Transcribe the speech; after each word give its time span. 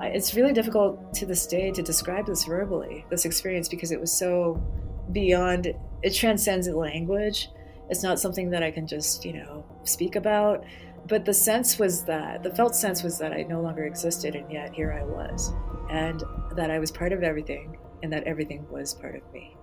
It's 0.00 0.34
really 0.34 0.52
difficult 0.52 1.12
to 1.14 1.26
this 1.26 1.46
day 1.46 1.72
to 1.72 1.82
describe 1.82 2.26
this 2.26 2.44
verbally, 2.44 3.04
this 3.10 3.24
experience, 3.24 3.68
because 3.68 3.90
it 3.90 4.00
was 4.00 4.12
so 4.12 4.62
beyond, 5.12 5.74
it 6.02 6.10
transcends 6.14 6.68
language. 6.68 7.50
It's 7.90 8.02
not 8.02 8.20
something 8.20 8.50
that 8.50 8.62
I 8.62 8.70
can 8.70 8.86
just, 8.86 9.24
you 9.24 9.32
know, 9.32 9.64
speak 9.84 10.14
about. 10.14 10.64
But 11.06 11.24
the 11.24 11.34
sense 11.34 11.78
was 11.78 12.04
that, 12.04 12.42
the 12.42 12.54
felt 12.54 12.76
sense 12.76 13.02
was 13.02 13.18
that 13.18 13.32
I 13.32 13.42
no 13.42 13.60
longer 13.60 13.86
existed, 13.86 14.34
and 14.34 14.50
yet 14.52 14.74
here 14.74 14.92
I 14.92 15.04
was. 15.04 15.52
And 15.90 16.22
that 16.54 16.70
I 16.70 16.78
was 16.78 16.90
part 16.90 17.12
of 17.12 17.22
everything, 17.22 17.78
and 18.02 18.12
that 18.12 18.24
everything 18.24 18.66
was 18.70 18.94
part 18.94 19.16
of 19.16 19.22
me. 19.32 19.56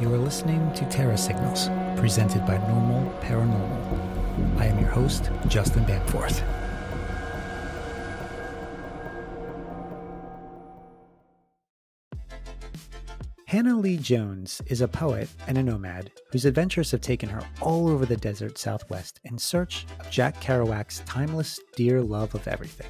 You 0.00 0.12
are 0.12 0.18
listening 0.18 0.72
to 0.74 0.84
Terra 0.86 1.16
Signals, 1.16 1.70
presented 1.96 2.44
by 2.46 2.58
Normal 2.68 3.10
Paranormal. 3.20 4.13
I 4.56 4.66
am 4.66 4.78
your 4.78 4.90
host, 4.90 5.30
Justin 5.48 5.84
Bamforth. 5.84 6.42
Hannah 13.46 13.76
Lee 13.76 13.96
Jones 13.96 14.60
is 14.66 14.80
a 14.80 14.88
poet 14.88 15.28
and 15.46 15.56
a 15.56 15.62
nomad 15.62 16.10
whose 16.32 16.44
adventures 16.44 16.90
have 16.90 17.00
taken 17.00 17.28
her 17.28 17.40
all 17.60 17.88
over 17.88 18.04
the 18.04 18.16
desert 18.16 18.58
southwest 18.58 19.20
in 19.22 19.38
search 19.38 19.86
of 20.00 20.10
Jack 20.10 20.40
Kerouac's 20.40 21.00
timeless 21.06 21.60
dear 21.76 22.02
love 22.02 22.34
of 22.34 22.48
everything. 22.48 22.88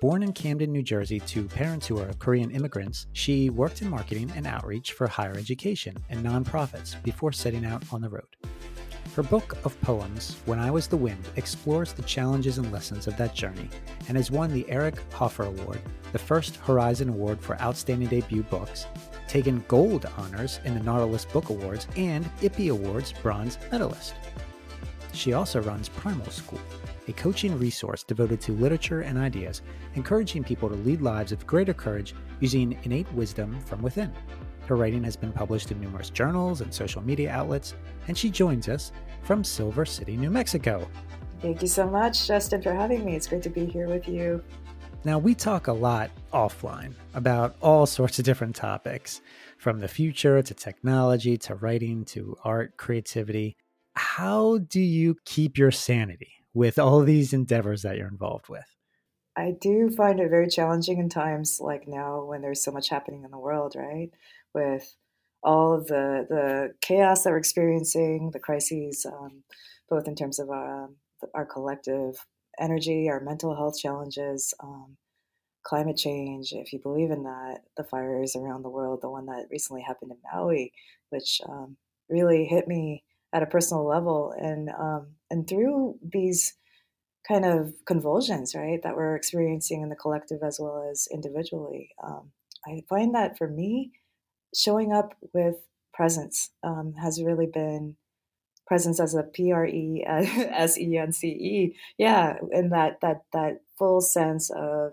Born 0.00 0.22
in 0.22 0.32
Camden, 0.32 0.70
New 0.70 0.82
Jersey, 0.82 1.18
to 1.20 1.48
parents 1.48 1.88
who 1.88 1.98
are 1.98 2.12
Korean 2.20 2.52
immigrants, 2.52 3.06
she 3.14 3.50
worked 3.50 3.82
in 3.82 3.88
marketing 3.88 4.30
and 4.36 4.46
outreach 4.46 4.92
for 4.92 5.08
higher 5.08 5.36
education 5.36 5.96
and 6.10 6.24
nonprofits 6.24 7.02
before 7.02 7.32
setting 7.32 7.64
out 7.64 7.82
on 7.90 8.02
the 8.02 8.08
road. 8.08 8.28
Her 9.16 9.22
book 9.22 9.56
of 9.64 9.80
poems, 9.80 10.36
When 10.44 10.58
I 10.58 10.70
Was 10.70 10.88
the 10.88 10.96
Wind, 10.98 11.26
explores 11.36 11.94
the 11.94 12.02
challenges 12.02 12.58
and 12.58 12.70
lessons 12.70 13.06
of 13.06 13.16
that 13.16 13.34
journey 13.34 13.70
and 14.08 14.16
has 14.18 14.30
won 14.30 14.52
the 14.52 14.68
Eric 14.68 14.96
Hoffer 15.10 15.44
Award, 15.44 15.80
the 16.12 16.18
first 16.18 16.56
Horizon 16.56 17.08
Award 17.08 17.40
for 17.40 17.58
Outstanding 17.58 18.08
Debut 18.08 18.42
Books, 18.42 18.84
taken 19.26 19.64
gold 19.68 20.04
honors 20.18 20.60
in 20.66 20.74
the 20.74 20.82
Nautilus 20.82 21.24
Book 21.24 21.48
Awards 21.48 21.88
and 21.96 22.26
IPPY 22.42 22.70
Awards 22.70 23.14
bronze 23.22 23.56
medalist. 23.72 24.12
She 25.14 25.32
also 25.32 25.62
runs 25.62 25.88
Primal 25.88 26.28
School, 26.28 26.60
a 27.08 27.12
coaching 27.14 27.58
resource 27.58 28.04
devoted 28.04 28.42
to 28.42 28.52
literature 28.52 29.00
and 29.00 29.16
ideas, 29.16 29.62
encouraging 29.94 30.44
people 30.44 30.68
to 30.68 30.74
lead 30.74 31.00
lives 31.00 31.32
of 31.32 31.46
greater 31.46 31.72
courage 31.72 32.14
using 32.40 32.78
innate 32.82 33.10
wisdom 33.14 33.58
from 33.60 33.80
within. 33.80 34.12
Her 34.66 34.76
writing 34.76 35.04
has 35.04 35.16
been 35.16 35.32
published 35.32 35.70
in 35.70 35.80
numerous 35.80 36.10
journals 36.10 36.60
and 36.60 36.74
social 36.74 37.02
media 37.02 37.30
outlets, 37.30 37.74
and 38.08 38.18
she 38.18 38.30
joins 38.30 38.68
us 38.68 38.92
from 39.22 39.44
Silver 39.44 39.84
City, 39.84 40.16
New 40.16 40.30
Mexico. 40.30 40.88
Thank 41.40 41.62
you 41.62 41.68
so 41.68 41.88
much, 41.88 42.26
Justin, 42.26 42.62
for 42.62 42.74
having 42.74 43.04
me. 43.04 43.14
It's 43.14 43.26
great 43.26 43.42
to 43.42 43.50
be 43.50 43.66
here 43.66 43.88
with 43.88 44.08
you. 44.08 44.42
Now, 45.04 45.18
we 45.20 45.36
talk 45.36 45.68
a 45.68 45.72
lot 45.72 46.10
offline 46.32 46.94
about 47.14 47.54
all 47.60 47.86
sorts 47.86 48.18
of 48.18 48.24
different 48.24 48.56
topics, 48.56 49.20
from 49.56 49.78
the 49.78 49.86
future 49.86 50.42
to 50.42 50.54
technology 50.54 51.36
to 51.38 51.54
writing 51.54 52.04
to 52.06 52.36
art, 52.42 52.76
creativity. 52.76 53.56
How 53.94 54.58
do 54.58 54.80
you 54.80 55.16
keep 55.24 55.56
your 55.56 55.70
sanity 55.70 56.32
with 56.54 56.78
all 56.78 57.02
these 57.02 57.32
endeavors 57.32 57.82
that 57.82 57.96
you're 57.96 58.08
involved 58.08 58.48
with? 58.48 58.64
I 59.36 59.54
do 59.60 59.90
find 59.90 60.18
it 60.18 60.30
very 60.30 60.48
challenging 60.48 60.98
in 60.98 61.08
times 61.08 61.60
like 61.60 61.86
now 61.86 62.24
when 62.24 62.40
there's 62.40 62.64
so 62.64 62.72
much 62.72 62.88
happening 62.88 63.22
in 63.22 63.30
the 63.30 63.38
world, 63.38 63.74
right? 63.76 64.10
With 64.56 64.96
all 65.42 65.74
of 65.74 65.86
the 65.86 66.26
the 66.28 66.74
chaos 66.80 67.22
that 67.22 67.30
we're 67.30 67.36
experiencing, 67.36 68.30
the 68.32 68.40
crises, 68.40 69.06
um, 69.06 69.44
both 69.90 70.08
in 70.08 70.16
terms 70.16 70.38
of 70.38 70.48
our, 70.50 70.88
our 71.34 71.44
collective 71.44 72.26
energy, 72.58 73.08
our 73.10 73.20
mental 73.20 73.54
health 73.54 73.78
challenges, 73.78 74.54
um, 74.62 74.96
climate 75.62 75.98
change, 75.98 76.52
if 76.52 76.72
you 76.72 76.78
believe 76.78 77.10
in 77.10 77.24
that, 77.24 77.58
the 77.76 77.84
fires 77.84 78.34
around 78.34 78.62
the 78.62 78.70
world, 78.70 79.00
the 79.02 79.10
one 79.10 79.26
that 79.26 79.46
recently 79.50 79.82
happened 79.82 80.12
in 80.12 80.18
Maui, 80.32 80.72
which 81.10 81.40
um, 81.48 81.76
really 82.08 82.46
hit 82.46 82.66
me 82.66 83.04
at 83.32 83.42
a 83.42 83.46
personal 83.46 83.84
level, 83.86 84.32
and 84.38 84.70
um, 84.70 85.08
and 85.30 85.46
through 85.46 85.98
these 86.02 86.54
kind 87.28 87.44
of 87.44 87.74
convulsions, 87.84 88.54
right, 88.54 88.80
that 88.82 88.96
we're 88.96 89.16
experiencing 89.16 89.82
in 89.82 89.90
the 89.90 89.96
collective 89.96 90.42
as 90.42 90.58
well 90.58 90.88
as 90.90 91.08
individually. 91.12 91.90
Um, 92.02 92.30
I 92.66 92.82
find 92.88 93.14
that 93.14 93.36
for 93.36 93.48
me, 93.48 93.92
showing 94.54 94.92
up 94.92 95.14
with 95.32 95.56
presence 95.92 96.50
um, 96.62 96.94
has 97.02 97.22
really 97.22 97.46
been 97.46 97.96
presence 98.66 99.00
as 99.00 99.14
a 99.14 99.22
P 99.22 99.52
R 99.52 99.66
E 99.66 100.04
S 100.06 100.78
E 100.78 100.96
N 100.96 101.12
C 101.12 101.28
E. 101.28 101.76
Yeah, 101.98 102.36
and 102.52 102.72
that 102.72 103.00
that 103.00 103.22
that 103.32 103.60
full 103.78 104.00
sense 104.00 104.50
of 104.50 104.92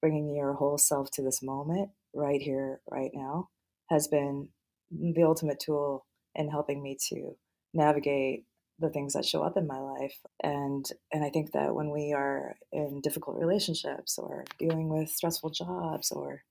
bringing 0.00 0.34
your 0.34 0.54
whole 0.54 0.78
self 0.78 1.10
to 1.12 1.22
this 1.22 1.42
moment, 1.42 1.90
right 2.14 2.40
here, 2.40 2.80
right 2.90 3.10
now, 3.12 3.48
has 3.90 4.06
been 4.08 4.48
the 4.90 5.24
ultimate 5.24 5.60
tool 5.60 6.06
in 6.34 6.48
helping 6.50 6.82
me 6.82 6.96
to 7.08 7.36
navigate 7.74 8.44
the 8.78 8.90
things 8.90 9.12
that 9.14 9.24
show 9.24 9.42
up 9.42 9.56
in 9.56 9.66
my 9.66 9.78
life 9.78 10.14
and 10.42 10.86
and 11.12 11.24
i 11.24 11.28
think 11.30 11.52
that 11.52 11.74
when 11.74 11.90
we 11.90 12.12
are 12.12 12.54
in 12.72 13.00
difficult 13.02 13.36
relationships 13.36 14.18
or 14.18 14.44
dealing 14.58 14.88
with 14.88 15.10
stressful 15.10 15.50
jobs 15.50 16.10
or 16.12 16.42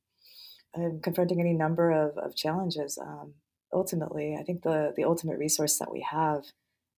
um, 0.75 0.99
confronting 1.01 1.39
any 1.39 1.53
number 1.53 1.91
of, 1.91 2.17
of 2.17 2.35
challenges 2.35 2.97
um, 3.01 3.33
ultimately 3.73 4.35
i 4.39 4.43
think 4.43 4.63
the 4.63 4.93
the 4.95 5.03
ultimate 5.03 5.37
resource 5.37 5.77
that 5.77 5.91
we 5.91 6.05
have 6.09 6.43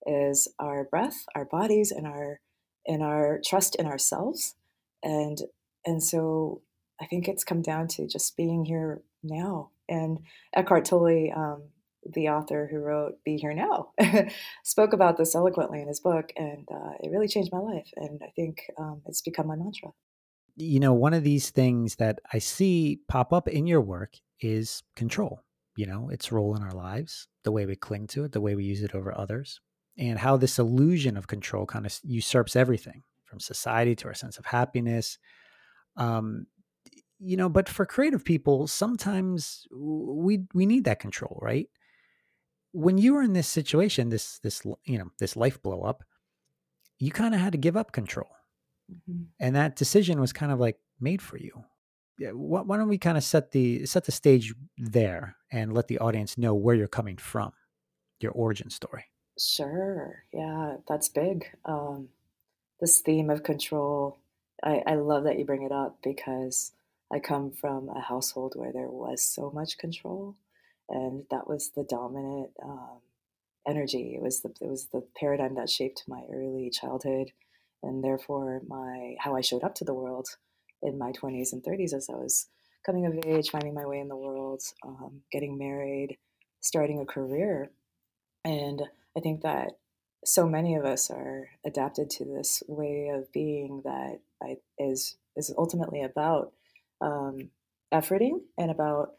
is 0.05 0.47
our 0.59 0.83
breath 0.85 1.25
our 1.35 1.45
bodies 1.45 1.91
and 1.91 2.07
our 2.07 2.39
and 2.85 3.03
our 3.03 3.39
trust 3.45 3.75
in 3.75 3.85
ourselves 3.85 4.55
and 5.03 5.39
and 5.85 6.03
so 6.03 6.61
i 7.01 7.05
think 7.05 7.27
it's 7.27 7.43
come 7.43 7.61
down 7.61 7.87
to 7.87 8.07
just 8.07 8.37
being 8.37 8.65
here 8.65 9.01
now 9.23 9.69
and 9.87 10.19
eckhart 10.55 10.85
tolle 10.85 11.31
um, 11.35 11.63
the 12.13 12.29
author 12.29 12.67
who 12.71 12.79
wrote 12.79 13.23
Be 13.23 13.37
Here 13.37 13.53
Now, 13.53 13.91
spoke 14.63 14.93
about 14.93 15.17
this 15.17 15.35
eloquently 15.35 15.81
in 15.81 15.87
his 15.87 15.99
book, 15.99 16.31
and 16.35 16.67
uh, 16.71 16.91
it 17.01 17.11
really 17.11 17.27
changed 17.27 17.51
my 17.51 17.59
life. 17.59 17.89
And 17.95 18.21
I 18.23 18.31
think 18.35 18.63
um, 18.77 19.01
it's 19.05 19.21
become 19.21 19.47
my 19.47 19.55
mantra. 19.55 19.89
You 20.55 20.79
know, 20.79 20.93
one 20.93 21.13
of 21.13 21.23
these 21.23 21.49
things 21.49 21.95
that 21.95 22.19
I 22.33 22.39
see 22.39 22.99
pop 23.07 23.33
up 23.33 23.47
in 23.47 23.67
your 23.67 23.81
work 23.81 24.15
is 24.41 24.83
control. 24.95 25.41
You 25.75 25.85
know, 25.85 26.09
its 26.09 26.31
role 26.31 26.55
in 26.55 26.63
our 26.63 26.73
lives, 26.73 27.27
the 27.43 27.51
way 27.51 27.65
we 27.65 27.75
cling 27.75 28.07
to 28.07 28.25
it, 28.25 28.33
the 28.33 28.41
way 28.41 28.55
we 28.55 28.65
use 28.65 28.83
it 28.83 28.93
over 28.93 29.17
others, 29.17 29.61
and 29.97 30.19
how 30.19 30.35
this 30.35 30.59
illusion 30.59 31.15
of 31.15 31.27
control 31.27 31.65
kind 31.65 31.85
of 31.85 31.97
usurps 32.03 32.55
everything 32.55 33.03
from 33.23 33.39
society 33.39 33.95
to 33.95 34.07
our 34.07 34.13
sense 34.13 34.37
of 34.37 34.45
happiness. 34.45 35.17
Um, 35.95 36.47
you 37.19 37.37
know, 37.37 37.47
but 37.49 37.69
for 37.69 37.85
creative 37.85 38.25
people, 38.25 38.67
sometimes 38.67 39.67
we 39.71 40.45
we 40.53 40.65
need 40.65 40.83
that 40.85 40.99
control, 40.99 41.39
right? 41.41 41.67
when 42.71 42.97
you 42.97 43.13
were 43.13 43.23
in 43.23 43.33
this 43.33 43.47
situation, 43.47 44.09
this 44.09 44.39
this 44.39 44.61
you 44.85 44.97
know 44.97 45.09
this 45.19 45.35
life 45.35 45.61
blow 45.61 45.81
up, 45.81 46.03
you 46.99 47.11
kind 47.11 47.33
of 47.33 47.41
had 47.41 47.53
to 47.53 47.57
give 47.57 47.77
up 47.77 47.91
control, 47.91 48.29
mm-hmm. 48.89 49.23
and 49.39 49.55
that 49.55 49.75
decision 49.75 50.19
was 50.19 50.33
kind 50.33 50.51
of 50.51 50.59
like 50.59 50.77
made 50.99 51.21
for 51.21 51.37
you. 51.37 51.63
Why 52.33 52.77
don't 52.77 52.89
we 52.89 52.97
kind 52.97 53.17
of 53.17 53.23
set 53.23 53.51
the 53.51 53.85
set 53.85 54.03
the 54.03 54.11
stage 54.11 54.53
there 54.77 55.37
and 55.51 55.73
let 55.73 55.87
the 55.87 55.99
audience 55.99 56.37
know 56.37 56.53
where 56.53 56.75
you're 56.75 56.87
coming 56.87 57.15
from, 57.15 57.53
your 58.19 58.33
origin 58.33 58.69
story. 58.69 59.05
Sure. 59.39 60.23
Yeah, 60.33 60.77
that's 60.87 61.07
big. 61.07 61.45
Um, 61.63 62.09
this 62.81 62.99
theme 62.99 63.29
of 63.29 63.43
control, 63.43 64.19
I, 64.61 64.83
I 64.85 64.95
love 64.95 65.23
that 65.23 65.39
you 65.39 65.45
bring 65.45 65.63
it 65.63 65.71
up 65.71 65.99
because 66.03 66.73
I 67.11 67.19
come 67.19 67.51
from 67.51 67.87
a 67.87 68.01
household 68.01 68.53
where 68.55 68.73
there 68.73 68.89
was 68.89 69.21
so 69.21 69.49
much 69.49 69.77
control 69.77 70.35
and 70.89 71.23
that 71.29 71.47
was 71.47 71.69
the 71.69 71.83
dominant 71.83 72.49
um, 72.63 72.99
energy. 73.67 74.13
It 74.15 74.21
was 74.21 74.41
the 74.41 74.49
it 74.61 74.67
was 74.67 74.87
the 74.87 75.03
paradigm 75.15 75.55
that 75.55 75.69
shaped 75.69 76.03
my 76.07 76.23
early 76.31 76.69
childhood, 76.69 77.31
and 77.83 78.03
therefore 78.03 78.61
my 78.67 79.15
how 79.19 79.35
I 79.35 79.41
showed 79.41 79.63
up 79.63 79.75
to 79.75 79.85
the 79.85 79.93
world 79.93 80.27
in 80.81 80.97
my 80.97 81.11
twenties 81.11 81.53
and 81.53 81.63
thirties 81.63 81.93
as 81.93 82.09
I 82.09 82.13
was 82.13 82.47
coming 82.85 83.05
of 83.05 83.25
age, 83.25 83.49
finding 83.49 83.73
my 83.73 83.85
way 83.85 83.99
in 83.99 84.07
the 84.07 84.15
world, 84.15 84.61
um, 84.85 85.21
getting 85.31 85.57
married, 85.57 86.17
starting 86.61 86.99
a 86.99 87.05
career, 87.05 87.71
and 88.45 88.81
I 89.17 89.19
think 89.19 89.41
that 89.41 89.71
so 90.25 90.47
many 90.47 90.75
of 90.75 90.85
us 90.85 91.09
are 91.09 91.49
adapted 91.65 92.09
to 92.09 92.25
this 92.25 92.61
way 92.67 93.09
of 93.13 93.31
being 93.31 93.81
that 93.85 94.19
I, 94.41 94.57
is 94.77 95.17
is 95.35 95.53
ultimately 95.57 96.03
about 96.03 96.53
um, 97.01 97.49
efforting 97.93 98.41
and 98.57 98.71
about 98.71 99.13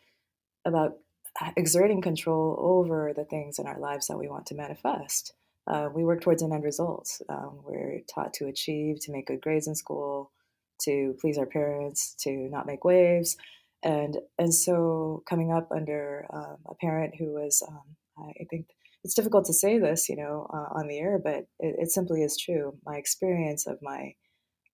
about 0.64 0.98
exerting 1.56 2.02
control 2.02 2.56
over 2.58 3.12
the 3.14 3.24
things 3.24 3.58
in 3.58 3.66
our 3.66 3.78
lives 3.78 4.08
that 4.08 4.18
we 4.18 4.28
want 4.28 4.46
to 4.46 4.54
manifest. 4.54 5.32
Uh, 5.66 5.88
we 5.94 6.04
work 6.04 6.20
towards 6.20 6.42
an 6.42 6.52
end 6.52 6.64
result. 6.64 7.08
Um, 7.28 7.60
we're 7.64 8.00
taught 8.12 8.34
to 8.34 8.46
achieve, 8.46 9.00
to 9.02 9.12
make 9.12 9.26
good 9.26 9.40
grades 9.40 9.68
in 9.68 9.74
school, 9.74 10.32
to 10.82 11.14
please 11.20 11.38
our 11.38 11.46
parents, 11.46 12.14
to 12.20 12.30
not 12.30 12.66
make 12.66 12.84
waves, 12.84 13.36
and 13.82 14.18
and 14.38 14.54
so 14.54 15.22
coming 15.28 15.52
up 15.52 15.68
under 15.74 16.26
um, 16.32 16.56
a 16.66 16.74
parent 16.74 17.14
who 17.18 17.32
was, 17.32 17.62
um, 17.66 17.96
I 18.18 18.44
think, 18.50 18.66
it's 19.04 19.14
difficult 19.14 19.46
to 19.46 19.54
say 19.54 19.78
this, 19.78 20.08
you 20.08 20.16
know, 20.16 20.46
uh, 20.52 20.78
on 20.78 20.86
the 20.88 20.98
air, 20.98 21.18
but 21.22 21.46
it, 21.58 21.76
it, 21.78 21.90
simply 21.90 22.22
is 22.22 22.36
true. 22.36 22.76
My 22.84 22.96
experience 22.96 23.66
of 23.66 23.78
my 23.82 24.14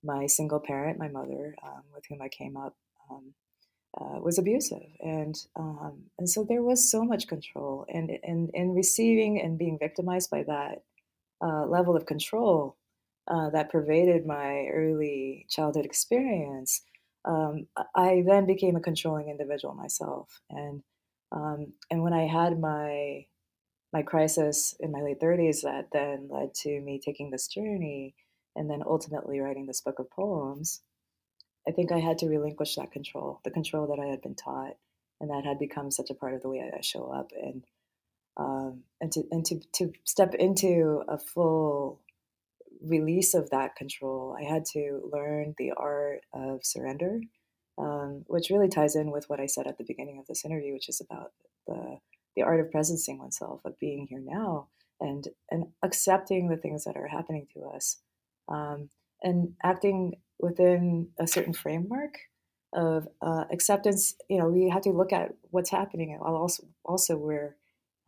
my 0.03 0.27
single 0.27 0.61
parent, 0.61 0.99
my 0.99 1.09
mother, 1.09 1.55
um, 1.65 1.83
with 1.93 2.05
whom 2.09 2.23
I 2.23 2.29
came 2.29 2.57
up, 2.57 2.75
um, 3.11 3.35
uh, 3.99 4.21
was 4.21 4.39
abusive, 4.39 4.83
and 5.01 5.35
um, 5.57 6.05
and 6.19 6.29
so 6.29 6.45
there 6.45 6.63
was 6.63 6.91
so 6.91 7.05
much 7.05 7.29
control, 7.29 7.87
and 7.89 8.11
and 8.23 8.51
in 8.55 8.75
receiving 8.75 9.41
and 9.41 9.59
being 9.59 9.79
victimized 9.79 10.31
by 10.31 10.43
that 10.45 10.83
uh, 11.43 11.67
level 11.67 11.97
of 11.97 12.07
control 12.07 12.77
uh, 13.29 13.51
that 13.51 13.71
pervaded 13.71 14.27
my 14.27 14.67
early 14.73 15.47
childhood 15.49 15.85
experience, 15.85 16.83
um, 17.25 17.67
I 17.95 18.23
then 18.27 18.47
became 18.47 18.77
a 18.77 18.81
controlling 18.81 19.29
individual 19.29 19.75
myself, 19.75 20.41
and 20.51 20.83
um, 21.33 21.73
and 21.91 22.03
when 22.03 22.13
I 22.13 22.27
had 22.27 22.61
my 22.61 23.27
my 23.93 24.03
crisis 24.03 24.75
in 24.81 24.93
my 24.93 25.01
late 25.01 25.21
30s, 25.21 25.63
that 25.63 25.89
then 25.93 26.29
led 26.31 26.55
to 26.55 26.81
me 26.81 27.01
taking 27.03 27.31
this 27.31 27.47
journey, 27.47 28.15
and 28.55 28.69
then 28.71 28.83
ultimately 28.85 29.41
writing 29.41 29.67
this 29.67 29.81
book 29.81 29.99
of 29.99 30.11
poems. 30.11 30.83
I 31.69 31.73
think 31.73 31.91
I 31.93 31.99
had 31.99 32.19
to 32.19 32.29
relinquish 32.29 32.77
that 32.77 32.93
control, 32.93 33.41
the 33.45 33.51
control 33.51 33.87
that 33.89 34.01
I 34.01 34.07
had 34.07 34.23
been 34.23 34.35
taught, 34.35 34.77
and 35.21 35.31
that 35.31 35.45
had 35.45 35.59
become 35.59 35.91
such 35.91 36.11
a 36.11 36.15
part 36.15 36.35
of 36.35 36.43
the 36.43 36.49
way 36.49 36.63
I 36.63 36.81
show 36.81 37.07
up, 37.11 37.33
and 37.41 37.65
um, 38.37 38.83
and 39.01 39.11
to 39.13 39.25
and 39.31 39.45
to 39.47 39.61
to 39.75 39.93
step 40.05 40.35
into 40.35 41.03
a 41.09 41.19
full 41.19 42.01
release 42.83 43.35
of 43.35 43.51
that 43.51 43.77
control, 43.77 44.37
I 44.39 44.45
had 44.45 44.65
to 44.73 45.11
learn 45.13 45.55
the 45.59 45.73
art 45.77 46.21
of 46.33 46.65
surrender, 46.65 47.21
um, 47.79 48.25
which 48.27 48.51
really 48.51 48.69
ties 48.69 48.95
in 48.95 49.11
with 49.11 49.29
what 49.29 49.41
I 49.41 49.47
said 49.47 49.67
at 49.67 49.79
the 49.79 49.85
beginning 49.85 50.19
of 50.19 50.27
this 50.27 50.45
interview, 50.45 50.73
which 50.73 50.89
is 50.89 51.01
about 51.01 51.33
the 51.67 51.99
the 52.37 52.43
art 52.43 52.61
of 52.61 52.71
presencing 52.71 53.19
oneself, 53.19 53.63
of 53.65 53.79
being 53.79 54.07
here 54.09 54.23
now, 54.23 54.69
and 55.01 55.29
and 55.51 55.67
accepting 55.83 56.49
the 56.49 56.57
things 56.57 56.85
that 56.85 56.97
are 56.97 57.09
happening 57.09 57.47
to 57.55 57.65
us, 57.65 57.99
um, 58.49 58.91
and 59.23 59.55
acting 59.63 60.15
within 60.39 61.09
a 61.19 61.27
certain 61.27 61.53
framework 61.53 62.19
of 62.73 63.09
uh, 63.23 63.45
acceptance. 63.51 64.15
You 64.29 64.39
know, 64.39 64.49
we 64.49 64.69
have 64.69 64.83
to 64.83 64.91
look 64.91 65.13
at 65.13 65.35
what's 65.51 65.71
happening, 65.71 66.13
and 66.13 66.21
also 66.23 66.65
also 66.85 67.17
we're 67.17 67.57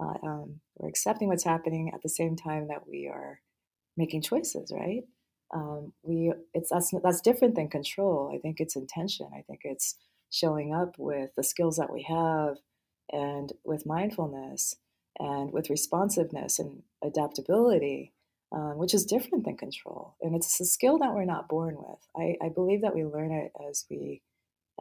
uh, 0.01 0.15
um, 0.23 0.61
we're 0.77 0.89
accepting 0.89 1.29
what's 1.29 1.45
happening 1.45 1.91
at 1.95 2.03
the 2.03 2.09
same 2.09 2.37
time 2.37 2.69
that 2.69 2.89
we 2.89 3.09
are 3.09 3.41
making 3.97 4.23
choices, 4.23 4.73
right? 4.73 5.03
Um, 5.55 5.93
we 6.03 6.33
it's 6.55 6.71
that's 6.71 6.93
that's 7.03 7.21
different 7.21 7.55
than 7.55 7.69
control. 7.69 8.33
I 8.35 8.39
think 8.39 8.61
it's 8.61 8.77
intention. 8.77 9.29
I 9.35 9.43
think 9.43 9.61
it's 9.65 9.97
showing 10.31 10.75
up 10.75 10.95
with 10.99 11.31
the 11.37 11.43
skills 11.43 11.77
that 11.77 11.93
we 11.93 12.03
have 12.03 12.59
and 13.11 13.53
with 13.65 13.87
mindfulness 13.87 14.77
and 15.19 15.53
with 15.53 15.71
responsiveness 15.71 16.59
and 16.59 16.83
adaptability, 17.03 18.13
um, 18.53 18.79
which 18.79 18.95
is 18.95 19.05
different 19.05 19.45
than 19.45 19.57
control. 19.57 20.15
And 20.23 20.35
it's 20.35 20.61
a 20.61 20.65
skill 20.65 20.99
that 20.99 21.15
we're 21.15 21.25
not 21.25 21.49
born 21.49 21.77
with. 21.77 21.99
I, 22.17 22.37
I 22.45 22.49
believe 22.49 22.83
that 22.83 22.95
we 22.95 23.05
learn 23.05 23.33
it 23.33 23.53
as 23.69 23.85
we 23.91 24.23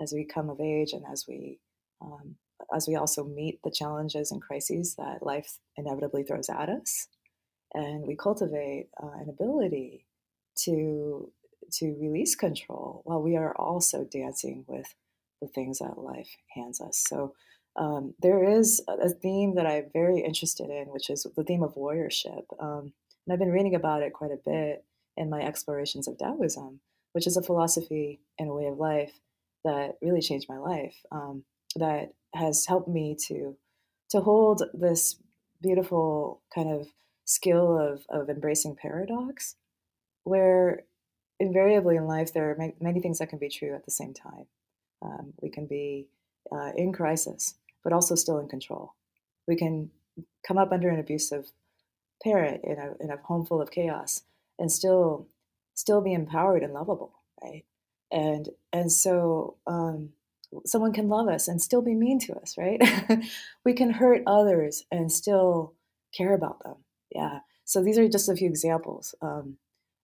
as 0.02 0.14
we 0.14 0.26
come 0.26 0.50
of 0.50 0.62
age 0.62 0.94
and 0.94 1.04
as 1.12 1.26
we 1.28 1.60
um, 2.02 2.36
as 2.74 2.88
we 2.88 2.96
also 2.96 3.24
meet 3.24 3.60
the 3.64 3.72
challenges 3.72 4.32
and 4.32 4.42
crises 4.42 4.96
that 4.96 5.26
life 5.26 5.60
inevitably 5.76 6.24
throws 6.24 6.50
at 6.50 6.70
us, 6.70 7.08
and 7.74 8.08
we 8.08 8.16
cultivate 8.16 8.90
uh, 9.02 9.20
an 9.20 9.30
ability 9.30 10.06
to 10.64 11.32
to 11.74 11.96
release 12.00 12.36
control 12.36 13.02
while 13.04 13.22
we 13.22 13.36
are 13.36 13.56
also 13.58 14.06
dancing 14.06 14.64
with 14.68 14.96
the 15.42 15.48
things 15.48 15.80
that 15.80 15.98
life 15.98 16.30
hands 16.56 16.80
us. 16.80 17.04
So 17.08 17.34
um, 17.76 18.14
there 18.22 18.44
is 18.44 18.82
a 18.88 19.10
theme 19.10 19.56
that 19.56 19.68
I'm 19.68 19.90
very 19.94 20.22
interested 20.22 20.70
in, 20.70 20.86
which 20.88 21.10
is 21.10 21.28
the 21.36 21.44
theme 21.44 21.64
of 21.64 21.76
warriorship. 21.76 22.44
Um, 22.60 22.94
and 23.28 23.34
I've 23.34 23.40
been 23.40 23.52
reading 23.52 23.76
about 23.76 24.02
it 24.02 24.14
quite 24.14 24.32
a 24.32 24.40
bit 24.44 24.86
in 25.18 25.30
my 25.30 25.42
explorations 25.42 26.08
of 26.08 26.18
Taoism, 26.18 26.80
which 27.12 27.28
is 27.28 27.38
a 27.38 27.44
philosophy 27.44 28.22
and 28.40 28.50
a 28.50 28.54
way 28.54 28.66
of 28.66 28.78
life 28.78 29.20
that 29.66 29.98
really 30.02 30.22
changed 30.22 30.48
my 30.50 30.58
life. 30.58 30.96
Um, 31.12 31.44
that 31.76 32.14
has 32.34 32.66
helped 32.66 32.88
me 32.88 33.16
to 33.28 33.56
to 34.10 34.22
hold 34.22 34.64
this 34.74 35.18
beautiful 35.62 36.42
kind 36.54 36.70
of 36.70 36.88
skill 37.26 37.78
of 37.78 38.06
of 38.10 38.30
embracing 38.30 38.76
paradox, 38.76 39.56
where 40.24 40.84
invariably 41.40 41.98
in 41.98 42.08
life 42.08 42.34
there 42.34 42.50
are 42.50 42.74
many 42.80 43.00
things 43.00 43.20
that 43.20 43.30
can 43.30 43.38
be 43.38 43.50
true 43.50 43.76
at 43.76 43.86
the 43.86 43.92
same 43.92 44.14
time. 44.14 44.46
Um, 45.02 45.34
we 45.42 45.50
can 45.50 45.68
be 45.68 46.08
uh, 46.52 46.72
in 46.76 46.94
crisis 46.94 47.56
but 47.88 47.94
also 47.94 48.16
still 48.16 48.38
in 48.40 48.50
control. 48.50 48.96
We 49.48 49.56
can 49.56 49.92
come 50.46 50.58
up 50.58 50.74
under 50.74 50.90
an 50.90 51.00
abusive 51.00 51.46
parent 52.24 52.62
in 52.64 52.78
a, 52.78 52.94
in 53.00 53.12
a 53.12 53.18
home 53.18 53.46
full 53.46 53.62
of 53.62 53.72
chaos 53.72 54.24
and 54.60 54.72
still 54.72 55.28
still 55.74 56.02
be 56.02 56.14
empowered 56.14 56.64
and 56.64 56.74
lovable, 56.74 57.14
right? 57.44 57.64
And 58.12 58.50
and 58.74 58.92
so 58.92 59.58
um, 59.68 60.10
someone 60.66 60.94
can 60.94 61.10
love 61.10 61.28
us 61.28 61.48
and 61.48 61.62
still 61.62 61.82
be 61.82 61.94
mean 61.94 62.20
to 62.20 62.36
us, 62.36 62.58
right? 62.58 62.82
we 63.66 63.74
can 63.74 63.92
hurt 63.92 64.24
others 64.26 64.84
and 64.92 65.12
still 65.12 65.74
care 66.16 66.34
about 66.34 66.64
them. 66.64 66.76
Yeah. 67.14 67.40
So 67.66 67.84
these 67.84 67.98
are 67.98 68.08
just 68.08 68.30
a 68.30 68.36
few 68.36 68.48
examples 68.48 69.14
um, 69.22 69.58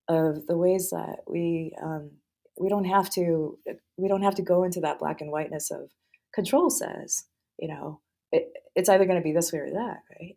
of 0.07 0.47
the 0.47 0.57
ways 0.57 0.89
that 0.89 1.19
we 1.27 1.75
um, 1.81 2.11
we 2.59 2.69
don't 2.69 2.85
have 2.85 3.09
to 3.11 3.57
we 3.97 4.07
don't 4.07 4.23
have 4.23 4.35
to 4.35 4.41
go 4.41 4.63
into 4.63 4.81
that 4.81 4.99
black 4.99 5.21
and 5.21 5.31
whiteness 5.31 5.71
of 5.71 5.89
control 6.33 6.69
says 6.69 7.25
you 7.59 7.67
know, 7.67 7.99
it, 8.31 8.51
it's 8.75 8.89
either 8.89 9.05
going 9.05 9.19
to 9.19 9.23
be 9.23 9.31
this 9.31 9.51
way 9.51 9.59
or 9.59 9.71
that, 9.71 10.03
right? 10.19 10.35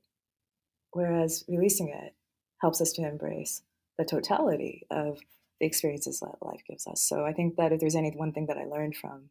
Whereas 0.96 1.44
releasing 1.46 1.90
it 1.90 2.14
helps 2.62 2.80
us 2.80 2.90
to 2.92 3.06
embrace 3.06 3.60
the 3.98 4.04
totality 4.06 4.86
of 4.90 5.18
the 5.60 5.66
experiences 5.66 6.20
that 6.20 6.40
life 6.40 6.62
gives 6.66 6.86
us. 6.86 7.02
So 7.02 7.26
I 7.26 7.34
think 7.34 7.56
that 7.56 7.70
if 7.70 7.80
there's 7.80 7.94
any 7.94 8.12
one 8.12 8.32
thing 8.32 8.46
that 8.46 8.56
I 8.56 8.64
learned 8.64 8.96
from 8.96 9.28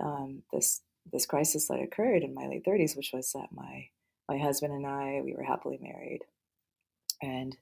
um, 0.00 0.42
this 0.52 0.80
this 1.12 1.24
crisis 1.24 1.68
that 1.68 1.80
occurred 1.80 2.24
in 2.24 2.34
my 2.34 2.48
late 2.48 2.64
30s, 2.64 2.96
which 2.96 3.12
was 3.12 3.30
that 3.32 3.52
my 3.52 3.90
my 4.28 4.38
husband 4.38 4.72
and 4.72 4.84
I 4.84 5.20
we 5.24 5.34
were 5.34 5.44
happily 5.44 5.78
married, 5.80 6.22
and 7.22 7.56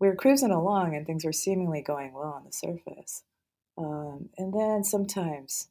we 0.00 0.08
were 0.08 0.16
cruising 0.16 0.50
along, 0.50 0.96
and 0.96 1.06
things 1.06 1.26
were 1.26 1.34
seemingly 1.34 1.82
going 1.82 2.14
well 2.14 2.32
on 2.32 2.46
the 2.46 2.52
surface. 2.52 3.24
Um, 3.76 4.30
and 4.38 4.54
then 4.54 4.84
sometimes 4.84 5.68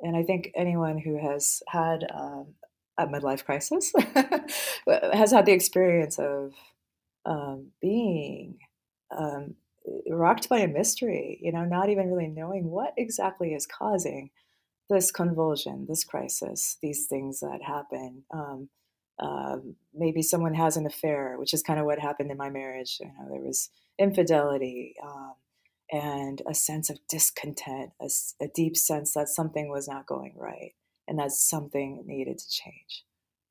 and 0.00 0.16
I 0.16 0.22
think 0.22 0.52
anyone 0.54 0.98
who 0.98 1.18
has 1.18 1.64
had 1.66 2.06
um, 2.14 2.54
a 2.98 3.06
midlife 3.06 3.44
crisis 3.44 3.92
has 5.12 5.30
had 5.30 5.46
the 5.46 5.52
experience 5.52 6.18
of 6.18 6.52
um, 7.24 7.68
being 7.80 8.58
um, 9.16 9.54
rocked 10.10 10.48
by 10.48 10.58
a 10.58 10.68
mystery, 10.68 11.38
you 11.40 11.52
know, 11.52 11.64
not 11.64 11.88
even 11.88 12.10
really 12.10 12.26
knowing 12.26 12.70
what 12.70 12.92
exactly 12.96 13.54
is 13.54 13.66
causing 13.66 14.30
this 14.90 15.10
convulsion, 15.10 15.86
this 15.88 16.04
crisis, 16.04 16.78
these 16.82 17.06
things 17.06 17.40
that 17.40 17.60
happen. 17.62 18.24
Um, 18.32 18.68
uh, 19.18 19.56
maybe 19.94 20.22
someone 20.22 20.54
has 20.54 20.76
an 20.76 20.86
affair, 20.86 21.36
which 21.38 21.52
is 21.52 21.62
kind 21.62 21.78
of 21.78 21.86
what 21.86 21.98
happened 21.98 22.30
in 22.30 22.36
my 22.36 22.50
marriage. 22.50 22.98
You 23.00 23.06
know, 23.06 23.28
there 23.30 23.40
was 23.40 23.70
infidelity. 23.98 24.94
Um, 25.02 25.34
and 25.90 26.42
a 26.46 26.54
sense 26.54 26.90
of 26.90 26.98
discontent, 27.08 27.92
a, 27.98 28.10
a, 28.42 28.48
deep 28.54 28.76
sense 28.76 29.14
that 29.14 29.26
something 29.26 29.70
was 29.70 29.88
not 29.88 30.04
going 30.04 30.34
right 30.36 30.74
and 31.08 31.18
that 31.18 31.32
something 31.32 32.04
needed 32.06 32.38
to 32.38 32.48
change. 32.48 33.04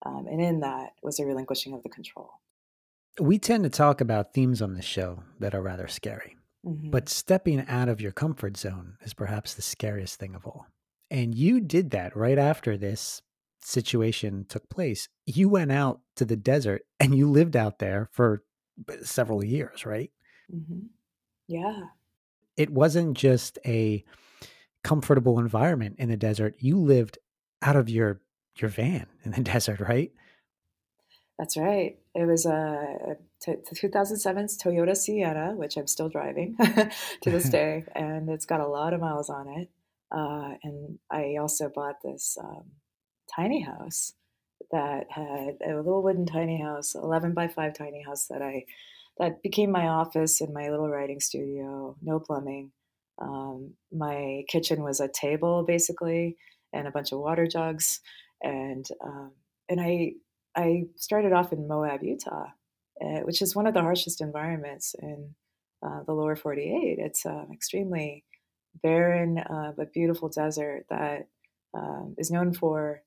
Um, 0.06 0.28
and 0.30 0.42
in 0.42 0.60
that 0.62 0.92
was 1.02 1.20
a 1.20 1.26
relinquishing 1.26 1.74
of 1.74 1.84
the 1.84 1.90
control. 1.90 2.30
We 3.20 3.40
tend 3.40 3.64
to 3.64 3.70
talk 3.70 4.00
about 4.00 4.34
themes 4.34 4.62
on 4.62 4.76
the 4.76 4.82
show 4.82 5.24
that 5.40 5.56
are 5.56 5.62
rather 5.62 5.88
scary, 5.88 6.38
mm-hmm. 6.66 6.92
but 6.92 7.10
stepping 7.10 7.66
out 7.68 7.90
of 7.90 8.00
your 8.00 8.12
comfort 8.12 8.58
zone 8.58 8.98
is 9.02 9.14
perhaps 9.14 9.56
the 9.56 9.64
scariest 9.64 10.20
thing 10.20 10.36
of 10.36 10.46
all. 10.46 10.68
And 11.10 11.34
you 11.34 11.60
did 11.60 11.92
that 11.92 12.16
right 12.16 12.38
after 12.38 12.78
this 12.78 13.22
situation 13.60 14.46
took 14.48 14.70
place. 14.70 15.10
You 15.26 15.50
went 15.50 15.72
out 15.72 16.02
to 16.18 16.26
the 16.26 16.36
desert 16.36 16.84
and 17.00 17.18
you 17.18 17.30
lived 17.30 17.56
out 17.56 17.80
there 17.80 18.10
for 18.12 18.44
several 19.02 19.44
years, 19.44 19.86
right? 19.86 20.12
Mm-hmm. 20.54 20.88
Yeah 21.48 21.88
it 22.58 22.72
wasn't 22.72 23.16
just 23.16 23.60
a 23.66 24.04
comfortable 24.84 25.40
environment 25.40 25.96
in 26.00 26.10
the 26.10 26.18
desert. 26.18 26.56
You 26.60 26.78
lived 26.78 27.20
out 27.62 27.76
of 27.76 27.90
your 27.90 28.22
your 28.56 28.70
van 28.70 29.08
in 29.24 29.32
the 29.32 29.42
desert, 29.54 29.80
right? 29.80 30.12
That's 31.38 31.56
right. 31.56 31.98
It 32.16 32.26
was 32.26 32.48
a, 32.48 33.16
t- 33.40 33.58
2007's 33.72 34.58
Toyota 34.58 34.98
Sienna, 34.98 35.54
which 35.56 35.78
I'm 35.78 35.86
still 35.86 36.10
driving 36.10 36.56
to 37.22 37.30
this 37.30 37.50
day, 37.50 37.84
and 37.94 38.28
it's 38.30 38.48
got 38.48 38.60
a 38.60 38.68
lot 38.68 38.94
of 38.94 39.02
miles 39.02 39.30
on 39.30 39.48
it. 39.48 39.70
Uh, 40.12 40.56
and 40.64 40.98
I 41.12 41.36
also 41.40 41.70
bought 41.70 42.02
this 42.04 42.38
um, 42.44 42.64
tiny 43.36 43.62
house 43.62 44.14
that 44.72 45.06
had 45.10 45.58
a 45.64 45.76
little 45.76 46.02
wooden 46.02 46.26
tiny 46.26 46.60
house, 46.60 46.96
11 46.96 47.34
by 47.34 47.48
5 47.48 47.74
tiny 47.74 48.04
house 48.04 48.28
that 48.28 48.42
I 48.42 48.66
that 49.20 49.42
became 49.42 49.72
my 49.72 49.88
office 49.88 50.42
and 50.42 50.54
my 50.54 50.70
little 50.70 50.90
writing 50.90 51.20
studio. 51.20 51.96
No 52.02 52.20
plumbing. 52.20 52.72
Um, 53.20 53.74
my 53.92 54.44
kitchen 54.48 54.84
was 54.84 55.00
a 55.00 55.08
table 55.08 55.64
basically, 55.66 56.38
and 56.74 56.88
a 56.88 56.92
bunch 56.92 57.12
of 57.12 57.20
water 57.20 57.48
jugs, 57.48 58.02
and 58.42 58.88
um, 59.04 59.32
and 59.70 59.82
I 59.82 60.14
I 60.56 60.86
started 60.96 61.34
off 61.34 61.54
in 61.54 61.68
Moab, 61.68 62.04
Utah, 62.04 62.48
uh, 63.02 63.20
which 63.22 63.42
is 63.42 63.56
one 63.56 63.68
of 63.68 63.74
the 63.74 63.82
harshest 63.82 64.22
environments 64.22 64.96
in 65.00 65.36
uh, 65.86 66.04
the 66.04 66.14
lower 66.14 66.36
48. 66.36 66.98
It's 67.00 67.26
um, 67.26 67.50
extremely 67.54 68.24
barren 68.82 69.40
uh, 69.40 69.74
but 69.76 69.94
beautiful 69.94 70.30
desert 70.30 70.86
that 70.90 71.28
um, 71.74 72.16
is 72.18 72.32
known 72.32 72.54
for 72.54 73.02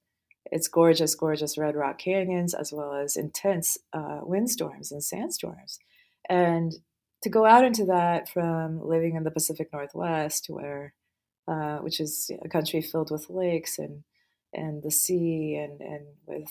its 0.50 0.68
gorgeous, 0.68 1.14
gorgeous 1.14 1.58
red 1.58 1.76
rock 1.76 1.98
canyons 1.98 2.54
as 2.54 2.72
well 2.72 2.94
as 2.94 3.16
intense 3.16 3.78
uh, 3.92 4.20
windstorms 4.22 4.92
and 4.92 5.02
sandstorms. 5.02 5.78
And 6.28 6.72
to 7.22 7.28
go 7.28 7.44
out 7.44 7.64
into 7.64 7.84
that 7.86 8.28
from 8.28 8.80
living 8.86 9.16
in 9.16 9.24
the 9.24 9.30
Pacific 9.30 9.68
Northwest, 9.72 10.46
where 10.48 10.94
uh, 11.48 11.78
which 11.78 12.00
is 12.00 12.30
a 12.42 12.48
country 12.48 12.80
filled 12.82 13.10
with 13.10 13.30
lakes 13.30 13.78
and 13.78 14.04
and 14.52 14.82
the 14.82 14.90
sea 14.90 15.54
and 15.54 15.80
and 15.80 16.06
with 16.26 16.50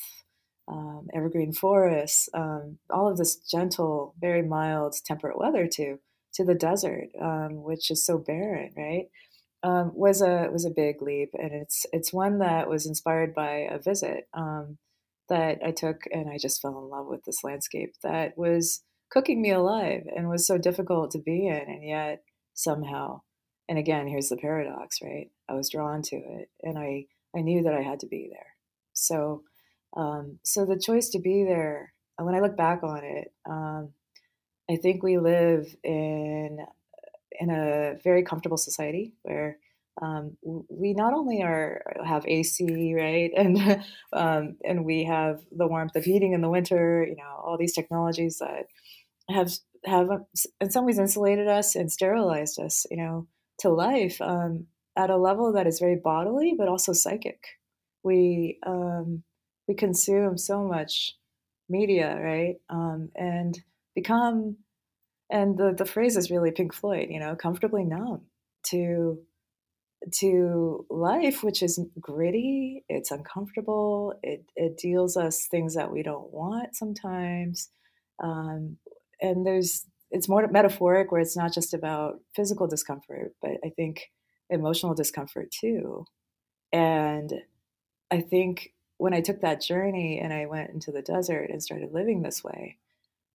um, 0.70 1.08
evergreen 1.14 1.52
forests, 1.52 2.30
um, 2.34 2.78
all 2.90 3.10
of 3.10 3.18
this 3.18 3.38
gentle, 3.38 4.14
very 4.20 4.44
mild, 4.44 4.96
temperate 5.06 5.38
weather 5.38 5.68
to 5.74 6.00
to 6.36 6.46
the 6.46 6.56
desert, 6.56 7.10
um, 7.20 7.64
which 7.64 7.90
is 7.90 8.06
so 8.06 8.18
barren, 8.18 8.72
right? 8.78 9.08
Um, 9.64 9.92
was 9.94 10.22
a 10.22 10.50
was 10.52 10.66
a 10.66 10.70
big 10.70 11.02
leap, 11.02 11.32
and 11.34 11.52
it's 11.52 11.86
it's 11.92 12.14
one 12.14 12.40
that 12.40 12.70
was 12.70 12.86
inspired 12.86 13.34
by 13.34 13.68
a 13.70 13.80
visit 13.80 14.28
um, 14.34 14.78
that 15.28 15.60
I 15.66 15.72
took, 15.72 16.04
and 16.12 16.30
I 16.30 16.38
just 16.38 16.62
fell 16.62 16.78
in 16.78 16.90
love 16.90 17.08
with 17.08 17.24
this 17.26 17.44
landscape 17.44 17.94
that 18.04 18.38
was 18.38 18.84
cooking 19.12 19.42
me 19.42 19.52
alive 19.52 20.04
and 20.16 20.30
was 20.30 20.46
so 20.46 20.58
difficult 20.58 21.12
to 21.12 21.20
be 21.20 21.48
in, 21.48 21.64
and 21.68 21.84
yet 21.84 22.24
somehow, 22.54 23.22
and 23.70 23.80
again, 23.80 24.08
here's 24.08 24.30
the 24.30 24.38
paradox, 24.38 25.02
right? 25.02 25.32
I 25.48 25.54
was 25.54 25.70
drawn 25.70 26.02
to 26.04 26.18
it, 26.18 26.50
and 26.64 26.78
I 26.78 27.06
I 27.38 27.42
knew 27.42 27.64
that 27.64 27.76
I 27.76 27.84
had 27.84 28.02
to 28.02 28.08
be 28.08 28.30
there. 28.32 28.56
So, 28.94 29.44
um, 29.96 30.40
so 30.44 30.66
the 30.66 30.80
choice 30.80 31.10
to 31.10 31.20
be 31.20 31.44
there, 31.46 31.94
when 32.18 32.36
I 32.36 32.42
look 32.42 32.58
back 32.58 32.84
on 32.84 33.04
it, 33.06 33.32
um, 33.50 33.94
I 34.70 34.78
think 34.78 35.04
we 35.04 35.18
live 35.20 35.76
in 35.84 36.60
in 37.40 37.50
a 37.50 37.96
very 38.04 38.24
comfortable 38.24 38.58
society 38.58 39.14
where 39.24 39.58
um, 40.02 40.38
we 40.70 40.94
not 40.94 41.14
only 41.14 41.42
are 41.44 41.84
have 42.06 42.26
AC, 42.28 42.94
right, 42.96 43.32
and 43.38 43.84
um, 44.14 44.58
and 44.64 44.86
we 44.86 45.04
have 45.06 45.42
the 45.52 45.68
warmth 45.68 45.96
of 45.96 46.06
heating 46.06 46.34
in 46.34 46.42
the 46.42 46.50
winter. 46.50 47.06
You 47.08 47.18
know, 47.18 47.42
all 47.44 47.58
these 47.58 47.74
technologies 47.74 48.40
that 48.40 48.68
have 49.30 49.52
have 49.86 50.10
in 50.62 50.72
some 50.72 50.86
ways 50.86 51.00
insulated 51.00 51.48
us 51.48 51.76
and 51.76 51.92
sterilized 51.92 52.60
us. 52.60 52.86
You 52.92 52.98
know, 52.98 53.28
to 53.60 53.70
life 53.70 54.22
um, 54.22 54.68
at 54.98 55.10
a 55.10 55.18
level 55.18 55.54
that 55.54 55.68
is 55.68 55.80
very 55.80 55.96
bodily, 55.96 56.54
but 56.58 56.68
also 56.68 56.94
psychic. 56.94 57.44
We 58.04 58.60
um, 58.66 59.24
we 59.68 59.76
consume 59.76 60.38
so 60.38 60.64
much 60.64 61.16
media, 61.70 62.18
right, 62.20 62.56
um, 62.70 63.10
and 63.16 63.60
become 63.96 64.58
and 65.30 65.58
the, 65.58 65.74
the 65.78 65.86
phrase 65.86 66.18
is 66.18 66.32
really 66.32 66.52
Pink 66.52 66.74
Floyd, 66.74 67.08
you 67.10 67.20
know, 67.20 67.36
comfortably 67.36 67.84
numb 67.84 68.22
to 68.68 69.20
to 70.20 70.86
life, 70.90 71.44
which 71.44 71.62
is 71.62 71.80
gritty, 72.00 72.86
it's 72.88 73.12
uncomfortable, 73.12 74.14
it 74.24 74.46
it 74.56 74.78
deals 74.78 75.18
us 75.18 75.48
things 75.52 75.76
that 75.76 75.92
we 75.92 76.04
don't 76.04 76.32
want 76.32 76.76
sometimes. 76.76 77.70
Um, 78.24 78.78
and 79.22 79.46
there's 79.46 79.86
it's 80.12 80.30
more 80.30 80.48
metaphoric 80.48 81.12
where 81.12 81.22
it's 81.22 81.38
not 81.38 81.54
just 81.54 81.74
about 81.74 82.20
physical 82.36 82.68
discomfort, 82.68 83.34
but 83.42 83.58
I 83.64 83.70
think 83.70 84.12
emotional 84.50 84.94
discomfort 84.94 85.52
too. 85.52 86.06
And 86.72 87.34
I 88.12 88.22
think 88.22 88.74
when 88.98 89.14
I 89.14 89.22
took 89.22 89.42
that 89.42 89.62
journey 89.62 90.20
and 90.20 90.34
I 90.34 90.46
went 90.46 90.72
into 90.72 90.92
the 90.92 91.02
desert 91.02 91.50
and 91.50 91.62
started 91.62 91.94
living 91.94 92.22
this 92.22 92.44
way, 92.44 92.78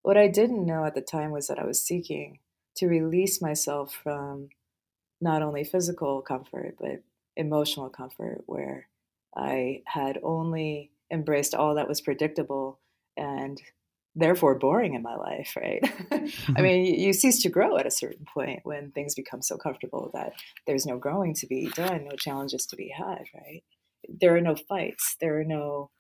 what 0.02 0.16
I 0.16 0.28
didn't 0.28 0.66
know 0.66 0.84
at 0.84 0.94
the 0.94 1.00
time 1.00 1.30
was 1.30 1.46
that 1.46 1.58
I 1.58 1.64
was 1.64 1.82
seeking 1.82 2.40
to 2.76 2.88
release 2.88 3.40
myself 3.40 3.94
from 3.94 4.48
not 5.20 5.42
only 5.42 5.64
physical 5.64 6.20
comfort, 6.20 6.76
but 6.78 7.02
emotional 7.36 7.88
comfort, 7.88 8.42
where 8.46 8.88
I 9.34 9.82
had 9.86 10.18
only 10.22 10.90
embraced 11.10 11.54
all 11.54 11.76
that 11.76 11.88
was 11.88 12.00
predictable 12.00 12.80
and 13.16 13.60
therefore 14.16 14.58
boring 14.58 14.94
in 14.94 15.02
my 15.02 15.16
life, 15.16 15.54
right? 15.56 15.80
I 16.10 16.16
mm-hmm. 16.16 16.62
mean, 16.62 17.00
you 17.00 17.12
cease 17.12 17.42
to 17.42 17.48
grow 17.48 17.76
at 17.76 17.86
a 17.86 17.90
certain 17.90 18.26
point 18.32 18.60
when 18.62 18.92
things 18.92 19.14
become 19.14 19.42
so 19.42 19.56
comfortable 19.56 20.10
that 20.14 20.34
there's 20.66 20.86
no 20.86 20.98
growing 20.98 21.34
to 21.34 21.46
be 21.46 21.68
done, 21.74 22.04
no 22.04 22.16
challenges 22.16 22.66
to 22.66 22.76
be 22.76 22.88
had, 22.88 23.24
right? 23.34 23.62
There 24.08 24.36
are 24.36 24.40
no 24.40 24.54
fights, 24.54 25.16
there 25.20 25.38
are 25.40 25.44
no 25.44 25.90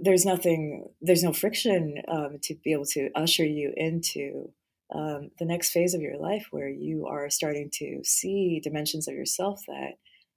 there's 0.00 0.24
nothing, 0.24 0.88
there's 1.00 1.24
no 1.24 1.32
friction 1.32 2.02
um, 2.06 2.38
to 2.42 2.54
be 2.62 2.72
able 2.72 2.84
to 2.86 3.10
usher 3.16 3.44
you 3.44 3.72
into 3.76 4.52
um, 4.94 5.30
the 5.40 5.44
next 5.44 5.70
phase 5.70 5.92
of 5.94 6.00
your 6.00 6.18
life 6.18 6.46
where 6.50 6.68
you 6.68 7.06
are 7.06 7.28
starting 7.30 7.68
to 7.74 8.00
see 8.04 8.60
dimensions 8.62 9.08
of 9.08 9.14
yourself 9.14 9.62
that 9.66 9.94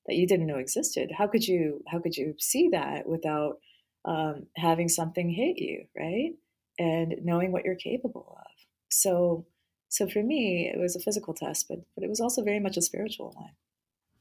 that 0.07 0.15
you 0.15 0.27
didn't 0.27 0.47
know 0.47 0.57
existed. 0.57 1.11
How 1.17 1.27
could 1.27 1.47
you 1.47 1.83
how 1.87 1.99
could 1.99 2.15
you 2.15 2.35
see 2.39 2.69
that 2.69 3.07
without 3.07 3.57
um, 4.05 4.47
having 4.55 4.87
something 4.87 5.29
hit 5.29 5.57
you, 5.57 5.85
right? 5.97 6.31
And 6.77 7.15
knowing 7.23 7.51
what 7.51 7.65
you're 7.65 7.75
capable 7.75 8.37
of. 8.39 8.51
So 8.89 9.45
so 9.89 10.07
for 10.07 10.21
me, 10.21 10.71
it 10.73 10.79
was 10.79 10.95
a 10.95 10.99
physical 10.99 11.33
test, 11.33 11.67
but 11.67 11.79
but 11.95 12.03
it 12.03 12.09
was 12.09 12.19
also 12.19 12.43
very 12.43 12.59
much 12.59 12.77
a 12.77 12.81
spiritual 12.81 13.33
one, 13.35 13.51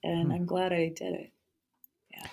and 0.02 0.26
hmm. 0.26 0.32
I'm 0.32 0.46
glad 0.46 0.72
I 0.72 0.92
did 0.94 1.14
it. 1.14 1.32
Yeah. 2.10 2.26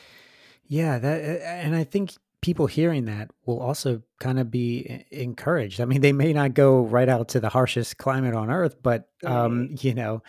Yeah, 0.68 1.00
that 1.00 1.42
and 1.42 1.76
I 1.76 1.84
think 1.84 2.14
people 2.42 2.66
hearing 2.66 3.06
that 3.06 3.30
will 3.46 3.60
also 3.60 4.02
kind 4.20 4.40
of 4.40 4.50
be 4.50 5.06
encouraged. 5.12 5.80
I 5.80 5.86
mean, 5.86 6.02
they 6.02 6.14
may 6.14 6.34
not 6.34 6.54
go 6.54 6.82
right 6.82 7.10
out 7.10 7.30
to 7.30 7.40
the 7.40 7.50
harshest 7.50 7.98
climate 7.98 8.34
on 8.34 8.50
earth, 8.50 8.78
but 8.82 9.10
um, 9.26 9.76
you 9.80 9.94
know, 9.94 10.24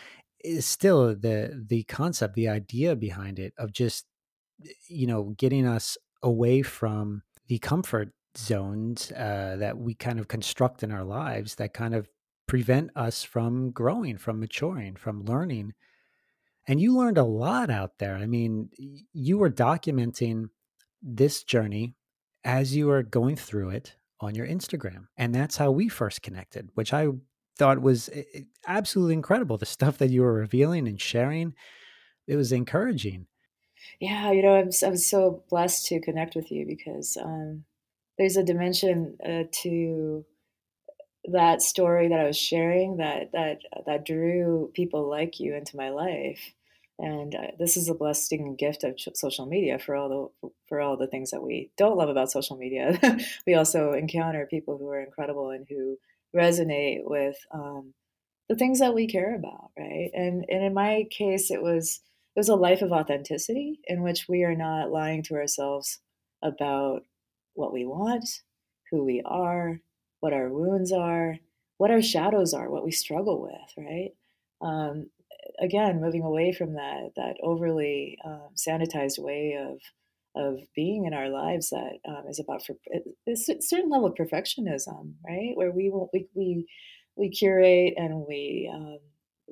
still 0.61 1.15
the 1.15 1.65
the 1.69 1.85
concept, 1.85 2.35
the 2.35 2.49
idea 2.49 2.97
behind 2.97 3.39
it 3.39 3.55
of 3.59 3.73
just 3.73 4.07
you 4.89 5.07
know 5.07 5.35
getting 5.37 5.67
us 5.67 5.97
away 6.23 6.63
from 6.63 7.23
the 7.49 7.59
comfort 7.59 8.11
zones 8.37 9.13
uh, 9.13 9.57
that 9.59 9.79
we 9.79 9.95
kind 9.95 10.19
of 10.19 10.29
construct 10.29 10.83
in 10.83 10.93
our 10.93 11.05
lives 11.05 11.57
that 11.57 11.75
kind 11.75 11.95
of 11.95 12.09
prevent 12.47 12.91
us 12.97 13.23
from 13.23 13.71
growing, 13.71 14.19
from 14.19 14.41
maturing, 14.41 14.97
from 14.97 15.25
learning. 15.25 15.73
And 16.67 16.81
you 16.81 16.97
learned 16.97 17.19
a 17.19 17.25
lot 17.25 17.71
out 17.71 17.99
there. 17.99 18.17
I 18.17 18.27
mean, 18.27 18.71
you 19.13 19.39
were 19.39 19.51
documenting 19.51 20.49
this 21.03 21.43
journey 21.43 21.95
as 22.45 22.75
you 22.75 22.87
were 22.87 23.03
going 23.03 23.37
through 23.37 23.71
it 23.71 23.97
on 24.21 24.35
your 24.35 24.47
Instagram. 24.47 25.07
And 25.17 25.35
that's 25.35 25.57
how 25.57 25.71
we 25.71 25.89
first 25.89 26.23
connected, 26.23 26.71
which 26.75 26.93
I 26.93 27.09
thought 27.59 27.83
was 27.83 28.09
eh, 28.13 28.23
eh, 28.35 28.41
absolutely 28.67 29.15
incredible. 29.15 29.59
The 29.59 29.67
stuff 29.67 29.99
that 29.99 30.11
you 30.11 30.23
were 30.23 30.33
revealing 30.33 30.87
and 30.87 31.01
sharing, 31.01 31.55
it 32.27 32.37
was 32.37 32.53
encouraging. 32.53 33.27
Yeah, 34.01 34.33
you 34.33 34.43
know, 34.43 34.55
I'm, 34.57 34.71
I'm 34.85 34.97
so 34.97 35.45
blessed 35.49 35.87
to 35.87 36.01
connect 36.01 36.35
with 36.35 36.51
you 36.51 36.67
because 36.67 37.17
um, 37.17 37.65
there's 38.19 38.37
a 38.37 38.43
dimension 38.45 39.17
uh, 39.25 39.45
to 39.63 40.25
that 41.27 41.63
story 41.63 42.09
that 42.09 42.19
I 42.19 42.25
was 42.25 42.37
sharing 42.37 42.97
that 42.97 43.31
that 43.33 43.59
that 43.87 44.05
drew 44.05 44.71
people 44.75 45.09
like 45.09 45.39
you 45.39 45.55
into 45.55 45.77
my 45.77 45.91
life 45.91 46.53
and 46.99 47.35
uh, 47.35 47.47
this 47.59 47.77
is 47.77 47.89
a 47.89 47.95
blessing 47.95 48.41
and 48.43 48.59
gift 48.59 48.83
of 48.85 48.99
social 49.15 49.47
media 49.47 49.79
for 49.79 49.95
all 49.95 50.31
the 50.43 50.51
for 50.69 50.81
all 50.81 50.97
the 50.97 51.07
things 51.07 51.31
that 51.31 51.43
we 51.43 51.71
don't 51.77 51.97
love 51.97 52.09
about 52.09 52.31
social 52.31 52.57
media. 52.57 52.99
we 53.47 53.55
also 53.55 53.93
encounter 53.93 54.47
people 54.47 54.77
who 54.79 54.89
are 54.89 55.01
incredible 55.01 55.51
and 55.51 55.67
who 55.69 55.97
resonate 56.37 57.01
with 57.05 57.37
um, 57.53 57.95
the 58.49 58.57
things 58.57 58.81
that 58.81 58.95
we 58.95 59.07
care 59.07 59.35
about, 59.37 59.71
right? 59.79 60.11
And 60.15 60.45
and 60.49 60.65
in 60.65 60.75
my 60.75 61.05
case, 61.11 61.51
it 61.51 61.63
was 61.63 62.01
it 62.35 62.39
was 62.39 62.49
a 62.49 62.55
life 62.55 62.83
of 62.83 62.93
authenticity 62.93 63.81
in 63.87 64.03
which 64.03 64.27
we 64.29 64.43
are 64.43 64.55
not 64.55 64.91
lying 64.91 65.23
to 65.25 65.35
ourselves 65.35 66.01
about 66.43 67.03
what 67.55 67.73
we 67.73 67.85
want, 67.85 68.29
who 68.91 69.05
we 69.05 69.23
are, 69.25 69.81
what 70.21 70.33
our 70.33 70.49
wounds 70.49 70.93
are, 70.93 71.37
what 71.77 71.91
our 71.91 72.03
shadows 72.03 72.55
are, 72.55 72.71
what 72.71 72.85
we 72.85 72.93
struggle 72.93 73.43
with, 73.43 73.87
right? 73.87 74.11
Um, 74.61 75.07
again 75.61 76.01
moving 76.01 76.23
away 76.23 76.53
from 76.53 76.75
that 76.75 77.11
that 77.17 77.37
overly 77.43 78.19
um, 78.25 78.49
sanitized 78.57 79.19
way 79.19 79.59
of 79.59 79.79
of 80.35 80.61
being 80.75 81.05
in 81.05 81.13
our 81.13 81.29
lives 81.29 81.71
that 81.71 81.99
um, 82.09 82.25
is 82.29 82.41
about 82.41 82.65
for 82.65 82.75
a 83.29 83.37
certain 83.37 83.91
level 83.91 84.07
of 84.07 84.15
perfectionism, 84.15 85.13
right? 85.27 85.53
Where 85.55 85.71
we 85.71 85.93
we 86.13 86.27
we 86.35 86.67
we 87.17 87.31
curate 87.31 87.95
and 87.97 88.25
we 88.27 88.71
um, 88.73 88.99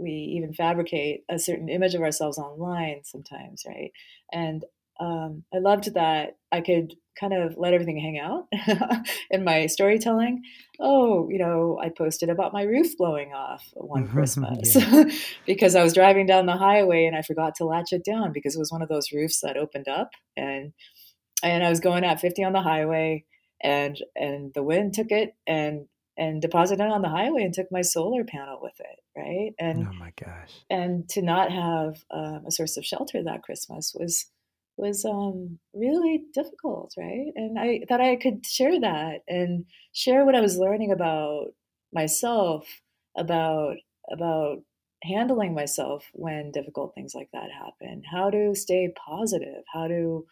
we 0.01 0.11
even 0.37 0.53
fabricate 0.53 1.25
a 1.29 1.39
certain 1.39 1.69
image 1.69 1.95
of 1.95 2.03
ourselves 2.03 2.39
online 2.39 3.03
sometimes, 3.05 3.65
right? 3.67 3.93
And 4.33 4.65
um, 5.01 5.45
I 5.53 5.59
loved 5.59 5.95
that 5.95 6.37
I 6.53 6.61
could 6.61 6.95
kind 7.19 7.33
of 7.33 7.57
let 7.57 7.75
everything 7.75 7.99
hang 7.99 8.19
out 8.19 8.49
in 9.31 9.45
my 9.45 9.67
storytelling. 9.67 10.43
Oh, 10.79 11.29
you 11.31 11.39
know, 11.39 11.79
I 11.83 11.91
posted 11.91 12.29
about 12.29 12.53
my 12.53 12.63
roof 12.63 12.97
blowing 12.97 13.33
off 13.33 13.65
one 13.75 14.09
Christmas 14.09 14.77
because 15.47 15.75
I 15.75 15.83
was 15.83 15.95
driving 15.95 16.27
down 16.27 16.47
the 16.47 16.57
highway 16.57 17.07
and 17.07 17.17
I 17.17 17.23
forgot 17.23 17.55
to 17.57 17.65
latch 17.65 17.93
it 17.93 18.05
down 18.05 18.33
because 18.33 18.55
it 18.55 18.59
was 18.59 18.73
one 18.73 18.83
of 18.83 18.89
those 18.89 19.13
roofs 19.13 19.41
that 19.41 19.57
opened 19.57 19.89
up 19.89 20.11
and 20.37 20.73
and 21.43 21.65
I 21.65 21.71
was 21.71 21.81
going 21.81 22.05
at 22.05 22.21
50 22.21 22.45
on 22.45 22.53
the 22.53 22.63
highway 22.63 23.25
and 23.63 23.99
and 24.15 24.53
the 24.55 24.63
wind 24.63 24.95
took 24.95 25.11
it 25.11 25.35
and 25.47 25.87
and 26.21 26.43
deposited 26.43 26.85
it 26.85 26.93
on 26.93 27.01
the 27.01 27.09
highway 27.09 27.43
and 27.43 27.55
took 27.55 27.73
my 27.73 27.81
solar 27.81 28.25
panel 28.25 28.59
with 28.61 28.79
it, 28.79 29.01
right? 29.17 29.53
And 29.59 29.89
oh 29.89 29.93
my 29.99 30.13
gosh, 30.23 30.53
and 30.69 31.09
to 31.11 31.23
not 31.23 31.51
have 31.51 32.05
um, 32.13 32.45
a 32.47 32.53
source 32.53 32.77
of 32.77 32.85
shelter 32.85 33.23
that 33.25 33.43
Christmas 33.43 33.97
was 33.99 34.27
was 34.77 35.05
um, 35.05 35.59
really 35.75 36.23
difficult, 36.33 36.95
right? 36.97 37.33
And 37.35 37.59
I 37.59 37.81
thought 37.89 38.01
I 38.01 38.17
could 38.17 38.47
share 38.47 38.79
that 38.81 39.21
and 39.27 39.65
share 39.93 40.25
what 40.25 40.35
I 40.35 40.41
was 40.41 40.59
learning 40.59 40.93
about 40.93 41.47
myself, 41.93 42.67
about 43.17 43.77
about 44.13 44.59
handling 45.03 45.55
myself 45.55 46.05
when 46.13 46.53
difficult 46.53 46.95
things 46.95 47.15
like 47.15 47.31
that 47.33 47.49
happen, 47.51 48.03
how 48.11 48.29
to 48.29 48.55
stay 48.55 48.93
positive, 49.09 49.63
how 49.73 49.89
to 49.89 50.27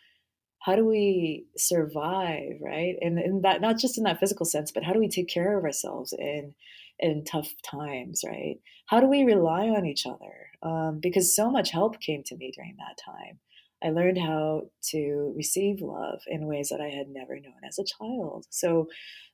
how 0.60 0.74
do 0.74 0.84
we 0.84 1.46
survive, 1.56 2.54
right? 2.60 2.96
And 3.00 3.18
in 3.18 3.42
that 3.42 3.60
not 3.60 3.78
just 3.78 3.98
in 3.98 4.04
that 4.04 4.20
physical 4.20 4.46
sense, 4.46 4.72
but 4.72 4.84
how 4.84 4.92
do 4.92 4.98
we 4.98 5.08
take 5.08 5.28
care 5.28 5.56
of 5.56 5.64
ourselves 5.64 6.12
in 6.12 6.54
in 6.98 7.24
tough 7.24 7.50
times, 7.62 8.22
right? 8.26 8.56
How 8.86 9.00
do 9.00 9.06
we 9.06 9.22
rely 9.22 9.68
on 9.68 9.86
each 9.86 10.04
other? 10.06 10.50
Um, 10.62 10.98
because 11.00 11.34
so 11.34 11.50
much 11.50 11.70
help 11.70 12.00
came 12.00 12.22
to 12.24 12.36
me 12.36 12.52
during 12.54 12.76
that 12.78 12.98
time. 13.04 13.38
I 13.82 13.90
learned 13.90 14.18
how 14.18 14.62
to 14.90 15.32
receive 15.36 15.80
love 15.80 16.20
in 16.26 16.46
ways 16.46 16.70
that 16.70 16.80
I 16.80 16.88
had 16.88 17.08
never 17.08 17.34
known 17.34 17.60
as 17.66 17.78
a 17.78 17.84
child. 17.84 18.46
So 18.50 18.88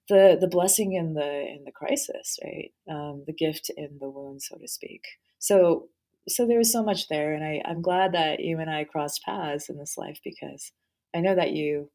the 0.09 0.37
the 0.39 0.49
blessing 0.49 0.93
in 0.93 1.15
the 1.15 1.47
in 1.47 1.63
the 1.65 1.73
crisis, 1.73 2.39
right? 2.45 2.71
Um, 2.91 3.25
the 3.27 3.33
gift 3.33 3.71
in 3.77 3.99
the 4.01 4.11
wound, 4.11 4.43
so 4.43 4.59
to 4.59 4.69
speak. 4.69 5.03
So 5.39 5.89
so 6.29 6.47
there 6.47 6.59
was 6.59 6.73
so 6.73 6.83
much 6.83 7.09
there, 7.09 7.35
and 7.35 7.45
I, 7.45 7.63
I'm 7.67 7.83
glad 7.83 8.13
that 8.13 8.41
you 8.41 8.59
and 8.59 8.71
I 8.71 8.85
crossed 8.85 9.23
paths 9.25 9.69
in 9.69 9.79
this 9.79 9.97
life 9.97 10.21
because 10.25 10.73
I 11.15 11.21
know 11.21 11.35
that 11.35 11.53
you 11.53 11.91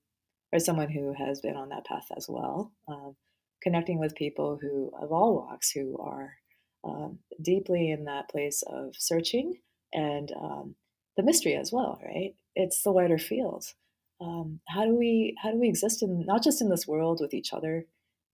are 0.53 0.59
someone 0.59 0.89
who 0.89 1.13
has 1.13 1.41
been 1.41 1.55
on 1.55 1.69
that 1.69 1.85
path 1.85 2.07
as 2.15 2.27
well, 2.27 2.71
um, 2.87 3.15
connecting 3.61 3.99
with 3.99 4.15
people 4.15 4.57
who 4.61 4.91
of 4.99 5.11
all 5.11 5.35
walks 5.35 5.71
who 5.71 5.97
are 5.99 6.33
um, 6.83 7.19
deeply 7.41 7.91
in 7.91 8.05
that 8.05 8.29
place 8.29 8.63
of 8.67 8.95
searching 8.97 9.55
and 9.93 10.31
um, 10.31 10.75
the 11.17 11.23
mystery 11.23 11.55
as 11.55 11.71
well, 11.71 11.99
right? 12.03 12.35
It's 12.55 12.81
the 12.83 12.91
wider 12.91 13.17
field. 13.17 13.65
Um, 14.21 14.59
how 14.67 14.85
do 14.85 14.95
we 14.95 15.35
how 15.41 15.51
do 15.51 15.57
we 15.57 15.69
exist 15.69 16.03
in 16.03 16.25
not 16.25 16.43
just 16.43 16.61
in 16.61 16.69
this 16.69 16.87
world 16.87 17.19
with 17.21 17.33
each 17.33 17.53
other, 17.53 17.85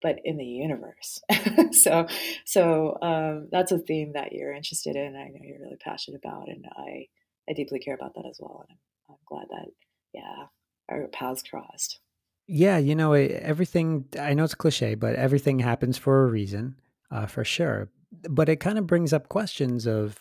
but 0.01 0.17
in 0.23 0.37
the 0.37 0.45
universe? 0.45 1.21
so 1.71 2.07
so 2.45 2.97
um, 3.01 3.49
that's 3.51 3.71
a 3.71 3.79
theme 3.79 4.13
that 4.13 4.31
you're 4.31 4.53
interested 4.53 4.95
in. 4.95 5.15
I 5.15 5.27
know 5.27 5.39
you're 5.41 5.59
really 5.59 5.77
passionate 5.77 6.21
about, 6.23 6.49
and 6.49 6.65
I 6.75 7.07
I 7.49 7.53
deeply 7.53 7.79
care 7.79 7.93
about 7.93 8.15
that 8.15 8.25
as 8.27 8.37
well. 8.39 8.65
And 8.67 8.77
I'm, 9.09 9.15
I'm 9.15 9.19
glad 9.27 9.47
that 9.49 9.69
yeah 10.13 10.45
our 10.89 11.07
paths 11.07 11.43
crossed. 11.43 11.99
Yeah, 12.47 12.77
you 12.77 12.95
know 12.95 13.13
everything. 13.13 14.05
I 14.19 14.33
know 14.33 14.43
it's 14.43 14.55
cliche, 14.55 14.95
but 14.95 15.15
everything 15.15 15.59
happens 15.59 15.97
for 15.97 16.23
a 16.23 16.27
reason, 16.27 16.75
uh, 17.11 17.25
for 17.25 17.43
sure. 17.43 17.89
But 18.29 18.49
it 18.49 18.57
kind 18.57 18.77
of 18.77 18.85
brings 18.85 19.13
up 19.13 19.29
questions 19.29 19.87
of 19.87 20.19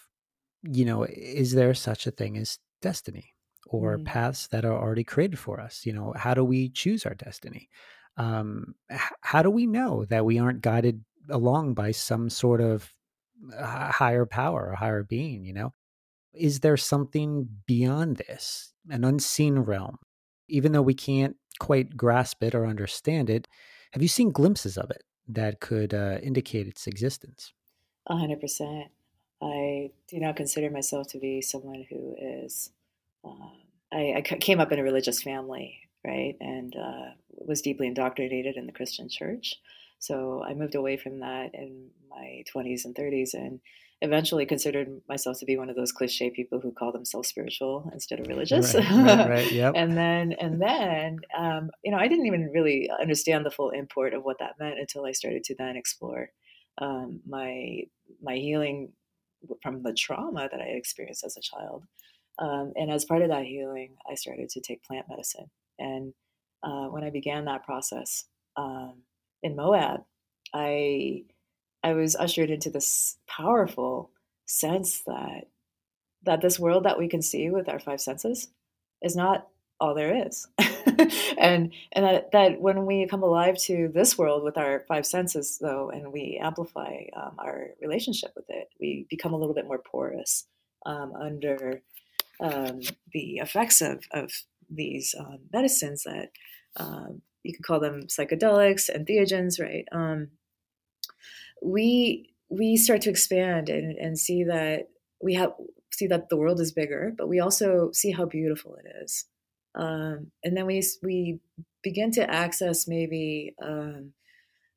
you 0.71 0.85
know, 0.85 1.05
is 1.05 1.53
there 1.53 1.75
such 1.75 2.07
a 2.07 2.11
thing 2.11 2.37
as 2.37 2.59
destiny 2.81 3.35
or 3.67 3.99
mm. 3.99 4.05
paths 4.05 4.47
that 4.49 4.65
are 4.65 4.73
already 4.73 5.05
created 5.05 5.39
for 5.39 5.61
us? 5.61 5.85
You 5.85 5.93
know, 5.93 6.15
how 6.17 6.35
do 6.35 6.45
we 6.45 6.71
choose 6.71 7.05
our 7.05 7.15
destiny? 7.15 7.69
Um, 8.17 8.75
h- 8.91 9.01
how 9.21 9.43
do 9.43 9.51
we 9.51 9.67
know 9.67 10.05
that 10.07 10.25
we 10.25 10.39
aren't 10.39 10.63
guided 10.63 11.05
along 11.29 11.75
by 11.75 11.91
some 11.91 12.31
sort 12.31 12.61
of 12.61 12.91
uh, 13.57 13.91
higher 13.91 14.27
power 14.27 14.71
or 14.71 14.75
higher 14.75 15.03
being? 15.03 15.45
You 15.45 15.53
know, 15.53 15.75
is 16.33 16.61
there 16.61 16.77
something 16.77 17.49
beyond 17.67 18.17
this, 18.17 18.73
an 18.89 19.05
unseen 19.05 19.59
realm? 19.59 19.99
Even 20.49 20.73
though 20.73 20.83
we 20.83 20.95
can't 20.95 21.37
quite 21.59 21.97
grasp 21.97 22.43
it 22.43 22.55
or 22.55 22.67
understand 22.67 23.31
it, 23.31 23.49
have 23.93 24.03
you 24.03 24.09
seen 24.09 24.31
glimpses 24.31 24.77
of 24.77 24.91
it 24.91 25.05
that 25.29 25.61
could 25.61 25.95
uh, 25.95 26.19
indicate 26.23 26.67
its 26.67 26.87
existence? 26.87 27.53
A 28.07 28.17
hundred 28.17 28.41
percent. 28.41 28.89
I 29.43 29.91
do 30.09 30.19
not 30.19 30.37
consider 30.37 30.71
myself 30.71 31.09
to 31.09 31.19
be 31.19 31.41
someone 31.41 31.87
who 31.89 32.17
is. 32.19 32.71
Uh, 33.25 33.51
I, 33.93 34.15
I, 34.17 34.21
came 34.23 34.61
up 34.61 34.73
in 34.73 34.79
a 34.79 34.83
religious 34.83 35.23
family, 35.23 35.79
right, 36.05 36.37
and 36.41 36.75
uh, 36.77 37.11
was 37.31 37.63
deeply 37.63 37.87
indoctrinated 37.87 38.57
in 38.57 38.67
the 38.67 38.73
Christian 38.73 39.09
church. 39.09 39.57
So 39.99 40.43
I 40.43 40.55
moved 40.55 40.75
away 40.75 40.97
from 40.97 41.21
that 41.21 41.51
in 41.55 41.89
my 42.11 42.43
20s 42.55 42.85
and 42.85 42.95
30s, 42.95 43.35
and 43.35 43.61
eventually 44.03 44.45
considered 44.45 45.01
myself 45.09 45.39
to 45.39 45.47
be 45.47 45.57
one 45.57 45.71
of 45.71 45.77
those 45.77 45.93
cliche 45.93 46.31
people 46.31 46.61
who 46.61 46.73
call 46.73 46.93
themselves 46.93 47.29
spiritual 47.29 47.91
instead 47.93 48.21
of 48.21 48.27
religious. 48.27 48.75
Right, 48.75 48.91
right, 48.91 49.29
right 49.29 49.53
yep. 49.53 49.75
and 49.77 49.97
then, 49.97 50.33
and 50.33 50.61
then, 50.69 51.19
um, 51.37 51.71
you 51.83 51.91
know, 51.91 51.99
I 51.99 52.09
didn't 52.09 52.27
even 52.27 52.51
really 52.53 52.91
understand 53.01 53.47
the 53.47 53.51
full 53.51 53.71
import 53.71 54.15
of 54.15 54.25
what 54.25 54.39
that 54.41 54.59
meant 54.59 54.79
until 54.79 55.07
I 55.07 55.13
started 55.13 55.45
to 55.45 55.55
then 55.57 55.77
explore 55.77 56.31
um, 56.79 57.21
my 57.27 57.83
my 58.23 58.37
healing 58.37 58.93
from 59.63 59.83
the 59.83 59.95
trauma 59.95 60.49
that 60.51 60.61
I 60.61 60.65
experienced 60.65 61.25
as 61.25 61.37
a 61.37 61.41
child. 61.41 61.85
Um, 62.39 62.73
and 62.77 62.91
as 62.91 63.05
part 63.05 63.23
of 63.23 63.29
that 63.29 63.45
healing, 63.45 63.97
I 64.11 64.15
started 64.15 64.49
to 64.51 64.61
take 64.61 64.83
plant 64.83 65.07
medicine. 65.09 65.51
And 65.79 66.15
uh, 66.63 66.87
when 66.87 67.05
I 67.05 67.11
began 67.11 67.45
that 67.45 67.65
process 67.65 68.25
um, 68.57 69.03
in 69.43 69.55
Moab, 69.55 70.05
I 70.53 71.25
I 71.85 71.93
was 71.93 72.17
ushered 72.17 72.51
into 72.51 72.71
this 72.71 73.19
powerful 73.29 74.11
sense 74.47 75.03
that 75.07 75.49
that 76.25 76.41
this 76.41 76.59
world 76.59 76.85
that 76.87 76.99
we 76.99 77.07
can 77.09 77.21
see 77.21 77.51
with 77.51 77.69
our 77.69 77.79
five 77.79 78.01
senses 78.01 78.49
is 79.03 79.15
not 79.15 79.47
all 79.79 79.95
there 79.95 80.27
is. 80.27 80.49
and 81.39 81.73
and 81.93 82.05
that, 82.05 82.33
that 82.33 82.61
when 82.61 82.87
we 82.87 83.07
come 83.07 83.23
alive 83.23 83.59
to 83.59 83.91
this 83.93 84.17
world 84.17 84.43
with 84.43 84.57
our 84.57 84.81
five 84.89 85.05
senses, 85.05 85.59
though, 85.61 85.91
and 85.91 86.11
we 86.11 86.41
amplify 86.43 87.03
um, 87.15 87.35
our 87.39 87.71
relationship 87.83 88.33
with 88.35 88.47
it, 88.49 88.69
we 88.81 89.07
become 89.11 89.35
a 89.35 89.37
little 89.37 89.55
bit 89.55 89.67
more 89.67 89.79
porous 89.79 90.47
um, 90.87 91.13
under 91.21 91.83
um, 92.41 92.81
the 93.13 93.37
effects 93.37 93.83
of, 93.83 94.05
of 94.13 94.33
these 94.71 95.15
um, 95.19 95.41
medicines 95.53 96.05
that 96.05 96.31
um, 96.77 97.21
you 97.43 97.53
can 97.53 97.63
call 97.63 97.81
them 97.81 98.07
psychedelics 98.07 98.89
and 98.89 99.07
entheogens, 99.07 99.61
right? 99.61 99.85
We 101.65 102.31
we 102.51 102.77
start 102.77 103.01
to 103.03 103.11
expand 103.11 103.69
and, 103.69 103.97
and 103.97 104.19
see 104.19 104.45
that 104.45 104.89
we 105.23 105.35
have 105.35 105.53
see 105.93 106.07
that 106.09 106.29
the 106.29 106.37
world 106.37 106.61
is 106.61 106.73
bigger, 106.73 107.13
but 107.17 107.29
we 107.29 107.41
also 107.41 107.91
see 107.93 108.11
how 108.11 108.27
beautiful 108.27 108.77
it 108.77 108.87
is. 109.03 109.25
Um, 109.75 110.31
and 110.45 110.57
then 110.57 110.67
we 110.67 110.83
we 111.03 111.41
begin 111.83 112.11
to 112.13 112.31
access 112.31 112.87
maybe 112.87 113.55
um, 113.63 114.13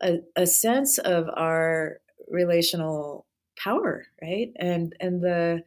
a, 0.02 0.20
a 0.36 0.48
sense 0.48 0.98
of 0.98 1.26
our 1.36 2.00
relational 2.30 3.26
power, 3.58 4.06
right? 4.22 4.52
And 4.58 4.96
and 5.00 5.22
the 5.22 5.64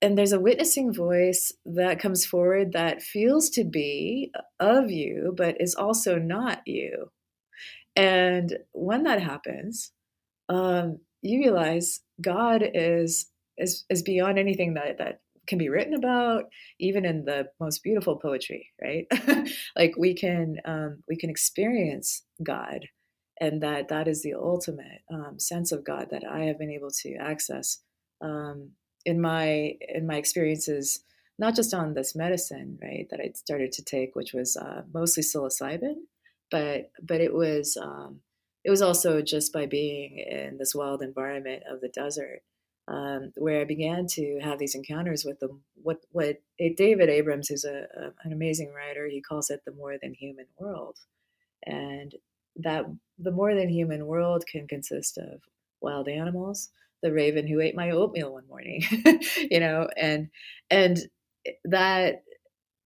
and 0.00 0.16
there's 0.16 0.32
a 0.32 0.40
witnessing 0.40 0.92
voice 0.92 1.52
that 1.66 1.98
comes 1.98 2.24
forward 2.24 2.72
that 2.72 3.02
feels 3.02 3.50
to 3.50 3.64
be 3.64 4.32
of 4.60 4.90
you, 4.90 5.34
but 5.36 5.60
is 5.60 5.74
also 5.74 6.18
not 6.18 6.62
you. 6.66 7.10
And 7.96 8.58
when 8.72 9.02
that 9.04 9.20
happens, 9.20 9.90
um, 10.48 10.98
you 11.22 11.40
realize 11.40 12.00
God 12.20 12.62
is 12.74 13.30
is 13.56 13.84
is 13.90 14.02
beyond 14.02 14.38
anything 14.38 14.74
that 14.74 14.98
that 14.98 15.20
can 15.46 15.58
be 15.58 15.68
written 15.68 15.94
about 15.94 16.44
even 16.78 17.04
in 17.04 17.24
the 17.24 17.48
most 17.58 17.82
beautiful 17.82 18.16
poetry 18.16 18.70
right? 18.82 19.06
Like 19.76 19.94
we 19.96 20.14
can 20.14 20.56
um, 20.64 21.02
we 21.08 21.16
can 21.16 21.30
experience 21.30 22.22
god 22.42 22.86
and 23.40 23.62
that 23.62 23.88
that 23.88 24.08
is 24.08 24.22
the 24.22 24.34
ultimate 24.34 25.02
um, 25.12 25.38
sense 25.38 25.72
of 25.72 25.84
god 25.84 26.08
that 26.10 26.24
i 26.24 26.40
have 26.40 26.58
been 26.58 26.70
able 26.70 26.90
to 26.90 27.14
access 27.16 27.80
um, 28.20 28.70
in 29.04 29.20
my 29.20 29.74
in 29.80 30.06
my 30.06 30.16
experiences 30.16 31.00
not 31.38 31.54
just 31.54 31.72
on 31.72 31.94
this 31.94 32.14
medicine 32.14 32.78
right 32.82 33.06
that 33.10 33.20
i 33.20 33.30
started 33.34 33.72
to 33.72 33.84
take 33.84 34.14
which 34.14 34.32
was 34.32 34.56
uh, 34.56 34.82
mostly 34.92 35.22
psilocybin 35.22 35.96
but 36.50 36.90
but 37.02 37.20
it 37.20 37.34
was 37.34 37.76
um, 37.80 38.20
it 38.68 38.70
was 38.70 38.82
also 38.82 39.22
just 39.22 39.50
by 39.50 39.64
being 39.64 40.18
in 40.18 40.58
this 40.58 40.74
wild 40.74 41.00
environment 41.00 41.62
of 41.70 41.80
the 41.80 41.88
desert 41.88 42.42
um, 42.86 43.32
where 43.34 43.62
I 43.62 43.64
began 43.64 44.06
to 44.08 44.40
have 44.42 44.58
these 44.58 44.74
encounters 44.74 45.24
with 45.24 45.40
them. 45.40 45.62
What 45.82 46.02
what 46.12 46.42
David 46.58 47.08
Abrams, 47.08 47.48
who's 47.48 47.64
a, 47.64 47.86
a, 47.96 48.12
an 48.24 48.32
amazing 48.34 48.74
writer, 48.74 49.06
he 49.06 49.22
calls 49.22 49.48
it 49.48 49.62
the 49.64 49.72
more 49.72 49.96
than 49.96 50.12
human 50.12 50.44
world, 50.58 50.98
and 51.64 52.14
that 52.56 52.84
the 53.18 53.30
more 53.30 53.54
than 53.54 53.70
human 53.70 54.04
world 54.04 54.44
can 54.46 54.68
consist 54.68 55.16
of 55.16 55.40
wild 55.80 56.06
animals, 56.06 56.68
the 57.02 57.10
raven 57.10 57.46
who 57.46 57.60
ate 57.60 57.74
my 57.74 57.90
oatmeal 57.90 58.34
one 58.34 58.48
morning, 58.48 58.84
you 59.50 59.60
know, 59.60 59.88
and 59.96 60.28
and 60.70 60.98
that 61.64 62.22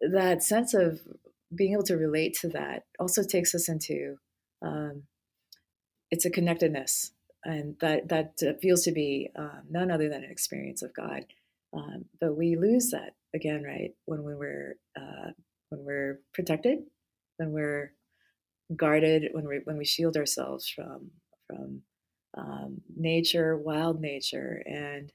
that 0.01 0.45
sense 0.45 0.75
of 0.75 1.01
being 1.53 1.73
able 1.73 1.83
to 1.83 1.97
relate 1.97 2.39
to 2.43 2.49
that 2.51 2.85
also 3.01 3.25
takes 3.25 3.53
us 3.53 3.69
into 3.69 4.19
um, 4.65 5.03
it's 6.13 6.27
a 6.27 6.31
connectedness 6.31 7.13
and 7.45 7.77
that 7.81 8.09
that 8.11 8.39
feels 8.61 8.85
to 8.85 8.93
be 8.93 9.31
um, 9.37 9.63
none 9.71 9.91
other 9.91 10.09
than 10.09 10.23
an 10.23 10.31
experience 10.31 10.83
of 10.83 10.95
God. 10.95 11.25
Um, 11.75 12.05
but 12.21 12.37
we 12.37 12.55
lose 12.55 12.91
that 12.91 13.15
again, 13.35 13.65
right? 13.65 13.95
When 14.05 14.23
we 14.23 14.33
are 14.35 14.77
uh, 14.97 15.31
when 15.71 15.85
we're 15.85 16.21
protected, 16.35 16.81
when 17.39 17.51
we're 17.53 17.95
guarded 18.77 19.31
when 19.33 19.49
we 19.49 19.61
when 19.65 19.79
we 19.79 19.85
shield 19.85 20.17
ourselves 20.17 20.69
from 20.69 21.11
from 21.49 21.83
um, 22.37 22.83
nature, 22.97 23.57
wild 23.57 24.01
nature, 24.01 24.63
and 24.67 25.13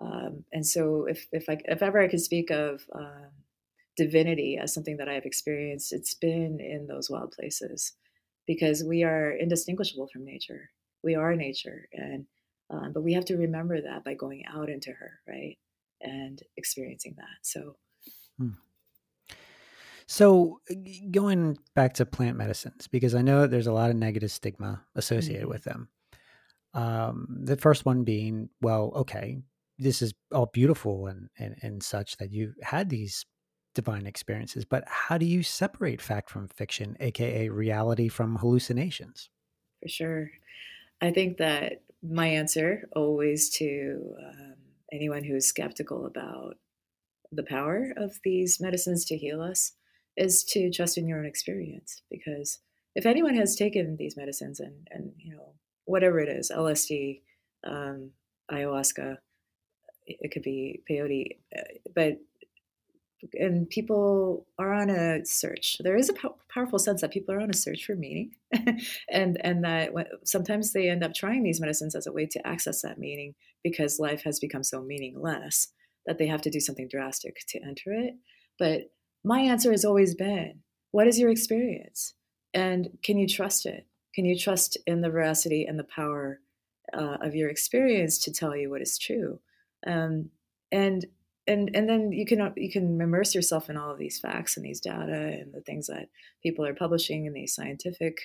um, 0.00 0.44
and 0.52 0.66
so 0.66 1.06
if 1.08 1.26
if 1.32 1.48
I 1.48 1.58
if 1.64 1.82
ever 1.82 2.00
I 2.00 2.08
could 2.08 2.20
speak 2.20 2.50
of 2.50 2.82
um, 2.94 3.30
divinity 3.96 4.58
as 4.60 4.74
something 4.74 4.98
that 4.98 5.08
I 5.08 5.14
have 5.14 5.24
experienced, 5.26 5.92
it's 5.92 6.14
been 6.14 6.60
in 6.60 6.88
those 6.88 7.08
wild 7.08 7.32
places 7.32 7.94
because 8.50 8.82
we 8.82 9.04
are 9.04 9.30
indistinguishable 9.30 10.08
from 10.12 10.24
nature. 10.24 10.70
We 11.04 11.14
are 11.14 11.36
nature, 11.36 11.86
and 11.92 12.26
um, 12.68 12.92
but 12.92 13.04
we 13.04 13.12
have 13.12 13.24
to 13.26 13.36
remember 13.36 13.80
that 13.80 14.02
by 14.02 14.14
going 14.14 14.42
out 14.52 14.68
into 14.68 14.90
her, 14.90 15.20
right, 15.28 15.56
and 16.00 16.42
experiencing 16.56 17.14
that. 17.16 17.38
So. 17.42 17.76
Hmm. 18.38 18.58
So, 20.08 20.60
going 21.12 21.58
back 21.76 21.94
to 21.94 22.04
plant 22.04 22.36
medicines, 22.36 22.88
because 22.88 23.14
I 23.14 23.22
know 23.22 23.46
there's 23.46 23.68
a 23.68 23.72
lot 23.72 23.90
of 23.90 23.96
negative 23.96 24.32
stigma 24.32 24.84
associated 24.96 25.42
mm-hmm. 25.42 25.50
with 25.50 25.62
them. 25.62 25.88
Um, 26.74 27.28
the 27.44 27.56
first 27.56 27.86
one 27.86 28.02
being, 28.02 28.48
well, 28.60 28.90
okay, 28.96 29.38
this 29.78 30.02
is 30.02 30.12
all 30.34 30.50
beautiful 30.52 31.06
and, 31.06 31.28
and, 31.38 31.54
and 31.62 31.80
such 31.80 32.16
that 32.16 32.32
you 32.32 32.54
had 32.60 32.90
these 32.90 33.24
divine 33.74 34.06
experiences, 34.06 34.64
but 34.64 34.84
how 34.86 35.18
do 35.18 35.26
you 35.26 35.42
separate 35.42 36.00
fact 36.00 36.30
from 36.30 36.48
fiction, 36.48 36.96
aka 37.00 37.48
reality 37.48 38.08
from 38.08 38.36
hallucinations? 38.36 39.30
For 39.82 39.88
sure. 39.88 40.30
I 41.00 41.10
think 41.10 41.38
that 41.38 41.82
my 42.02 42.26
answer 42.26 42.88
always 42.94 43.50
to 43.50 44.14
um, 44.22 44.54
anyone 44.92 45.24
who 45.24 45.36
is 45.36 45.48
skeptical 45.48 46.06
about 46.06 46.56
the 47.32 47.42
power 47.42 47.92
of 47.96 48.18
these 48.24 48.60
medicines 48.60 49.04
to 49.06 49.16
heal 49.16 49.40
us 49.40 49.72
is 50.16 50.42
to 50.44 50.70
trust 50.70 50.98
in 50.98 51.06
your 51.06 51.18
own 51.18 51.26
experience 51.26 52.02
because 52.10 52.58
if 52.94 53.06
anyone 53.06 53.34
has 53.34 53.54
taken 53.54 53.96
these 53.96 54.16
medicines 54.16 54.58
and 54.58 54.88
and 54.90 55.12
you 55.16 55.32
know 55.32 55.54
whatever 55.84 56.18
it 56.18 56.28
is 56.28 56.50
lsd 56.54 57.20
um, 57.64 58.10
ayahuasca 58.50 59.18
it 60.06 60.32
could 60.32 60.42
be 60.42 60.82
peyote 60.90 61.36
uh, 61.56 61.62
but 61.94 62.18
and 63.34 63.68
people 63.68 64.46
are 64.58 64.72
on 64.72 64.88
a 64.90 65.24
search 65.24 65.76
there 65.80 65.96
is 65.96 66.08
a 66.08 66.12
po- 66.14 66.36
powerful 66.48 66.78
sense 66.78 67.00
that 67.00 67.12
people 67.12 67.34
are 67.34 67.40
on 67.40 67.50
a 67.50 67.54
search 67.54 67.84
for 67.84 67.94
meaning 67.94 68.30
and 69.10 69.38
and 69.44 69.64
that 69.64 69.92
when, 69.92 70.06
sometimes 70.24 70.72
they 70.72 70.88
end 70.88 71.04
up 71.04 71.14
trying 71.14 71.42
these 71.42 71.60
medicines 71.60 71.94
as 71.94 72.06
a 72.06 72.12
way 72.12 72.26
to 72.26 72.46
access 72.46 72.82
that 72.82 72.98
meaning 72.98 73.34
because 73.62 73.98
life 73.98 74.22
has 74.22 74.40
become 74.40 74.62
so 74.62 74.80
meaningless 74.80 75.68
that 76.06 76.18
they 76.18 76.26
have 76.26 76.40
to 76.40 76.50
do 76.50 76.60
something 76.60 76.88
drastic 76.88 77.40
to 77.46 77.60
enter 77.62 77.92
it 77.92 78.14
but 78.58 78.90
my 79.22 79.40
answer 79.40 79.70
has 79.70 79.84
always 79.84 80.14
been 80.14 80.62
what 80.90 81.06
is 81.06 81.18
your 81.18 81.30
experience? 81.30 82.14
And 82.52 82.98
can 83.02 83.18
you 83.18 83.28
trust 83.28 83.66
it? 83.66 83.86
Can 84.14 84.24
you 84.24 84.36
trust 84.36 84.76
in 84.86 85.00
the 85.00 85.10
veracity 85.10 85.64
and 85.64 85.78
the 85.78 85.84
power 85.84 86.40
uh, 86.92 87.18
of 87.22 87.34
your 87.34 87.48
experience 87.48 88.18
to 88.18 88.32
tell 88.32 88.56
you 88.56 88.70
what 88.70 88.82
is 88.82 88.98
true? 88.98 89.38
Um, 89.86 90.30
and 90.72 91.06
and 91.50 91.70
and 91.74 91.88
then 91.88 92.12
you 92.12 92.24
can 92.24 92.52
you 92.56 92.70
can 92.70 93.00
immerse 93.00 93.34
yourself 93.34 93.68
in 93.68 93.76
all 93.76 93.90
of 93.90 93.98
these 93.98 94.20
facts 94.20 94.56
and 94.56 94.64
these 94.64 94.80
data 94.80 95.38
and 95.40 95.52
the 95.52 95.60
things 95.60 95.88
that 95.88 96.08
people 96.42 96.64
are 96.64 96.74
publishing 96.74 97.26
in 97.26 97.32
these 97.32 97.54
scientific 97.54 98.18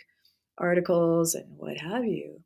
articles 0.58 1.34
and 1.34 1.58
what 1.58 1.78
have 1.78 2.06
you. 2.06 2.42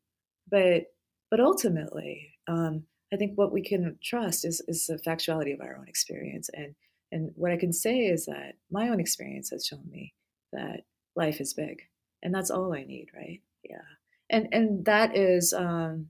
But 0.50 0.86
but 1.30 1.39
ultimately, 1.39 2.34
um, 2.48 2.84
I 3.13 3.18
think 3.18 3.38
what 3.38 3.52
we 3.52 3.62
can 3.62 4.00
trust 4.02 4.46
is 4.46 4.62
is 4.68 4.88
the 4.88 4.96
factuality 4.96 5.54
of 5.54 5.62
our 5.62 5.76
own 5.76 5.88
experience 5.88 6.50
and 6.54 6.76
and 7.12 7.32
what 7.36 7.52
I 7.52 7.58
can 7.58 7.74
say 7.74 8.06
is 8.06 8.26
that 8.26 8.54
my 8.72 8.89
own 8.89 9.00
experience 9.00 9.50
has 9.50 9.65
shown 9.65 9.84
me 9.89 10.13
that 10.54 10.82
life 11.15 11.42
is 11.42 11.54
big, 11.54 11.82
and 12.24 12.34
that's 12.34 12.52
all 12.52 12.74
I 12.74 12.84
need, 12.84 13.08
right? 13.13 13.42
Yeah, 13.63 13.89
and 14.30 14.48
and 14.52 14.86
that 14.86 15.18
is 15.18 15.52
um, 15.52 16.08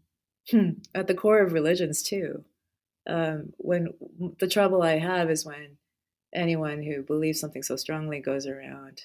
at 0.96 1.08
the 1.08 1.16
core 1.16 1.42
of 1.42 1.54
religions 1.54 2.04
too. 2.04 2.44
Um, 3.08 3.54
when 3.58 3.94
the 4.40 4.48
trouble 4.48 4.82
I 4.82 5.00
have 5.00 5.30
is 5.30 5.46
when 5.46 5.78
anyone 6.34 6.84
who 6.84 7.02
believes 7.02 7.40
something 7.40 7.64
so 7.64 7.76
strongly 7.76 8.20
goes 8.20 8.46
around 8.46 9.02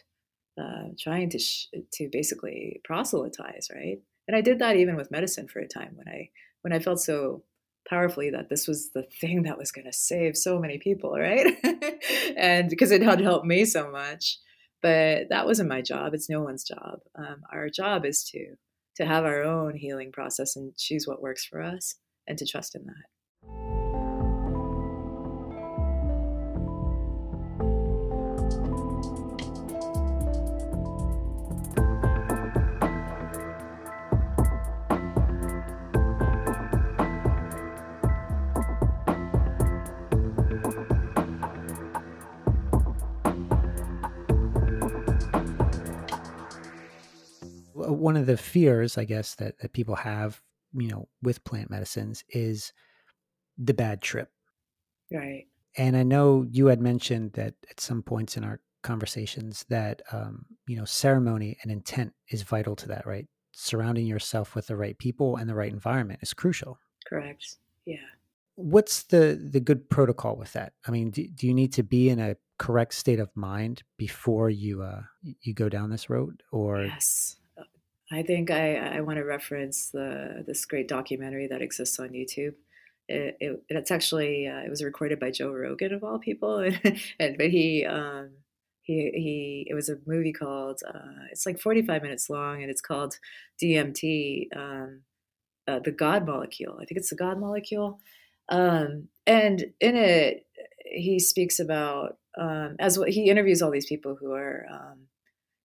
uh, 0.61 0.88
trying 1.00 1.30
to 1.30 1.38
sh- 1.38 1.68
to 1.92 2.09
basically 2.11 2.80
proselytize, 2.85 3.68
right? 3.74 3.98
And 4.28 4.37
I 4.37 4.40
did 4.40 4.59
that 4.61 4.76
even 4.76 4.96
with 4.96 5.11
medicine 5.11 5.48
for 5.48 5.59
a 5.61 5.68
time 5.68 5.92
when 5.94 6.09
I 6.09 6.30
when 6.62 6.72
I 6.72 6.78
felt 6.78 7.00
so 7.00 7.42
powerfully 7.88 8.30
that 8.30 8.48
this 8.48 8.66
was 8.66 8.90
the 8.92 9.02
thing 9.20 9.42
that 9.42 9.59
was 9.59 9.70
going 9.70 9.85
to 9.85 9.92
save 9.92 10.37
so 10.37 10.59
many 10.59 10.78
people, 10.78 11.11
right? 11.18 11.54
and 12.37 12.70
because 12.70 12.90
it 12.90 13.02
had 13.02 13.20
helped 13.20 13.46
me 13.46 13.64
so 13.64 13.90
much. 13.90 14.38
But 14.80 15.30
that 15.30 15.46
wasn't 15.46 15.70
my 15.70 15.80
job. 15.80 16.12
It's 16.14 16.28
no 16.28 16.42
one's 16.42 16.62
job. 16.62 17.00
Um, 17.16 17.42
our 17.52 17.68
job 17.68 18.04
is 18.04 18.22
to 18.30 18.54
to 18.96 19.07
have 19.07 19.24
our 19.24 19.42
own 19.42 19.74
healing 19.74 20.12
process 20.12 20.54
and 20.54 20.76
choose 20.76 21.07
what 21.07 21.20
works 21.20 21.44
for 21.44 21.61
us 21.61 21.96
and 22.28 22.38
to 22.38 22.46
trust 22.46 22.76
in 22.76 22.85
that. 22.87 23.13
One 47.92 48.16
of 48.16 48.27
the 48.27 48.37
fears, 48.37 48.99
I 48.99 49.05
guess, 49.05 49.35
that, 49.37 49.59
that 49.61 49.73
people 49.73 49.97
have, 49.97 50.40
you 50.73 50.88
know, 50.88 51.09
with 51.23 51.44
plant 51.44 51.70
medicines 51.70 52.25
is 52.29 52.73
the 53.59 53.75
bad 53.75 54.03
trip. 54.03 54.31
Right. 55.12 55.47
And 55.77 55.97
I 55.97 56.03
know 56.03 56.44
you 56.49 56.66
had 56.66 56.81
mentioned 56.81 57.33
that 57.33 57.55
at 57.70 57.81
some 57.81 58.03
points 58.03 58.37
in 58.37 58.44
our 58.44 58.61
conversations 58.83 59.64
that, 59.68 60.03
um, 60.12 60.47
you 60.66 60.77
know, 60.77 60.85
ceremony 60.85 61.57
and 61.62 61.73
intent 61.73 62.12
is 62.29 62.42
vital 62.42 62.77
to 62.77 62.88
that, 62.88 63.07
right? 63.07 63.27
Surrounding 63.53 64.07
yourself 64.07 64.55
with 64.55 64.66
the 64.66 64.77
right 64.77 64.99
people 64.99 65.37
and 65.37 65.49
the 65.49 65.55
right 65.55 65.73
environment 65.73 66.20
is 66.23 66.35
crucial. 66.35 66.79
Correct. 67.09 67.57
Yeah. 67.87 67.97
What's 68.57 69.03
the 69.05 69.49
the 69.51 69.59
good 69.59 69.90
protocol 69.90 70.37
with 70.37 70.53
that? 70.53 70.75
I 70.87 70.92
mean, 70.92 71.11
do, 71.11 71.27
do 71.27 71.47
you 71.47 71.55
need 71.55 71.73
to 71.73 71.83
be 71.83 72.09
in 72.09 72.20
a 72.20 72.37
correct 72.59 72.94
state 72.94 73.18
of 73.18 73.29
mind 73.35 73.83
before 73.97 74.49
you 74.49 74.81
uh 74.81 75.03
you 75.23 75.53
go 75.53 75.68
down 75.68 75.90
this 75.90 76.09
road 76.09 76.40
or 76.53 76.85
yes 76.85 77.37
I 78.12 78.22
think 78.22 78.50
I, 78.50 78.76
I 78.76 79.00
want 79.00 79.18
to 79.18 79.24
reference 79.24 79.90
the 79.90 80.44
this 80.46 80.64
great 80.64 80.88
documentary 80.88 81.46
that 81.48 81.62
exists 81.62 81.98
on 81.98 82.10
YouTube. 82.10 82.54
It, 83.08 83.36
it, 83.40 83.62
it's 83.68 83.90
actually 83.90 84.46
uh, 84.46 84.60
it 84.60 84.70
was 84.70 84.84
recorded 84.84 85.20
by 85.20 85.30
Joe 85.30 85.52
Rogan 85.52 85.92
of 85.92 86.04
all 86.04 86.18
people, 86.18 86.58
and, 87.18 87.38
but 87.38 87.50
he 87.50 87.84
um, 87.86 88.30
he 88.82 89.10
he 89.14 89.66
it 89.70 89.74
was 89.74 89.88
a 89.88 89.98
movie 90.06 90.32
called 90.32 90.80
uh, 90.86 91.26
it's 91.30 91.46
like 91.46 91.58
45 91.58 92.02
minutes 92.02 92.28
long, 92.28 92.62
and 92.62 92.70
it's 92.70 92.82
called 92.82 93.18
DMT, 93.62 94.54
um, 94.56 95.00
uh, 95.66 95.80
the 95.80 95.92
God 95.92 96.26
molecule. 96.26 96.74
I 96.80 96.84
think 96.84 96.98
it's 96.98 97.10
the 97.10 97.16
God 97.16 97.38
molecule, 97.38 98.00
um, 98.50 99.08
and 99.26 99.64
in 99.80 99.96
it 99.96 100.46
he 100.84 101.18
speaks 101.18 101.58
about 101.58 102.18
um, 102.38 102.76
as 102.78 102.98
well, 102.98 103.08
he 103.08 103.30
interviews 103.30 103.62
all 103.62 103.70
these 103.70 103.86
people 103.86 104.16
who 104.18 104.32
are 104.32 104.66
um, 104.70 105.06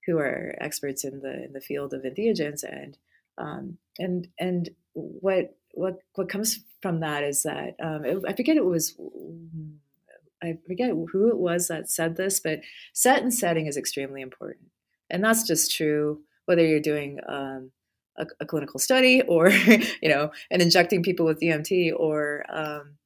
who 0.10 0.18
are 0.18 0.56
experts 0.60 1.04
in 1.04 1.20
the 1.20 1.46
in 1.46 1.54
the 1.54 1.62
field 1.62 1.94
of 1.94 2.02
entheogens 2.02 2.64
and 2.64 2.98
um, 3.38 3.78
and 4.00 4.28
and 4.40 4.70
what 4.94 5.56
what 5.74 6.00
what 6.16 6.30
comes 6.30 6.60
from 6.82 7.02
that 7.02 7.24
is 7.24 7.44
that 7.44 7.76
um, 7.82 8.06
it, 8.06 8.18
I 8.28 8.34
forget 8.34 8.58
it 8.58 8.66
was 8.66 8.96
I 10.42 10.58
forget 10.66 10.92
who 10.92 11.30
it 11.30 11.38
was 11.38 11.68
that 11.68 11.92
said 11.92 12.16
this, 12.16 12.40
but 12.40 12.62
set 12.94 13.22
and 13.22 13.34
setting 13.34 13.68
is 13.68 13.78
extremely 13.78 14.22
important, 14.22 14.66
and 15.10 15.24
that's 15.24 15.44
just 15.44 15.76
true 15.76 16.22
whether 16.46 16.66
you're 16.66 16.80
doing 16.80 17.20
um, 17.28 17.72
a, 18.18 18.26
a, 18.40 18.46
clinical 18.46 18.80
study 18.80 19.22
or 19.28 19.50
you 20.02 20.10
know 20.10 20.32
and 20.50 20.62
injecting 20.62 21.04
people 21.04 21.26
with 21.26 21.40
DMT 21.40 21.92
or 21.96 22.44
um, 22.50 22.98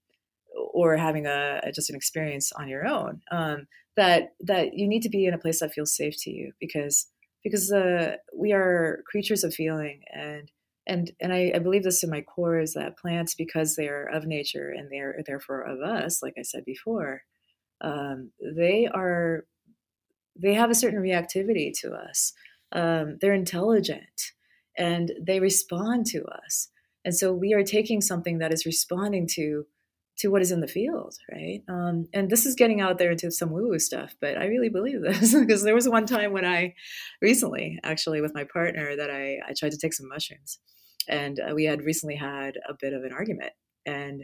or 0.55 0.97
having 0.97 1.25
a, 1.25 1.61
just 1.73 1.89
an 1.89 1.95
experience 1.95 2.51
on 2.53 2.67
your 2.67 2.85
own. 2.85 3.21
Um, 3.31 3.67
that 3.95 4.33
that 4.39 4.73
you 4.73 4.87
need 4.87 5.01
to 5.03 5.09
be 5.09 5.25
in 5.25 5.33
a 5.33 5.37
place 5.37 5.59
that 5.59 5.73
feels 5.73 5.95
safe 5.95 6.15
to 6.19 6.31
you 6.31 6.51
because 6.59 7.07
because 7.43 7.71
uh, 7.71 8.15
we 8.35 8.53
are 8.53 9.03
creatures 9.05 9.43
of 9.43 9.53
feeling 9.53 10.01
and 10.13 10.51
and 10.87 11.11
and 11.19 11.33
I, 11.33 11.51
I, 11.55 11.59
believe 11.59 11.83
this 11.83 12.03
in 12.03 12.09
my 12.09 12.21
core 12.21 12.59
is 12.59 12.73
that 12.73 12.97
plants 12.97 13.35
because 13.35 13.75
they 13.75 13.87
are 13.87 14.05
of 14.05 14.25
nature 14.25 14.73
and 14.75 14.89
they 14.89 14.97
are 14.97 15.21
therefore 15.25 15.61
of 15.61 15.81
us 15.81 16.21
like 16.21 16.33
i 16.37 16.41
said 16.41 16.65
before 16.65 17.21
um, 17.81 18.31
they 18.41 18.87
are 18.91 19.45
they 20.35 20.53
have 20.55 20.71
a 20.71 20.75
certain 20.75 20.99
reactivity 20.99 21.71
to 21.81 21.93
us 21.93 22.33
um, 22.71 23.17
they're 23.21 23.33
intelligent 23.33 24.31
and 24.77 25.11
they 25.21 25.39
respond 25.39 26.05
to 26.07 26.25
us 26.25 26.69
and 27.05 27.15
so 27.15 27.33
we 27.33 27.53
are 27.53 27.63
taking 27.63 28.01
something 28.01 28.39
that 28.39 28.51
is 28.51 28.65
responding 28.65 29.27
to 29.27 29.65
to 30.19 30.29
what 30.29 30.41
is 30.41 30.51
in 30.51 30.61
the 30.61 30.67
field, 30.67 31.15
right? 31.31 31.61
Um, 31.67 32.07
and 32.13 32.29
this 32.29 32.45
is 32.45 32.55
getting 32.55 32.81
out 32.81 32.97
there 32.97 33.11
into 33.11 33.31
some 33.31 33.51
woo 33.51 33.69
woo 33.69 33.79
stuff, 33.79 34.15
but 34.21 34.37
I 34.37 34.45
really 34.45 34.69
believe 34.69 35.01
this 35.01 35.33
because 35.39 35.63
there 35.63 35.75
was 35.75 35.89
one 35.89 36.05
time 36.05 36.31
when 36.31 36.45
I 36.45 36.75
recently, 37.21 37.79
actually, 37.83 38.21
with 38.21 38.33
my 38.35 38.45
partner, 38.51 38.95
that 38.95 39.09
I, 39.09 39.39
I 39.47 39.53
tried 39.57 39.71
to 39.71 39.77
take 39.77 39.93
some 39.93 40.07
mushrooms. 40.07 40.59
And 41.07 41.39
uh, 41.39 41.53
we 41.53 41.65
had 41.65 41.81
recently 41.81 42.15
had 42.15 42.55
a 42.69 42.73
bit 42.79 42.93
of 42.93 43.03
an 43.03 43.11
argument. 43.11 43.51
And 43.85 44.23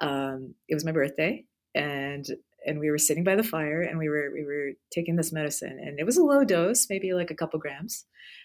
um, 0.00 0.54
it 0.68 0.74
was 0.74 0.84
my 0.84 0.92
birthday. 0.92 1.44
And 1.74 2.26
and 2.66 2.78
we 2.78 2.90
were 2.90 2.98
sitting 2.98 3.24
by 3.24 3.36
the 3.36 3.42
fire 3.42 3.80
and 3.80 3.98
we 3.98 4.08
were 4.08 4.30
we 4.34 4.44
were 4.44 4.72
taking 4.92 5.16
this 5.16 5.32
medicine 5.32 5.78
and 5.80 5.98
it 5.98 6.04
was 6.04 6.16
a 6.16 6.22
low 6.22 6.44
dose 6.44 6.86
maybe 6.90 7.14
like 7.14 7.30
a 7.30 7.34
couple 7.34 7.58
grams 7.58 8.04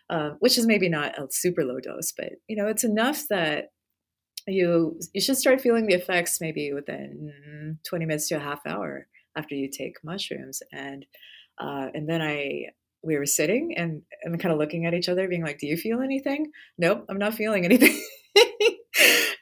uh, 0.09 0.31
which 0.39 0.57
is 0.57 0.65
maybe 0.65 0.87
not 0.87 1.17
a 1.17 1.27
super 1.31 1.63
low 1.63 1.79
dose 1.79 2.13
but 2.15 2.29
you 2.47 2.55
know 2.55 2.67
it's 2.67 2.83
enough 2.83 3.23
that 3.29 3.71
you 4.47 4.99
you 5.13 5.21
should 5.21 5.37
start 5.37 5.61
feeling 5.61 5.87
the 5.87 5.95
effects 5.95 6.39
maybe 6.41 6.71
within 6.73 7.77
20 7.87 8.05
minutes 8.05 8.27
to 8.27 8.35
a 8.35 8.39
half 8.39 8.65
hour 8.65 9.07
after 9.35 9.55
you 9.55 9.69
take 9.69 10.03
mushrooms. 10.03 10.61
And 10.71 11.05
uh, 11.59 11.89
and 11.93 12.09
then 12.09 12.21
i 12.21 12.65
we 13.03 13.17
were 13.17 13.25
sitting 13.25 13.75
and 13.77 14.01
and 14.23 14.39
kind 14.39 14.51
of 14.51 14.59
looking 14.59 14.85
at 14.85 14.93
each 14.93 15.09
other 15.09 15.27
being 15.27 15.43
like 15.43 15.59
do 15.59 15.67
you 15.67 15.77
feel 15.77 16.01
anything? 16.01 16.51
Nope 16.77 17.05
i'm 17.09 17.17
not 17.19 17.33
feeling 17.33 17.65
anything. 17.65 17.99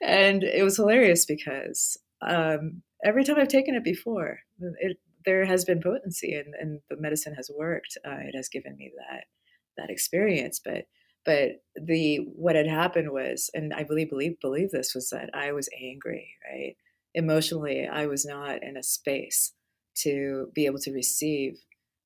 And 0.05 0.43
it 0.43 0.63
was 0.63 0.75
hilarious 0.75 1.25
because 1.25 1.97
um, 2.21 2.81
every 3.05 3.23
time 3.23 3.37
i've 3.39 3.47
taken 3.47 3.73
it 3.73 3.85
before 3.85 4.39
it 4.79 4.97
there 5.25 5.45
has 5.45 5.65
been 5.65 5.81
potency 5.81 6.35
and, 6.35 6.53
and 6.59 6.79
the 6.89 6.97
medicine 6.97 7.33
has 7.35 7.49
worked. 7.55 7.97
Uh, 8.05 8.19
it 8.27 8.35
has 8.35 8.49
given 8.49 8.75
me 8.77 8.91
that 8.97 9.25
that 9.77 9.89
experience. 9.89 10.59
But 10.63 10.85
but 11.25 11.63
the 11.75 12.17
what 12.35 12.55
had 12.55 12.67
happened 12.67 13.11
was 13.11 13.49
and 13.53 13.73
i 13.73 13.83
believe 13.83 14.09
believe 14.09 14.39
believe 14.41 14.71
this 14.71 14.93
was 14.93 15.09
that 15.09 15.29
i 15.33 15.51
was 15.51 15.69
angry 15.81 16.29
right? 16.51 16.75
Emotionally 17.15 17.87
i 17.87 18.05
was 18.05 18.25
not 18.25 18.63
in 18.63 18.77
a 18.77 18.83
space 18.83 19.53
to 19.95 20.47
be 20.53 20.65
able 20.65 20.79
to 20.79 20.91
receive 20.91 21.57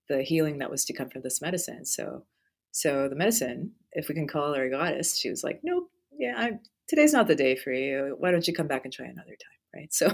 the 0.09 0.21
healing 0.21 0.57
that 0.57 0.69
was 0.69 0.85
to 0.85 0.93
come 0.93 1.09
from 1.09 1.21
this 1.21 1.41
medicine 1.41 1.85
so 1.85 2.23
so 2.71 3.07
the 3.07 3.15
medicine 3.15 3.71
if 3.93 4.07
we 4.07 4.15
can 4.15 4.27
call 4.27 4.53
her 4.53 4.65
a 4.65 4.69
goddess 4.69 5.17
she 5.17 5.29
was 5.29 5.43
like 5.43 5.61
nope 5.63 5.89
yeah 6.17 6.33
I, 6.37 6.51
today's 6.87 7.13
not 7.13 7.27
the 7.27 7.35
day 7.35 7.55
for 7.55 7.71
you 7.71 8.15
why 8.19 8.31
don't 8.31 8.47
you 8.47 8.53
come 8.53 8.67
back 8.67 8.83
and 8.83 8.93
try 8.93 9.05
another 9.05 9.35
time 9.35 9.57
right? 9.75 9.93
So 9.93 10.07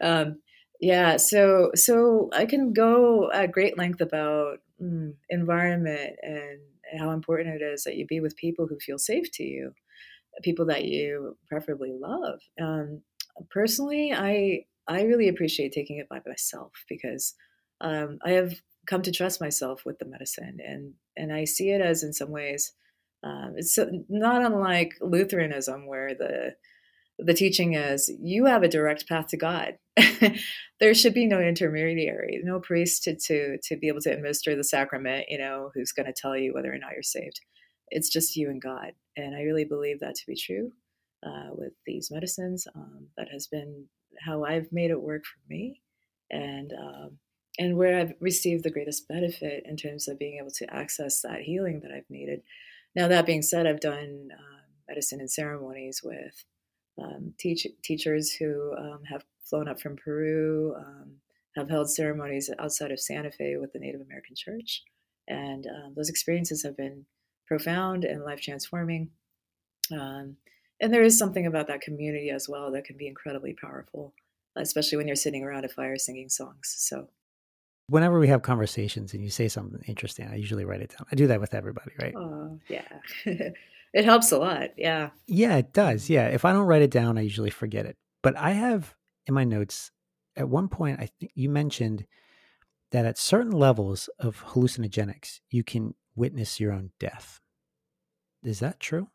um, 0.00 0.38
yeah 0.80 1.16
so 1.16 1.70
so 1.74 2.30
i 2.32 2.44
can 2.44 2.72
go 2.72 3.30
at 3.32 3.52
great 3.52 3.76
length 3.76 4.00
about 4.00 4.58
mm, 4.80 5.12
environment 5.28 6.12
and 6.22 6.60
how 6.96 7.10
important 7.10 7.60
it 7.60 7.64
is 7.64 7.84
that 7.84 7.96
you 7.96 8.06
be 8.06 8.20
with 8.20 8.36
people 8.36 8.66
who 8.66 8.78
feel 8.78 8.98
safe 8.98 9.30
to 9.32 9.42
you, 9.42 9.72
people 10.42 10.66
that 10.66 10.84
you 10.84 11.36
preferably 11.48 11.92
love. 11.92 12.40
Um, 12.60 13.02
personally, 13.50 14.12
I 14.12 14.64
I 14.86 15.02
really 15.02 15.28
appreciate 15.28 15.72
taking 15.72 15.98
it 15.98 16.08
by 16.08 16.20
myself 16.26 16.72
because 16.88 17.34
um, 17.80 18.18
I 18.24 18.30
have 18.32 18.54
come 18.86 19.02
to 19.02 19.12
trust 19.12 19.40
myself 19.40 19.84
with 19.84 19.98
the 19.98 20.06
medicine, 20.06 20.58
and 20.64 20.94
and 21.16 21.32
I 21.32 21.44
see 21.44 21.70
it 21.70 21.80
as 21.80 22.02
in 22.02 22.12
some 22.12 22.30
ways. 22.30 22.72
Um, 23.22 23.54
it's 23.56 23.78
not 24.08 24.44
unlike 24.44 24.94
Lutheranism, 25.00 25.86
where 25.86 26.14
the 26.14 26.54
the 27.18 27.34
teaching 27.34 27.74
is 27.74 28.10
you 28.20 28.46
have 28.46 28.62
a 28.62 28.68
direct 28.68 29.08
path 29.08 29.26
to 29.28 29.36
God. 29.36 29.78
there 30.80 30.94
should 30.94 31.14
be 31.14 31.26
no 31.26 31.40
intermediary, 31.40 32.40
no 32.44 32.60
priest 32.60 33.02
to, 33.04 33.16
to 33.16 33.58
to 33.62 33.76
be 33.76 33.88
able 33.88 34.00
to 34.02 34.12
administer 34.12 34.54
the 34.54 34.64
sacrament, 34.64 35.26
you 35.28 35.38
know, 35.38 35.70
who's 35.74 35.92
going 35.92 36.06
to 36.06 36.14
tell 36.16 36.36
you 36.36 36.54
whether 36.54 36.72
or 36.72 36.78
not 36.78 36.92
you're 36.92 37.02
saved. 37.02 37.40
It's 37.88 38.08
just 38.08 38.36
you 38.36 38.48
and 38.48 38.60
God. 38.60 38.92
And 39.16 39.34
I 39.34 39.42
really 39.42 39.64
believe 39.64 40.00
that 40.00 40.14
to 40.14 40.26
be 40.26 40.36
true 40.36 40.72
uh, 41.26 41.50
with 41.52 41.72
these 41.86 42.10
medicines. 42.10 42.66
Um, 42.74 43.08
that 43.16 43.28
has 43.32 43.46
been 43.46 43.86
how 44.24 44.44
I've 44.44 44.70
made 44.70 44.90
it 44.90 45.00
work 45.00 45.24
for 45.24 45.40
me. 45.48 45.82
And 46.30 46.72
um, 46.72 47.18
and 47.58 47.76
where 47.76 47.98
I've 47.98 48.14
received 48.20 48.62
the 48.62 48.70
greatest 48.70 49.08
benefit 49.08 49.64
in 49.66 49.76
terms 49.76 50.06
of 50.06 50.18
being 50.18 50.38
able 50.38 50.52
to 50.52 50.72
access 50.72 51.20
that 51.22 51.40
healing 51.40 51.80
that 51.80 51.90
I've 51.90 52.08
needed. 52.08 52.42
Now, 52.94 53.08
that 53.08 53.26
being 53.26 53.42
said, 53.42 53.66
I've 53.66 53.80
done 53.80 54.28
uh, 54.32 54.62
medicine 54.88 55.20
and 55.20 55.30
ceremonies 55.30 56.00
with 56.04 56.44
um, 57.00 57.34
teach, 57.38 57.66
teachers 57.82 58.32
who 58.32 58.74
um, 58.76 59.00
have 59.08 59.24
flown 59.44 59.68
up 59.68 59.80
from 59.80 59.96
Peru, 59.96 60.74
um, 60.76 61.12
have 61.56 61.68
held 61.68 61.90
ceremonies 61.90 62.50
outside 62.58 62.90
of 62.90 63.00
Santa 63.00 63.30
Fe 63.30 63.56
with 63.56 63.72
the 63.72 63.78
Native 63.78 64.00
American 64.00 64.36
Church. 64.36 64.82
And 65.26 65.66
um, 65.66 65.94
those 65.94 66.08
experiences 66.08 66.62
have 66.62 66.76
been 66.76 67.04
profound 67.46 68.04
and 68.04 68.24
life 68.24 68.40
transforming. 68.40 69.10
Um, 69.92 70.36
and 70.80 70.92
there 70.92 71.02
is 71.02 71.18
something 71.18 71.46
about 71.46 71.66
that 71.66 71.80
community 71.80 72.30
as 72.30 72.48
well 72.48 72.70
that 72.72 72.84
can 72.84 72.96
be 72.96 73.08
incredibly 73.08 73.54
powerful, 73.54 74.14
especially 74.56 74.96
when 74.96 75.06
you're 75.06 75.16
sitting 75.16 75.42
around 75.42 75.64
a 75.64 75.68
fire 75.68 75.98
singing 75.98 76.28
songs. 76.28 76.74
So, 76.78 77.08
whenever 77.88 78.18
we 78.18 78.28
have 78.28 78.42
conversations 78.42 79.12
and 79.12 79.24
you 79.24 79.30
say 79.30 79.48
something 79.48 79.82
interesting, 79.86 80.28
I 80.28 80.36
usually 80.36 80.64
write 80.64 80.82
it 80.82 80.94
down. 80.96 81.06
I 81.10 81.16
do 81.16 81.26
that 81.26 81.40
with 81.40 81.54
everybody, 81.54 81.92
right? 82.00 82.14
Oh, 82.16 82.60
yeah. 82.68 82.82
it 83.92 84.04
helps 84.04 84.32
a 84.32 84.38
lot. 84.38 84.70
Yeah. 84.76 85.10
Yeah, 85.26 85.56
it 85.56 85.72
does. 85.72 86.10
Yeah. 86.10 86.28
If 86.28 86.44
I 86.44 86.52
don't 86.52 86.66
write 86.66 86.82
it 86.82 86.90
down, 86.90 87.18
I 87.18 87.22
usually 87.22 87.50
forget 87.50 87.86
it. 87.86 87.96
But 88.22 88.36
I 88.36 88.50
have 88.50 88.94
in 89.26 89.34
my 89.34 89.44
notes 89.44 89.90
at 90.36 90.48
one 90.48 90.68
point, 90.68 91.00
I 91.00 91.08
think 91.18 91.32
you 91.34 91.48
mentioned 91.48 92.06
that 92.92 93.04
at 93.04 93.18
certain 93.18 93.52
levels 93.52 94.08
of 94.18 94.44
hallucinogenics, 94.44 95.40
you 95.50 95.62
can 95.64 95.94
witness 96.14 96.60
your 96.60 96.72
own 96.72 96.92
death. 96.98 97.40
Is 98.42 98.60
that 98.60 98.80
true? 98.80 99.08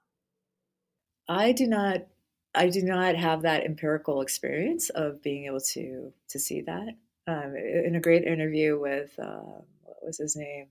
I 1.28 1.54
do 1.54 1.68
not. 1.68 2.08
I 2.56 2.70
do 2.70 2.84
not 2.84 3.16
have 3.16 3.42
that 3.42 3.64
empirical 3.64 4.22
experience 4.22 4.90
of 4.90 5.24
being 5.24 5.46
able 5.46 5.62
to 5.72 6.14
to 6.30 6.40
see 6.40 6.62
that. 6.62 6.90
Um, 7.26 7.56
in 7.56 7.96
a 7.96 8.02
great 8.02 8.26
interview 8.26 8.78
with 8.78 9.18
uh, 9.18 9.62
what 9.82 9.98
was 10.04 10.18
his 10.18 10.36
name, 10.36 10.68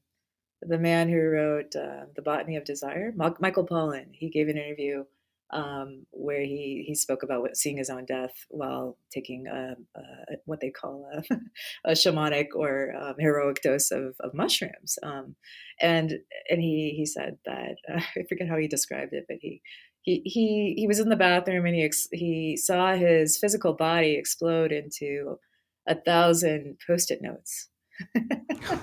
the 0.66 0.78
man 0.78 1.08
who 1.08 1.20
wrote 1.20 1.74
uh, 1.76 2.04
The 2.14 2.22
Botany 2.22 2.56
of 2.56 2.64
Desire, 2.64 3.12
Michael 3.16 3.66
Pollan, 3.66 4.06
he 4.12 4.30
gave 4.30 4.48
an 4.48 4.56
interview 4.56 5.04
um, 5.52 6.06
where 6.12 6.40
he, 6.40 6.84
he 6.86 6.94
spoke 6.94 7.22
about 7.22 7.42
what, 7.42 7.56
seeing 7.56 7.76
his 7.76 7.90
own 7.90 8.06
death 8.06 8.32
while 8.48 8.96
taking 9.12 9.46
a, 9.46 9.76
a, 9.94 10.36
what 10.46 10.60
they 10.60 10.70
call 10.70 11.06
a, 11.12 11.36
a 11.90 11.92
shamanic 11.92 12.48
or 12.54 12.94
um, 12.98 13.14
heroic 13.18 13.60
dose 13.62 13.90
of, 13.90 14.14
of 14.20 14.32
mushrooms. 14.34 14.98
Um, 15.02 15.36
and 15.80 16.14
and 16.48 16.60
he, 16.60 16.94
he 16.96 17.04
said 17.04 17.36
that, 17.44 17.76
uh, 17.92 18.00
I 18.16 18.22
forget 18.28 18.48
how 18.48 18.56
he 18.56 18.68
described 18.68 19.12
it, 19.12 19.26
but 19.28 19.38
he, 19.40 19.60
he, 20.00 20.22
he, 20.24 20.74
he 20.78 20.86
was 20.86 21.00
in 21.00 21.10
the 21.10 21.16
bathroom 21.16 21.66
and 21.66 21.74
he, 21.74 21.84
ex- 21.84 22.08
he 22.12 22.56
saw 22.56 22.94
his 22.94 23.38
physical 23.38 23.74
body 23.74 24.12
explode 24.14 24.72
into 24.72 25.38
a 25.86 25.94
thousand 25.94 26.78
post-it 26.86 27.20
notes. 27.20 27.68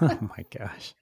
oh 0.01 0.29
my 0.37 0.45
gosh 0.55 0.93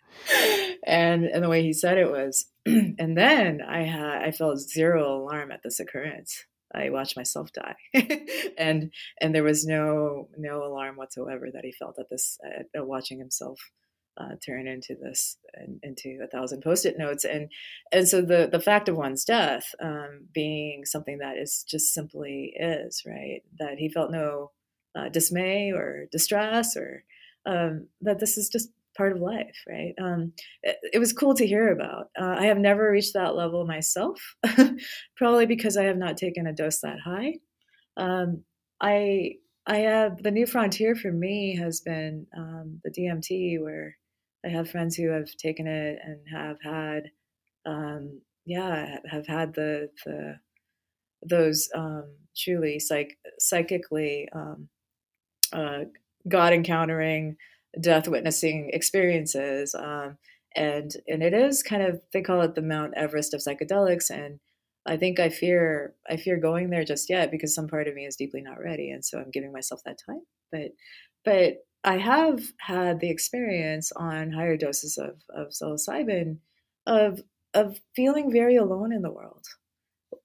and 0.86 1.26
and 1.26 1.43
the 1.43 1.50
way 1.50 1.63
he 1.63 1.74
said 1.74 1.98
it 1.98 2.12
was, 2.12 2.48
and 2.65 3.17
then 3.17 3.62
I 3.62 3.84
had 3.84 4.22
I 4.24 4.32
felt 4.32 4.60
zero 4.60 5.17
alarm 5.17 5.52
at 5.52 5.63
this 5.63 5.80
occurrence. 5.80 6.46
I 6.74 6.89
watched 6.89 7.15
myself 7.15 7.50
die, 7.54 7.76
and 8.58 8.91
and 9.22 9.34
there 9.34 9.43
was 9.43 9.65
no 9.65 10.30
no 10.38 10.63
alarm 10.63 10.98
whatsoever 10.98 11.48
that 11.54 11.63
he 11.63 11.72
felt 11.72 11.98
at 12.00 12.10
this 12.10 12.38
at 12.76 12.88
watching 12.88 13.20
himself 13.20 13.60
uh, 14.17 14.36
turn 14.43 14.67
into 14.67 14.96
this 14.96 15.38
into 15.84 16.20
a 16.24 16.28
thousand 16.28 16.62
post-it 16.62 16.98
notes. 16.98 17.24
And 17.24 17.52
and 17.91 18.08
so 18.08 18.22
the 18.22 18.50
the 18.52 18.60
fact 18.60 18.89
of 18.89 18.98
one's 18.98 19.24
death 19.24 19.74
um, 19.82 20.28
being 20.34 20.86
something 20.86 21.20
that 21.20 21.38
is 21.38 21.63
just 21.67 21.93
simply 21.93 22.54
is 22.60 23.04
right? 23.06 23.41
That 23.60 23.78
he 23.78 23.89
felt 23.89 24.12
no 24.12 24.52
uh, 24.96 25.10
dismay 25.10 25.72
or 25.72 26.08
distress 26.12 26.76
or 26.76 27.04
um, 27.46 27.88
that 28.02 28.20
this 28.20 28.38
is 28.38 28.50
just 28.50 28.70
part 28.98 29.14
of 29.14 29.22
life, 29.22 29.56
right? 29.68 29.94
Um, 30.02 30.34
it, 30.64 30.78
it, 30.94 31.00
was 31.00 31.14
cool 31.14 31.36
to 31.36 31.48
hear 31.48 31.72
about. 31.72 32.10
Uh, 32.20 32.36
I 32.38 32.46
have 32.46 32.58
never 32.58 32.92
reached 32.92 33.14
that 33.14 33.36
level 33.36 33.66
myself, 33.66 34.20
probably 35.16 35.46
because 35.46 35.78
I 35.78 35.84
have 35.84 35.98
not 35.98 36.18
taken 36.18 36.48
a 36.48 36.54
dose 36.54 36.80
that 36.82 37.00
high. 37.00 37.36
Um, 37.96 38.44
I 38.82 39.36
I 39.68 39.78
have 39.78 40.24
the 40.24 40.32
new 40.32 40.48
frontier 40.48 40.96
for 40.96 41.12
me 41.12 41.56
has 41.58 41.82
been 41.82 42.26
um, 42.36 42.82
the 42.84 42.92
DMT, 42.92 43.62
where 43.62 43.96
I 44.46 44.50
have 44.50 44.70
friends 44.70 44.96
who 44.96 45.10
have 45.10 45.30
taken 45.36 45.68
it 45.68 46.00
and 46.04 46.20
have 46.32 46.58
had, 46.62 47.12
um, 47.66 48.22
yeah, 48.46 48.98
have 49.10 49.28
had 49.28 49.54
the 49.54 49.90
the 50.06 50.40
those 51.24 51.70
um, 51.76 52.06
truly 52.36 52.80
psych 52.80 53.18
psychically 53.40 54.30
um, 54.34 54.70
uh, 55.54 55.80
God 56.28 56.54
encountering 56.54 57.36
death 57.80 58.08
witnessing 58.08 58.70
experiences. 58.74 59.76
Um, 59.76 60.18
and 60.56 60.92
and 61.08 61.22
it 61.22 61.34
is 61.34 61.63
kind 61.63 61.84
of 61.84 62.02
they 62.13 62.22
call 62.22 62.42
it 62.42 62.56
the 62.56 62.62
Mount 62.62 62.94
Everest 62.96 63.34
of 63.34 63.42
psychedelics. 63.42 64.10
And 64.10 64.40
I 64.86 64.98
think 64.98 65.20
I 65.20 65.30
fear 65.30 65.94
I 66.10 66.18
fear 66.18 66.38
going 66.38 66.70
there 66.70 66.86
just 66.86 67.10
yet 67.10 67.32
because 67.32 67.54
some 67.54 67.68
part 67.68 67.88
of 67.88 67.96
me 67.96 68.06
is 68.06 68.16
deeply 68.16 68.42
not 68.42 68.60
ready, 68.60 68.90
and 68.92 69.04
so 69.04 69.20
I'm 69.20 69.32
giving 69.32 69.52
myself 69.52 69.82
that 69.86 70.00
time. 70.06 70.22
But 70.52 70.72
but 71.26 71.58
I 71.84 71.98
have 71.98 72.42
had 72.60 73.00
the 73.00 73.10
experience 73.10 73.92
on 73.96 74.32
higher 74.32 74.58
doses 74.58 74.98
of, 74.98 75.22
of 75.30 75.50
psilocybin 75.50 76.38
of 76.86 77.22
of 77.54 77.80
feeling 77.96 78.32
very 78.32 78.56
alone 78.56 78.92
in 78.94 79.02
the 79.02 79.12
world 79.12 79.46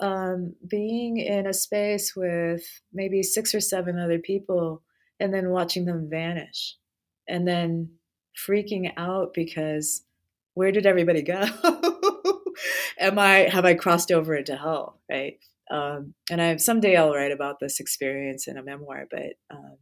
um, 0.00 0.54
being 0.68 1.18
in 1.18 1.46
a 1.46 1.52
space 1.52 2.14
with 2.16 2.62
maybe 2.92 3.22
six 3.22 3.54
or 3.54 3.60
seven 3.60 3.98
other 3.98 4.18
people 4.18 4.82
and 5.20 5.32
then 5.32 5.50
watching 5.50 5.84
them 5.84 6.08
vanish 6.10 6.76
and 7.28 7.46
then 7.46 7.90
freaking 8.36 8.92
out 8.96 9.34
because 9.34 10.02
where 10.54 10.72
did 10.72 10.86
everybody 10.86 11.22
go? 11.22 11.44
Am 12.98 13.18
I 13.18 13.48
have 13.50 13.64
I 13.64 13.74
crossed 13.74 14.12
over 14.12 14.34
into 14.34 14.56
hell? 14.56 15.00
Right. 15.10 15.38
Um, 15.70 16.14
and 16.30 16.40
I 16.40 16.56
someday 16.56 16.96
I'll 16.96 17.14
write 17.14 17.32
about 17.32 17.58
this 17.60 17.80
experience 17.80 18.46
in 18.46 18.58
a 18.58 18.62
memoir, 18.62 19.06
but 19.10 19.34
um, 19.50 19.78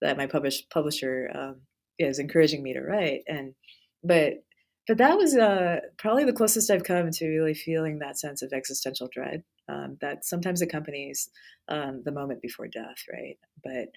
that 0.00 0.16
my 0.16 0.26
publish, 0.26 0.62
publisher 0.68 1.30
um, 1.34 1.56
is 1.98 2.18
encouraging 2.18 2.62
me 2.62 2.74
to 2.74 2.80
write. 2.80 3.22
And 3.26 3.54
but 4.02 4.44
but 4.86 4.98
that 4.98 5.16
was 5.16 5.34
uh, 5.34 5.80
probably 5.96 6.24
the 6.24 6.32
closest 6.32 6.70
I've 6.70 6.84
come 6.84 7.10
to 7.10 7.28
really 7.28 7.54
feeling 7.54 7.98
that 7.98 8.18
sense 8.18 8.42
of 8.42 8.52
existential 8.52 9.08
dread 9.10 9.42
um, 9.68 9.96
that 10.00 10.24
sometimes 10.24 10.60
accompanies 10.60 11.30
um, 11.68 12.02
the 12.04 12.12
moment 12.12 12.42
before 12.42 12.68
death, 12.68 13.02
right? 13.10 13.38
But 13.62 13.88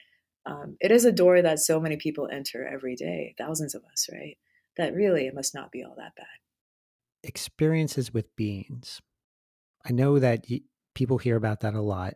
um, 0.47 0.77
it 0.79 0.91
is 0.91 1.03
a 1.03 1.11
door 1.11 1.41
that 1.41 1.59
so 1.59 1.79
many 1.79 1.97
people 1.97 2.29
enter 2.31 2.65
every 2.65 2.95
day, 2.95 3.35
thousands 3.37 3.75
of 3.75 3.83
us, 3.91 4.07
right? 4.11 4.37
That 4.77 4.93
really 4.93 5.27
it 5.27 5.35
must 5.35 5.53
not 5.53 5.71
be 5.71 5.83
all 5.83 5.95
that 5.97 6.15
bad. 6.15 6.25
Experiences 7.23 8.13
with 8.13 8.33
beings. 8.35 9.01
I 9.85 9.91
know 9.91 10.19
that 10.19 10.45
y- 10.49 10.61
people 10.95 11.17
hear 11.17 11.35
about 11.35 11.59
that 11.61 11.73
a 11.73 11.81
lot, 11.81 12.15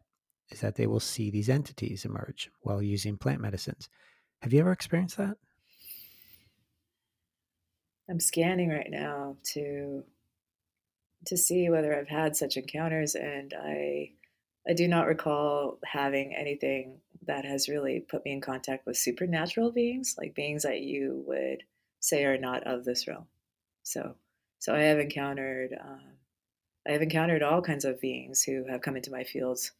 is 0.49 0.61
that 0.61 0.75
they 0.75 0.87
will 0.87 0.99
see 0.99 1.29
these 1.29 1.49
entities 1.49 2.05
emerge 2.05 2.49
while 2.61 2.81
using 2.81 3.17
plant 3.17 3.41
medicines. 3.41 3.89
Have 4.41 4.53
you 4.53 4.61
ever 4.61 4.71
experienced 4.71 5.17
that? 5.17 5.37
I'm 8.09 8.19
scanning 8.19 8.69
right 8.69 8.89
now 8.89 9.37
to 9.53 10.03
to 11.27 11.37
see 11.37 11.69
whether 11.69 11.95
I've 11.95 12.07
had 12.07 12.35
such 12.35 12.57
encounters, 12.57 13.15
and 13.15 13.53
I 13.53 14.13
I 14.67 14.73
do 14.73 14.87
not 14.87 15.07
recall 15.07 15.79
having 15.85 16.35
anything 16.35 16.99
that 17.27 17.45
has 17.45 17.69
really 17.69 17.99
put 17.99 18.23
me 18.25 18.31
in 18.31 18.41
contact 18.41 18.85
with 18.85 18.97
supernatural 18.97 19.71
beings, 19.71 20.15
like 20.17 20.35
beings 20.35 20.63
that 20.63 20.81
you 20.81 21.23
would 21.27 21.63
say 21.99 22.25
are 22.25 22.37
not 22.37 22.65
of 22.67 22.83
this 22.85 23.07
realm. 23.07 23.25
So, 23.83 24.15
so 24.59 24.75
I 24.75 24.81
have 24.81 24.99
encountered, 24.99 25.77
um, 25.79 26.01
I 26.87 26.91
have 26.91 27.01
encountered 27.01 27.43
all 27.43 27.61
kinds 27.61 27.85
of 27.85 28.01
beings 28.01 28.43
who 28.43 28.65
have 28.69 28.81
come 28.81 28.95
into 28.95 29.11
my 29.11 29.23
fields, 29.23 29.71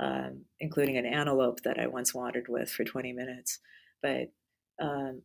um, 0.00 0.42
including 0.60 0.96
an 0.96 1.06
antelope 1.06 1.62
that 1.62 1.78
I 1.78 1.86
once 1.86 2.14
wandered 2.14 2.46
with 2.48 2.70
for 2.70 2.84
20 2.84 3.12
minutes. 3.12 3.58
But 4.02 4.32
um, 4.80 5.22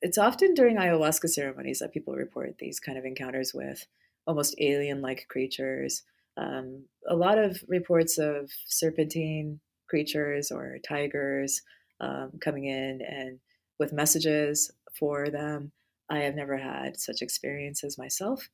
it's 0.00 0.18
often 0.18 0.54
during 0.54 0.76
ayahuasca 0.76 1.28
ceremonies 1.28 1.78
that 1.78 1.92
people 1.92 2.14
report 2.14 2.58
these 2.58 2.80
kind 2.80 2.98
of 2.98 3.04
encounters 3.04 3.52
with 3.54 3.86
almost 4.26 4.54
alien-like 4.58 5.26
creatures. 5.28 6.02
Um, 6.36 6.86
a 7.08 7.16
lot 7.16 7.38
of 7.38 7.62
reports 7.68 8.18
of 8.18 8.50
serpentine 8.66 9.60
creatures 9.88 10.50
or 10.50 10.78
tigers 10.86 11.60
um, 12.00 12.32
coming 12.40 12.64
in 12.64 13.00
and 13.02 13.38
with 13.78 13.92
messages 13.92 14.70
for 14.98 15.28
them. 15.28 15.72
I 16.10 16.20
have 16.20 16.34
never 16.34 16.56
had 16.56 16.98
such 16.98 17.22
experiences 17.22 17.98
myself. 17.98 18.48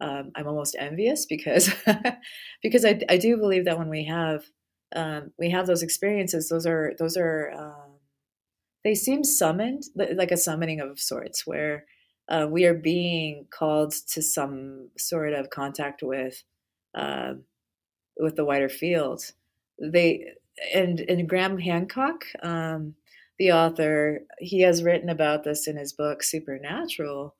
Um, 0.00 0.32
I'm 0.34 0.48
almost 0.48 0.76
envious 0.78 1.26
because 1.26 1.70
because 2.62 2.84
I, 2.84 3.00
I 3.08 3.16
do 3.18 3.36
believe 3.36 3.64
that 3.66 3.78
when 3.78 3.88
we 3.88 4.04
have 4.06 4.44
um, 4.94 5.32
we 5.38 5.50
have 5.50 5.66
those 5.66 5.82
experiences, 5.82 6.48
those 6.48 6.66
are 6.66 6.92
those 6.98 7.16
are 7.16 7.52
um, 7.56 7.92
they 8.84 8.94
seem 8.94 9.24
summoned 9.24 9.84
like 9.94 10.32
a 10.32 10.36
summoning 10.36 10.80
of 10.80 10.98
sorts 10.98 11.46
where 11.46 11.84
uh, 12.28 12.46
we 12.50 12.64
are 12.64 12.74
being 12.74 13.46
called 13.50 13.92
to 14.08 14.22
some 14.22 14.90
sort 14.98 15.32
of 15.32 15.50
contact 15.50 16.02
with 16.02 16.42
uh, 16.94 17.34
with 18.18 18.36
the 18.36 18.44
wider 18.44 18.68
field. 18.68 19.22
They 19.78 20.26
and 20.74 21.00
and 21.00 21.28
Graham 21.28 21.58
Hancock, 21.58 22.24
um, 22.42 22.94
the 23.38 23.52
author, 23.52 24.20
he 24.38 24.60
has 24.60 24.82
written 24.82 25.08
about 25.08 25.44
this 25.44 25.66
in 25.66 25.76
his 25.76 25.92
book 25.92 26.22
Supernatural, 26.22 27.34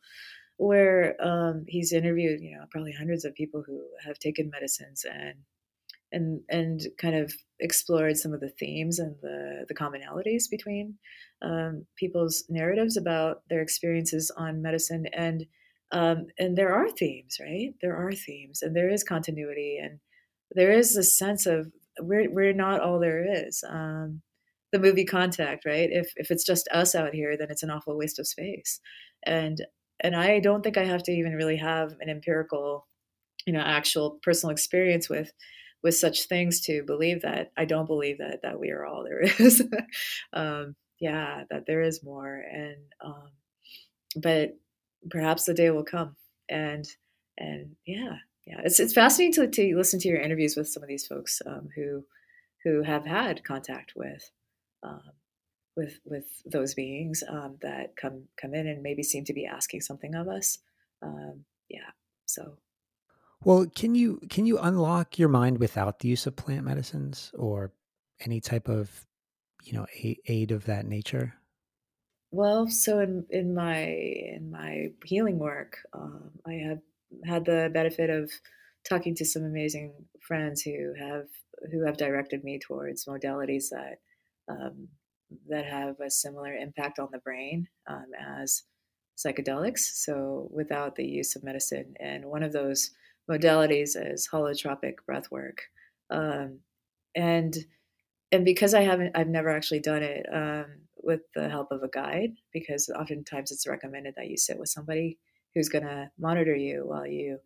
where 0.56 1.16
um, 1.20 1.64
he's 1.68 1.92
interviewed 1.92 2.40
you 2.40 2.56
know 2.56 2.64
probably 2.70 2.92
hundreds 2.92 3.24
of 3.24 3.34
people 3.34 3.62
who 3.66 3.82
have 4.04 4.18
taken 4.18 4.50
medicines 4.50 5.04
and 5.10 5.34
and 6.12 6.40
and 6.48 6.86
kind 6.98 7.16
of 7.16 7.34
explored 7.60 8.16
some 8.16 8.32
of 8.32 8.40
the 8.40 8.50
themes 8.50 8.98
and 8.98 9.16
the 9.22 9.64
the 9.68 9.74
commonalities 9.74 10.50
between 10.50 10.94
um, 11.42 11.86
people's 11.96 12.44
narratives 12.48 12.96
about 12.96 13.42
their 13.48 13.60
experiences 13.60 14.30
on 14.36 14.62
medicine 14.62 15.06
and 15.12 15.46
um, 15.92 16.26
and 16.38 16.56
there 16.56 16.74
are 16.74 16.90
themes 16.90 17.38
right? 17.40 17.74
There 17.80 17.96
are 17.96 18.12
themes 18.12 18.62
and 18.62 18.74
there 18.74 18.90
is 18.90 19.04
continuity 19.04 19.78
and 19.82 19.98
there 20.52 20.72
is 20.72 20.96
a 20.96 21.02
sense 21.02 21.46
of 21.46 21.70
we're 22.00 22.30
we're 22.30 22.52
not 22.52 22.80
all 22.80 22.98
there 22.98 23.46
is 23.46 23.62
um, 23.68 24.22
the 24.72 24.78
movie 24.78 25.04
contact 25.04 25.64
right? 25.64 25.90
If 25.92 26.12
if 26.16 26.30
it's 26.30 26.44
just 26.44 26.68
us 26.72 26.94
out 26.94 27.14
here 27.14 27.36
then 27.38 27.50
it's 27.50 27.62
an 27.62 27.70
awful 27.70 27.96
waste 27.98 28.18
of 28.18 28.26
space. 28.26 28.80
And 29.24 29.64
and 30.00 30.16
i 30.16 30.40
don't 30.40 30.62
think 30.62 30.76
i 30.76 30.84
have 30.84 31.02
to 31.04 31.12
even 31.12 31.34
really 31.34 31.56
have 31.56 31.92
an 32.00 32.08
empirical 32.08 32.88
you 33.46 33.52
know 33.52 33.60
actual 33.60 34.18
personal 34.22 34.50
experience 34.50 35.08
with 35.08 35.30
with 35.82 35.96
such 35.96 36.24
things 36.24 36.60
to 36.62 36.82
believe 36.84 37.22
that. 37.22 37.50
I 37.56 37.64
don't 37.64 37.86
believe 37.86 38.18
that 38.18 38.40
that 38.42 38.58
we 38.58 38.70
are 38.70 38.86
all 38.86 39.04
there 39.04 39.22
is. 39.22 39.62
um, 40.32 40.74
yeah, 41.00 41.44
that 41.50 41.64
there 41.66 41.82
is 41.82 42.04
more, 42.04 42.44
and 42.52 42.76
um, 43.04 43.30
but 44.16 44.56
perhaps 45.10 45.44
the 45.44 45.54
day 45.54 45.70
will 45.70 45.84
come, 45.84 46.16
and 46.48 46.86
and 47.38 47.76
yeah, 47.86 48.16
yeah, 48.46 48.60
it's 48.64 48.80
it's 48.80 48.94
fascinating 48.94 49.34
to 49.34 49.48
to 49.48 49.76
listen 49.76 50.00
to 50.00 50.08
your 50.08 50.20
interviews 50.20 50.56
with 50.56 50.68
some 50.68 50.82
of 50.82 50.88
these 50.88 51.06
folks 51.06 51.40
um, 51.46 51.68
who 51.74 52.04
who 52.64 52.82
have 52.82 53.06
had 53.06 53.44
contact 53.44 53.92
with. 53.96 54.30
Um, 54.82 55.12
with 55.74 56.00
with 56.04 56.26
those 56.44 56.74
beings 56.74 57.22
um, 57.26 57.56
that 57.62 57.96
come 57.96 58.24
come 58.36 58.52
in 58.52 58.66
and 58.66 58.82
maybe 58.82 59.02
seem 59.02 59.24
to 59.24 59.32
be 59.32 59.46
asking 59.46 59.80
something 59.80 60.14
of 60.14 60.28
us, 60.28 60.58
um, 61.00 61.44
yeah. 61.70 61.90
So 62.26 62.58
well, 63.44 63.66
can 63.74 63.94
you 63.94 64.20
can 64.28 64.46
you 64.46 64.58
unlock 64.58 65.18
your 65.18 65.28
mind 65.28 65.58
without 65.58 65.98
the 65.98 66.08
use 66.08 66.26
of 66.26 66.36
plant 66.36 66.64
medicines 66.64 67.32
or 67.34 67.72
any 68.20 68.40
type 68.40 68.68
of 68.68 69.06
you 69.64 69.72
know 69.72 69.86
aid 70.26 70.52
of 70.52 70.64
that 70.66 70.86
nature? 70.86 71.34
Well, 72.32 72.68
so 72.68 73.00
in 73.00 73.26
in 73.30 73.54
my 73.54 73.78
in 73.84 74.50
my 74.50 74.92
healing 75.04 75.38
work, 75.38 75.78
um, 75.92 76.32
I 76.46 76.54
have 76.54 76.80
had 77.26 77.44
the 77.44 77.70
benefit 77.72 78.10
of 78.10 78.32
talking 78.88 79.14
to 79.16 79.24
some 79.24 79.44
amazing 79.44 80.06
friends 80.20 80.62
who 80.62 80.94
have 80.98 81.28
who 81.70 81.84
have 81.86 81.98
directed 81.98 82.42
me 82.44 82.58
towards 82.58 83.04
modalities 83.04 83.68
that 83.70 84.00
um, 84.48 84.88
that 85.48 85.66
have 85.66 86.00
a 86.00 86.10
similar 86.10 86.54
impact 86.54 86.98
on 86.98 87.10
the 87.12 87.18
brain 87.18 87.68
um, 87.86 88.06
as 88.18 88.64
psychedelics. 89.18 89.80
So 89.80 90.48
without 90.52 90.96
the 90.96 91.06
use 91.06 91.36
of 91.36 91.44
medicine, 91.44 91.94
and 92.00 92.24
one 92.26 92.42
of 92.42 92.52
those 92.54 92.90
modalities 93.30 93.90
is 93.94 94.28
holotropic 94.32 95.04
breath 95.06 95.30
work. 95.30 95.64
Um, 96.10 96.60
and 97.14 97.54
and 98.30 98.44
because 98.44 98.74
I 98.74 98.82
haven't, 98.82 99.16
I've 99.16 99.28
never 99.28 99.50
actually 99.50 99.80
done 99.80 100.02
it 100.02 100.26
um, 100.32 100.82
with 101.02 101.20
the 101.34 101.48
help 101.48 101.68
of 101.70 101.82
a 101.82 101.88
guide, 101.88 102.32
because 102.52 102.88
oftentimes 102.88 103.50
it's 103.50 103.66
recommended 103.66 104.14
that 104.16 104.28
you 104.28 104.36
sit 104.36 104.58
with 104.58 104.68
somebody 104.68 105.18
who's 105.54 105.68
going 105.68 105.84
to 105.84 106.10
monitor 106.18 106.54
you 106.54 106.82
while 106.86 107.06
you 107.06 107.38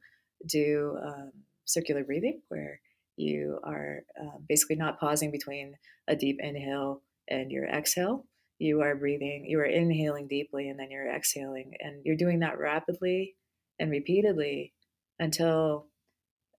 do 0.46 0.96
um, 1.04 1.32
circular 1.64 2.04
breathing, 2.04 2.40
where 2.48 2.80
you 3.16 3.58
are 3.64 4.04
uh, 4.20 4.38
basically 4.48 4.76
not 4.76 5.00
pausing 5.00 5.30
between 5.30 5.74
a 6.06 6.14
deep 6.14 6.38
inhale 6.40 7.02
and 7.28 7.50
your 7.50 7.66
exhale. 7.66 8.26
You 8.58 8.82
are 8.82 8.94
breathing, 8.94 9.44
you 9.46 9.58
are 9.58 9.64
inhaling 9.64 10.28
deeply, 10.28 10.68
and 10.68 10.78
then 10.78 10.90
you're 10.90 11.10
exhaling, 11.10 11.74
and 11.80 12.02
you're 12.04 12.16
doing 12.16 12.40
that 12.40 12.58
rapidly 12.58 13.34
and 13.78 13.90
repeatedly 13.90 14.72
until 15.18 15.86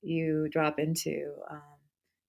you 0.02 0.48
drop 0.52 0.80
into 0.80 1.34
um, 1.50 1.62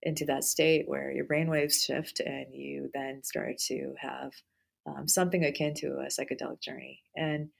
into 0.02 0.24
that 0.26 0.44
state 0.44 0.84
where 0.86 1.10
your 1.10 1.24
brain 1.24 1.50
waves 1.50 1.82
shift 1.82 2.20
and 2.20 2.46
you 2.54 2.88
then 2.94 3.22
start 3.24 3.58
to 3.58 3.94
have 4.00 4.30
um, 4.96 5.08
something 5.08 5.44
akin 5.44 5.74
to 5.74 5.98
a 5.98 6.06
psychedelic 6.06 6.60
journey. 6.60 7.02
And 7.16 7.50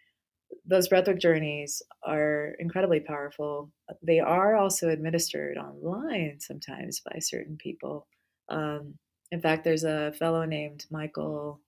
those 0.65 0.89
breathwork 0.89 1.21
journeys 1.21 1.83
are 2.03 2.55
incredibly 2.59 3.01
powerful. 3.01 3.71
They 4.03 4.21
are 4.21 4.57
also 4.57 4.89
administered 4.89 5.59
online 5.59 6.39
sometimes 6.41 7.01
by 7.01 7.19
certain 7.19 7.57
people. 7.57 8.07
Um, 8.49 8.95
in 9.31 9.41
fact, 9.41 9.65
there's 9.65 9.85
a 9.85 10.13
fellow 10.19 10.45
named 10.45 10.87
Michael, 10.91 11.61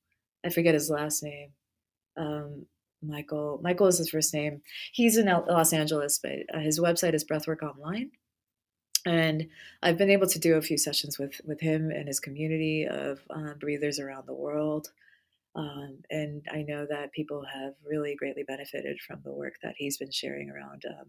I 0.44 0.50
forget 0.50 0.74
his 0.74 0.88
last 0.88 1.22
name, 1.22 1.50
um, 2.16 2.66
Michael. 3.02 3.60
Michael 3.62 3.86
is 3.86 3.98
his 3.98 4.10
first 4.10 4.32
name. 4.32 4.62
He's 4.92 5.16
in 5.16 5.26
Los 5.26 5.72
Angeles, 5.72 6.18
but 6.22 6.38
uh, 6.54 6.60
his 6.60 6.80
website 6.80 7.14
is 7.14 7.24
Breathwork 7.24 7.62
Online. 7.62 8.10
And 9.06 9.48
I've 9.82 9.96
been 9.96 10.10
able 10.10 10.26
to 10.26 10.38
do 10.38 10.56
a 10.56 10.62
few 10.62 10.76
sessions 10.76 11.18
with 11.18 11.40
with 11.44 11.60
him 11.60 11.90
and 11.90 12.06
his 12.06 12.20
community 12.20 12.86
of 12.86 13.20
um, 13.30 13.54
breathers 13.58 13.98
around 13.98 14.26
the 14.26 14.34
world. 14.34 14.90
Um, 15.54 15.98
and 16.10 16.44
I 16.52 16.62
know 16.62 16.86
that 16.88 17.12
people 17.12 17.44
have 17.52 17.74
really 17.84 18.14
greatly 18.14 18.44
benefited 18.46 19.00
from 19.00 19.20
the 19.24 19.32
work 19.32 19.54
that 19.62 19.74
he's 19.76 19.98
been 19.98 20.12
sharing 20.12 20.50
around 20.50 20.84
um, 20.88 21.06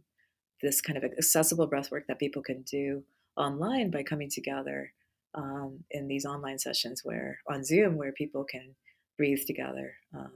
this 0.62 0.82
kind 0.82 0.98
of 0.98 1.04
accessible 1.04 1.68
breath 1.68 1.92
work 1.92 2.06
that 2.08 2.20
people 2.20 2.42
can 2.42 2.64
do 2.64 3.04
online 3.38 3.92
by 3.92 4.04
coming 4.04 4.30
together 4.30 4.94
um, 5.36 5.84
in 5.92 6.08
these 6.08 6.26
online 6.26 6.60
sessions 6.60 7.02
where 7.04 7.40
on 7.48 7.64
Zoom 7.64 7.98
where 7.98 8.12
people 8.12 8.44
can 8.44 8.76
breathe 9.18 9.46
together, 9.46 9.94
um, 10.18 10.32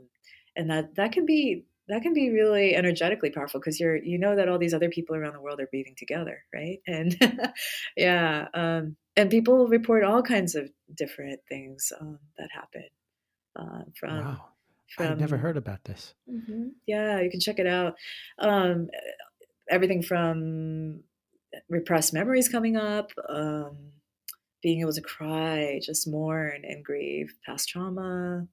and 0.55 0.69
that 0.69 0.95
that 0.95 1.11
can 1.11 1.25
be 1.25 1.65
that 1.87 2.01
can 2.01 2.13
be 2.13 2.29
really 2.29 2.75
energetically 2.75 3.29
powerful 3.29 3.59
because 3.59 3.79
you're 3.79 3.97
you 3.97 4.17
know 4.17 4.35
that 4.35 4.47
all 4.47 4.57
these 4.57 4.73
other 4.73 4.89
people 4.89 5.15
around 5.15 5.33
the 5.33 5.41
world 5.41 5.59
are 5.59 5.67
breathing 5.67 5.95
together, 5.97 6.43
right? 6.53 6.79
And 6.87 7.17
yeah, 7.97 8.47
um, 8.53 8.95
and 9.17 9.29
people 9.29 9.67
report 9.67 10.03
all 10.03 10.21
kinds 10.21 10.55
of 10.55 10.69
different 10.95 11.41
things 11.49 11.91
um, 11.99 12.19
that 12.37 12.49
happen 12.53 12.85
uh, 13.55 13.83
from. 13.99 14.19
Wow. 14.19 14.45
From, 14.95 15.13
I've 15.13 15.19
never 15.19 15.37
heard 15.37 15.57
about 15.57 15.83
this. 15.83 16.13
Mm-hmm, 16.31 16.67
yeah, 16.85 17.19
you 17.19 17.31
can 17.31 17.39
check 17.39 17.57
it 17.57 17.65
out. 17.65 17.95
Um, 18.37 18.87
everything 19.67 20.03
from 20.03 21.01
repressed 21.69 22.13
memories 22.13 22.49
coming 22.49 22.77
up, 22.77 23.11
um, 23.27 23.77
being 24.61 24.81
able 24.81 24.93
to 24.93 25.01
cry, 25.01 25.79
just 25.83 26.07
mourn 26.07 26.61
and 26.63 26.83
grieve 26.83 27.33
past 27.45 27.69
trauma, 27.69 28.47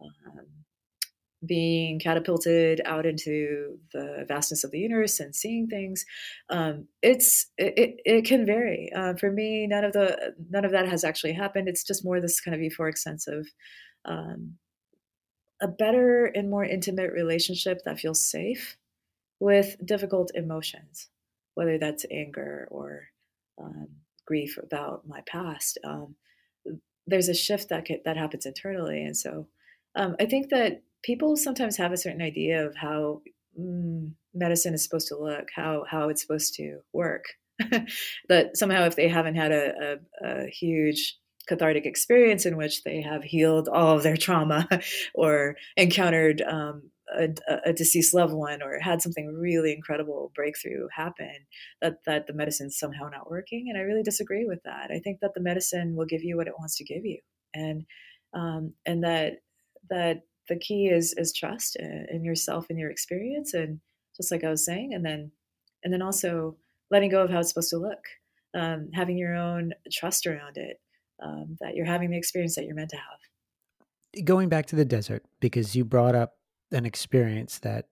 um, 0.00 0.46
being 1.46 2.00
catapulted 2.00 2.80
out 2.84 3.06
into 3.06 3.78
the 3.92 4.24
vastness 4.26 4.64
of 4.64 4.72
the 4.72 4.78
universe 4.78 5.20
and 5.20 5.34
seeing 5.34 5.68
things. 5.68 6.04
Um, 6.50 6.88
it's 7.02 7.46
it, 7.56 8.00
it 8.04 8.24
can 8.24 8.44
vary. 8.44 8.90
Uh, 8.94 9.14
for 9.14 9.30
me, 9.30 9.66
none 9.66 9.84
of 9.84 9.92
the 9.92 10.34
none 10.50 10.64
of 10.64 10.72
that 10.72 10.88
has 10.88 11.04
actually 11.04 11.32
happened. 11.32 11.68
It's 11.68 11.84
just 11.84 12.04
more 12.04 12.20
this 12.20 12.40
kind 12.40 12.54
of 12.54 12.60
euphoric 12.60 12.98
sense 12.98 13.28
of 13.28 13.46
um, 14.08 14.54
a 15.60 15.68
better 15.68 16.26
and 16.26 16.50
more 16.50 16.64
intimate 16.64 17.12
relationship 17.12 17.82
that 17.84 18.00
feels 18.00 18.20
safe 18.20 18.76
with 19.40 19.76
difficult 19.84 20.30
emotions, 20.34 21.08
whether 21.54 21.78
that's 21.78 22.06
anger 22.10 22.66
or 22.70 23.08
um, 23.60 23.88
grief 24.26 24.58
about 24.62 25.06
my 25.06 25.20
past. 25.26 25.78
Um, 25.84 26.14
there's 27.06 27.28
a 27.28 27.34
shift 27.34 27.68
that 27.68 27.86
that 28.04 28.16
happens 28.16 28.46
internally, 28.46 29.02
and 29.02 29.16
so 29.16 29.46
um, 29.94 30.16
I 30.20 30.26
think 30.26 30.50
that 30.50 30.82
people 31.02 31.36
sometimes 31.36 31.76
have 31.76 31.92
a 31.92 31.96
certain 31.96 32.22
idea 32.22 32.66
of 32.66 32.76
how 32.76 33.22
mm, 33.58 34.12
medicine 34.34 34.74
is 34.74 34.82
supposed 34.82 35.08
to 35.08 35.16
look, 35.16 35.48
how 35.54 35.84
how 35.88 36.08
it's 36.08 36.22
supposed 36.22 36.54
to 36.54 36.80
work. 36.92 37.24
that 38.28 38.56
somehow, 38.56 38.84
if 38.84 38.94
they 38.94 39.08
haven't 39.08 39.34
had 39.34 39.50
a, 39.50 39.98
a, 40.22 40.28
a 40.28 40.46
huge 40.46 41.16
cathartic 41.48 41.86
experience 41.86 42.46
in 42.46 42.56
which 42.56 42.84
they 42.84 43.00
have 43.00 43.24
healed 43.24 43.68
all 43.68 43.96
of 43.96 44.02
their 44.02 44.16
trauma 44.16 44.68
or 45.14 45.56
encountered 45.76 46.42
um, 46.42 46.90
a, 47.16 47.28
a, 47.64 47.72
deceased 47.72 48.14
loved 48.14 48.34
one 48.34 48.62
or 48.62 48.78
had 48.78 49.00
something 49.00 49.34
really 49.34 49.72
incredible 49.72 50.30
breakthrough 50.34 50.86
happen 50.94 51.34
that 51.80 52.04
that 52.04 52.26
the 52.26 52.34
medicine's 52.34 52.78
somehow 52.78 53.08
not 53.08 53.30
working 53.30 53.66
and 53.68 53.78
i 53.78 53.80
really 53.80 54.02
disagree 54.02 54.44
with 54.44 54.62
that. 54.64 54.90
I 54.90 54.98
think 54.98 55.20
that 55.20 55.32
the 55.34 55.40
medicine 55.40 55.96
will 55.96 56.04
give 56.04 56.22
you 56.22 56.36
what 56.36 56.48
it 56.48 56.58
wants 56.58 56.76
to 56.76 56.84
give 56.84 57.04
you 57.04 57.18
and 57.54 57.84
um, 58.34 58.74
and 58.84 59.02
that 59.04 59.38
that 59.90 60.22
the 60.48 60.56
key 60.56 60.88
is 60.88 61.14
is 61.16 61.32
trust 61.32 61.76
in 61.76 62.24
yourself 62.24 62.66
and 62.70 62.78
your 62.78 62.90
experience 62.90 63.54
and 63.54 63.80
just 64.16 64.30
like 64.30 64.44
i 64.44 64.50
was 64.50 64.64
saying 64.64 64.92
and 64.94 65.04
then 65.04 65.30
and 65.84 65.92
then 65.92 66.02
also 66.02 66.56
letting 66.90 67.10
go 67.10 67.22
of 67.22 67.30
how 67.30 67.40
it's 67.40 67.50
supposed 67.50 67.70
to 67.70 67.78
look 67.78 68.04
um, 68.54 68.90
having 68.92 69.18
your 69.18 69.34
own 69.34 69.72
trust 69.92 70.26
around 70.26 70.56
it 70.56 70.80
um, 71.22 71.56
that 71.60 71.74
you're 71.74 71.86
having 71.86 72.10
the 72.10 72.16
experience 72.16 72.54
that 72.56 72.64
you're 72.64 72.74
meant 72.74 72.90
to 72.90 72.96
have. 72.96 74.24
Going 74.24 74.48
back 74.48 74.66
to 74.66 74.76
the 74.76 74.84
desert 74.84 75.24
because 75.40 75.76
you 75.76 75.84
brought 75.84 76.14
up 76.14 76.34
an 76.72 76.84
experience 76.86 77.58
that 77.60 77.88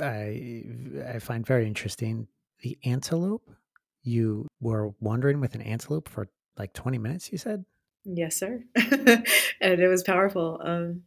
i 0.00 0.64
i 1.14 1.18
find 1.18 1.46
very 1.46 1.66
interesting. 1.66 2.28
The 2.62 2.78
antelope? 2.84 3.50
You 4.02 4.48
were 4.60 4.92
wandering 5.00 5.40
with 5.40 5.54
an 5.54 5.62
antelope 5.62 6.08
for 6.08 6.28
like 6.56 6.72
20 6.72 6.98
minutes 6.98 7.30
you 7.30 7.38
said? 7.38 7.64
Yes 8.04 8.36
sir. 8.36 8.64
And 9.60 9.80
it 9.80 9.88
was 9.88 10.02
powerful 10.02 10.60
um, 10.64 11.02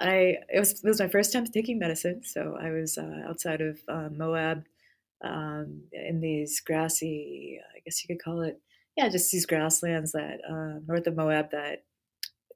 I 0.00 0.38
it 0.48 0.58
was 0.58 0.82
it 0.82 0.88
was 0.88 1.00
my 1.00 1.08
first 1.08 1.32
time 1.32 1.44
taking 1.46 1.78
medicine, 1.78 2.22
so 2.24 2.56
I 2.60 2.70
was 2.70 2.96
uh, 2.96 3.22
outside 3.28 3.60
of 3.60 3.78
uh, 3.86 4.08
Moab 4.10 4.64
um, 5.22 5.82
in 5.92 6.20
these 6.20 6.60
grassy, 6.60 7.60
I 7.76 7.80
guess 7.84 8.02
you 8.02 8.08
could 8.08 8.22
call 8.22 8.40
it, 8.40 8.58
yeah, 9.00 9.08
just 9.08 9.30
these 9.30 9.46
grasslands 9.46 10.12
that 10.12 10.40
uh, 10.46 10.80
north 10.86 11.06
of 11.06 11.16
Moab 11.16 11.50
that 11.52 11.84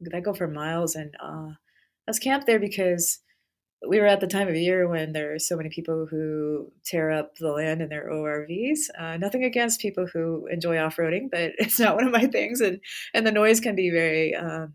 that 0.00 0.22
go 0.22 0.34
for 0.34 0.46
miles. 0.46 0.94
And 0.94 1.14
uh, 1.22 1.52
I 1.52 2.06
was 2.06 2.18
camped 2.18 2.46
there 2.46 2.58
because 2.58 3.20
we 3.88 3.98
were 3.98 4.06
at 4.06 4.20
the 4.20 4.26
time 4.26 4.48
of 4.48 4.54
year 4.54 4.86
when 4.86 5.12
there 5.12 5.34
are 5.34 5.38
so 5.38 5.56
many 5.56 5.70
people 5.70 6.06
who 6.10 6.70
tear 6.84 7.10
up 7.10 7.36
the 7.36 7.50
land 7.50 7.80
in 7.80 7.88
their 7.88 8.10
ORVs. 8.10 8.78
Uh, 8.98 9.16
nothing 9.16 9.44
against 9.44 9.80
people 9.80 10.06
who 10.12 10.46
enjoy 10.50 10.78
off 10.78 10.96
roading, 10.96 11.30
but 11.30 11.52
it's 11.58 11.80
not 11.80 11.96
one 11.96 12.04
of 12.04 12.12
my 12.12 12.26
things, 12.26 12.60
and 12.60 12.78
and 13.14 13.26
the 13.26 13.32
noise 13.32 13.60
can 13.60 13.74
be 13.74 13.88
very 13.88 14.34
um, 14.34 14.74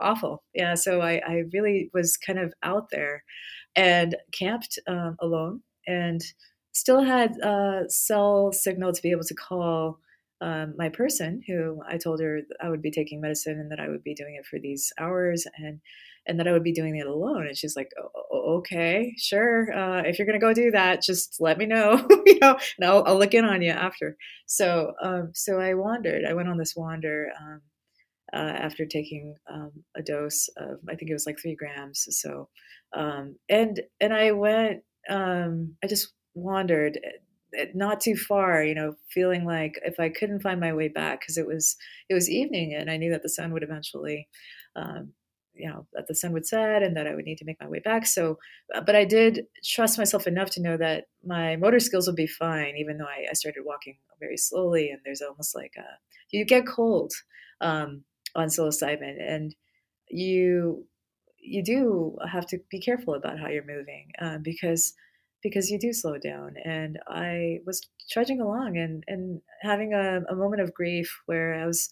awful. 0.00 0.44
Yeah, 0.54 0.74
so 0.74 1.00
I, 1.00 1.20
I 1.26 1.42
really 1.52 1.90
was 1.92 2.16
kind 2.16 2.38
of 2.38 2.54
out 2.62 2.90
there 2.90 3.24
and 3.74 4.16
camped 4.32 4.78
um, 4.86 5.16
alone 5.18 5.62
and 5.84 6.20
still 6.72 7.02
had 7.02 7.40
uh, 7.40 7.88
cell 7.88 8.52
signal 8.52 8.92
to 8.92 9.02
be 9.02 9.10
able 9.10 9.24
to 9.24 9.34
call 9.34 9.98
um, 10.40 10.74
my 10.76 10.88
person 10.88 11.42
who 11.46 11.82
I 11.88 11.98
told 11.98 12.20
her 12.20 12.40
I 12.60 12.68
would 12.68 12.82
be 12.82 12.90
taking 12.90 13.20
medicine 13.20 13.58
and 13.58 13.70
that 13.70 13.80
I 13.80 13.88
would 13.88 14.04
be 14.04 14.14
doing 14.14 14.36
it 14.38 14.46
for 14.46 14.58
these 14.58 14.92
hours 14.98 15.46
and 15.56 15.80
and 16.26 16.38
that 16.38 16.46
I 16.46 16.52
would 16.52 16.64
be 16.64 16.72
doing 16.72 16.96
it 16.96 17.06
alone. 17.06 17.46
And 17.46 17.56
she's 17.56 17.74
like, 17.74 17.90
oh, 17.98 18.58
okay, 18.58 19.14
sure. 19.16 19.72
Uh, 19.72 20.02
if 20.02 20.18
you're 20.18 20.30
to 20.30 20.38
go 20.38 20.52
do 20.52 20.70
that, 20.72 21.00
just 21.02 21.36
let 21.40 21.56
me 21.56 21.64
know, 21.64 22.06
you 22.26 22.38
know, 22.38 22.58
and 22.78 22.86
I'll, 22.86 23.02
I'll, 23.06 23.18
look 23.18 23.32
in 23.32 23.46
on 23.46 23.62
you 23.62 23.70
after. 23.70 24.14
So, 24.46 24.92
um, 25.02 25.30
so 25.32 25.58
I 25.58 25.72
wandered, 25.72 26.26
I 26.28 26.34
went 26.34 26.50
on 26.50 26.58
this 26.58 26.76
wander, 26.76 27.30
um, 27.40 27.62
uh, 28.32 28.36
after 28.36 28.84
taking 28.84 29.36
um, 29.50 29.72
a 29.96 30.02
dose 30.02 30.48
of 30.58 30.80
I 30.88 30.94
think 30.94 31.10
it 31.10 31.14
was 31.14 31.26
like 31.26 31.38
three 31.40 31.56
grams. 31.56 32.06
So 32.10 32.48
um, 32.94 33.36
and 33.48 33.80
and 34.00 34.12
I 34.12 34.32
went 34.32 34.82
um, 35.08 35.76
I 35.82 35.86
just 35.86 36.12
wandered 36.34 36.98
not 37.74 38.00
too 38.00 38.16
far 38.16 38.62
you 38.62 38.74
know 38.74 38.94
feeling 39.10 39.44
like 39.44 39.78
if 39.84 39.98
i 39.98 40.08
couldn't 40.08 40.40
find 40.42 40.60
my 40.60 40.72
way 40.72 40.88
back 40.88 41.20
because 41.20 41.38
it 41.38 41.46
was 41.46 41.76
it 42.08 42.14
was 42.14 42.28
evening 42.28 42.74
and 42.74 42.90
i 42.90 42.96
knew 42.96 43.10
that 43.10 43.22
the 43.22 43.28
sun 43.28 43.52
would 43.52 43.62
eventually 43.62 44.28
um, 44.76 45.12
you 45.54 45.68
know 45.68 45.86
that 45.92 46.06
the 46.06 46.14
sun 46.14 46.32
would 46.32 46.46
set 46.46 46.82
and 46.82 46.96
that 46.96 47.06
i 47.06 47.14
would 47.14 47.24
need 47.24 47.38
to 47.38 47.44
make 47.44 47.60
my 47.60 47.68
way 47.68 47.80
back. 47.80 48.06
So 48.06 48.38
uh, 48.74 48.80
but 48.80 48.94
i 48.94 49.04
did 49.04 49.46
trust 49.64 49.98
myself 49.98 50.26
enough 50.26 50.50
to 50.50 50.62
know 50.62 50.76
that 50.76 51.06
my 51.24 51.56
motor 51.56 51.80
skills 51.80 52.06
would 52.06 52.16
be 52.16 52.26
fine 52.26 52.76
even 52.76 52.98
though 52.98 53.06
i, 53.06 53.26
I 53.28 53.34
started 53.34 53.64
walking 53.64 53.96
very 54.20 54.36
slowly 54.36 54.90
and 54.90 55.00
there's 55.04 55.22
almost 55.22 55.54
like 55.54 55.74
a 55.76 55.98
you 56.30 56.44
get 56.44 56.66
cold 56.66 57.12
um, 57.60 58.04
on 58.34 58.48
psilocybin 58.48 59.16
and 59.20 59.54
you 60.08 60.86
you 61.40 61.62
do 61.62 62.16
have 62.30 62.46
to 62.46 62.58
be 62.70 62.80
careful 62.80 63.14
about 63.14 63.38
how 63.38 63.48
you're 63.48 63.64
moving 63.64 64.10
uh, 64.20 64.38
because 64.38 64.92
because 65.42 65.70
you 65.70 65.78
do 65.78 65.92
slow 65.92 66.18
down 66.18 66.54
and 66.64 66.98
i 67.08 67.58
was 67.66 67.80
trudging 68.10 68.40
along 68.40 68.76
and 68.76 69.04
and 69.06 69.40
having 69.62 69.92
a, 69.94 70.22
a, 70.28 70.34
moment 70.34 70.62
of 70.62 70.74
grief 70.74 71.20
where 71.26 71.54
i 71.54 71.66
was 71.66 71.90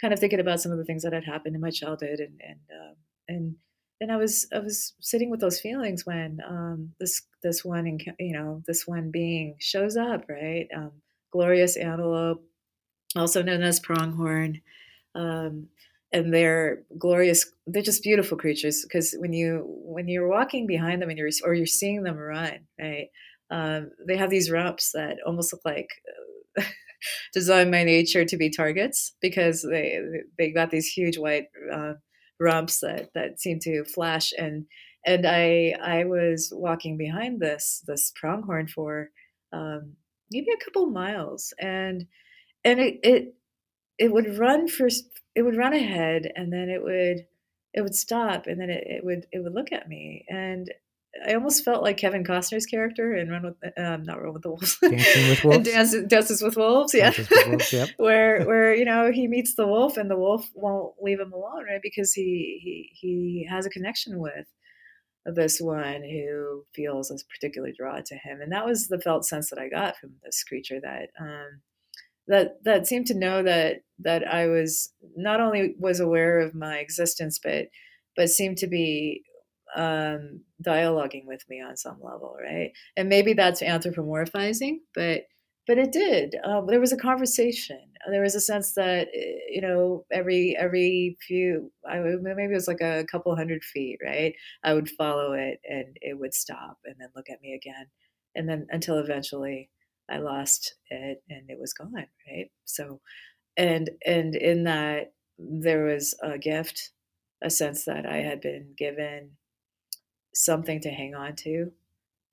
kind 0.00 0.12
of 0.12 0.20
thinking 0.20 0.40
about 0.40 0.60
some 0.60 0.72
of 0.72 0.78
the 0.78 0.84
things 0.84 1.02
that 1.02 1.12
had 1.12 1.24
happened 1.24 1.54
in 1.54 1.60
my 1.60 1.70
childhood 1.70 2.18
and 2.18 2.40
and 2.40 2.60
uh, 2.70 2.94
and 3.28 3.56
and 4.00 4.10
I 4.10 4.16
was 4.16 4.46
I 4.52 4.58
was 4.58 4.94
sitting 5.00 5.30
with 5.30 5.40
those 5.40 5.60
feelings 5.60 6.04
when 6.04 6.40
um, 6.46 6.92
this 6.98 7.22
this 7.42 7.64
one 7.64 7.98
you 8.18 8.32
know 8.36 8.62
this 8.66 8.86
one 8.86 9.10
being 9.10 9.54
shows 9.60 9.96
up 9.96 10.24
right? 10.28 10.66
Um, 10.76 10.90
glorious 11.30 11.76
antelope 11.76 12.44
also 13.16 13.42
known 13.42 13.62
as 13.62 13.80
pronghorn 13.80 14.60
um, 15.14 15.68
and 16.12 16.32
they're 16.32 16.82
glorious 16.98 17.50
they're 17.66 17.82
just 17.82 18.02
beautiful 18.02 18.36
creatures 18.36 18.84
because 18.84 19.14
when 19.18 19.32
you 19.32 19.64
when 19.66 20.08
you're 20.08 20.28
walking 20.28 20.66
behind 20.66 21.00
them 21.00 21.08
and 21.08 21.18
you're 21.18 21.30
or 21.44 21.54
you're 21.54 21.66
seeing 21.66 22.02
them 22.02 22.16
run 22.16 22.60
right 22.80 23.08
um, 23.50 23.90
they 24.08 24.16
have 24.16 24.30
these 24.30 24.50
rumps 24.50 24.92
that 24.92 25.18
almost 25.26 25.52
look 25.52 25.62
like 25.64 25.88
designed 27.32 27.70
by 27.70 27.84
nature 27.84 28.24
to 28.24 28.36
be 28.36 28.50
targets 28.50 29.14
because 29.20 29.62
they 29.62 30.00
they 30.38 30.50
got 30.50 30.70
these 30.70 30.88
huge 30.88 31.18
white 31.18 31.46
uh, 31.72 31.94
rumps 32.40 32.80
that 32.80 33.10
that 33.14 33.40
seem 33.40 33.58
to 33.60 33.84
flash. 33.84 34.32
And 34.36 34.66
and 35.04 35.26
I 35.26 35.74
I 35.82 36.04
was 36.04 36.50
walking 36.54 36.96
behind 36.96 37.40
this 37.40 37.82
this 37.86 38.12
pronghorn 38.18 38.68
for 38.68 39.10
um, 39.52 39.94
maybe 40.30 40.48
a 40.50 40.64
couple 40.64 40.86
miles 40.86 41.52
and 41.58 42.06
and 42.64 42.80
it, 42.80 43.00
it 43.02 43.34
it 43.98 44.12
would 44.12 44.38
run 44.38 44.66
for 44.66 44.88
it 45.34 45.42
would 45.42 45.56
run 45.56 45.72
ahead 45.72 46.30
and 46.36 46.52
then 46.52 46.68
it 46.68 46.82
would 46.82 47.26
it 47.74 47.80
would 47.80 47.94
stop 47.94 48.46
and 48.46 48.60
then 48.60 48.70
it, 48.70 48.84
it 48.86 49.04
would 49.04 49.26
it 49.32 49.40
would 49.40 49.54
look 49.54 49.72
at 49.72 49.88
me 49.88 50.24
and 50.28 50.70
I 51.26 51.34
almost 51.34 51.64
felt 51.64 51.82
like 51.82 51.98
Kevin 51.98 52.24
Costner's 52.24 52.64
character 52.64 53.14
in 53.14 53.28
Run 53.28 53.42
with 53.42 53.78
um, 53.78 54.02
not 54.02 54.22
Run 54.22 54.32
with 54.32 54.42
the 54.42 54.48
Wolves, 54.48 54.78
Dancing 54.80 55.28
with 55.28 55.44
Wolves, 55.44 55.68
Dance, 55.68 55.94
Dances 56.06 56.42
with 56.42 56.56
Wolves, 56.56 56.94
yeah, 56.94 57.10
with 57.10 57.30
wolves, 57.46 57.72
yep. 57.72 57.90
where 57.98 58.44
where 58.44 58.74
you 58.74 58.86
know 58.86 59.12
he 59.12 59.28
meets 59.28 59.54
the 59.54 59.66
wolf 59.66 59.98
and 59.98 60.10
the 60.10 60.16
wolf 60.16 60.50
won't 60.54 60.94
leave 61.02 61.20
him 61.20 61.32
alone, 61.32 61.64
right? 61.64 61.82
Because 61.82 62.14
he 62.14 62.58
he 62.62 62.90
he 62.94 63.46
has 63.48 63.66
a 63.66 63.70
connection 63.70 64.20
with 64.20 64.46
this 65.26 65.60
one 65.60 66.02
who 66.02 66.64
feels 66.74 67.10
a 67.10 67.16
particular 67.30 67.72
draw 67.76 68.00
to 68.00 68.14
him, 68.14 68.40
and 68.40 68.50
that 68.52 68.64
was 68.64 68.88
the 68.88 69.00
felt 69.00 69.26
sense 69.26 69.50
that 69.50 69.58
I 69.58 69.68
got 69.68 69.98
from 69.98 70.14
this 70.24 70.42
creature 70.42 70.80
that 70.80 71.10
um, 71.20 71.60
that 72.26 72.64
that 72.64 72.86
seemed 72.86 73.06
to 73.08 73.18
know 73.18 73.42
that 73.42 73.82
that 74.04 74.26
I 74.26 74.46
was 74.46 74.92
not 75.16 75.40
only 75.40 75.74
was 75.78 76.00
aware 76.00 76.40
of 76.40 76.54
my 76.54 76.78
existence, 76.78 77.38
but 77.42 77.66
but 78.16 78.28
seemed 78.30 78.58
to 78.58 78.66
be 78.66 79.24
um, 79.74 80.40
dialoguing 80.62 81.24
with 81.26 81.42
me 81.48 81.62
on 81.62 81.76
some 81.76 81.98
level, 82.02 82.36
right? 82.42 82.72
And 82.96 83.08
maybe 83.08 83.32
that's 83.32 83.62
anthropomorphizing, 83.62 84.78
but 84.94 85.22
but 85.66 85.78
it 85.78 85.92
did. 85.92 86.34
Um, 86.44 86.66
there 86.66 86.80
was 86.80 86.92
a 86.92 86.96
conversation. 86.96 87.78
There 88.10 88.22
was 88.22 88.34
a 88.34 88.40
sense 88.40 88.72
that 88.74 89.08
you 89.48 89.60
know 89.60 90.04
every 90.12 90.56
every 90.58 91.16
few, 91.26 91.72
I 91.88 91.98
maybe 92.00 92.44
it 92.44 92.54
was 92.54 92.68
like 92.68 92.80
a 92.80 93.04
couple 93.10 93.34
hundred 93.36 93.64
feet, 93.64 93.98
right? 94.04 94.34
I 94.64 94.74
would 94.74 94.90
follow 94.90 95.32
it, 95.32 95.60
and 95.68 95.96
it 96.00 96.18
would 96.18 96.34
stop, 96.34 96.78
and 96.84 96.96
then 96.98 97.08
look 97.16 97.30
at 97.30 97.40
me 97.42 97.54
again, 97.54 97.86
and 98.34 98.48
then 98.48 98.66
until 98.70 98.98
eventually 98.98 99.70
I 100.10 100.18
lost 100.18 100.74
it, 100.90 101.22
and 101.30 101.48
it 101.48 101.58
was 101.60 101.72
gone, 101.72 101.94
right? 101.94 102.50
So, 102.64 103.00
and 103.56 103.90
and 104.06 104.34
in 104.34 104.64
that 104.64 105.12
there 105.38 105.84
was 105.84 106.14
a 106.22 106.38
gift, 106.38 106.90
a 107.42 107.50
sense 107.50 107.84
that 107.84 108.06
I 108.06 108.18
had 108.18 108.40
been 108.40 108.74
given 108.76 109.32
something 110.34 110.80
to 110.80 110.90
hang 110.90 111.14
on 111.14 111.36
to 111.36 111.72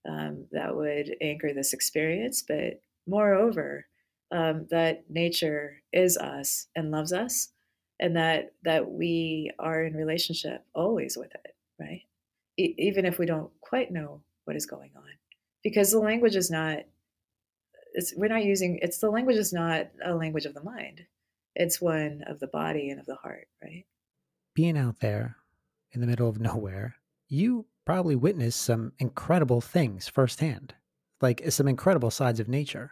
um, 0.07 0.45
that 0.51 0.75
would 0.75 1.15
anchor 1.21 1.53
this 1.53 1.73
experience, 1.73 2.41
but 2.41 2.81
moreover, 3.07 3.85
um, 4.31 4.67
that 4.69 5.09
nature 5.09 5.81
is 5.91 6.17
us 6.17 6.67
and 6.75 6.91
loves 6.91 7.11
us, 7.13 7.49
and 7.99 8.15
that 8.15 8.53
that 8.63 8.89
we 8.89 9.51
are 9.59 9.83
in 9.83 9.95
relationship 9.95 10.63
always 10.73 11.17
with 11.17 11.33
it, 11.33 11.55
right? 11.79 12.03
E- 12.57 12.75
even 12.77 13.05
if 13.05 13.17
we 13.19 13.25
don't 13.25 13.51
quite 13.61 13.91
know 13.91 14.21
what 14.45 14.55
is 14.55 14.65
going 14.65 14.91
on, 14.95 15.03
because 15.63 15.91
the 15.91 15.99
language 15.99 16.35
is 16.35 16.51
not. 16.51 16.79
It's, 17.99 18.13
we're 18.15 18.29
not 18.29 18.45
using 18.45 18.79
it's 18.81 18.99
the 18.99 19.09
language 19.09 19.35
is 19.35 19.51
not 19.51 19.87
a 20.05 20.15
language 20.15 20.45
of 20.45 20.53
the 20.53 20.63
mind. 20.63 21.01
It's 21.53 21.81
one 21.81 22.23
of 22.27 22.39
the 22.39 22.47
body 22.47 22.89
and 22.89 22.97
of 22.97 23.05
the 23.05 23.17
heart 23.17 23.49
right? 23.61 23.85
Being 24.55 24.77
out 24.77 25.01
there 25.01 25.35
in 25.91 25.99
the 25.99 26.07
middle 26.07 26.29
of 26.29 26.39
nowhere 26.39 26.95
you 27.27 27.65
probably 27.85 28.15
witnessed 28.15 28.61
some 28.61 28.93
incredible 28.99 29.59
things 29.59 30.07
firsthand 30.07 30.75
like 31.19 31.43
some 31.51 31.67
incredible 31.67 32.09
sides 32.09 32.39
of 32.39 32.47
nature. 32.47 32.91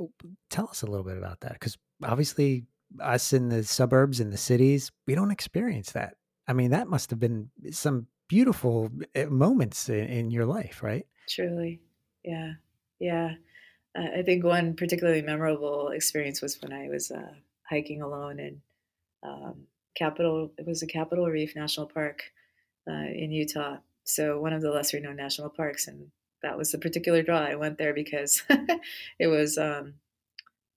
Oh, 0.00 0.10
tell 0.48 0.68
us 0.70 0.80
a 0.80 0.86
little 0.86 1.04
bit 1.04 1.18
about 1.18 1.40
that 1.40 1.52
because 1.52 1.76
obviously 2.02 2.64
us 2.98 3.34
in 3.34 3.50
the 3.50 3.62
suburbs 3.62 4.20
and 4.20 4.32
the 4.32 4.38
cities 4.38 4.90
we 5.06 5.14
don't 5.14 5.30
experience 5.30 5.92
that. 5.92 6.14
I 6.48 6.54
mean 6.54 6.70
that 6.70 6.88
must 6.88 7.10
have 7.10 7.20
been 7.20 7.50
some 7.72 8.06
beautiful 8.26 8.90
eh, 9.14 9.26
moments 9.26 9.90
in, 9.90 10.06
in 10.06 10.30
your 10.30 10.46
life 10.46 10.82
right? 10.82 11.06
Truly. 11.28 11.82
Yeah. 12.24 12.54
Yeah 12.98 13.34
i 13.96 14.22
think 14.22 14.44
one 14.44 14.74
particularly 14.74 15.22
memorable 15.22 15.88
experience 15.88 16.40
was 16.40 16.60
when 16.62 16.72
i 16.72 16.88
was 16.88 17.10
uh, 17.10 17.34
hiking 17.68 18.02
alone 18.02 18.38
in 18.38 18.60
um, 19.22 19.66
capital 19.94 20.50
it 20.58 20.66
was 20.66 20.82
a 20.82 20.86
capitol 20.86 21.26
reef 21.26 21.54
national 21.56 21.86
park 21.86 22.32
uh, 22.88 23.10
in 23.14 23.30
utah 23.30 23.76
so 24.04 24.40
one 24.40 24.52
of 24.52 24.62
the 24.62 24.70
lesser 24.70 25.00
known 25.00 25.16
national 25.16 25.50
parks 25.50 25.86
and 25.86 26.10
that 26.42 26.56
was 26.56 26.72
the 26.72 26.78
particular 26.78 27.22
draw. 27.22 27.38
I 27.38 27.54
went 27.54 27.78
there 27.78 27.94
because 27.94 28.42
it 29.18 29.26
was 29.26 29.58
um, 29.58 29.94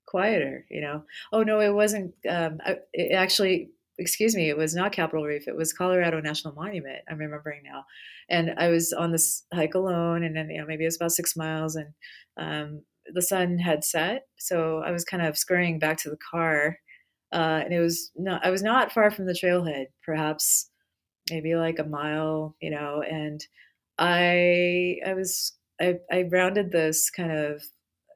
quieter, 0.05 0.65
you 0.69 0.81
know. 0.81 1.03
Oh 1.31 1.43
no, 1.43 1.59
it 1.59 1.73
wasn't. 1.73 2.13
Um, 2.29 2.59
it 2.93 3.13
actually, 3.13 3.69
excuse 3.97 4.35
me, 4.35 4.49
it 4.49 4.57
was 4.57 4.75
not 4.75 4.91
Capitol 4.91 5.23
Reef. 5.23 5.47
It 5.47 5.55
was 5.55 5.73
Colorado 5.73 6.19
National 6.19 6.53
Monument. 6.53 7.01
I'm 7.09 7.17
remembering 7.17 7.63
now, 7.63 7.85
and 8.29 8.53
I 8.57 8.69
was 8.69 8.93
on 8.93 9.11
this 9.11 9.43
hike 9.53 9.75
alone, 9.75 10.23
and 10.23 10.35
then 10.35 10.49
you 10.49 10.59
know 10.59 10.67
maybe 10.67 10.83
it 10.83 10.87
was 10.87 10.97
about 10.97 11.11
six 11.11 11.35
miles, 11.35 11.75
and 11.75 11.93
um, 12.37 12.81
the 13.13 13.21
sun 13.21 13.57
had 13.59 13.83
set, 13.83 14.23
so 14.39 14.79
I 14.79 14.91
was 14.91 15.05
kind 15.05 15.23
of 15.25 15.37
scurrying 15.37 15.79
back 15.79 15.97
to 15.99 16.09
the 16.09 16.17
car, 16.31 16.77
uh, 17.31 17.61
and 17.65 17.73
it 17.73 17.79
was 17.79 18.11
not. 18.15 18.45
I 18.45 18.51
was 18.51 18.63
not 18.63 18.91
far 18.91 19.11
from 19.11 19.25
the 19.25 19.33
trailhead, 19.33 19.87
perhaps 20.05 20.69
maybe 21.31 21.55
like 21.55 21.79
a 21.79 21.83
mile, 21.85 22.55
you 22.61 22.71
know, 22.71 23.01
and 23.01 23.45
I 23.97 24.97
I 25.05 25.13
was 25.13 25.53
I, 25.81 25.95
I 26.11 26.23
rounded 26.31 26.71
this 26.71 27.09
kind 27.09 27.31
of 27.31 27.63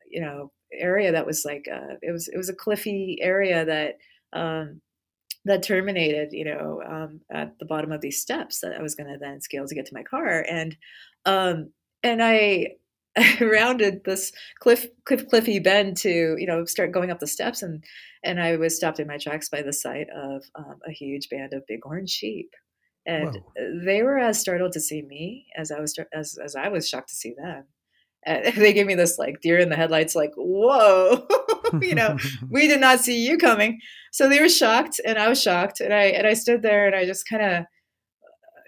you 0.10 0.22
know 0.22 0.52
area 0.74 1.12
that 1.12 1.26
was 1.26 1.46
like 1.46 1.68
uh, 1.72 1.96
it 2.02 2.12
was 2.12 2.28
it 2.28 2.38
was 2.38 2.50
a 2.50 2.56
cliffy 2.56 3.20
area 3.22 3.66
that 3.66 3.98
um, 4.34 4.82
that 5.46 5.64
terminated 5.64 6.30
you 6.34 6.46
know 6.46 6.82
um, 6.88 7.22
at 7.32 7.58
the 7.60 7.66
bottom 7.66 7.92
of 7.92 8.02
these 8.02 8.22
steps 8.22 8.62
that 8.62 8.74
I 8.74 8.82
was 8.82 8.96
going 8.96 9.12
to 9.12 9.20
then 9.20 9.42
scale 9.42 9.68
to 9.68 9.76
get 9.76 9.86
to 9.88 9.94
my 9.96 10.04
car 10.04 10.46
and 10.50 10.76
um, 11.26 11.72
and 12.04 12.24
I 12.24 12.70
rounded 13.42 14.04
this 14.04 14.32
cliff 14.60 14.88
cliff 15.06 15.28
cliffy 15.28 15.60
bend 15.60 15.98
to 15.98 16.36
you 16.38 16.46
know 16.46 16.66
start 16.66 16.92
going 16.92 17.12
up 17.12 17.20
the 17.20 17.28
steps 17.28 17.62
and 17.62 17.84
and 18.24 18.42
I 18.42 18.58
was 18.58 18.76
stopped 18.76 19.00
in 19.00 19.08
my 19.08 19.18
tracks 19.18 19.50
by 19.50 19.62
the 19.62 19.74
sight 19.74 20.08
of 20.16 20.44
um, 20.56 20.80
a 20.88 20.92
huge 20.92 21.30
band 21.30 21.54
of 21.54 21.64
bighorn 21.68 22.08
sheep 22.08 22.52
and 23.08 23.42
Whoa. 23.56 23.82
they 23.86 24.04
were 24.04 24.20
as 24.20 24.40
startled 24.40 24.74
to 24.74 24.82
see 24.82 25.02
me 25.02 25.48
as 25.56 25.72
I 25.72 25.80
was 25.80 25.98
as 26.14 26.38
as 26.44 26.56
I 26.56 26.68
was 26.68 26.88
shocked 26.88 27.10
to 27.10 27.16
see 27.16 27.34
them. 27.34 27.64
And 28.26 28.54
they 28.56 28.74
gave 28.74 28.86
me 28.86 28.96
this 28.96 29.18
like 29.18 29.42
deer 29.42 29.58
in 29.58 29.70
the 29.70 29.76
headlights, 29.76 30.14
like 30.14 30.34
whoa, 30.36 31.26
you 31.82 31.96
know, 31.96 32.18
we 32.50 32.68
did 32.68 32.82
not 32.82 33.00
see 33.00 33.26
you 33.26 33.38
coming. 33.38 33.80
So 34.12 34.28
they 34.28 34.42
were 34.42 34.50
shocked, 34.50 35.00
and 35.06 35.18
I 35.18 35.30
was 35.30 35.42
shocked, 35.42 35.80
and 35.80 35.94
I 35.94 36.04
and 36.04 36.28
I 36.28 36.34
stood 36.34 36.62
there, 36.62 36.86
and 36.86 36.96
I 36.96 37.06
just 37.06 37.28
kind 37.28 37.42
of, 37.42 37.64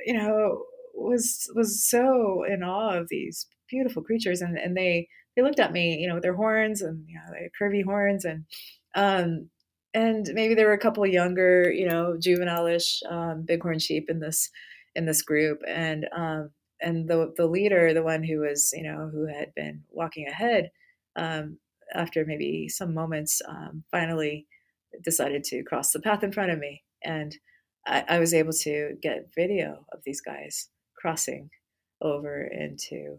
you 0.06 0.14
know, 0.14 0.64
was 0.96 1.52
was 1.54 1.88
so 1.88 2.44
in 2.44 2.64
awe 2.64 2.98
of 2.98 3.10
these 3.10 3.46
beautiful 3.70 4.04
creatures, 4.04 4.42
and 4.42 4.58
and 4.58 4.76
they 4.76 5.08
they 5.36 5.42
looked 5.42 5.60
at 5.60 5.74
me, 5.74 5.98
you 5.98 6.08
know, 6.08 6.16
with 6.16 6.24
their 6.24 6.36
horns 6.36 6.82
and 6.82 7.04
you 7.08 7.16
know, 7.16 7.34
they 7.34 7.50
curvy 7.60 7.84
horns, 7.84 8.26
and 8.26 8.46
um, 8.96 9.50
and 9.94 10.30
maybe 10.34 10.56
there 10.56 10.68
were 10.68 10.74
a 10.74 10.80
couple 10.80 11.06
younger, 11.06 11.72
you 11.72 11.88
know, 11.88 12.18
juvenile-ish 12.20 13.02
um, 13.10 13.46
bighorn 13.48 13.80
sheep 13.80 14.06
in 14.10 14.20
this 14.20 14.50
in 14.96 15.06
this 15.06 15.22
group, 15.22 15.62
and 15.68 16.08
um, 16.16 16.52
and 16.82 17.08
the 17.08 17.34
the 17.38 17.48
leader, 17.48 17.94
the 17.94 18.04
one 18.04 18.24
who 18.24 18.40
was, 18.40 18.72
you 18.74 18.84
know, 18.84 19.10
who 19.12 19.28
had 19.28 19.54
been 19.56 19.84
walking 19.90 20.28
ahead, 20.28 20.72
um, 21.16 21.58
after 21.94 22.26
maybe 22.26 22.70
some 22.70 22.94
moments, 22.94 23.42
um, 23.48 23.84
finally 23.92 24.48
decided 25.04 25.44
to 25.44 25.64
cross 25.64 25.92
the 25.92 26.00
path 26.00 26.24
in 26.24 26.32
front 26.32 26.52
of 26.52 26.60
me, 26.60 26.84
and 27.04 27.36
I, 27.86 28.04
I 28.10 28.20
was 28.20 28.34
able 28.34 28.54
to 28.54 28.96
get 29.02 29.34
video 29.36 29.86
of 29.92 30.02
these 30.04 30.22
guys 30.22 30.70
crossing 30.96 31.50
over 32.02 32.44
into 32.44 33.18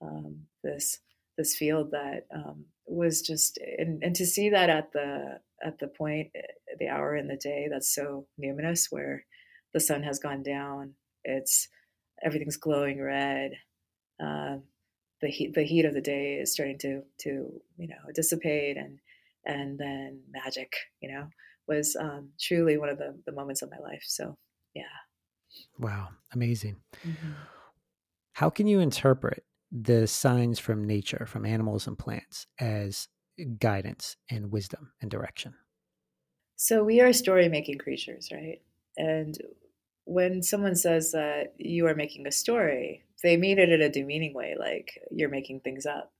um, 0.00 0.46
this 0.62 0.98
this 1.36 1.56
field 1.56 1.92
that 1.92 2.26
um, 2.34 2.64
was 2.86 3.22
just 3.22 3.58
and, 3.78 4.02
and 4.02 4.14
to 4.16 4.26
see 4.26 4.50
that 4.50 4.70
at 4.70 4.92
the 4.92 5.38
at 5.64 5.78
the 5.78 5.88
point, 5.88 6.28
eh, 6.34 6.40
the 6.78 6.88
hour 6.88 7.16
in 7.16 7.28
the 7.28 7.36
day 7.36 7.68
that's 7.70 7.94
so 7.94 8.26
numinous, 8.42 8.86
where 8.90 9.24
the 9.74 9.80
sun 9.80 10.02
has 10.02 10.18
gone 10.18 10.42
down. 10.42 10.94
It's 11.24 11.68
everything's 12.22 12.56
glowing 12.56 13.00
red. 13.00 13.52
Um, 14.20 14.64
the 15.20 15.28
heat, 15.28 15.54
the 15.54 15.64
heat 15.64 15.84
of 15.84 15.94
the 15.94 16.00
day 16.00 16.34
is 16.34 16.52
starting 16.52 16.78
to 16.78 17.02
to 17.22 17.60
you 17.76 17.88
know 17.88 18.12
dissipate, 18.14 18.76
and 18.76 18.98
and 19.44 19.78
then 19.78 20.20
magic, 20.30 20.72
you 21.00 21.10
know, 21.10 21.28
was 21.66 21.96
um, 21.98 22.30
truly 22.40 22.78
one 22.78 22.88
of 22.88 22.98
the 22.98 23.16
the 23.26 23.32
moments 23.32 23.62
of 23.62 23.70
my 23.70 23.78
life. 23.78 24.04
So 24.06 24.36
yeah. 24.74 24.82
Wow, 25.78 26.08
amazing. 26.32 26.76
Mm-hmm. 27.06 27.32
How 28.32 28.50
can 28.50 28.66
you 28.66 28.80
interpret 28.80 29.44
the 29.70 30.06
signs 30.06 30.58
from 30.58 30.86
nature, 30.86 31.26
from 31.26 31.44
animals 31.44 31.86
and 31.86 31.98
plants, 31.98 32.46
as 32.58 33.08
guidance 33.58 34.16
and 34.30 34.50
wisdom 34.50 34.92
and 35.00 35.10
direction? 35.10 35.54
So 36.56 36.82
we 36.82 37.00
are 37.00 37.12
story 37.12 37.48
making 37.48 37.78
creatures, 37.78 38.30
right? 38.32 38.60
And 38.96 39.38
when 40.04 40.42
someone 40.42 40.74
says 40.74 41.12
that 41.12 41.54
you 41.56 41.86
are 41.86 41.94
making 41.94 42.26
a 42.26 42.32
story, 42.32 43.04
they 43.22 43.36
mean 43.36 43.58
it 43.58 43.68
in 43.68 43.82
a 43.82 43.88
demeaning 43.88 44.34
way, 44.34 44.56
like 44.58 44.98
you're 45.10 45.28
making 45.28 45.60
things 45.60 45.86
up. 45.86 46.12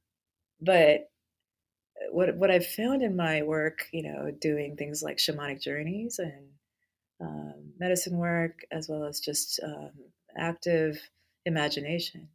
But 0.60 1.10
what 2.10 2.36
what 2.36 2.50
I've 2.50 2.66
found 2.66 3.02
in 3.02 3.16
my 3.16 3.42
work, 3.42 3.86
you 3.92 4.02
know, 4.02 4.30
doing 4.30 4.76
things 4.76 5.02
like 5.02 5.16
shamanic 5.16 5.60
journeys 5.60 6.18
and 6.18 6.48
um, 7.20 7.72
medicine 7.78 8.16
work, 8.18 8.60
as 8.70 8.88
well 8.88 9.04
as 9.04 9.20
just 9.20 9.58
um, 9.64 9.90
active 10.36 11.00
imagination, 11.44 12.28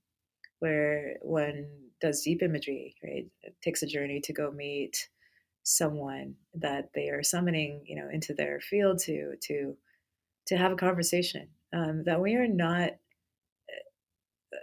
where 0.63 1.17
one 1.21 1.67
does 1.99 2.21
deep 2.21 2.41
imagery, 2.41 2.95
right? 3.03 3.27
It 3.41 3.55
takes 3.61 3.83
a 3.83 3.87
journey 3.87 4.21
to 4.21 4.33
go 4.33 4.49
meet 4.49 5.09
someone 5.63 6.35
that 6.53 6.89
they 6.95 7.09
are 7.09 7.21
summoning, 7.23 7.83
you 7.85 7.97
know, 7.97 8.09
into 8.09 8.33
their 8.33 8.61
field 8.61 8.99
to 8.99 9.35
to 9.47 9.75
to 10.47 10.57
have 10.57 10.71
a 10.71 10.83
conversation. 10.87 11.49
Um, 11.73 12.03
that 12.05 12.21
we 12.21 12.35
are 12.35 12.47
not, 12.47 12.91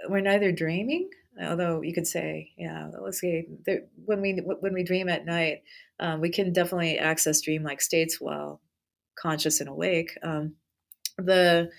we're 0.09 0.21
neither 0.21 0.53
dreaming, 0.53 1.11
although 1.43 1.83
you 1.83 1.93
could 1.93 2.07
say, 2.07 2.53
yeah, 2.57 2.89
let's 3.03 3.21
say 3.21 3.49
when 4.07 4.21
we 4.23 4.41
when 4.65 4.73
we 4.73 4.83
dream 4.83 5.09
at 5.09 5.27
night, 5.27 5.63
um, 5.99 6.21
we 6.21 6.31
can 6.31 6.53
definitely 6.53 6.99
access 6.99 7.43
dream-like 7.43 7.83
states 7.83 8.21
while 8.21 8.61
conscious 9.19 9.61
and 9.61 9.69
awake. 9.69 10.17
Um, 10.23 10.55
the 11.19 11.71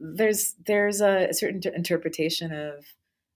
there's 0.00 0.56
there's 0.66 1.00
a, 1.00 1.28
a 1.30 1.34
certain 1.34 1.60
interpretation 1.74 2.52
of 2.52 2.84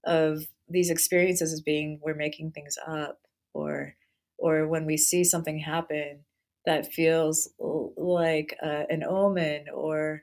of 0.07 0.45
these 0.69 0.91
experiences 0.91 1.53
as 1.53 1.61
being 1.61 2.01
we're 2.03 2.15
making 2.15 2.51
things 2.51 2.77
up 2.87 3.21
or 3.53 3.95
or 4.39 4.67
when 4.67 4.87
we 4.87 4.97
see 4.97 5.25
something 5.25 5.59
happen 5.59 6.25
that 6.67 6.93
feels 6.93 7.51
like 7.97 8.57
uh, 8.63 8.85
an 8.89 9.05
omen 9.05 9.67
or 9.73 10.23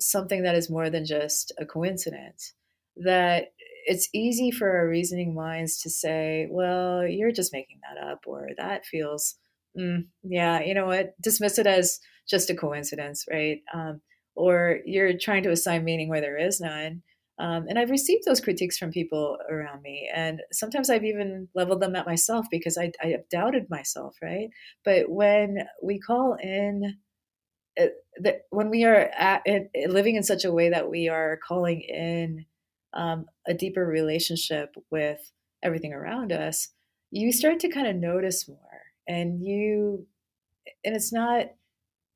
something 0.00 0.42
that 0.42 0.54
is 0.54 0.70
more 0.70 0.88
than 0.88 1.04
just 1.04 1.52
a 1.58 1.66
coincidence, 1.66 2.54
that 2.96 3.52
it's 3.86 4.08
easy 4.14 4.50
for 4.50 4.70
our 4.70 4.88
reasoning 4.88 5.34
minds 5.34 5.80
to 5.82 5.90
say, 5.90 6.46
well, 6.50 7.06
you're 7.06 7.32
just 7.32 7.52
making 7.52 7.80
that 7.82 8.02
up, 8.02 8.20
or 8.26 8.48
that 8.56 8.84
feels, 8.84 9.36
mm, 9.78 10.06
yeah, 10.22 10.60
you 10.60 10.74
know 10.74 10.86
what, 10.86 11.20
dismiss 11.20 11.58
it 11.58 11.66
as 11.66 11.98
just 12.28 12.50
a 12.50 12.54
coincidence, 12.54 13.24
right? 13.30 13.60
Um, 13.74 14.00
or 14.36 14.80
you're 14.84 15.18
trying 15.18 15.42
to 15.42 15.50
assign 15.50 15.84
meaning 15.84 16.08
where 16.08 16.20
there 16.20 16.38
is 16.38 16.60
none. 16.60 17.02
Um, 17.40 17.64
and 17.68 17.78
I've 17.78 17.90
received 17.90 18.24
those 18.26 18.40
critiques 18.40 18.76
from 18.76 18.90
people 18.90 19.38
around 19.50 19.80
me. 19.80 20.10
And 20.14 20.42
sometimes 20.52 20.90
I've 20.90 21.04
even 21.04 21.48
leveled 21.54 21.80
them 21.80 21.96
at 21.96 22.06
myself 22.06 22.46
because 22.50 22.76
I, 22.76 22.92
I 23.02 23.08
have 23.08 23.26
doubted 23.30 23.70
myself, 23.70 24.16
right? 24.22 24.48
But 24.84 25.08
when 25.08 25.66
we 25.82 25.98
call 25.98 26.34
in, 26.34 26.98
uh, 27.80 27.86
that 28.22 28.42
when 28.50 28.68
we 28.68 28.84
are 28.84 29.10
at, 29.16 29.42
living 29.88 30.16
in 30.16 30.22
such 30.22 30.44
a 30.44 30.52
way 30.52 30.68
that 30.68 30.90
we 30.90 31.08
are 31.08 31.40
calling 31.46 31.80
in 31.80 32.44
um, 32.92 33.24
a 33.48 33.54
deeper 33.54 33.86
relationship 33.86 34.74
with 34.90 35.32
everything 35.62 35.94
around 35.94 36.32
us, 36.32 36.68
you 37.10 37.32
start 37.32 37.58
to 37.60 37.70
kind 37.70 37.86
of 37.86 37.96
notice 37.96 38.46
more. 38.48 38.58
And 39.08 39.42
you, 39.42 40.06
and 40.84 40.94
it's 40.94 41.12
not 41.12 41.46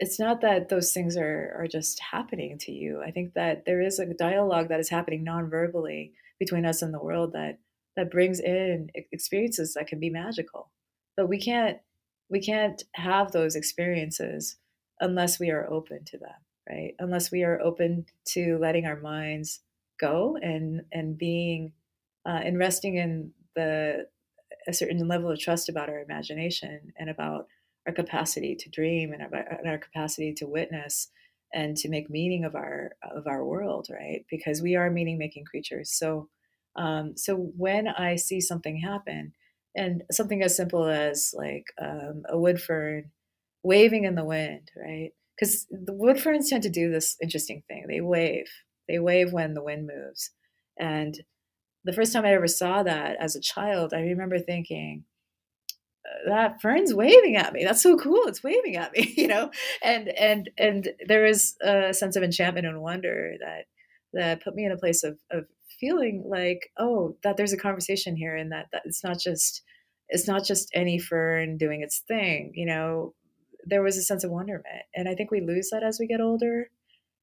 it's 0.01 0.19
not 0.19 0.41
that 0.41 0.69
those 0.69 0.93
things 0.93 1.17
are 1.17 1.55
are 1.59 1.69
just 1.69 2.01
happening 2.01 2.59
to 2.59 2.73
you. 2.73 3.03
I 3.03 3.11
think 3.11 3.35
that 3.35 3.65
there 3.65 3.81
is 3.81 3.99
a 3.99 4.13
dialogue 4.15 4.69
that 4.69 4.81
is 4.81 4.89
happening 4.89 5.25
non-verbally 5.25 6.13
between 6.39 6.67
us 6.67 6.83
and 6.83 6.93
the 6.93 7.03
world 7.03 7.33
that 7.33 7.59
that 7.97 8.11
brings 8.11 8.41
in 8.41 8.91
experiences 9.13 9.75
that 9.75 9.87
can 9.87 10.01
be 10.01 10.11
magical. 10.11 10.71
But 11.17 11.29
we 11.29 11.39
can't 11.39 11.79
we 12.29 12.41
can't 12.41 12.83
have 12.95 13.33
those 13.33 13.55
experiences 13.55 14.57
unless 15.01 15.39
we 15.39 15.51
are 15.51 15.71
open 15.71 16.05
to 16.07 16.19
them, 16.19 16.31
right? 16.69 16.95
Unless 16.99 17.31
we 17.31 17.45
are 17.45 17.61
open 17.61 18.07
to 18.29 18.59
letting 18.59 18.87
our 18.87 19.01
minds 19.01 19.61
go 20.01 20.37
and 20.43 20.83
and 20.93 21.17
being 21.17 21.73
uh, 22.27 22.41
and 22.43 22.59
resting 22.59 22.97
in 22.97 23.33
the 23.55 24.07
a 24.67 24.73
certain 24.73 25.07
level 25.07 25.31
of 25.31 25.39
trust 25.39 25.69
about 25.69 25.89
our 25.89 26.01
imagination 26.01 26.93
and 26.99 27.11
about 27.11 27.47
our 27.87 27.93
capacity 27.93 28.57
to 28.57 28.71
dream 28.71 29.13
and 29.13 29.23
our, 29.23 29.59
and 29.59 29.69
our 29.69 29.79
capacity 29.79 30.33
to 30.35 30.47
witness 30.47 31.09
and 31.53 31.77
to 31.77 31.89
make 31.89 32.11
meaning 32.11 32.45
of 32.45 32.55
our 32.55 32.93
of 33.03 33.27
our 33.27 33.45
world 33.45 33.89
right? 33.91 34.25
Because 34.31 34.63
we 34.63 34.77
are 34.77 34.91
meaning 34.91 35.19
making 35.19 35.45
creatures. 35.45 35.93
So 35.93 36.29
um, 36.77 37.17
so 37.17 37.37
when 37.37 37.87
i 37.87 38.17
see 38.17 38.41
something 38.41 38.79
happen 38.79 39.33
and 39.77 40.03
something 40.11 40.43
as 40.43 40.57
simple 40.57 40.87
as 40.87 41.33
like 41.37 41.67
um, 41.81 42.23
a 42.29 42.39
wood 42.39 42.61
fern 42.61 43.11
waving 43.63 44.05
in 44.05 44.15
the 44.15 44.25
wind 44.25 44.71
right? 44.77 45.11
Because 45.39 45.67
the 45.71 45.93
wood 45.93 46.21
ferns 46.21 46.51
tend 46.51 46.63
to 46.63 46.71
do 46.71 46.91
this 46.91 47.17
interesting 47.21 47.65
thing. 47.67 47.87
They 47.89 48.01
wave. 48.01 48.47
They 48.89 49.01
wave 49.01 49.33
when 49.33 49.55
the 49.55 49.65
wind 49.65 49.89
moves. 49.89 50.31
And 50.79 51.21
the 51.85 51.93
first 51.93 52.13
time 52.13 52.25
i 52.25 52.33
ever 52.35 52.49
saw 52.49 52.83
that 52.83 53.17
as 53.21 53.37
a 53.37 53.41
child 53.41 53.93
i 53.95 54.01
remember 54.01 54.39
thinking 54.39 55.05
that 56.27 56.61
fern's 56.61 56.95
waving 56.95 57.37
at 57.37 57.53
me. 57.53 57.65
That's 57.65 57.83
so 57.83 57.97
cool 57.97 58.25
it's 58.27 58.43
waving 58.43 58.77
at 58.77 58.93
me 58.93 59.13
you 59.17 59.29
know? 59.29 59.51
And 59.83 60.09
and 60.09 60.51
and 60.59 60.89
there 61.07 61.27
is 61.27 61.57
a 61.63 61.93
sense 61.95 62.17
of 62.17 62.23
enchantment 62.23 62.67
and 62.67 62.83
wonder 62.83 63.35
that 63.41 63.67
that 64.13 64.43
put 64.43 64.55
me 64.55 64.65
in 64.65 64.73
a 64.73 64.77
place 64.77 65.05
of 65.05 65.19
of 65.31 65.47
feeling 65.81 66.25
like 66.27 66.71
oh 66.79 67.17
that 67.23 67.37
there's 67.37 67.53
a 67.53 67.59
conversation 67.59 68.17
here 68.17 68.37
and 68.37 68.53
that 68.53 68.67
that 68.73 68.83
it's 68.85 69.03
not 69.03 69.19
just 69.19 69.63
it's 70.09 70.29
not 70.29 70.45
just 70.45 70.71
any 70.75 70.99
fern 70.99 71.57
doing 71.57 71.83
its 71.83 72.03
thing 72.07 72.53
you 72.55 72.67
know? 72.67 73.15
There 73.67 73.83
was 73.83 73.97
a 73.97 74.03
sense 74.03 74.25
of 74.25 74.31
wonderment 74.31 74.85
and 74.95 75.09
i 75.09 75.15
think 75.15 75.31
we 75.31 75.41
lose 75.41 75.71
that 75.71 75.83
as 75.83 75.99
we 75.99 76.07
get 76.07 76.21
older. 76.21 76.71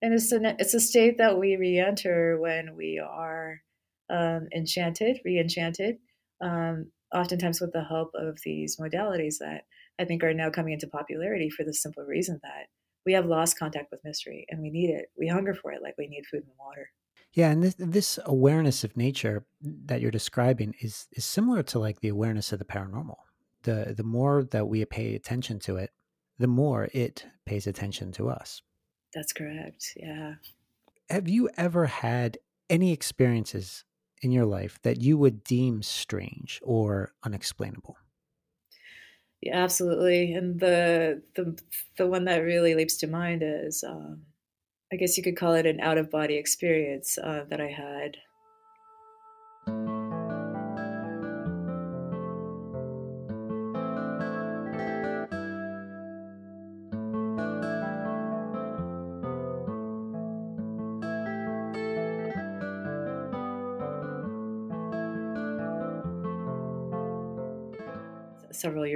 And 0.03 0.15
it's 0.15 0.31
a 0.31 0.55
it's 0.59 0.73
a 0.73 0.79
state 0.79 1.19
that 1.19 1.37
we 1.37 1.55
re-enter 1.55 2.39
when 2.39 2.75
we 2.75 2.99
are 2.99 3.61
um, 4.09 4.47
enchanted 4.53 5.19
re-enchanted 5.23 5.99
um, 6.41 6.87
oftentimes 7.13 7.61
with 7.61 7.73
the 7.73 7.83
help 7.83 8.11
of 8.13 8.39
these 8.43 8.77
modalities 8.77 9.37
that 9.39 9.65
I 9.99 10.05
think 10.05 10.23
are 10.23 10.33
now 10.33 10.49
coming 10.49 10.73
into 10.73 10.87
popularity 10.87 11.49
for 11.49 11.63
the 11.63 11.73
simple 11.73 12.03
reason 12.03 12.39
that 12.43 12.67
we 13.05 13.13
have 13.13 13.25
lost 13.25 13.57
contact 13.57 13.91
with 13.91 14.03
mystery 14.03 14.45
and 14.49 14.61
we 14.61 14.69
need 14.69 14.89
it. 14.89 15.11
We 15.17 15.27
hunger 15.27 15.53
for 15.53 15.71
it 15.71 15.81
like 15.81 15.95
we 15.97 16.07
need 16.07 16.25
food 16.25 16.43
and 16.43 16.53
water. 16.59 16.89
Yeah, 17.33 17.49
and 17.49 17.63
this, 17.63 17.75
this 17.77 18.19
awareness 18.25 18.83
of 18.83 18.97
nature 18.97 19.45
that 19.61 20.01
you're 20.01 20.11
describing 20.11 20.75
is 20.81 21.07
is 21.13 21.23
similar 21.23 21.63
to 21.63 21.79
like 21.79 22.01
the 22.01 22.09
awareness 22.09 22.51
of 22.51 22.59
the 22.59 22.65
paranormal. 22.65 23.17
The 23.63 23.93
the 23.95 24.03
more 24.03 24.43
that 24.43 24.67
we 24.67 24.83
pay 24.85 25.15
attention 25.15 25.59
to 25.59 25.77
it, 25.77 25.91
the 26.37 26.47
more 26.47 26.89
it 26.93 27.25
pays 27.45 27.67
attention 27.67 28.11
to 28.13 28.29
us. 28.29 28.61
That's 29.13 29.31
correct. 29.31 29.93
Yeah. 29.95 30.35
Have 31.09 31.29
you 31.29 31.49
ever 31.57 31.85
had 31.85 32.37
any 32.69 32.91
experiences 32.91 33.83
in 34.21 34.31
your 34.31 34.45
life 34.45 34.79
that 34.83 35.01
you 35.01 35.17
would 35.17 35.43
deem 35.43 35.81
strange 35.81 36.59
or 36.63 37.13
unexplainable? 37.23 37.97
Yeah, 39.41 39.57
absolutely. 39.63 40.33
And 40.33 40.59
the 40.59 41.23
the 41.35 41.59
the 41.97 42.07
one 42.07 42.25
that 42.25 42.37
really 42.37 42.75
leaps 42.75 42.97
to 42.97 43.07
mind 43.07 43.41
is, 43.43 43.83
um, 43.83 44.21
I 44.93 44.97
guess 44.97 45.17
you 45.17 45.23
could 45.23 45.37
call 45.37 45.53
it 45.53 45.65
an 45.65 45.79
out 45.79 45.97
of 45.97 46.11
body 46.11 46.35
experience 46.35 47.17
uh, 47.17 47.45
that 47.49 47.59
I 47.59 47.67
had 47.67 48.17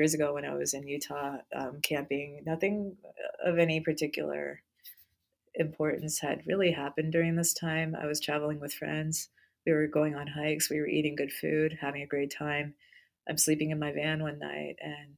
years 0.05 0.13
ago 0.13 0.35
when 0.35 0.45
I 0.45 0.53
was 0.53 0.75
in 0.75 0.87
Utah 0.87 1.37
um, 1.55 1.79
camping. 1.81 2.43
Nothing 2.45 2.95
of 3.43 3.57
any 3.57 3.79
particular 3.79 4.61
importance 5.55 6.19
had 6.19 6.45
really 6.45 6.71
happened 6.71 7.11
during 7.11 7.35
this 7.35 7.55
time. 7.55 7.95
I 7.99 8.05
was 8.05 8.19
traveling 8.19 8.59
with 8.59 8.71
friends. 8.71 9.29
We 9.65 9.71
were 9.71 9.87
going 9.87 10.13
on 10.13 10.27
hikes. 10.27 10.69
We 10.69 10.79
were 10.79 10.87
eating 10.87 11.15
good 11.15 11.33
food, 11.33 11.79
having 11.81 12.03
a 12.03 12.07
great 12.07 12.31
time. 12.31 12.75
I'm 13.27 13.39
sleeping 13.39 13.71
in 13.71 13.79
my 13.79 13.93
van 13.93 14.21
one 14.21 14.37
night, 14.37 14.75
and 14.79 15.17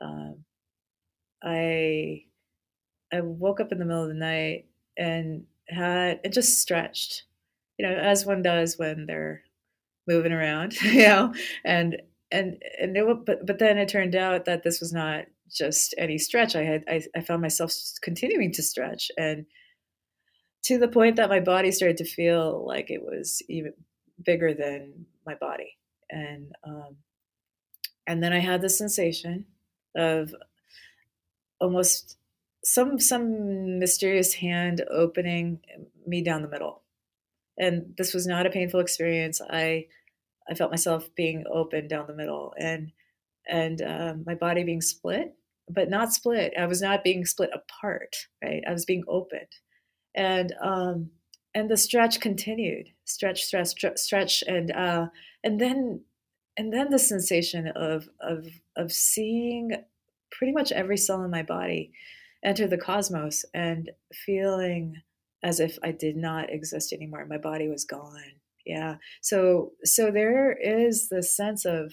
um, 0.00 0.44
I 1.42 2.22
I 3.12 3.20
woke 3.22 3.58
up 3.58 3.72
in 3.72 3.80
the 3.80 3.84
middle 3.84 4.04
of 4.04 4.08
the 4.10 4.14
night 4.14 4.66
and 4.96 5.44
had 5.68 6.20
it 6.22 6.32
just 6.32 6.60
stretched, 6.60 7.24
you 7.78 7.84
know, 7.84 7.96
as 7.96 8.24
one 8.24 8.42
does 8.42 8.78
when 8.78 9.06
they're 9.06 9.42
moving 10.06 10.30
around, 10.30 10.80
you 10.82 11.08
know, 11.08 11.34
and 11.64 12.00
and 12.32 12.62
and 12.80 12.96
it, 12.96 13.24
but 13.24 13.46
but 13.46 13.58
then 13.58 13.78
it 13.78 13.88
turned 13.88 14.14
out 14.14 14.44
that 14.44 14.62
this 14.62 14.80
was 14.80 14.92
not 14.92 15.26
just 15.50 15.94
any 15.98 16.18
stretch. 16.18 16.54
I 16.54 16.62
had 16.62 16.84
I, 16.88 17.02
I 17.16 17.20
found 17.20 17.42
myself 17.42 17.72
continuing 18.02 18.52
to 18.52 18.62
stretch 18.62 19.10
and 19.18 19.46
to 20.64 20.78
the 20.78 20.88
point 20.88 21.16
that 21.16 21.30
my 21.30 21.40
body 21.40 21.72
started 21.72 21.96
to 21.98 22.04
feel 22.04 22.64
like 22.66 22.90
it 22.90 23.02
was 23.02 23.42
even 23.48 23.72
bigger 24.22 24.54
than 24.54 25.06
my 25.26 25.34
body. 25.34 25.76
And 26.10 26.52
um, 26.64 26.96
and 28.06 28.22
then 28.22 28.32
I 28.32 28.40
had 28.40 28.62
the 28.62 28.68
sensation 28.68 29.46
of 29.96 30.34
almost 31.60 32.16
some 32.64 32.98
some 32.98 33.78
mysterious 33.78 34.34
hand 34.34 34.84
opening 34.90 35.60
me 36.06 36.22
down 36.22 36.42
the 36.42 36.48
middle. 36.48 36.82
And 37.58 37.94
this 37.98 38.14
was 38.14 38.26
not 38.26 38.46
a 38.46 38.50
painful 38.50 38.80
experience. 38.80 39.40
I 39.40 39.86
I 40.48 40.54
felt 40.54 40.70
myself 40.70 41.08
being 41.14 41.44
open 41.52 41.88
down 41.88 42.06
the 42.06 42.14
middle 42.14 42.54
and 42.58 42.92
and 43.48 43.82
um, 43.82 44.22
my 44.26 44.34
body 44.34 44.62
being 44.62 44.80
split, 44.80 45.34
but 45.68 45.88
not 45.90 46.12
split. 46.12 46.52
I 46.58 46.66
was 46.66 46.82
not 46.82 47.02
being 47.02 47.24
split 47.24 47.50
apart, 47.52 48.14
right? 48.44 48.62
I 48.68 48.72
was 48.72 48.84
being 48.84 49.02
opened, 49.08 49.48
and 50.14 50.54
um, 50.62 51.10
and 51.54 51.68
the 51.68 51.76
stretch 51.76 52.20
continued, 52.20 52.88
stretch, 53.04 53.42
stretch, 53.44 53.74
stretch, 53.96 54.44
and 54.46 54.70
uh, 54.72 55.06
and 55.42 55.60
then 55.60 56.02
and 56.56 56.72
then 56.72 56.90
the 56.90 56.98
sensation 56.98 57.68
of 57.68 58.08
of 58.20 58.46
of 58.76 58.92
seeing 58.92 59.72
pretty 60.30 60.52
much 60.52 60.72
every 60.72 60.96
cell 60.96 61.22
in 61.22 61.30
my 61.30 61.42
body 61.42 61.92
enter 62.44 62.66
the 62.66 62.78
cosmos 62.78 63.44
and 63.54 63.90
feeling 64.12 64.96
as 65.42 65.60
if 65.60 65.78
I 65.82 65.92
did 65.92 66.16
not 66.16 66.50
exist 66.50 66.92
anymore. 66.92 67.26
My 67.26 67.38
body 67.38 67.68
was 67.68 67.84
gone 67.84 68.32
yeah. 68.66 68.96
So 69.22 69.72
so 69.84 70.10
there 70.10 70.52
is 70.52 71.08
this 71.08 71.34
sense 71.36 71.64
of 71.64 71.92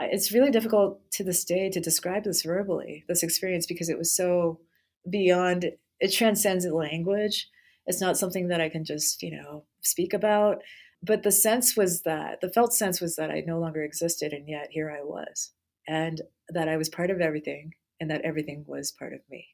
uh, 0.00 0.06
it's 0.10 0.32
really 0.32 0.50
difficult 0.50 1.00
to 1.12 1.24
this 1.24 1.44
day 1.44 1.70
to 1.70 1.80
describe 1.80 2.24
this 2.24 2.42
verbally 2.42 3.04
this 3.08 3.22
experience 3.22 3.66
because 3.66 3.88
it 3.88 3.98
was 3.98 4.14
so 4.14 4.60
beyond 5.08 5.72
it 6.00 6.12
transcends 6.12 6.66
language. 6.66 7.48
It's 7.86 8.00
not 8.00 8.18
something 8.18 8.48
that 8.48 8.60
i 8.60 8.68
can 8.68 8.84
just 8.84 9.22
you 9.22 9.30
know 9.30 9.64
speak 9.82 10.12
about. 10.14 10.62
But 11.02 11.22
the 11.22 11.32
sense 11.32 11.76
was 11.76 12.02
that 12.02 12.40
the 12.42 12.50
felt 12.50 12.74
sense 12.74 13.00
was 13.00 13.16
that 13.16 13.30
i 13.30 13.42
no 13.46 13.58
longer 13.58 13.82
existed 13.82 14.32
and 14.32 14.48
yet 14.48 14.68
here 14.70 14.90
i 14.90 15.02
was 15.02 15.52
and 15.90 16.20
that 16.48 16.68
I 16.68 16.76
was 16.76 16.88
part 16.88 17.10
of 17.10 17.20
everything 17.20 17.74
and 18.00 18.10
that 18.10 18.22
everything 18.22 18.64
was 18.66 18.92
part 18.92 19.12
of 19.12 19.20
me. 19.28 19.48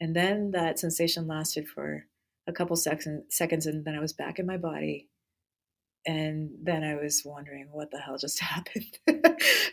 And 0.00 0.14
then 0.14 0.50
that 0.52 0.78
sensation 0.78 1.26
lasted 1.26 1.66
for 1.68 2.04
a 2.50 2.52
couple 2.52 2.76
seconds, 2.76 3.66
and 3.66 3.84
then 3.84 3.94
I 3.94 4.00
was 4.00 4.12
back 4.12 4.38
in 4.38 4.46
my 4.46 4.58
body. 4.58 5.08
And 6.06 6.50
then 6.62 6.82
I 6.82 6.96
was 6.96 7.22
wondering 7.24 7.68
what 7.72 7.90
the 7.90 7.98
hell 7.98 8.16
just 8.18 8.40
happened. 8.40 8.98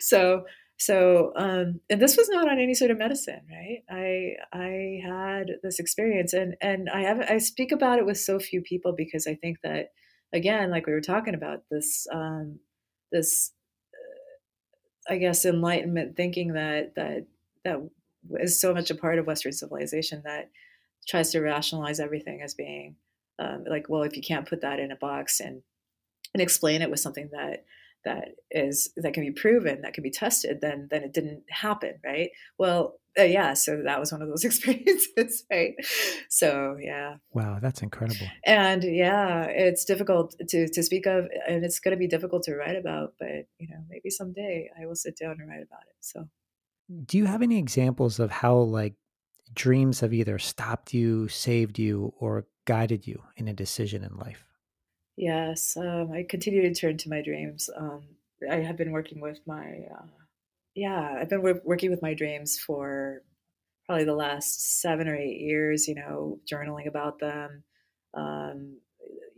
so, 0.00 0.44
so, 0.78 1.32
um, 1.36 1.80
and 1.90 2.00
this 2.00 2.16
was 2.16 2.28
not 2.28 2.48
on 2.48 2.60
any 2.60 2.74
sort 2.74 2.90
of 2.90 2.98
medicine, 2.98 3.40
right? 3.50 3.82
I, 3.90 4.34
I 4.56 5.00
had 5.04 5.56
this 5.62 5.80
experience 5.80 6.32
and, 6.32 6.54
and 6.60 6.88
I 6.88 7.02
have, 7.02 7.20
I 7.20 7.38
speak 7.38 7.72
about 7.72 7.98
it 7.98 8.06
with 8.06 8.18
so 8.18 8.38
few 8.38 8.62
people 8.62 8.94
because 8.96 9.26
I 9.26 9.34
think 9.34 9.58
that, 9.64 9.90
again, 10.32 10.70
like 10.70 10.86
we 10.86 10.92
were 10.92 11.00
talking 11.00 11.34
about 11.34 11.62
this, 11.70 12.06
um, 12.12 12.60
this, 13.10 13.52
uh, 13.92 15.14
I 15.14 15.16
guess, 15.16 15.44
enlightenment 15.44 16.16
thinking 16.16 16.52
that, 16.52 16.94
that, 16.94 17.26
that 17.64 17.88
is 18.38 18.60
so 18.60 18.72
much 18.72 18.90
a 18.92 18.94
part 18.94 19.18
of 19.18 19.26
Western 19.26 19.52
civilization 19.52 20.22
that 20.24 20.50
tries 21.06 21.30
to 21.32 21.40
rationalize 21.40 22.00
everything 22.00 22.42
as 22.42 22.54
being 22.54 22.96
um, 23.38 23.64
like, 23.68 23.88
well, 23.88 24.02
if 24.02 24.16
you 24.16 24.22
can't 24.22 24.48
put 24.48 24.62
that 24.62 24.80
in 24.80 24.92
a 24.92 24.96
box 24.96 25.40
and 25.40 25.62
and 26.34 26.42
explain 26.42 26.82
it 26.82 26.90
with 26.90 27.00
something 27.00 27.30
that 27.32 27.64
that 28.04 28.28
is 28.50 28.90
that 28.96 29.14
can 29.14 29.24
be 29.24 29.30
proven, 29.30 29.82
that 29.82 29.94
can 29.94 30.02
be 30.02 30.10
tested, 30.10 30.60
then 30.60 30.88
then 30.90 31.02
it 31.02 31.12
didn't 31.12 31.44
happen, 31.48 31.94
right? 32.04 32.30
Well, 32.58 32.98
uh, 33.18 33.22
yeah, 33.22 33.54
so 33.54 33.82
that 33.84 33.98
was 33.98 34.12
one 34.12 34.22
of 34.22 34.28
those 34.28 34.44
experiences, 34.44 35.44
right? 35.50 35.74
So 36.28 36.76
yeah. 36.80 37.16
Wow, 37.32 37.58
that's 37.60 37.82
incredible. 37.82 38.26
And 38.44 38.82
yeah, 38.84 39.44
it's 39.44 39.84
difficult 39.84 40.34
to 40.48 40.68
to 40.68 40.82
speak 40.82 41.06
of, 41.06 41.28
and 41.48 41.64
it's 41.64 41.80
going 41.80 41.92
to 41.92 41.98
be 41.98 42.08
difficult 42.08 42.42
to 42.44 42.56
write 42.56 42.76
about. 42.76 43.14
But 43.18 43.46
you 43.58 43.68
know, 43.68 43.84
maybe 43.88 44.10
someday 44.10 44.70
I 44.80 44.86
will 44.86 44.96
sit 44.96 45.16
down 45.16 45.36
and 45.40 45.48
write 45.48 45.62
about 45.62 45.82
it. 45.88 45.96
So 46.00 46.28
do 47.04 47.18
you 47.18 47.26
have 47.26 47.42
any 47.42 47.58
examples 47.58 48.18
of 48.18 48.30
how 48.30 48.56
like 48.56 48.94
dreams 49.54 50.00
have 50.00 50.12
either 50.12 50.38
stopped 50.38 50.94
you, 50.94 51.28
saved 51.28 51.78
you, 51.78 52.12
or 52.18 52.46
guided 52.64 53.06
you 53.06 53.22
in 53.36 53.48
a 53.48 53.52
decision 53.52 54.04
in 54.04 54.16
life? 54.16 54.44
Yes, 55.16 55.76
um, 55.76 56.12
I 56.12 56.24
continue 56.28 56.62
to 56.62 56.74
turn 56.74 56.96
to 56.98 57.08
my 57.08 57.22
dreams. 57.22 57.68
Um, 57.76 58.02
I 58.50 58.56
have 58.56 58.76
been 58.76 58.92
working 58.92 59.20
with 59.20 59.40
my, 59.46 59.80
uh, 59.92 60.06
yeah, 60.74 61.16
I've 61.20 61.28
been 61.28 61.42
working 61.64 61.90
with 61.90 62.02
my 62.02 62.14
dreams 62.14 62.58
for 62.58 63.22
probably 63.86 64.04
the 64.04 64.14
last 64.14 64.80
seven 64.80 65.08
or 65.08 65.16
eight 65.16 65.40
years. 65.40 65.88
You 65.88 65.96
know, 65.96 66.38
journaling 66.50 66.86
about 66.86 67.18
them. 67.18 67.64
Um, 68.14 68.78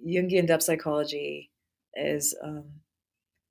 Jungian 0.06 0.46
depth 0.46 0.64
psychology 0.64 1.50
is 1.94 2.36
um, 2.42 2.64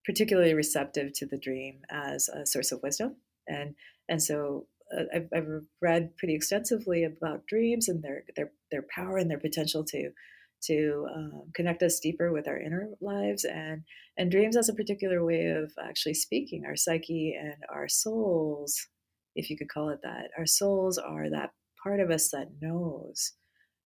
particularly 0.06 0.54
receptive 0.54 1.14
to 1.14 1.26
the 1.26 1.38
dream 1.38 1.82
as 1.90 2.30
a 2.30 2.46
source 2.46 2.72
of 2.72 2.82
wisdom 2.82 3.16
and 3.50 3.76
and 4.08 4.22
so 4.22 4.68
I've, 5.14 5.28
I've, 5.36 5.48
read 5.82 6.18
pretty 6.18 6.36
extensively 6.36 7.04
about 7.04 7.46
dreams 7.48 7.88
and 7.88 8.04
their 8.04 8.24
their 8.36 8.52
their 8.72 8.86
power 8.94 9.18
and 9.18 9.30
their 9.30 9.40
potential 9.40 9.84
to 9.86 10.12
to 10.64 11.08
um, 11.16 11.44
connect 11.54 11.84
us 11.84 12.00
deeper 12.00 12.32
with 12.32 12.48
our 12.48 12.60
inner 12.60 12.90
lives 13.02 13.46
and 13.46 13.84
and 14.18 14.32
dreams 14.32 14.58
as 14.58 14.70
a 14.70 14.74
particular 14.74 15.24
way 15.24 15.48
of 15.48 15.72
actually 15.82 16.16
speaking. 16.16 16.66
Our 16.66 16.76
psyche 16.76 17.38
and 17.40 17.56
our 17.74 17.88
souls 17.88 18.88
if 19.36 19.50
you 19.50 19.58
could 19.58 19.70
call 19.70 19.90
it 19.90 20.00
that 20.04 20.32
our 20.38 20.46
souls 20.46 20.98
are 20.98 21.30
that 21.30 21.52
part 21.82 22.00
of 22.00 22.12
us 22.12 22.30
that 22.32 22.50
knows. 22.62 23.34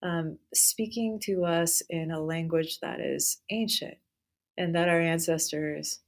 Um, 0.01 0.37
speaking 0.53 1.19
to 1.23 1.45
us 1.45 1.81
in 1.89 2.11
a 2.11 2.19
language 2.19 2.79
that 2.81 2.99
is 2.99 3.41
ancient 3.49 3.97
and 4.57 4.75
that 4.75 4.89
our 4.89 4.99
ancestors 4.99 5.99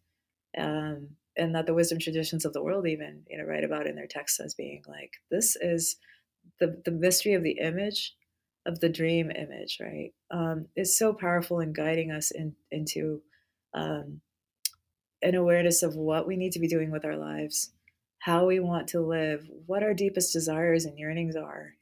um, 0.58 1.10
and 1.38 1.56
that 1.56 1.66
the 1.66 1.74
wisdom 1.74 2.00
traditions 2.00 2.46
of 2.46 2.54
the 2.54 2.64
world 2.64 2.88
even 2.88 3.24
you 3.28 3.38
know 3.38 3.44
write 3.44 3.64
about 3.64 3.88
in 3.88 3.96
their 3.96 4.08
texts 4.08 4.40
as 4.40 4.54
being 4.54 4.84
like 4.88 5.14
this 5.32 5.56
is 5.56 5.98
the 6.60 6.82
the 6.86 6.92
mystery 6.92 7.34
of 7.34 7.44
the 7.44 7.58
image 7.60 8.16
of 8.66 8.80
the 8.80 8.90
dream 8.90 9.30
image 9.32 9.78
right? 9.80 10.12
Um, 10.32 10.68
is 10.76 10.98
so 10.98 11.14
powerful 11.14 11.60
in 11.60 11.72
guiding 11.72 12.12
us 12.12 12.32
in, 12.32 12.56
into 12.72 13.22
um, 13.74 14.22
an 15.22 15.36
awareness 15.36 15.84
of 15.84 15.96
what 15.96 16.28
we 16.28 16.36
need 16.36 16.54
to 16.54 16.60
be 16.60 16.68
doing 16.68 16.92
with 16.92 17.06
our 17.06 17.18
lives 17.18 17.72
how 18.20 18.46
we 18.46 18.60
want 18.60 18.88
to 18.88 19.02
live 19.02 19.48
what 19.66 19.84
our 19.84 19.94
deepest 19.94 20.34
desires 20.34 20.86
and 20.86 20.98
yearnings 20.98 21.36
are 21.36 21.74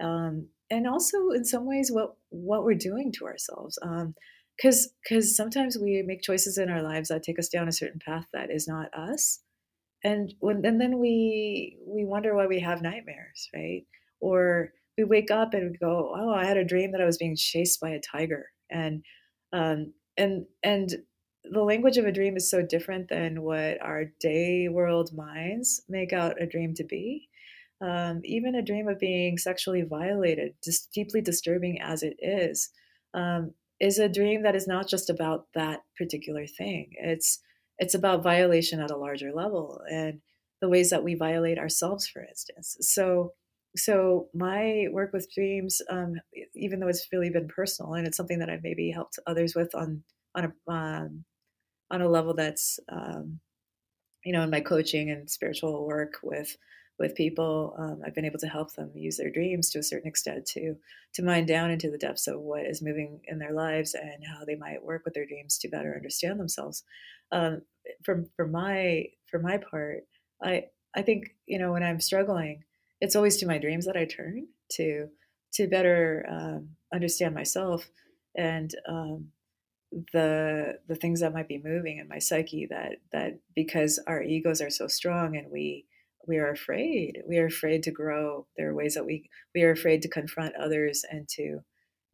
um, 0.00 0.46
and 0.70 0.86
also 0.86 1.30
in 1.30 1.44
some 1.44 1.66
ways 1.66 1.90
what 1.90 2.14
what 2.30 2.64
we're 2.64 2.74
doing 2.74 3.12
to 3.12 3.26
ourselves. 3.26 3.78
Um, 3.82 4.14
because 4.60 4.92
because 5.02 5.34
sometimes 5.36 5.78
we 5.78 6.02
make 6.02 6.22
choices 6.22 6.58
in 6.58 6.68
our 6.68 6.82
lives 6.82 7.08
that 7.08 7.22
take 7.22 7.38
us 7.38 7.48
down 7.48 7.68
a 7.68 7.72
certain 7.72 8.00
path 8.04 8.26
that 8.32 8.50
is 8.50 8.68
not 8.68 8.92
us. 8.94 9.40
And 10.04 10.34
when 10.40 10.64
and 10.66 10.80
then 10.80 10.98
we 10.98 11.78
we 11.86 12.04
wonder 12.04 12.34
why 12.34 12.46
we 12.46 12.60
have 12.60 12.82
nightmares 12.82 13.48
right? 13.54 13.86
Or 14.20 14.72
we 14.98 15.04
wake 15.04 15.30
up 15.30 15.54
and 15.54 15.78
go 15.78 16.12
oh 16.14 16.34
i 16.34 16.44
had 16.44 16.58
a 16.58 16.64
dream 16.64 16.92
that 16.92 17.00
i 17.00 17.06
was 17.06 17.16
being 17.16 17.36
chased 17.36 17.80
by 17.80 17.90
a 17.90 18.00
tiger. 18.00 18.46
And 18.70 19.04
um 19.52 19.94
and 20.16 20.46
and 20.62 20.90
the 21.44 21.62
language 21.62 21.96
of 21.96 22.04
a 22.04 22.12
dream 22.12 22.36
is 22.36 22.50
so 22.50 22.62
different 22.62 23.08
than 23.08 23.42
what 23.42 23.80
our 23.80 24.04
day 24.20 24.68
world 24.68 25.10
minds 25.14 25.82
make 25.88 26.12
out 26.12 26.40
a 26.40 26.46
dream 26.46 26.74
to 26.74 26.84
be. 26.84 27.28
Um, 27.80 28.20
even 28.24 28.54
a 28.54 28.62
dream 28.62 28.88
of 28.88 28.98
being 28.98 29.38
sexually 29.38 29.80
violated 29.82 30.54
just 30.62 30.92
deeply 30.92 31.22
disturbing 31.22 31.80
as 31.80 32.02
it 32.02 32.16
is 32.18 32.68
um, 33.14 33.54
is 33.80 33.98
a 33.98 34.08
dream 34.08 34.42
that 34.42 34.56
is 34.56 34.66
not 34.68 34.88
just 34.88 35.10
about 35.10 35.46
that 35.54 35.80
particular 35.96 36.46
thing. 36.46 36.92
It's 36.98 37.40
it's 37.78 37.94
about 37.94 38.22
violation 38.22 38.80
at 38.80 38.90
a 38.90 38.96
larger 38.96 39.32
level 39.32 39.80
and 39.90 40.20
the 40.60 40.68
ways 40.68 40.90
that 40.90 41.02
we 41.02 41.14
violate 41.14 41.58
ourselves, 41.58 42.06
for 42.06 42.22
instance. 42.22 42.76
So 42.80 43.32
so 43.76 44.28
my 44.34 44.86
work 44.90 45.12
with 45.12 45.32
dreams, 45.32 45.80
um, 45.90 46.14
even 46.54 46.80
though 46.80 46.88
it's 46.88 47.06
really 47.12 47.30
been 47.30 47.48
personal 47.48 47.94
and 47.94 48.06
it's 48.06 48.16
something 48.16 48.40
that 48.40 48.50
I've 48.50 48.64
maybe 48.64 48.90
helped 48.90 49.18
others 49.26 49.54
with 49.54 49.74
on 49.74 50.02
on 50.34 50.52
a 50.68 50.72
um, 50.72 51.24
on 51.90 52.02
a 52.02 52.08
level 52.08 52.34
that's 52.34 52.78
um, 52.90 53.40
you 54.24 54.32
know 54.32 54.42
in 54.42 54.50
my 54.50 54.60
coaching 54.60 55.10
and 55.10 55.30
spiritual 55.30 55.86
work 55.86 56.14
with 56.22 56.56
with 57.00 57.14
people, 57.14 57.74
um, 57.78 58.02
I've 58.06 58.14
been 58.14 58.26
able 58.26 58.38
to 58.40 58.46
help 58.46 58.74
them 58.74 58.92
use 58.94 59.16
their 59.16 59.30
dreams 59.30 59.70
to 59.70 59.78
a 59.78 59.82
certain 59.82 60.06
extent 60.08 60.46
to 60.48 60.76
to 61.14 61.22
mine 61.22 61.46
down 61.46 61.70
into 61.70 61.90
the 61.90 61.98
depths 61.98 62.28
of 62.28 62.40
what 62.40 62.66
is 62.66 62.82
moving 62.82 63.22
in 63.26 63.38
their 63.38 63.54
lives 63.54 63.94
and 63.94 64.22
how 64.24 64.44
they 64.44 64.54
might 64.54 64.84
work 64.84 65.02
with 65.04 65.14
their 65.14 65.26
dreams 65.26 65.58
to 65.58 65.68
better 65.68 65.94
understand 65.96 66.38
themselves. 66.38 66.84
Um, 67.32 67.62
for 68.04 68.26
for 68.36 68.46
my 68.46 69.06
for 69.30 69.40
my 69.40 69.56
part, 69.56 70.04
I 70.42 70.66
I 70.94 71.00
think 71.02 71.34
you 71.46 71.58
know 71.58 71.72
when 71.72 71.82
I'm 71.82 72.00
struggling, 72.00 72.64
it's 73.00 73.16
always 73.16 73.38
to 73.38 73.46
my 73.46 73.56
dreams 73.56 73.86
that 73.86 73.96
I 73.96 74.04
turn 74.04 74.46
to 74.72 75.08
to 75.54 75.68
better 75.68 76.26
um, 76.30 76.76
understand 76.92 77.34
myself 77.34 77.90
and 78.36 78.72
um, 78.86 79.28
the 80.12 80.78
the 80.86 80.96
things 80.96 81.20
that 81.20 81.32
might 81.32 81.48
be 81.48 81.62
moving 81.64 81.98
in 81.98 82.08
my 82.08 82.18
psyche 82.18 82.66
that 82.70 82.96
that 83.12 83.38
because 83.56 83.98
our 84.06 84.22
egos 84.22 84.60
are 84.60 84.70
so 84.70 84.86
strong 84.86 85.36
and 85.36 85.50
we 85.50 85.86
we 86.26 86.38
are 86.38 86.50
afraid. 86.50 87.22
We 87.26 87.38
are 87.38 87.46
afraid 87.46 87.82
to 87.84 87.90
grow. 87.90 88.46
There 88.56 88.70
are 88.70 88.74
ways 88.74 88.94
that 88.94 89.06
we 89.06 89.28
we 89.54 89.62
are 89.62 89.70
afraid 89.70 90.02
to 90.02 90.08
confront 90.08 90.54
others 90.56 91.04
and 91.10 91.28
to 91.36 91.60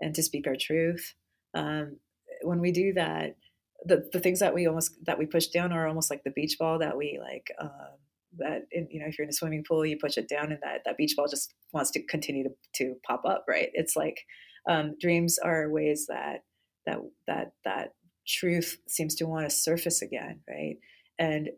and 0.00 0.14
to 0.14 0.22
speak 0.22 0.46
our 0.46 0.56
truth. 0.58 1.14
Um, 1.54 1.98
when 2.42 2.60
we 2.60 2.72
do 2.72 2.92
that, 2.94 3.36
the 3.84 4.08
the 4.12 4.20
things 4.20 4.40
that 4.40 4.54
we 4.54 4.66
almost 4.66 4.92
that 5.04 5.18
we 5.18 5.26
push 5.26 5.46
down 5.48 5.72
are 5.72 5.86
almost 5.86 6.10
like 6.10 6.24
the 6.24 6.30
beach 6.30 6.56
ball 6.58 6.78
that 6.78 6.96
we 6.96 7.18
like. 7.20 7.48
Um, 7.60 7.98
that 8.38 8.62
in, 8.70 8.88
you 8.90 9.00
know, 9.00 9.06
if 9.06 9.18
you're 9.18 9.24
in 9.24 9.30
a 9.30 9.32
swimming 9.32 9.64
pool, 9.66 9.84
you 9.84 9.96
push 10.00 10.16
it 10.16 10.28
down, 10.28 10.52
and 10.52 10.60
that 10.62 10.82
that 10.84 10.96
beach 10.96 11.14
ball 11.16 11.26
just 11.28 11.54
wants 11.72 11.90
to 11.92 12.02
continue 12.06 12.44
to 12.44 12.50
to 12.76 12.94
pop 13.06 13.22
up. 13.24 13.44
Right? 13.48 13.70
It's 13.72 13.96
like 13.96 14.20
um, 14.68 14.94
dreams 15.00 15.38
are 15.38 15.70
ways 15.70 16.06
that 16.08 16.44
that 16.86 16.98
that 17.26 17.52
that 17.64 17.94
truth 18.26 18.78
seems 18.88 19.14
to 19.16 19.26
want 19.26 19.48
to 19.48 19.54
surface 19.54 20.02
again. 20.02 20.40
Right? 20.48 20.76
And 21.18 21.50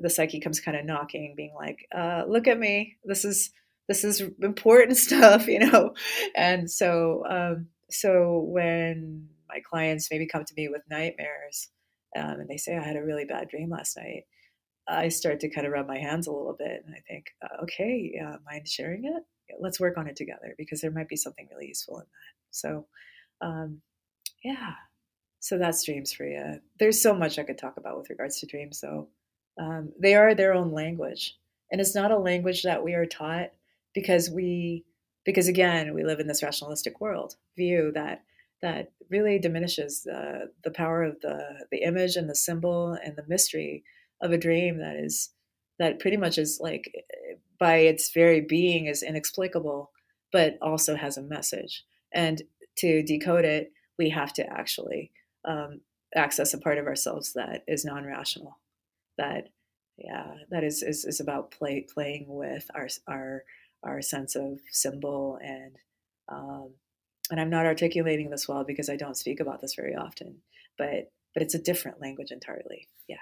the 0.00 0.10
psyche 0.10 0.40
comes 0.40 0.60
kind 0.60 0.76
of 0.76 0.84
knocking, 0.84 1.34
being 1.36 1.54
like, 1.54 1.86
uh, 1.94 2.24
"Look 2.28 2.46
at 2.48 2.58
me. 2.58 2.96
This 3.04 3.24
is 3.24 3.50
this 3.88 4.04
is 4.04 4.22
important 4.42 4.96
stuff," 5.06 5.46
you 5.46 5.60
know. 5.60 5.94
And 6.36 6.70
so, 6.70 7.24
um, 7.28 7.68
so 7.90 8.40
when 8.48 9.28
my 9.48 9.60
clients 9.68 10.08
maybe 10.10 10.26
come 10.26 10.44
to 10.44 10.54
me 10.56 10.68
with 10.68 10.82
nightmares, 10.90 11.68
um, 12.16 12.40
and 12.40 12.48
they 12.48 12.56
say, 12.56 12.76
"I 12.76 12.82
had 12.82 12.96
a 12.96 13.04
really 13.04 13.24
bad 13.24 13.48
dream 13.48 13.70
last 13.70 13.96
night," 13.96 14.24
I 14.88 15.08
start 15.08 15.40
to 15.40 15.50
kind 15.50 15.66
of 15.66 15.72
rub 15.72 15.86
my 15.88 15.98
hands 15.98 16.26
a 16.26 16.32
little 16.32 16.56
bit, 16.58 16.82
and 16.86 16.94
I 16.94 17.00
think, 17.08 17.26
uh, 17.42 17.62
"Okay, 17.64 18.20
uh, 18.24 18.38
mind 18.44 18.68
sharing 18.68 19.04
it? 19.04 19.22
Let's 19.60 19.80
work 19.80 19.98
on 19.98 20.06
it 20.08 20.16
together 20.16 20.54
because 20.58 20.80
there 20.80 20.90
might 20.92 21.08
be 21.08 21.16
something 21.16 21.48
really 21.50 21.68
useful 21.68 21.98
in 21.98 22.06
that." 22.06 22.34
So, 22.50 22.86
um, 23.40 23.82
yeah. 24.44 24.74
So 25.40 25.58
that's 25.58 25.84
dreams 25.84 26.12
for 26.12 26.24
you. 26.26 26.60
There's 26.78 27.02
so 27.02 27.14
much 27.14 27.38
I 27.38 27.44
could 27.44 27.58
talk 27.58 27.76
about 27.78 27.98
with 27.98 28.10
regards 28.10 28.40
to 28.40 28.46
dreams, 28.46 28.80
though. 28.80 29.08
Um, 29.60 29.92
they 30.00 30.14
are 30.14 30.34
their 30.34 30.54
own 30.54 30.72
language, 30.72 31.36
and 31.70 31.80
it's 31.80 31.94
not 31.94 32.10
a 32.10 32.18
language 32.18 32.62
that 32.62 32.82
we 32.82 32.94
are 32.94 33.06
taught 33.06 33.50
because 33.94 34.30
we, 34.30 34.84
because 35.24 35.48
again, 35.48 35.92
we 35.92 36.02
live 36.02 36.18
in 36.18 36.26
this 36.26 36.42
rationalistic 36.42 37.00
world 37.00 37.36
view 37.56 37.92
that 37.94 38.22
that 38.62 38.92
really 39.10 39.38
diminishes 39.38 40.02
the 40.02 40.50
the 40.64 40.70
power 40.70 41.02
of 41.04 41.20
the 41.20 41.66
the 41.70 41.82
image 41.82 42.16
and 42.16 42.28
the 42.28 42.34
symbol 42.34 42.96
and 43.04 43.16
the 43.16 43.24
mystery 43.28 43.84
of 44.22 44.32
a 44.32 44.38
dream 44.38 44.78
that 44.78 44.96
is 44.96 45.30
that 45.78 45.98
pretty 45.98 46.16
much 46.16 46.38
is 46.38 46.58
like 46.60 46.90
by 47.58 47.76
its 47.76 48.12
very 48.12 48.40
being 48.40 48.86
is 48.86 49.02
inexplicable, 49.02 49.90
but 50.32 50.58
also 50.62 50.96
has 50.96 51.16
a 51.16 51.22
message. 51.22 51.84
And 52.12 52.42
to 52.78 53.02
decode 53.02 53.44
it, 53.44 53.72
we 53.98 54.10
have 54.10 54.32
to 54.34 54.46
actually 54.46 55.10
um, 55.44 55.80
access 56.14 56.54
a 56.54 56.58
part 56.58 56.78
of 56.78 56.86
ourselves 56.86 57.34
that 57.34 57.64
is 57.68 57.84
non-rational. 57.84 58.56
That 59.20 59.48
yeah, 59.98 60.34
that 60.50 60.64
is 60.64 60.82
is, 60.82 61.04
is 61.04 61.20
about 61.20 61.50
play 61.50 61.86
playing 61.92 62.24
with 62.26 62.70
our 62.74 62.88
our 63.06 63.44
our 63.82 64.00
sense 64.00 64.34
of 64.34 64.60
symbol 64.70 65.38
and 65.42 65.76
um, 66.30 66.70
and 67.30 67.38
I'm 67.38 67.50
not 67.50 67.66
articulating 67.66 68.30
this 68.30 68.48
well 68.48 68.64
because 68.64 68.88
I 68.88 68.96
don't 68.96 69.16
speak 69.16 69.40
about 69.40 69.60
this 69.60 69.74
very 69.74 69.94
often, 69.94 70.38
but 70.78 71.12
but 71.34 71.42
it's 71.42 71.54
a 71.54 71.62
different 71.62 72.00
language 72.00 72.30
entirely. 72.30 72.88
Yeah. 73.06 73.16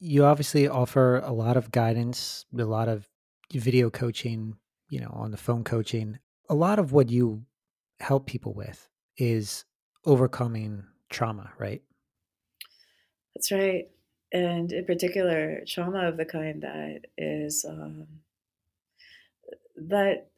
You 0.00 0.24
obviously 0.24 0.66
offer 0.66 1.18
a 1.18 1.32
lot 1.32 1.56
of 1.56 1.70
guidance, 1.70 2.44
a 2.58 2.64
lot 2.64 2.88
of 2.88 3.08
video 3.52 3.90
coaching, 3.90 4.56
you 4.90 5.00
know, 5.00 5.12
on 5.14 5.30
the 5.30 5.36
phone 5.36 5.62
coaching. 5.62 6.18
A 6.48 6.54
lot 6.54 6.80
of 6.80 6.92
what 6.92 7.08
you 7.08 7.44
help 8.00 8.26
people 8.26 8.52
with 8.52 8.88
is 9.16 9.64
overcoming 10.04 10.84
trauma, 11.08 11.52
right? 11.58 11.82
That's 13.34 13.52
right. 13.52 13.84
And 14.32 14.72
in 14.72 14.84
particular, 14.86 15.62
trauma 15.66 16.08
of 16.08 16.16
the 16.16 16.24
kind 16.24 16.62
that 16.62 17.06
is 17.18 17.64
um, 17.64 18.06
that 19.76 20.30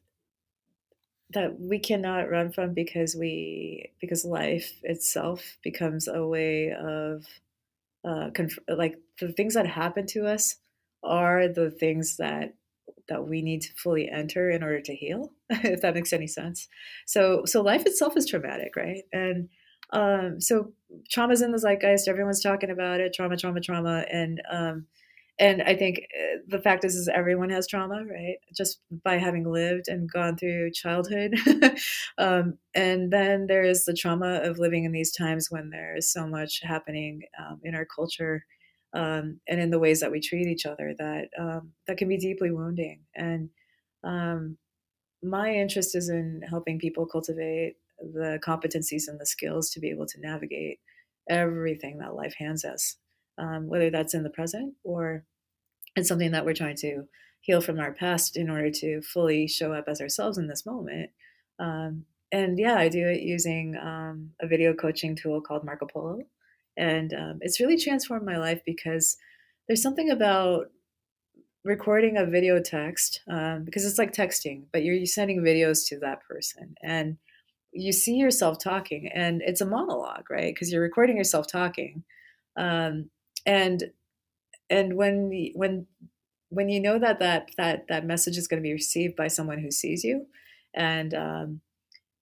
that 1.31 1.59
we 1.59 1.79
cannot 1.79 2.29
run 2.29 2.51
from 2.51 2.73
because 2.73 3.15
we 3.15 3.91
because 3.99 4.25
life 4.25 4.79
itself 4.83 5.57
becomes 5.63 6.07
a 6.07 6.25
way 6.25 6.71
of 6.71 7.25
uh, 8.05 8.29
conf- 8.31 8.59
like 8.69 8.97
the 9.19 9.31
things 9.31 9.55
that 9.55 9.67
happen 9.67 10.05
to 10.07 10.27
us 10.27 10.57
are 11.03 11.47
the 11.47 11.71
things 11.71 12.17
that 12.17 12.55
that 13.09 13.27
we 13.27 13.41
need 13.41 13.61
to 13.61 13.73
fully 13.75 14.09
enter 14.09 14.49
in 14.49 14.63
order 14.63 14.81
to 14.81 14.95
heal 14.95 15.33
if 15.49 15.81
that 15.81 15.95
makes 15.95 16.13
any 16.13 16.27
sense. 16.27 16.67
So 17.07 17.45
so 17.45 17.61
life 17.61 17.85
itself 17.85 18.17
is 18.17 18.27
traumatic 18.27 18.75
right? 18.75 19.03
And 19.13 19.49
um 19.91 20.39
so 20.39 20.73
trauma's 21.09 21.41
in 21.41 21.51
the 21.51 21.57
zeitgeist 21.57 22.07
everyone's 22.07 22.41
talking 22.41 22.69
about 22.69 22.99
it 22.99 23.13
trauma 23.13 23.37
trauma 23.37 23.59
trauma 23.61 24.05
and 24.11 24.41
um 24.51 24.85
and 25.37 25.61
I 25.63 25.75
think 25.75 25.99
uh, 26.17 26.37
the 26.47 26.61
fact 26.61 26.85
is, 26.85 26.95
is 26.95 27.09
everyone 27.09 27.49
has 27.49 27.67
trauma, 27.67 28.05
right? 28.05 28.37
Just 28.55 28.79
by 29.03 29.17
having 29.17 29.43
lived 29.51 29.89
and 29.89 30.09
gone 30.09 30.37
through 30.37 30.71
childhood, 30.71 31.35
um, 32.17 32.57
and 32.73 33.11
then 33.11 33.47
there 33.47 33.63
is 33.63 33.83
the 33.83 33.93
trauma 33.93 34.35
of 34.43 34.59
living 34.59 34.85
in 34.85 34.93
these 34.93 35.11
times 35.11 35.51
when 35.51 35.71
there 35.71 35.95
is 35.97 36.09
so 36.09 36.25
much 36.25 36.61
happening 36.63 37.23
um, 37.37 37.59
in 37.63 37.75
our 37.75 37.85
culture 37.85 38.45
um, 38.93 39.41
and 39.47 39.59
in 39.59 39.71
the 39.71 39.79
ways 39.79 39.99
that 39.99 40.11
we 40.11 40.21
treat 40.21 40.47
each 40.47 40.65
other 40.65 40.95
that 40.97 41.27
um, 41.37 41.73
that 41.87 41.97
can 41.97 42.07
be 42.07 42.17
deeply 42.17 42.51
wounding. 42.51 43.01
And 43.13 43.49
um, 44.03 44.57
my 45.23 45.53
interest 45.53 45.95
is 45.95 46.09
in 46.09 46.41
helping 46.47 46.79
people 46.79 47.05
cultivate 47.05 47.77
the 47.99 48.39
competencies 48.45 49.07
and 49.07 49.19
the 49.19 49.25
skills 49.25 49.69
to 49.69 49.79
be 49.79 49.89
able 49.89 50.05
to 50.05 50.19
navigate 50.19 50.79
everything 51.29 51.97
that 51.97 52.15
life 52.15 52.35
hands 52.37 52.63
us 52.63 52.97
um, 53.37 53.67
whether 53.67 53.89
that's 53.89 54.13
in 54.13 54.23
the 54.23 54.29
present 54.29 54.73
or 54.83 55.25
it's 55.95 56.07
something 56.07 56.31
that 56.31 56.45
we're 56.45 56.53
trying 56.53 56.75
to 56.77 57.03
heal 57.41 57.61
from 57.61 57.79
our 57.79 57.93
past 57.93 58.37
in 58.37 58.49
order 58.49 58.71
to 58.71 59.01
fully 59.01 59.47
show 59.47 59.73
up 59.73 59.85
as 59.87 60.01
ourselves 60.01 60.37
in 60.37 60.47
this 60.47 60.65
moment. 60.65 61.11
Um, 61.59 62.05
and 62.31 62.57
yeah, 62.57 62.75
I 62.75 62.89
do 62.89 63.07
it 63.07 63.21
using 63.21 63.77
um, 63.77 64.31
a 64.41 64.47
video 64.47 64.73
coaching 64.73 65.15
tool 65.15 65.41
called 65.41 65.63
Marco 65.63 65.85
Polo. 65.85 66.19
And 66.75 67.13
um, 67.13 67.37
it's 67.41 67.59
really 67.59 67.77
transformed 67.77 68.25
my 68.25 68.37
life 68.37 68.61
because 68.65 69.15
there's 69.67 69.81
something 69.81 70.09
about 70.09 70.71
recording 71.63 72.17
a 72.17 72.25
video 72.25 72.59
text 72.59 73.21
um, 73.29 73.63
because 73.63 73.85
it's 73.85 73.97
like 73.97 74.11
texting, 74.11 74.63
but 74.73 74.83
you're 74.83 75.05
sending 75.05 75.41
videos 75.41 75.87
to 75.87 75.99
that 75.99 76.19
person. 76.27 76.75
And 76.83 77.17
you 77.75 77.91
see 77.91 78.15
yourself 78.15 78.57
talking, 78.59 79.09
and 79.13 79.41
it's 79.41 79.61
a 79.61 79.65
monologue, 79.65 80.29
right? 80.29 80.53
Because 80.53 80.71
you're 80.71 80.81
recording 80.81 81.17
yourself 81.17 81.47
talking. 81.47 82.03
Um, 82.57 83.09
and 83.45 83.91
and 84.69 84.95
when 84.95 85.51
when 85.55 85.87
when 86.49 86.69
you 86.69 86.79
know 86.79 86.97
that 86.99 87.19
that 87.19 87.49
that 87.57 87.87
that 87.89 88.05
message 88.05 88.37
is 88.37 88.47
going 88.47 88.61
to 88.61 88.67
be 88.67 88.73
received 88.73 89.15
by 89.15 89.27
someone 89.27 89.59
who 89.59 89.71
sees 89.71 90.03
you 90.03 90.27
and 90.73 91.13
um, 91.13 91.61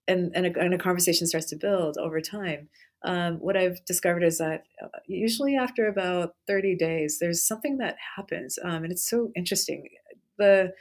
and 0.08 0.32
and 0.36 0.48
a, 0.48 0.60
and 0.60 0.74
a 0.74 0.78
conversation 0.78 1.28
starts 1.28 1.48
to 1.48 1.56
build 1.56 1.98
over 1.98 2.20
time 2.20 2.70
um, 3.04 3.36
what 3.40 3.58
I've 3.58 3.84
discovered 3.86 4.24
is 4.24 4.38
that 4.38 4.64
uh, 4.82 4.88
usually 5.08 5.58
after 5.58 5.88
about 5.88 6.36
30 6.48 6.76
days, 6.76 7.20
there's 7.20 7.46
something 7.46 7.78
that 7.78 7.98
happens, 8.16 8.58
um, 8.64 8.84
and 8.84 8.92
it's 8.92 9.08
so 9.08 9.32
interesting. 9.36 9.90
the 10.38 10.74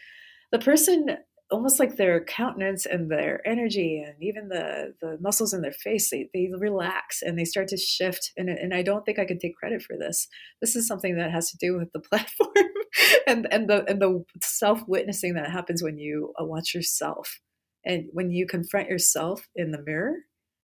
The 0.52 0.58
person 0.58 1.16
almost 1.53 1.78
like 1.78 1.96
their 1.96 2.24
countenance 2.24 2.86
and 2.86 3.11
their 3.11 3.46
energy 3.46 4.03
and 4.05 4.14
even 4.20 4.48
the 4.48 4.94
the 5.00 5.18
muscles 5.20 5.53
in 5.53 5.61
their 5.61 5.72
face 5.72 6.11
they, 6.11 6.28
they 6.34 6.50
relax 6.59 7.22
and 7.22 7.38
they 7.38 7.44
start 7.44 7.68
to 7.68 7.76
shift. 7.76 8.32
And, 8.36 8.48
and 8.48 8.74
i 8.74 8.82
don't 8.82 9.05
think 9.05 9.18
i 9.18 9.24
can 9.24 9.38
take 9.38 9.57
credit 9.57 9.82
for 9.82 9.96
this. 9.96 10.28
This 10.61 10.74
is 10.74 10.86
something 10.86 11.16
that 11.16 11.30
has 11.30 11.50
to 11.50 11.57
do 11.59 11.76
with 11.76 11.92
the 11.92 12.00
platform 12.09 12.72
and 13.26 13.46
and 13.50 13.68
the 13.68 13.84
and 13.88 14.00
the 14.00 14.24
self-witnessing 14.42 15.34
that 15.34 15.50
happens 15.50 15.82
when 15.82 15.98
you 15.98 16.32
uh, 16.40 16.44
watch 16.44 16.74
yourself 16.74 17.38
and 17.84 18.07
when 18.12 18.30
you 18.30 18.46
confront 18.46 18.88
yourself 18.88 19.48
in 19.55 19.70
the 19.70 19.82
mirror 19.82 20.14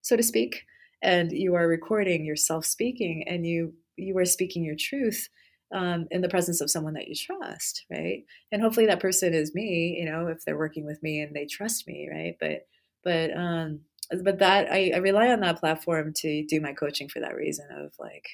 so 0.01 0.15
to 0.15 0.23
speak 0.23 0.63
and 1.01 1.31
you 1.31 1.55
are 1.55 1.67
recording 1.67 2.25
yourself 2.25 2.65
speaking 2.65 3.23
and 3.27 3.45
you 3.45 3.73
you 3.97 4.17
are 4.17 4.25
speaking 4.25 4.63
your 4.63 4.75
truth 4.77 5.27
um, 5.71 6.07
in 6.11 6.21
the 6.21 6.29
presence 6.29 6.61
of 6.61 6.69
someone 6.69 6.93
that 6.95 7.07
you 7.07 7.15
trust, 7.15 7.85
right? 7.91 8.23
And 8.51 8.61
hopefully 8.61 8.87
that 8.87 8.99
person 8.99 9.33
is 9.33 9.53
me, 9.53 9.97
you 9.99 10.09
know, 10.09 10.27
if 10.27 10.43
they're 10.45 10.57
working 10.57 10.85
with 10.85 11.01
me 11.03 11.21
and 11.21 11.35
they 11.35 11.45
trust 11.45 11.87
me, 11.87 12.09
right? 12.11 12.35
But 12.39 12.67
but 13.03 13.35
um, 13.37 13.81
but 14.23 14.39
that 14.39 14.71
I, 14.71 14.91
I 14.95 14.97
rely 14.97 15.29
on 15.29 15.41
that 15.41 15.59
platform 15.59 16.13
to 16.17 16.45
do 16.45 16.59
my 16.59 16.73
coaching 16.73 17.07
for 17.07 17.19
that 17.19 17.35
reason 17.35 17.67
of 17.71 17.93
like 17.99 18.27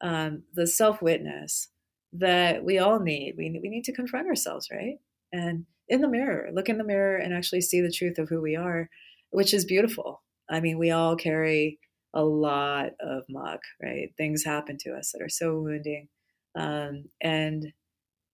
um, 0.00 0.42
the 0.54 0.66
self 0.66 1.00
witness 1.00 1.68
that 2.14 2.64
we 2.64 2.78
all 2.78 3.00
need. 3.00 3.34
We 3.38 3.58
we 3.62 3.68
need 3.68 3.84
to 3.84 3.92
confront 3.92 4.28
ourselves, 4.28 4.68
right? 4.72 4.96
And 5.32 5.66
in 5.88 6.00
the 6.00 6.08
mirror, 6.08 6.50
look 6.52 6.68
in 6.68 6.78
the 6.78 6.84
mirror 6.84 7.16
and 7.16 7.32
actually 7.32 7.60
see 7.60 7.80
the 7.80 7.92
truth 7.92 8.18
of 8.18 8.28
who 8.28 8.40
we 8.40 8.56
are, 8.56 8.88
which 9.30 9.54
is 9.54 9.64
beautiful. 9.64 10.22
I 10.50 10.60
mean, 10.60 10.78
we 10.78 10.90
all 10.90 11.16
carry 11.16 11.78
a 12.14 12.24
lot 12.24 12.90
of 13.00 13.24
muck, 13.28 13.60
right? 13.82 14.10
Things 14.16 14.44
happen 14.44 14.76
to 14.80 14.94
us 14.94 15.12
that 15.12 15.22
are 15.22 15.28
so 15.28 15.58
wounding 15.58 16.08
um, 16.54 17.04
and 17.20 17.72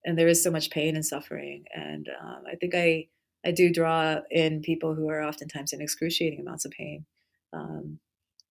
and 0.04 0.18
there 0.18 0.28
is 0.28 0.42
so 0.42 0.50
much 0.50 0.70
pain 0.70 0.94
and 0.94 1.04
suffering. 1.04 1.64
And 1.74 2.08
um, 2.20 2.44
I 2.50 2.56
think 2.56 2.74
I 2.74 3.08
I 3.44 3.50
do 3.52 3.72
draw 3.72 4.20
in 4.30 4.62
people 4.62 4.94
who 4.94 5.08
are 5.08 5.22
oftentimes 5.22 5.72
in 5.72 5.80
excruciating 5.80 6.40
amounts 6.40 6.64
of 6.64 6.72
pain, 6.72 7.06
um, 7.52 7.98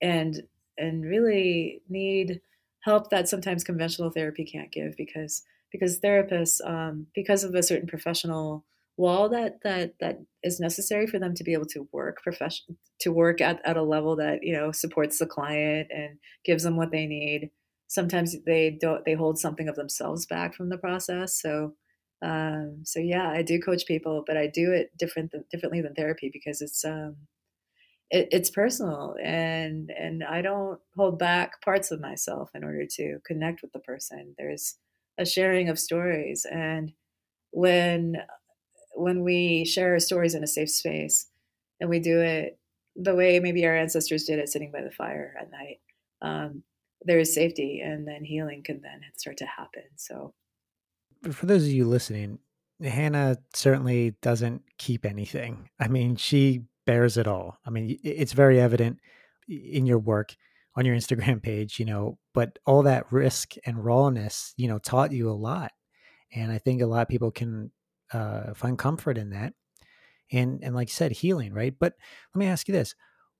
and 0.02 0.44
and 0.78 1.04
really 1.06 1.82
need 1.90 2.42
help 2.82 3.10
that 3.10 3.28
sometimes 3.28 3.64
conventional 3.64 4.12
therapy 4.12 4.46
can't 4.46 4.72
give 4.72 4.96
because 4.98 5.44
because 5.72 6.00
therapists 6.00 6.66
um, 6.66 7.08
because 7.14 7.44
of 7.44 7.54
a 7.56 7.64
certain 7.64 7.88
professional 7.88 8.64
wall 8.96 9.30
that 9.30 9.62
that 9.64 9.94
that 10.00 10.20
is 10.44 10.60
necessary 10.60 11.06
for 11.06 11.20
them 11.20 11.36
to 11.36 11.44
be 11.44 11.54
able 11.54 11.66
to 11.66 11.88
work 11.92 12.22
profession 12.24 12.78
to 13.00 13.12
work 13.12 13.42
at, 13.42 13.62
at 13.64 13.78
a 13.78 13.84
level 13.84 14.16
that 14.16 14.40
you 14.42 14.54
know 14.54 14.72
supports 14.72 15.20
the 15.20 15.26
client 15.26 15.88
and 15.92 16.18
gives 16.44 16.64
them 16.64 16.78
what 16.78 16.92
they 16.92 17.06
need 17.06 17.52
sometimes 17.88 18.36
they 18.46 18.78
don't 18.80 19.04
they 19.06 19.14
hold 19.14 19.40
something 19.40 19.68
of 19.68 19.76
themselves 19.76 20.26
back 20.26 20.54
from 20.56 20.70
the 20.70 20.78
process. 20.78 21.42
So 21.42 21.74
um, 22.22 22.82
so 22.84 23.00
yeah 23.00 23.30
i 23.30 23.44
do 23.44 23.60
coach 23.60 23.86
people 23.86 24.24
but 24.26 24.38
i 24.38 24.48
do 24.48 24.72
it 24.72 24.92
different 24.98 25.32
than, 25.32 25.44
differently 25.52 25.82
than 25.82 25.94
therapy 25.94 26.32
because 26.34 26.62
it's 26.62 26.84
um, 26.84 27.16
it, 28.10 28.28
it's 28.32 28.50
personal 28.50 29.16
and 29.24 29.92
and 29.92 30.24
i 30.24 30.42
don't 30.42 30.80
hold 30.96 31.20
back 31.20 31.62
parts 31.62 31.92
of 31.92 32.02
myself 32.02 32.50
in 32.56 32.64
order 32.64 32.86
to 32.86 33.20
connect 33.26 33.62
with 33.62 33.72
the 33.74 33.80
person. 33.80 34.34
There's 34.38 34.76
a 35.18 35.26
sharing 35.26 35.70
of 35.70 35.80
stories 35.80 36.46
and 36.50 36.92
when 37.52 38.18
when 38.94 39.24
we 39.24 39.66
share 39.66 39.94
our 39.94 40.00
stories 40.00 40.36
in 40.36 40.44
a 40.44 40.48
safe 40.48 40.70
space 40.70 41.28
and 41.80 41.90
we 41.90 42.00
do 42.00 42.20
it 42.22 42.60
the 42.96 43.16
way 43.16 43.40
maybe 43.40 43.66
our 43.66 43.76
ancestors 43.76 44.24
did 44.24 44.40
it 44.40 44.50
sitting 44.50 44.72
by 44.72 44.82
the 44.82 44.92
fire 44.92 45.36
at 45.40 45.52
night 45.52 45.80
um, 46.22 46.64
there 47.02 47.20
is 47.20 47.34
safety 47.34 47.82
and 47.84 48.08
then 48.08 48.24
healing 48.24 48.64
can 48.64 48.82
then 48.82 49.02
start 49.18 49.38
to 49.38 49.46
happen 49.46 49.84
so. 49.96 50.34
For 51.32 51.46
those 51.46 51.64
of 51.64 51.70
you 51.70 51.86
listening 51.86 52.40
hannah 52.82 53.38
certainly 53.54 54.16
doesn't 54.22 54.62
keep 54.78 55.06
anything. 55.06 55.70
I 55.80 55.88
mean 55.88 56.16
she 56.16 56.64
bears 56.86 57.18
it 57.18 57.28
all. 57.28 57.58
I 57.66 57.70
mean 57.70 57.98
it's 58.04 58.34
very 58.34 58.60
evident 58.60 59.00
in 59.48 59.86
your 59.86 60.00
work 60.00 60.36
on 60.76 60.86
your 60.86 60.96
instagram 60.96 61.42
page 61.42 61.80
you 61.80 61.86
know 61.86 62.20
but 62.36 62.60
all 62.66 62.84
that 62.84 63.12
risk 63.12 63.54
and 63.66 63.84
rawness 63.84 64.54
you 64.58 64.68
know 64.68 64.78
taught 64.78 65.12
you 65.12 65.28
a 65.30 65.32
lot 65.32 65.72
and 66.34 66.52
i 66.52 66.58
think 66.58 66.82
a 66.82 66.86
lot 66.86 67.02
of 67.02 67.08
people 67.08 67.32
can 67.32 67.72
uh, 68.14 68.54
find 68.54 68.78
comfort 68.78 69.18
in 69.18 69.30
that 69.32 69.54
and 70.32 70.60
and 70.64 70.76
like 70.76 70.90
you 70.90 70.94
said 70.94 71.12
healing 71.12 71.54
right? 71.54 71.74
But 71.78 71.94
let 72.34 72.40
me 72.40 72.48
ask 72.48 72.68
you 72.68 72.74
this 72.74 72.96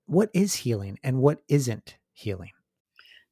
what 0.06 0.30
is 0.32 0.54
healing 0.54 0.98
and 1.02 1.18
what 1.18 1.42
isn't 1.48 1.96
healing 2.12 2.52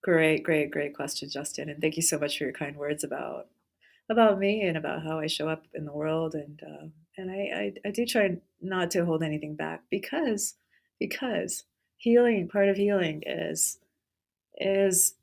Great, 0.02 0.44
great, 0.44 0.70
great 0.70 0.94
question, 0.94 1.28
Justin. 1.30 1.68
And 1.68 1.80
thank 1.80 1.96
you 1.96 2.02
so 2.02 2.18
much 2.18 2.38
for 2.38 2.44
your 2.44 2.52
kind 2.52 2.76
words 2.76 3.04
about 3.04 3.48
about 4.10 4.38
me 4.38 4.62
and 4.62 4.76
about 4.76 5.02
how 5.04 5.18
I 5.20 5.26
show 5.26 5.48
up 5.48 5.64
in 5.74 5.84
the 5.84 5.92
world, 5.92 6.34
and 6.34 6.60
uh, 6.62 6.86
and 7.18 7.30
I, 7.30 7.72
I 7.84 7.88
I 7.88 7.90
do 7.92 8.06
try 8.06 8.38
not 8.62 8.90
to 8.92 9.04
hold 9.04 9.22
anything 9.22 9.56
back 9.56 9.82
because 9.90 10.54
because 11.00 11.64
healing 11.98 12.48
part 12.48 12.68
of 12.68 12.76
healing 12.76 13.22
is 13.26 13.78
is 14.58 15.14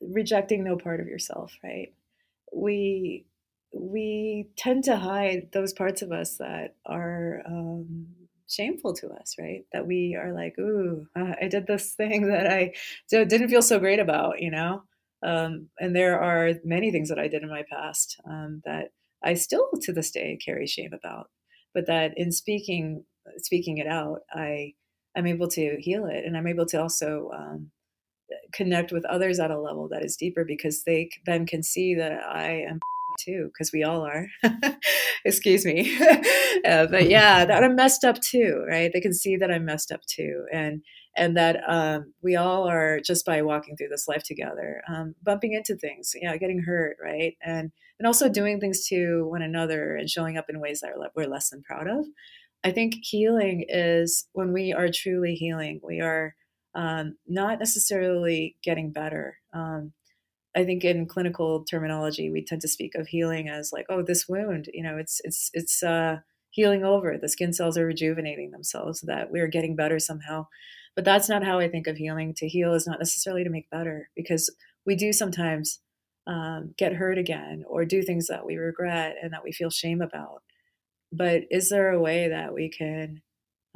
rejecting 0.00 0.64
no 0.64 0.76
part 0.76 1.00
of 1.00 1.06
yourself, 1.06 1.52
right? 1.62 1.92
We 2.54 3.26
we 3.72 4.48
tend 4.56 4.84
to 4.84 4.96
hide 4.96 5.48
those 5.52 5.72
parts 5.72 6.02
of 6.02 6.12
us 6.12 6.38
that 6.38 6.74
are 6.86 7.42
um, 7.46 8.06
shameful 8.48 8.94
to 8.94 9.08
us, 9.10 9.36
right? 9.38 9.64
That 9.72 9.86
we 9.86 10.16
are 10.16 10.32
like, 10.32 10.58
ooh, 10.58 11.06
uh, 11.16 11.34
I 11.40 11.48
did 11.48 11.66
this 11.66 11.92
thing 11.96 12.28
that 12.28 12.46
I 12.46 12.72
didn't 13.10 13.48
feel 13.48 13.62
so 13.62 13.78
great 13.78 14.00
about, 14.00 14.40
you 14.40 14.50
know. 14.50 14.82
Um, 15.22 15.68
and 15.80 15.94
there 15.94 16.20
are 16.20 16.54
many 16.64 16.92
things 16.92 17.08
that 17.08 17.18
I 17.18 17.28
did 17.28 17.42
in 17.42 17.48
my 17.48 17.64
past 17.70 18.20
um, 18.24 18.62
that 18.64 18.92
I 19.24 19.34
still 19.34 19.68
to 19.82 19.92
this 19.92 20.12
day 20.12 20.38
carry 20.44 20.66
shame 20.66 20.92
about, 20.92 21.28
but 21.74 21.86
that 21.86 22.16
in 22.16 22.30
speaking 22.30 23.04
speaking 23.38 23.78
it 23.78 23.86
out, 23.86 24.20
I 24.32 24.74
I'm 25.16 25.26
able 25.26 25.48
to 25.48 25.76
heal 25.80 26.06
it, 26.06 26.24
and 26.24 26.36
I'm 26.36 26.46
able 26.46 26.66
to 26.66 26.80
also 26.80 27.30
um, 27.34 27.70
connect 28.52 28.92
with 28.92 29.04
others 29.06 29.40
at 29.40 29.50
a 29.50 29.60
level 29.60 29.88
that 29.88 30.04
is 30.04 30.16
deeper 30.16 30.44
because 30.44 30.84
they 30.84 31.10
then 31.26 31.46
can 31.46 31.62
see 31.62 31.94
that 31.96 32.22
I 32.24 32.64
am 32.68 32.78
too 33.18 33.50
because 33.52 33.72
we 33.72 33.82
all 33.84 34.06
are. 34.06 34.26
Excuse 35.24 35.64
me. 35.64 35.98
Uh, 36.66 36.86
but 36.86 37.08
yeah 37.08 37.44
that 37.44 37.62
i'm 37.62 37.76
messed 37.76 38.04
up 38.04 38.20
too 38.20 38.64
right? 38.68 38.90
They 38.92 39.00
can 39.00 39.14
see 39.14 39.36
that 39.36 39.50
i'm 39.50 39.64
messed 39.64 39.92
up 39.92 40.00
too 40.06 40.44
and 40.52 40.82
and 41.16 41.36
that 41.36 41.60
um, 41.68 42.12
we 42.22 42.36
all 42.36 42.68
are 42.68 43.00
just 43.00 43.24
by 43.24 43.42
walking 43.42 43.76
through 43.76 43.88
this 43.88 44.08
life 44.08 44.22
together 44.24 44.82
um, 44.88 45.14
bumping 45.22 45.52
into 45.52 45.76
things 45.76 46.12
yeah 46.20 46.36
getting 46.36 46.60
hurt 46.60 46.96
right? 47.02 47.36
And 47.44 47.70
and 47.98 48.06
also 48.06 48.28
doing 48.28 48.58
things 48.58 48.86
to 48.88 49.26
one 49.28 49.42
another 49.42 49.94
and 49.94 50.10
showing 50.10 50.36
up 50.36 50.46
in 50.48 50.60
ways 50.60 50.80
that 50.80 50.92
we're 51.14 51.26
less 51.26 51.50
than 51.50 51.62
proud 51.62 51.88
of. 51.88 52.06
I 52.64 52.72
think 52.72 52.94
healing 53.02 53.64
is 53.68 54.26
when 54.32 54.52
we 54.52 54.72
are 54.72 54.88
truly 54.92 55.34
healing 55.34 55.80
we 55.82 56.00
are 56.00 56.34
um, 56.74 57.16
not 57.26 57.58
necessarily 57.58 58.56
getting 58.62 58.92
better. 58.92 59.38
Um, 59.52 59.92
I 60.58 60.64
think 60.64 60.82
in 60.84 61.06
clinical 61.06 61.64
terminology, 61.64 62.30
we 62.30 62.44
tend 62.44 62.62
to 62.62 62.68
speak 62.68 62.96
of 62.96 63.06
healing 63.06 63.48
as 63.48 63.70
like, 63.72 63.86
oh, 63.88 64.02
this 64.02 64.28
wound, 64.28 64.68
you 64.74 64.82
know, 64.82 64.96
it's 64.98 65.20
it's 65.22 65.50
it's 65.54 65.84
uh, 65.84 66.16
healing 66.50 66.82
over. 66.84 67.16
The 67.16 67.28
skin 67.28 67.52
cells 67.52 67.78
are 67.78 67.86
rejuvenating 67.86 68.50
themselves. 68.50 69.00
That 69.02 69.30
we're 69.30 69.46
getting 69.46 69.76
better 69.76 70.00
somehow, 70.00 70.48
but 70.96 71.04
that's 71.04 71.28
not 71.28 71.44
how 71.44 71.60
I 71.60 71.68
think 71.68 71.86
of 71.86 71.96
healing. 71.96 72.34
To 72.38 72.48
heal 72.48 72.74
is 72.74 72.88
not 72.88 72.98
necessarily 72.98 73.44
to 73.44 73.50
make 73.50 73.70
better, 73.70 74.10
because 74.16 74.52
we 74.84 74.96
do 74.96 75.12
sometimes 75.12 75.80
um, 76.26 76.74
get 76.76 76.94
hurt 76.94 77.18
again 77.18 77.64
or 77.68 77.84
do 77.84 78.02
things 78.02 78.26
that 78.26 78.44
we 78.44 78.56
regret 78.56 79.14
and 79.22 79.32
that 79.32 79.44
we 79.44 79.52
feel 79.52 79.70
shame 79.70 80.02
about. 80.02 80.42
But 81.12 81.42
is 81.52 81.68
there 81.68 81.90
a 81.92 82.00
way 82.00 82.28
that 82.28 82.52
we 82.52 82.68
can 82.68 83.22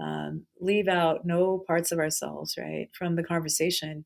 um, 0.00 0.46
leave 0.60 0.88
out 0.88 1.24
no 1.24 1.62
parts 1.64 1.92
of 1.92 2.00
ourselves 2.00 2.56
right 2.58 2.88
from 2.92 3.14
the 3.14 3.22
conversation 3.22 4.04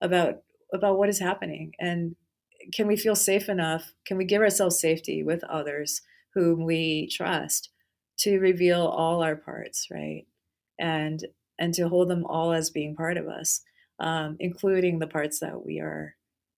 about 0.00 0.42
about 0.72 0.98
what 0.98 1.08
is 1.08 1.18
happening 1.18 1.72
and 1.78 2.16
can 2.72 2.86
we 2.86 2.96
feel 2.96 3.16
safe 3.16 3.48
enough 3.48 3.92
can 4.06 4.16
we 4.16 4.24
give 4.24 4.42
ourselves 4.42 4.80
safety 4.80 5.22
with 5.22 5.42
others 5.44 6.00
whom 6.34 6.64
we 6.64 7.08
trust 7.08 7.70
to 8.18 8.38
reveal 8.38 8.86
all 8.86 9.22
our 9.22 9.36
parts 9.36 9.88
right? 9.90 10.24
And 10.78 11.26
and 11.58 11.74
to 11.74 11.88
hold 11.88 12.08
them 12.08 12.24
all 12.24 12.52
as 12.52 12.70
being 12.70 12.96
part 12.96 13.16
of 13.16 13.28
us 13.28 13.62
um, 14.00 14.36
including 14.40 14.98
the 14.98 15.06
parts 15.06 15.40
that 15.40 15.64
we 15.64 15.80
are 15.80 16.14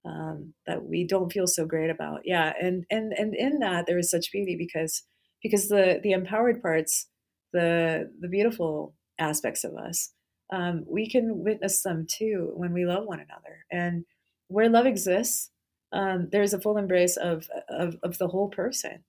um, 0.06 0.52
that 0.66 0.84
we 0.84 1.06
don't 1.06 1.32
feel 1.32 1.46
so 1.46 1.64
great 1.64 1.90
about. 1.90 2.20
Yeah 2.24 2.52
and 2.60 2.84
and 2.90 3.12
and 3.12 3.34
in 3.34 3.58
that 3.60 3.86
there 3.86 3.98
is 3.98 4.10
such 4.10 4.32
beauty 4.32 4.56
because 4.56 5.02
because 5.42 5.68
the 5.68 6.00
the 6.02 6.12
empowered 6.12 6.62
parts 6.62 7.08
the 7.52 8.10
the 8.20 8.28
beautiful 8.28 8.94
aspects 9.18 9.64
of 9.64 9.74
us, 9.76 10.10
um, 10.53 10.84
we 10.86 11.09
can 11.09 11.42
witness 11.45 11.82
them 11.82 12.07
too 12.09 12.53
when 12.55 12.72
we 12.72 12.84
love 12.84 13.05
one 13.07 13.20
another. 13.20 13.64
And 13.70 14.05
where 14.49 14.68
love 14.68 14.86
exists, 14.86 15.51
um, 15.92 16.28
there's 16.32 16.55
a 16.55 16.61
full 16.61 16.76
embrace 16.76 17.16
of, 17.16 17.49
of 17.68 17.97
of 18.03 18.18
the 18.18 18.28
whole 18.28 18.49
person. 18.49 19.05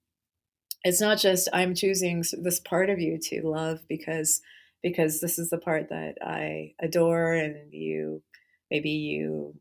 It's 0.83 1.01
not 1.01 1.17
just 1.17 1.49
I'm 1.53 1.73
choosing 1.75 2.23
this 2.41 2.59
part 2.59 2.89
of 2.89 2.99
you 2.99 3.17
to 3.29 3.41
love 3.43 3.79
because 3.88 4.41
because 4.83 5.19
this 5.19 5.39
is 5.39 5.49
the 5.49 5.57
part 5.57 5.89
that 5.89 6.15
I 6.21 6.73
adore, 6.79 7.33
and 7.33 7.73
you 7.73 8.21
maybe 8.71 8.91
you 8.91 9.55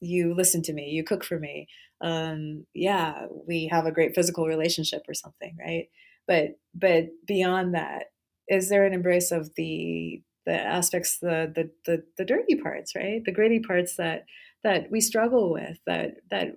you 0.00 0.34
listen 0.34 0.62
to 0.62 0.72
me, 0.72 0.90
you 0.90 1.04
cook 1.04 1.24
for 1.24 1.38
me. 1.38 1.68
Um, 2.00 2.66
yeah, 2.74 3.26
we 3.46 3.68
have 3.68 3.86
a 3.86 3.92
great 3.92 4.14
physical 4.14 4.46
relationship 4.46 5.02
or 5.08 5.14
something, 5.14 5.56
right? 5.58 5.88
but 6.26 6.58
but 6.74 7.06
beyond 7.26 7.74
that 7.74 8.06
is 8.48 8.68
there 8.68 8.84
an 8.84 8.92
embrace 8.92 9.30
of 9.30 9.50
the 9.56 10.22
the 10.46 10.54
aspects 10.54 11.18
the 11.18 11.52
the 11.54 11.70
the, 11.84 12.02
the 12.16 12.24
dirty 12.24 12.56
parts 12.56 12.94
right 12.94 13.24
the 13.24 13.32
gritty 13.32 13.60
parts 13.60 13.96
that 13.96 14.24
that 14.64 14.90
we 14.90 15.00
struggle 15.00 15.52
with 15.52 15.78
that 15.86 16.14
that 16.30 16.56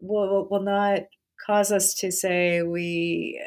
will 0.00 0.48
will 0.50 0.62
not 0.62 1.00
cause 1.46 1.72
us 1.72 1.94
to 1.94 2.10
say 2.10 2.62
we 2.62 3.40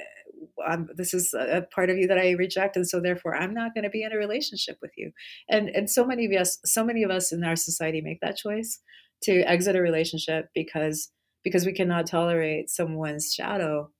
um, 0.66 0.88
this 0.96 1.14
is 1.14 1.34
a 1.34 1.66
part 1.74 1.90
of 1.90 1.98
you 1.98 2.08
that 2.08 2.18
I 2.18 2.32
reject, 2.32 2.76
and 2.76 2.88
so 2.88 3.00
therefore 3.00 3.36
I'm 3.36 3.54
not 3.54 3.74
going 3.74 3.84
to 3.84 3.90
be 3.90 4.04
in 4.04 4.14
a 4.14 4.18
relationship 4.18 4.78
with 4.82 4.92
you. 4.98 5.12
And 5.50 5.70
and 5.70 5.90
so 5.90 6.06
many 6.06 6.26
of 6.26 6.42
us, 6.42 6.60
so 6.66 6.84
many 6.84 7.04
of 7.04 7.12
us 7.12 7.32
in 7.32 7.44
our 7.44 7.56
society 7.56 8.02
make 8.02 8.20
that 8.22 8.38
choice 8.38 8.80
to 9.24 9.42
exit 9.42 9.76
a 9.76 9.82
relationship 9.82 10.50
because 10.54 11.12
because 11.44 11.66
we 11.66 11.74
cannot 11.74 12.08
tolerate 12.08 12.70
someone's 12.70 13.34
shadow, 13.34 13.92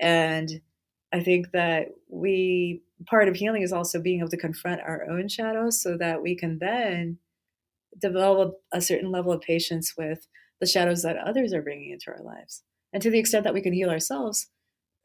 and 0.00 0.50
I 1.12 1.20
think 1.20 1.52
that 1.52 1.88
we 2.08 2.82
part 3.04 3.28
of 3.28 3.36
healing 3.36 3.62
is 3.62 3.72
also 3.72 4.00
being 4.00 4.20
able 4.20 4.30
to 4.30 4.36
confront 4.36 4.80
our 4.80 5.08
own 5.10 5.28
shadows 5.28 5.80
so 5.80 5.96
that 5.98 6.22
we 6.22 6.36
can 6.36 6.58
then 6.58 7.18
develop 7.98 8.60
a 8.72 8.80
certain 8.80 9.10
level 9.10 9.32
of 9.32 9.40
patience 9.40 9.94
with 9.96 10.26
the 10.60 10.66
shadows 10.66 11.02
that 11.02 11.16
others 11.18 11.52
are 11.52 11.62
bringing 11.62 11.90
into 11.90 12.10
our 12.10 12.22
lives. 12.22 12.62
And 12.92 13.02
to 13.02 13.10
the 13.10 13.18
extent 13.18 13.44
that 13.44 13.54
we 13.54 13.60
can 13.60 13.72
heal 13.72 13.90
ourselves, 13.90 14.48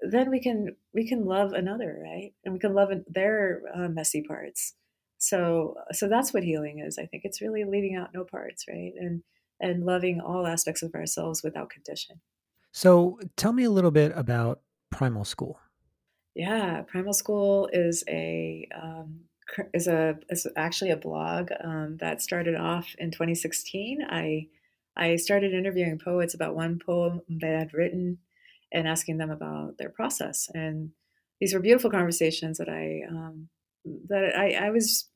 then 0.02 0.30
we 0.30 0.39
can 0.39 0.76
we 0.94 1.08
can 1.08 1.26
love 1.26 1.54
another, 1.54 2.00
right? 2.02 2.34
And 2.44 2.54
we 2.54 2.60
can 2.60 2.74
love 2.74 2.89
their 3.08 3.62
uh, 3.74 3.89
messy 3.89 4.24
parts. 4.24 4.74
So 5.18 5.76
so 5.92 6.08
that's 6.08 6.34
what 6.34 6.44
healing 6.44 6.80
is. 6.80 6.98
I 6.98 7.06
think 7.06 7.24
it's 7.26 7.42
really 7.42 7.64
leaving 7.64 7.96
out 7.96 8.14
no 8.14 8.24
parts, 8.24 8.66
right? 8.68 8.94
And 8.98 9.24
and 9.60 9.86
loving 9.86 10.20
all 10.20 10.48
aspects 10.48 10.82
of 10.82 10.96
ourselves 10.96 11.44
without 11.44 11.70
condition. 11.70 12.22
So 12.72 13.20
tell 13.36 13.54
me 13.54 13.64
a 13.64 13.70
little 13.70 13.92
bit 13.92 14.12
about 14.16 14.62
Primal 14.89 15.26
School. 15.26 15.60
Yeah, 16.36 16.84
Primal 16.88 17.14
School 17.14 17.70
is 17.74 18.04
a 18.08 18.68
um, 18.82 19.22
is 19.74 19.88
a 19.88 20.18
is 20.30 20.48
actually 20.56 20.92
a 20.92 20.98
blog 20.98 21.50
um, 21.64 21.98
that 22.00 22.22
started 22.22 22.56
off 22.56 22.96
in 22.98 23.12
2016. 23.12 24.00
I 24.10 24.48
I 24.96 25.18
started 25.18 25.54
interviewing 25.54 26.00
poets 26.00 26.34
about 26.34 26.56
one 26.56 26.80
poem 26.80 27.22
they 27.30 27.50
had 27.52 27.74
written 27.74 28.20
and 28.72 28.88
asking 28.88 29.18
them 29.18 29.30
about 29.30 29.78
their 29.78 29.90
process. 29.90 30.50
And 30.54 30.92
these 31.40 31.54
were 31.54 31.60
beautiful 31.60 31.92
conversations 31.92 32.58
that 32.60 32.70
I 32.70 33.02
um, 33.10 33.50
that 34.08 34.36
I, 34.38 34.68
I 34.68 34.70
was 34.70 35.10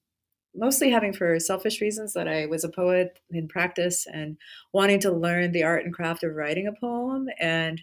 mostly 0.55 0.91
having 0.91 1.13
for 1.13 1.39
selfish 1.39 1.81
reasons 1.81 2.13
that 2.13 2.27
I 2.27 2.45
was 2.47 2.63
a 2.63 2.69
poet 2.69 3.19
in 3.31 3.47
practice 3.47 4.07
and 4.11 4.37
wanting 4.73 4.99
to 5.01 5.11
learn 5.11 5.51
the 5.51 5.63
art 5.63 5.85
and 5.85 5.93
craft 5.93 6.23
of 6.23 6.35
writing 6.35 6.67
a 6.67 6.73
poem 6.79 7.27
and 7.39 7.81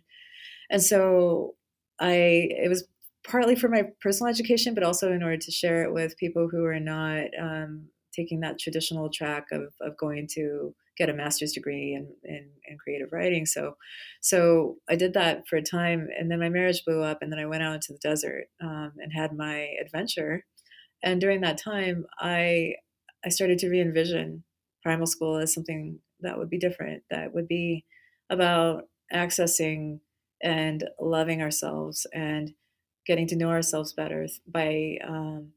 and 0.70 0.82
so 0.82 1.54
I 2.00 2.12
it 2.12 2.68
was 2.68 2.84
partly 3.24 3.54
for 3.54 3.68
my 3.68 3.84
personal 4.00 4.30
education, 4.30 4.74
but 4.74 4.82
also 4.82 5.12
in 5.12 5.22
order 5.22 5.36
to 5.36 5.50
share 5.50 5.82
it 5.84 5.92
with 5.92 6.16
people 6.18 6.48
who 6.50 6.64
are 6.64 6.80
not 6.80 7.26
um, 7.40 7.88
taking 8.14 8.40
that 8.40 8.58
traditional 8.58 9.08
track 9.10 9.46
of, 9.52 9.72
of 9.80 9.96
going 9.96 10.28
to 10.34 10.74
get 10.98 11.08
a 11.08 11.14
master's 11.14 11.52
degree 11.52 11.94
in, 11.94 12.06
in, 12.24 12.50
in, 12.68 12.76
creative 12.76 13.08
writing. 13.12 13.46
So, 13.46 13.76
so 14.20 14.76
I 14.90 14.96
did 14.96 15.14
that 15.14 15.48
for 15.48 15.56
a 15.56 15.62
time, 15.62 16.08
and 16.18 16.30
then 16.30 16.38
my 16.38 16.50
marriage 16.50 16.84
blew 16.84 17.02
up, 17.02 17.22
and 17.22 17.32
then 17.32 17.38
I 17.38 17.46
went 17.46 17.62
out 17.62 17.74
into 17.74 17.92
the 17.92 17.98
desert 17.98 18.48
um, 18.60 18.92
and 18.98 19.12
had 19.12 19.32
my 19.32 19.68
adventure. 19.80 20.44
And 21.02 21.20
during 21.20 21.40
that 21.40 21.58
time, 21.58 22.06
I 22.18 22.74
I 23.24 23.28
started 23.28 23.58
to 23.60 23.68
re-envision 23.68 24.42
primal 24.82 25.06
school 25.06 25.36
as 25.36 25.54
something 25.54 26.00
that 26.20 26.38
would 26.38 26.50
be 26.50 26.58
different, 26.58 27.04
that 27.10 27.32
would 27.32 27.46
be 27.46 27.84
about 28.30 28.88
accessing 29.12 30.00
and 30.42 30.88
loving 31.00 31.40
ourselves 31.40 32.06
and 32.12 32.52
getting 33.06 33.26
to 33.28 33.36
know 33.36 33.50
ourselves 33.50 33.92
better 33.92 34.26
by 34.46 34.98
um, 35.06 35.52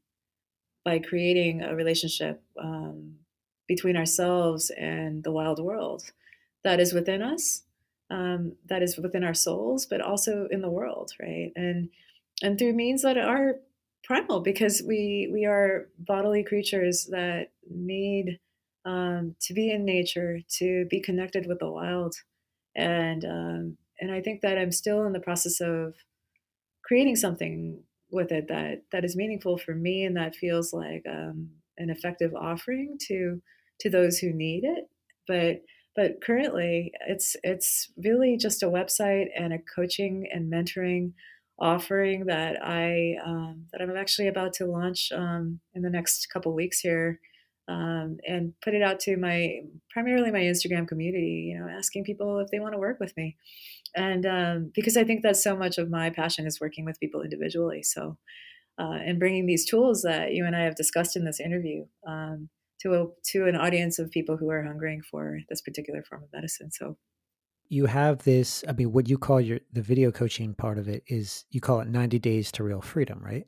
by 0.84 0.98
creating 0.98 1.62
a 1.62 1.74
relationship 1.74 2.42
um, 2.62 3.16
between 3.66 3.96
ourselves 3.96 4.70
and 4.70 5.24
the 5.24 5.32
wild 5.32 5.58
world 5.58 6.02
that 6.62 6.78
is 6.78 6.92
within 6.92 7.22
us, 7.22 7.62
um, 8.10 8.52
that 8.66 8.82
is 8.82 8.96
within 8.96 9.24
our 9.24 9.34
souls, 9.34 9.86
but 9.86 10.00
also 10.00 10.46
in 10.50 10.60
the 10.62 10.70
world, 10.70 11.12
right? 11.20 11.52
And 11.56 11.88
and 12.42 12.58
through 12.58 12.74
means 12.74 13.02
that 13.02 13.18
are 13.18 13.56
primal, 14.04 14.40
because 14.40 14.82
we 14.86 15.28
we 15.32 15.44
are 15.44 15.88
bodily 15.98 16.44
creatures 16.44 17.08
that 17.10 17.50
need 17.68 18.38
um, 18.84 19.34
to 19.40 19.54
be 19.54 19.70
in 19.70 19.84
nature, 19.84 20.40
to 20.58 20.86
be 20.88 21.00
connected 21.00 21.46
with 21.46 21.58
the 21.58 21.70
wild, 21.70 22.14
and 22.76 23.24
um, 23.24 23.76
and 24.00 24.12
I 24.12 24.20
think 24.20 24.42
that 24.42 24.58
I'm 24.58 24.72
still 24.72 25.04
in 25.04 25.12
the 25.12 25.20
process 25.20 25.60
of 25.60 25.94
creating 26.86 27.16
something 27.16 27.82
with 28.10 28.30
it 28.30 28.48
that 28.48 28.82
that 28.92 29.04
is 29.04 29.16
meaningful 29.16 29.58
for 29.58 29.74
me 29.74 30.04
and 30.04 30.16
that 30.16 30.36
feels 30.36 30.72
like 30.72 31.02
um, 31.10 31.50
an 31.78 31.90
effective 31.90 32.32
offering 32.34 32.96
to 33.08 33.42
to 33.80 33.90
those 33.90 34.18
who 34.18 34.32
need 34.32 34.64
it. 34.64 34.84
But 35.26 35.62
but 35.96 36.22
currently, 36.22 36.92
it's 37.08 37.36
it's 37.42 37.90
really 37.96 38.36
just 38.36 38.62
a 38.62 38.68
website 38.68 39.26
and 39.36 39.52
a 39.52 39.58
coaching 39.74 40.28
and 40.32 40.52
mentoring 40.52 41.12
offering 41.58 42.26
that 42.26 42.62
I 42.62 43.16
um, 43.24 43.66
that 43.72 43.80
I'm 43.80 43.96
actually 43.96 44.28
about 44.28 44.52
to 44.54 44.66
launch 44.66 45.10
um, 45.12 45.60
in 45.74 45.82
the 45.82 45.90
next 45.90 46.28
couple 46.32 46.54
weeks 46.54 46.80
here, 46.80 47.18
um, 47.68 48.18
and 48.26 48.52
put 48.62 48.74
it 48.74 48.82
out 48.82 49.00
to 49.00 49.16
my 49.16 49.60
primarily 49.90 50.30
my 50.30 50.40
Instagram 50.40 50.86
community. 50.86 51.50
You 51.50 51.58
know, 51.58 51.68
asking 51.68 52.04
people 52.04 52.38
if 52.38 52.50
they 52.50 52.60
want 52.60 52.74
to 52.74 52.78
work 52.78 53.00
with 53.00 53.16
me, 53.16 53.36
and 53.94 54.26
um, 54.26 54.72
because 54.74 54.96
I 54.96 55.04
think 55.04 55.22
that 55.22 55.36
so 55.36 55.56
much 55.56 55.78
of 55.78 55.90
my 55.90 56.10
passion 56.10 56.46
is 56.46 56.60
working 56.60 56.84
with 56.84 57.00
people 57.00 57.22
individually. 57.22 57.82
So, 57.82 58.16
uh, 58.78 58.98
and 59.04 59.18
bringing 59.18 59.46
these 59.46 59.64
tools 59.64 60.02
that 60.02 60.32
you 60.32 60.44
and 60.46 60.54
I 60.54 60.62
have 60.62 60.76
discussed 60.76 61.16
in 61.16 61.24
this 61.24 61.40
interview 61.40 61.86
um, 62.06 62.48
to 62.80 62.94
a, 62.94 63.06
to 63.32 63.46
an 63.46 63.56
audience 63.56 63.98
of 63.98 64.10
people 64.10 64.36
who 64.36 64.50
are 64.50 64.64
hungering 64.64 65.02
for 65.02 65.40
this 65.48 65.60
particular 65.60 66.02
form 66.02 66.22
of 66.22 66.32
medicine. 66.32 66.70
So 66.70 66.96
you 67.68 67.86
have 67.86 68.22
this 68.22 68.64
i 68.68 68.72
mean 68.72 68.92
what 68.92 69.08
you 69.08 69.18
call 69.18 69.40
your 69.40 69.58
the 69.72 69.82
video 69.82 70.10
coaching 70.10 70.54
part 70.54 70.78
of 70.78 70.88
it 70.88 71.02
is 71.08 71.44
you 71.50 71.60
call 71.60 71.80
it 71.80 71.88
90 71.88 72.18
days 72.18 72.52
to 72.52 72.62
real 72.62 72.80
freedom 72.80 73.20
right 73.22 73.46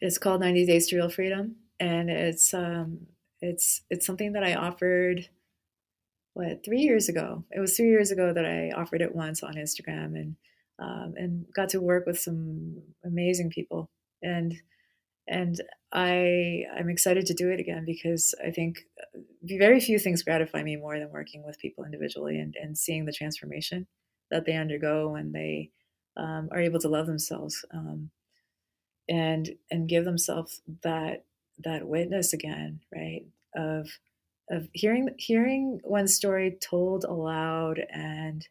it's 0.00 0.18
called 0.18 0.40
90 0.40 0.66
days 0.66 0.88
to 0.88 0.96
real 0.96 1.08
freedom 1.08 1.56
and 1.78 2.10
it's 2.10 2.52
um 2.54 3.06
it's 3.40 3.82
it's 3.90 4.06
something 4.06 4.32
that 4.32 4.44
i 4.44 4.54
offered 4.54 5.28
what 6.36 6.62
three 6.62 6.80
years 6.80 7.08
ago. 7.08 7.44
It 7.50 7.60
was 7.60 7.76
three 7.76 7.88
years 7.88 8.10
ago 8.10 8.32
that 8.32 8.44
i 8.44 8.70
offered 8.70 9.00
it 9.00 9.14
once 9.14 9.42
on 9.42 9.54
instagram 9.54 10.16
and 10.16 10.36
um, 10.78 11.14
and 11.16 11.46
got 11.54 11.70
to 11.70 11.80
work 11.80 12.06
with 12.06 12.18
some 12.18 12.82
amazing 13.04 13.50
people. 13.50 13.90
And 14.22 14.54
and 15.28 15.60
I 15.92 16.64
I'm 16.76 16.88
excited 16.88 17.26
to 17.26 17.34
do 17.34 17.50
it 17.50 17.60
again 17.60 17.84
because 17.84 18.34
I 18.44 18.50
think 18.50 18.78
uh, 19.00 19.20
very 19.42 19.80
few 19.80 19.98
things 19.98 20.22
gratify 20.22 20.62
me 20.62 20.76
more 20.76 20.98
than 20.98 21.10
working 21.10 21.44
with 21.44 21.58
people 21.58 21.84
individually 21.84 22.38
and, 22.38 22.54
and 22.60 22.76
seeing 22.76 23.04
the 23.04 23.12
transformation 23.12 23.86
that 24.30 24.44
they 24.44 24.56
undergo 24.56 25.08
when 25.10 25.32
they 25.32 25.70
um, 26.16 26.48
are 26.52 26.60
able 26.60 26.80
to 26.80 26.88
love 26.88 27.06
themselves 27.06 27.64
um, 27.72 28.10
and 29.08 29.50
and 29.70 29.88
give 29.88 30.04
themselves 30.04 30.60
that 30.82 31.24
that 31.64 31.86
witness 31.86 32.32
again, 32.32 32.80
right? 32.94 33.24
Of 33.54 33.88
of 34.50 34.68
hearing 34.72 35.10
hearing 35.18 35.80
one's 35.82 36.14
story 36.14 36.56
told 36.60 37.04
aloud 37.04 37.80
and 37.92 38.46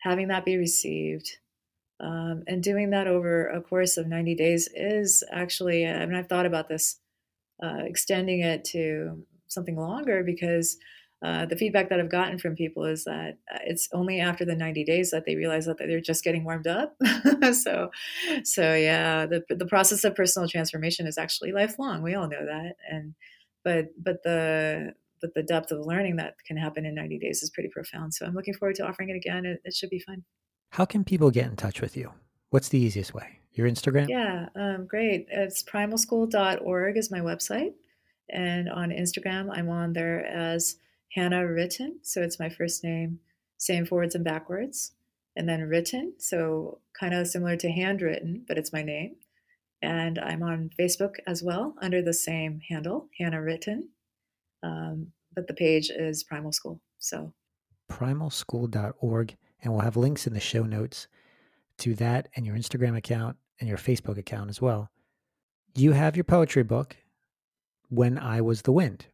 having 0.00 0.28
that 0.28 0.44
be 0.44 0.56
received 0.56 1.38
um, 2.00 2.42
and 2.46 2.62
doing 2.62 2.90
that 2.90 3.06
over 3.06 3.46
a 3.48 3.60
course 3.60 3.96
of 3.96 4.06
90 4.06 4.34
days 4.34 4.68
is 4.74 5.22
actually, 5.30 5.86
I 5.86 6.04
mean, 6.04 6.16
I've 6.16 6.28
thought 6.28 6.46
about 6.46 6.68
this, 6.68 6.98
uh, 7.62 7.84
extending 7.84 8.40
it 8.40 8.64
to 8.66 9.24
something 9.46 9.76
longer 9.76 10.24
because 10.24 10.76
uh, 11.24 11.46
the 11.46 11.56
feedback 11.56 11.88
that 11.88 11.98
I've 11.98 12.10
gotten 12.10 12.38
from 12.38 12.54
people 12.54 12.84
is 12.84 13.04
that 13.04 13.38
uh, 13.50 13.58
it's 13.64 13.88
only 13.94 14.20
after 14.20 14.44
the 14.44 14.54
90 14.54 14.84
days 14.84 15.10
that 15.10 15.24
they 15.24 15.36
realize 15.36 15.64
that 15.64 15.78
they're 15.78 15.98
just 15.98 16.22
getting 16.22 16.44
warmed 16.44 16.66
up. 16.66 16.96
so, 17.52 17.90
so 18.44 18.74
yeah, 18.74 19.24
the, 19.24 19.42
the 19.48 19.64
process 19.64 20.04
of 20.04 20.14
personal 20.14 20.46
transformation 20.46 21.06
is 21.06 21.16
actually 21.16 21.52
lifelong. 21.52 22.02
We 22.02 22.14
all 22.14 22.28
know 22.28 22.44
that. 22.44 22.74
And, 22.90 23.14
but, 23.64 23.86
but 23.96 24.22
the, 24.22 24.92
but 25.22 25.32
the 25.32 25.42
depth 25.42 25.72
of 25.72 25.86
learning 25.86 26.16
that 26.16 26.34
can 26.46 26.58
happen 26.58 26.84
in 26.84 26.94
90 26.94 27.18
days 27.18 27.42
is 27.42 27.48
pretty 27.48 27.70
profound. 27.70 28.12
So 28.12 28.26
I'm 28.26 28.34
looking 28.34 28.52
forward 28.52 28.76
to 28.76 28.86
offering 28.86 29.08
it 29.08 29.16
again. 29.16 29.46
It, 29.46 29.62
it 29.64 29.74
should 29.74 29.88
be 29.88 30.00
fun. 30.00 30.24
How 30.72 30.84
can 30.84 31.04
people 31.04 31.30
get 31.30 31.46
in 31.46 31.56
touch 31.56 31.80
with 31.80 31.96
you? 31.96 32.12
What's 32.50 32.68
the 32.68 32.78
easiest 32.78 33.14
way? 33.14 33.38
Your 33.54 33.66
Instagram? 33.66 34.10
Yeah, 34.10 34.48
um, 34.56 34.86
great. 34.86 35.26
It's 35.30 35.62
primalschool.org 35.62 36.98
is 36.98 37.10
my 37.10 37.20
website. 37.20 37.72
And 38.28 38.68
on 38.68 38.90
Instagram, 38.90 39.48
I'm 39.56 39.70
on 39.70 39.94
there 39.94 40.26
as 40.26 40.76
Hannah 41.12 41.46
Written. 41.46 42.00
So 42.02 42.22
it's 42.22 42.38
my 42.40 42.48
first 42.48 42.82
name, 42.82 43.20
same 43.56 43.86
forwards 43.86 44.14
and 44.14 44.24
backwards. 44.24 44.92
And 45.36 45.48
then 45.48 45.62
written. 45.62 46.14
So 46.18 46.78
kind 46.98 47.12
of 47.12 47.26
similar 47.26 47.56
to 47.56 47.68
handwritten, 47.68 48.44
but 48.46 48.56
it's 48.56 48.72
my 48.72 48.82
name. 48.82 49.16
And 49.82 50.16
I'm 50.16 50.44
on 50.44 50.70
Facebook 50.78 51.16
as 51.26 51.42
well 51.42 51.74
under 51.82 52.00
the 52.00 52.14
same 52.14 52.60
handle, 52.68 53.08
Hannah 53.18 53.42
Written. 53.42 53.88
Um, 54.62 55.08
but 55.34 55.48
the 55.48 55.54
page 55.54 55.90
is 55.90 56.22
Primal 56.22 56.52
School. 56.52 56.80
So 56.98 57.34
primalschool.org 57.90 59.36
and 59.62 59.72
we'll 59.72 59.82
have 59.82 59.96
links 59.96 60.26
in 60.26 60.34
the 60.34 60.40
show 60.40 60.62
notes 60.62 61.08
to 61.78 61.94
that 61.96 62.28
and 62.36 62.46
your 62.46 62.56
Instagram 62.56 62.96
account 62.96 63.36
and 63.58 63.68
your 63.68 63.78
Facebook 63.78 64.18
account 64.18 64.50
as 64.50 64.60
well. 64.62 64.90
You 65.74 65.92
have 65.92 66.16
your 66.16 66.24
poetry 66.24 66.62
book, 66.62 66.96
When 67.88 68.18
I 68.18 68.40
Was 68.40 68.62
the 68.62 68.72
Wind, 68.72 69.06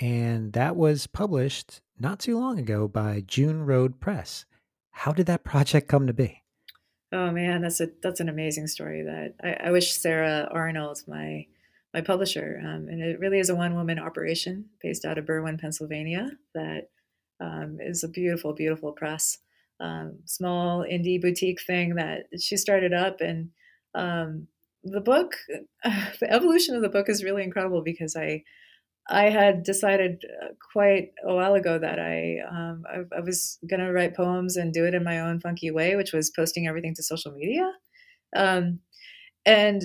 and 0.00 0.52
that 0.52 0.76
was 0.76 1.06
published 1.06 1.80
not 1.98 2.18
too 2.18 2.38
long 2.38 2.58
ago 2.58 2.88
by 2.88 3.22
June 3.26 3.64
Road 3.64 4.00
Press. 4.00 4.44
How 4.90 5.12
did 5.12 5.26
that 5.26 5.44
project 5.44 5.88
come 5.88 6.06
to 6.06 6.12
be? 6.12 6.42
Oh 7.12 7.30
man, 7.30 7.62
that's 7.62 7.80
a 7.80 7.88
that's 8.02 8.20
an 8.20 8.28
amazing 8.28 8.66
story. 8.66 9.02
That 9.02 9.34
I, 9.42 9.68
I 9.68 9.70
wish 9.70 9.92
Sarah 9.92 10.48
Arnold, 10.50 11.02
my 11.06 11.46
my 11.94 12.00
publisher, 12.00 12.60
um, 12.62 12.88
and 12.88 13.00
it 13.02 13.20
really 13.20 13.38
is 13.38 13.48
a 13.48 13.54
one 13.54 13.74
woman 13.74 13.98
operation 13.98 14.66
based 14.82 15.04
out 15.04 15.18
of 15.18 15.24
Berwyn, 15.24 15.60
Pennsylvania. 15.60 16.32
That 16.54 16.90
um, 17.40 17.78
is 17.80 18.02
a 18.02 18.08
beautiful, 18.08 18.52
beautiful 18.54 18.92
press 18.92 19.38
um, 19.80 20.18
small 20.24 20.84
indie 20.84 21.20
boutique 21.20 21.60
thing 21.60 21.96
that 21.96 22.26
she 22.40 22.56
started 22.56 22.92
up. 22.92 23.20
And 23.20 23.50
um, 23.94 24.48
the 24.84 25.00
book, 25.00 25.34
the 25.84 26.30
evolution 26.30 26.74
of 26.74 26.82
the 26.82 26.88
book 26.88 27.08
is 27.08 27.24
really 27.24 27.42
incredible 27.42 27.82
because 27.82 28.16
I, 28.16 28.44
I 29.08 29.30
had 29.30 29.62
decided 29.62 30.24
uh, 30.42 30.48
quite 30.72 31.12
a 31.24 31.34
while 31.34 31.54
ago 31.54 31.78
that 31.78 32.00
I, 32.00 32.38
um, 32.48 32.82
I, 32.88 33.16
I, 33.16 33.20
was 33.20 33.58
going 33.68 33.80
to 33.80 33.92
write 33.92 34.16
poems 34.16 34.56
and 34.56 34.72
do 34.72 34.84
it 34.84 34.94
in 34.94 35.04
my 35.04 35.20
own 35.20 35.38
funky 35.38 35.70
way, 35.70 35.94
which 35.94 36.12
was 36.12 36.30
posting 36.30 36.66
everything 36.66 36.94
to 36.96 37.02
social 37.04 37.30
media. 37.30 37.70
Um, 38.34 38.80
and 39.44 39.82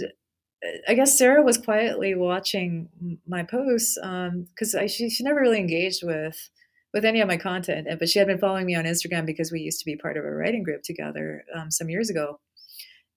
uh, 0.65 0.77
I 0.87 0.95
guess 0.95 1.17
Sarah 1.17 1.43
was 1.43 1.57
quietly 1.57 2.15
watching 2.15 2.89
my 3.27 3.43
posts 3.43 3.95
because 3.95 4.75
um, 4.75 4.87
she, 4.87 5.09
she 5.09 5.23
never 5.23 5.39
really 5.39 5.59
engaged 5.59 6.03
with 6.03 6.49
with 6.93 7.05
any 7.05 7.21
of 7.21 7.27
my 7.27 7.37
content. 7.37 7.87
But 7.99 8.09
she 8.09 8.19
had 8.19 8.27
been 8.27 8.39
following 8.39 8.65
me 8.65 8.75
on 8.75 8.85
Instagram 8.85 9.25
because 9.25 9.51
we 9.51 9.61
used 9.61 9.79
to 9.79 9.85
be 9.85 9.95
part 9.95 10.17
of 10.17 10.25
a 10.25 10.31
writing 10.31 10.63
group 10.63 10.81
together 10.83 11.45
um, 11.55 11.69
some 11.69 11.89
years 11.89 12.09
ago, 12.09 12.39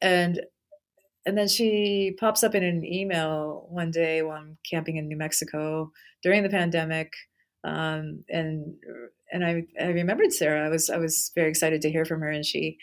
and 0.02 0.42
and 1.26 1.38
then 1.38 1.48
she 1.48 2.14
pops 2.18 2.42
up 2.42 2.54
in 2.54 2.62
an 2.62 2.84
email 2.84 3.66
one 3.70 3.90
day 3.90 4.22
while 4.22 4.36
I'm 4.36 4.58
camping 4.68 4.96
in 4.96 5.08
New 5.08 5.16
Mexico 5.16 5.90
during 6.22 6.42
the 6.42 6.48
pandemic, 6.50 7.12
um, 7.64 8.24
and 8.28 8.74
and 9.32 9.44
I 9.44 9.64
I 9.80 9.88
remembered 9.88 10.32
Sarah. 10.32 10.66
I 10.66 10.68
was 10.68 10.90
I 10.90 10.98
was 10.98 11.32
very 11.34 11.48
excited 11.48 11.80
to 11.82 11.90
hear 11.90 12.04
from 12.04 12.20
her, 12.20 12.30
and 12.30 12.44
she 12.44 12.78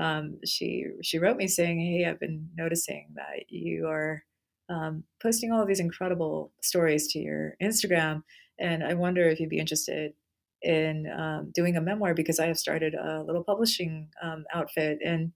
um, 0.00 0.38
she 0.44 0.86
she 1.02 1.18
wrote 1.18 1.36
me 1.36 1.46
saying, 1.48 1.78
"Hey, 1.78 2.08
I've 2.08 2.20
been 2.20 2.48
noticing 2.56 3.08
that 3.16 3.50
you 3.50 3.86
are." 3.88 4.24
Um, 4.70 5.04
posting 5.22 5.52
all 5.52 5.60
of 5.60 5.68
these 5.68 5.78
incredible 5.78 6.50
stories 6.62 7.08
to 7.08 7.18
your 7.18 7.54
Instagram, 7.62 8.22
and 8.58 8.82
I 8.82 8.94
wonder 8.94 9.28
if 9.28 9.38
you'd 9.38 9.50
be 9.50 9.58
interested 9.58 10.14
in 10.62 11.06
um, 11.10 11.50
doing 11.54 11.76
a 11.76 11.82
memoir 11.82 12.14
because 12.14 12.40
I 12.40 12.46
have 12.46 12.56
started 12.56 12.94
a 12.94 13.22
little 13.22 13.44
publishing 13.44 14.08
um, 14.22 14.44
outfit 14.54 15.00
and 15.04 15.32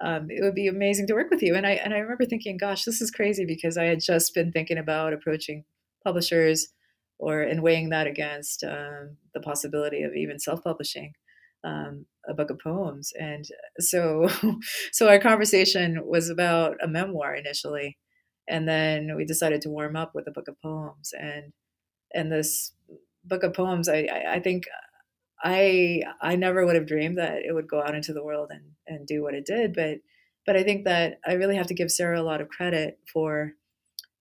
um, 0.00 0.28
it 0.30 0.42
would 0.42 0.54
be 0.54 0.66
amazing 0.66 1.06
to 1.08 1.14
work 1.14 1.30
with 1.30 1.42
you. 1.42 1.54
And 1.54 1.66
I 1.66 1.72
and 1.72 1.92
I 1.92 1.98
remember 1.98 2.24
thinking, 2.24 2.56
gosh, 2.56 2.84
this 2.84 3.00
is 3.00 3.10
crazy 3.10 3.44
because 3.44 3.76
I 3.76 3.84
had 3.84 4.00
just 4.00 4.34
been 4.34 4.52
thinking 4.52 4.78
about 4.78 5.12
approaching 5.12 5.64
publishers 6.04 6.68
or 7.18 7.42
and 7.42 7.62
weighing 7.62 7.90
that 7.90 8.06
against 8.06 8.64
um, 8.64 9.16
the 9.34 9.40
possibility 9.40 10.02
of 10.02 10.14
even 10.14 10.38
self-publishing 10.38 11.12
um, 11.64 12.06
a 12.28 12.34
book 12.34 12.50
of 12.50 12.58
poems. 12.58 13.12
And 13.18 13.44
so 13.78 14.28
so 14.92 15.08
our 15.08 15.18
conversation 15.18 16.02
was 16.06 16.30
about 16.30 16.76
a 16.82 16.88
memoir 16.88 17.34
initially, 17.34 17.98
and 18.48 18.66
then 18.66 19.14
we 19.16 19.24
decided 19.24 19.60
to 19.62 19.70
warm 19.70 19.96
up 19.96 20.12
with 20.14 20.26
a 20.26 20.32
book 20.32 20.48
of 20.48 20.60
poems 20.62 21.12
and 21.18 21.52
and 22.14 22.32
this 22.32 22.72
book 23.24 23.42
of 23.42 23.54
poems, 23.54 23.88
I, 23.88 24.08
I, 24.12 24.34
I 24.34 24.40
think 24.40 24.64
I 25.42 26.02
I 26.20 26.36
never 26.36 26.66
would 26.66 26.76
have 26.76 26.86
dreamed 26.86 27.18
that 27.18 27.42
it 27.46 27.52
would 27.54 27.68
go 27.68 27.82
out 27.82 27.94
into 27.94 28.12
the 28.12 28.24
world 28.24 28.50
and 28.50 28.64
and 28.86 29.06
do 29.06 29.22
what 29.22 29.34
it 29.34 29.46
did. 29.46 29.74
But 29.74 29.98
but 30.46 30.56
I 30.56 30.62
think 30.62 30.84
that 30.84 31.20
I 31.26 31.34
really 31.34 31.56
have 31.56 31.66
to 31.68 31.74
give 31.74 31.90
Sarah 31.90 32.20
a 32.20 32.24
lot 32.24 32.40
of 32.40 32.48
credit 32.48 32.98
for 33.12 33.52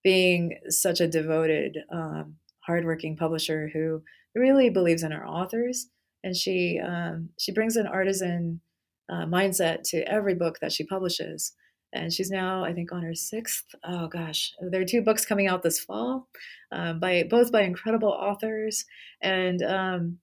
being 0.04 0.58
such 0.70 1.02
a 1.02 1.08
devoted, 1.08 1.78
um, 1.92 2.36
hardworking 2.66 3.18
publisher 3.18 3.70
who 3.74 4.02
really 4.36 4.70
believes 4.70 5.04
in 5.04 5.12
her 5.12 5.28
authors, 5.28 5.88
and 6.24 6.36
she 6.36 6.80
um, 6.80 7.30
she 7.38 7.52
brings 7.52 7.76
an 7.76 7.88
artisan 7.88 8.62
uh, 9.10 9.26
mindset 9.26 9.84
to 9.86 10.08
every 10.08 10.36
book 10.36 10.60
that 10.62 10.72
she 10.72 10.86
publishes 10.86 11.54
and 11.94 12.14
she's 12.14 12.30
now 12.30 12.64
i 12.64 12.74
think 12.74 12.92
on 12.92 13.02
her 13.02 13.16
sixth 13.16 13.66
oh 13.84 14.08
gosh 14.08 14.54
there 14.70 14.82
are 14.82 14.86
two 14.86 15.02
books 15.02 15.26
coming 15.26 15.48
out 15.48 15.64
this 15.64 15.80
fall 15.80 16.28
um, 16.72 17.00
by 17.00 17.24
both 17.30 17.52
by 17.52 17.62
incredible 17.62 18.10
authors 18.10 18.86
and 19.22 19.64
um, 19.64 20.18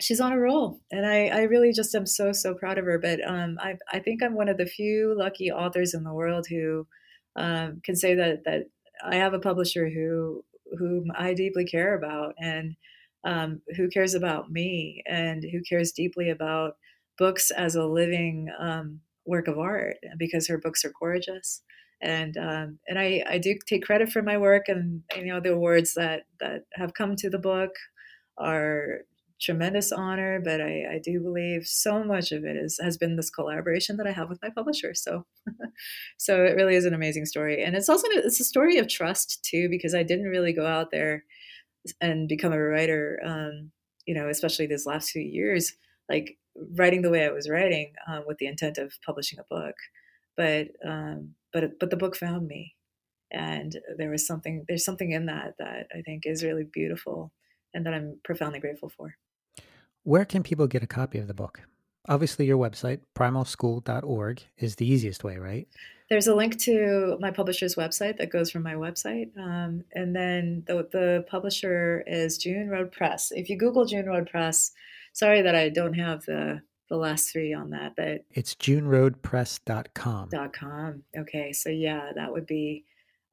she's 0.00 0.20
on 0.20 0.32
a 0.32 0.38
roll, 0.38 0.80
and 0.90 1.06
I, 1.06 1.26
I 1.28 1.42
really 1.42 1.72
just 1.72 1.94
am 1.94 2.06
so 2.06 2.32
so 2.32 2.54
proud 2.54 2.78
of 2.78 2.84
her. 2.84 2.98
But 2.98 3.20
um, 3.26 3.58
I 3.60 3.76
I 3.92 3.98
think 4.00 4.22
I'm 4.22 4.34
one 4.34 4.48
of 4.48 4.58
the 4.58 4.66
few 4.66 5.14
lucky 5.16 5.50
authors 5.50 5.94
in 5.94 6.04
the 6.04 6.12
world 6.12 6.46
who 6.48 6.86
um, 7.36 7.80
can 7.84 7.96
say 7.96 8.14
that 8.14 8.44
that 8.44 8.64
I 9.04 9.16
have 9.16 9.34
a 9.34 9.38
publisher 9.40 9.88
who 9.88 10.44
whom 10.78 11.10
I 11.16 11.34
deeply 11.34 11.64
care 11.64 11.96
about 11.96 12.34
and 12.38 12.76
um, 13.24 13.62
who 13.76 13.88
cares 13.88 14.14
about 14.14 14.50
me 14.50 15.02
and 15.06 15.42
who 15.42 15.62
cares 15.68 15.92
deeply 15.92 16.30
about 16.30 16.76
books 17.18 17.50
as 17.50 17.74
a 17.74 17.84
living 17.86 18.48
um, 18.58 19.00
work 19.26 19.48
of 19.48 19.58
art 19.58 19.96
because 20.18 20.46
her 20.48 20.58
books 20.58 20.84
are 20.84 20.92
gorgeous 20.98 21.62
and 22.00 22.36
um, 22.36 22.78
and 22.86 22.98
I, 22.98 23.24
I 23.28 23.38
do 23.38 23.56
take 23.66 23.84
credit 23.84 24.10
for 24.10 24.22
my 24.22 24.38
work 24.38 24.68
and 24.68 25.02
you 25.16 25.26
know 25.26 25.40
the 25.40 25.52
awards 25.52 25.94
that 25.94 26.24
that 26.40 26.64
have 26.74 26.94
come 26.94 27.16
to 27.16 27.30
the 27.30 27.38
book 27.38 27.72
are 28.38 29.00
tremendous 29.40 29.92
honor 29.92 30.40
but 30.44 30.60
I, 30.60 30.94
I 30.94 31.00
do 31.02 31.20
believe 31.20 31.66
so 31.66 32.02
much 32.02 32.32
of 32.32 32.44
it 32.44 32.56
is 32.56 32.78
has 32.82 32.96
been 32.96 33.16
this 33.16 33.30
collaboration 33.30 33.96
that 33.96 34.06
I 34.06 34.12
have 34.12 34.28
with 34.28 34.40
my 34.42 34.50
publisher. 34.50 34.94
So 34.94 35.26
so 36.18 36.44
it 36.44 36.56
really 36.56 36.74
is 36.74 36.84
an 36.84 36.94
amazing 36.94 37.26
story. 37.26 37.62
And 37.62 37.76
it's 37.76 37.88
also 37.88 38.08
it's 38.10 38.40
a 38.40 38.44
story 38.44 38.78
of 38.78 38.88
trust 38.88 39.44
too 39.44 39.68
because 39.68 39.94
I 39.94 40.02
didn't 40.02 40.26
really 40.26 40.52
go 40.52 40.66
out 40.66 40.90
there 40.90 41.24
and 42.00 42.28
become 42.28 42.52
a 42.52 42.60
writer 42.60 43.20
um, 43.24 43.70
you 44.06 44.14
know 44.14 44.28
especially 44.28 44.66
these 44.66 44.86
last 44.86 45.10
few 45.10 45.22
years 45.22 45.74
like 46.08 46.36
writing 46.76 47.02
the 47.02 47.10
way 47.10 47.24
I 47.24 47.30
was 47.30 47.48
writing 47.48 47.92
um, 48.08 48.24
with 48.26 48.38
the 48.38 48.46
intent 48.46 48.78
of 48.78 48.92
publishing 49.06 49.38
a 49.38 49.54
book. 49.54 49.76
But 50.36 50.68
um, 50.84 51.34
but 51.52 51.78
but 51.78 51.90
the 51.90 51.96
book 51.96 52.16
found 52.16 52.46
me. 52.48 52.74
And 53.30 53.78
there 53.98 54.10
was 54.10 54.26
something 54.26 54.64
there's 54.66 54.84
something 54.84 55.12
in 55.12 55.26
that 55.26 55.54
that 55.58 55.86
i 55.94 56.00
think 56.00 56.22
is 56.24 56.42
really 56.42 56.64
beautiful 56.64 57.30
and 57.74 57.84
that 57.84 57.92
i'm 57.92 58.18
profoundly 58.24 58.58
grateful 58.58 58.88
for 58.88 59.16
where 60.08 60.24
can 60.24 60.42
people 60.42 60.66
get 60.66 60.82
a 60.82 60.86
copy 60.86 61.18
of 61.18 61.26
the 61.26 61.34
book 61.34 61.60
obviously 62.08 62.46
your 62.46 62.58
website 62.58 63.00
primalschool.org 63.14 64.42
is 64.58 64.76
the 64.76 64.86
easiest 64.86 65.24
way 65.24 65.36
right 65.36 65.68
there's 66.08 66.26
a 66.26 66.34
link 66.34 66.58
to 66.58 67.18
my 67.20 67.30
publisher's 67.30 67.74
website 67.74 68.16
that 68.16 68.30
goes 68.30 68.50
from 68.50 68.62
my 68.62 68.74
website 68.74 69.36
um, 69.38 69.84
and 69.94 70.16
then 70.16 70.62
the, 70.66 70.88
the 70.92 71.24
publisher 71.28 72.02
is 72.06 72.38
june 72.38 72.68
road 72.68 72.90
press 72.90 73.32
if 73.34 73.50
you 73.50 73.56
google 73.56 73.84
june 73.84 74.06
road 74.06 74.28
press 74.30 74.72
sorry 75.12 75.42
that 75.42 75.54
i 75.54 75.68
don't 75.68 75.94
have 75.94 76.24
the 76.24 76.60
the 76.88 76.96
last 76.96 77.30
three 77.30 77.52
on 77.52 77.70
that, 77.70 77.94
but 77.96 78.24
it's 78.32 78.54
juneroadpress.com. 78.54 80.28
Dot 80.30 80.52
com. 80.52 81.02
Okay, 81.16 81.52
so 81.52 81.68
yeah, 81.68 82.12
that 82.14 82.32
would 82.32 82.46
be. 82.46 82.84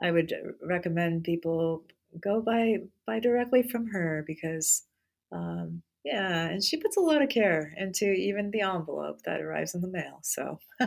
I 0.02 0.12
would 0.12 0.34
recommend 0.62 1.24
people 1.24 1.84
go 2.20 2.42
buy 2.42 2.80
buy 3.08 3.20
directly 3.20 3.64
from 3.64 3.88
her 3.88 4.24
because, 4.28 4.84
um, 5.32 5.82
yeah, 6.06 6.46
and 6.46 6.64
she 6.64 6.78
puts 6.78 6.98
a 6.98 7.02
lot 7.02 7.24
of 7.24 7.30
care 7.30 7.74
into 7.78 8.06
even 8.12 8.52
the 8.52 8.62
envelope 8.62 9.24
that 9.26 9.42
arrives 9.42 9.74
in 9.74 9.82
the 9.82 9.88
mail. 9.88 10.20
So, 10.22 10.60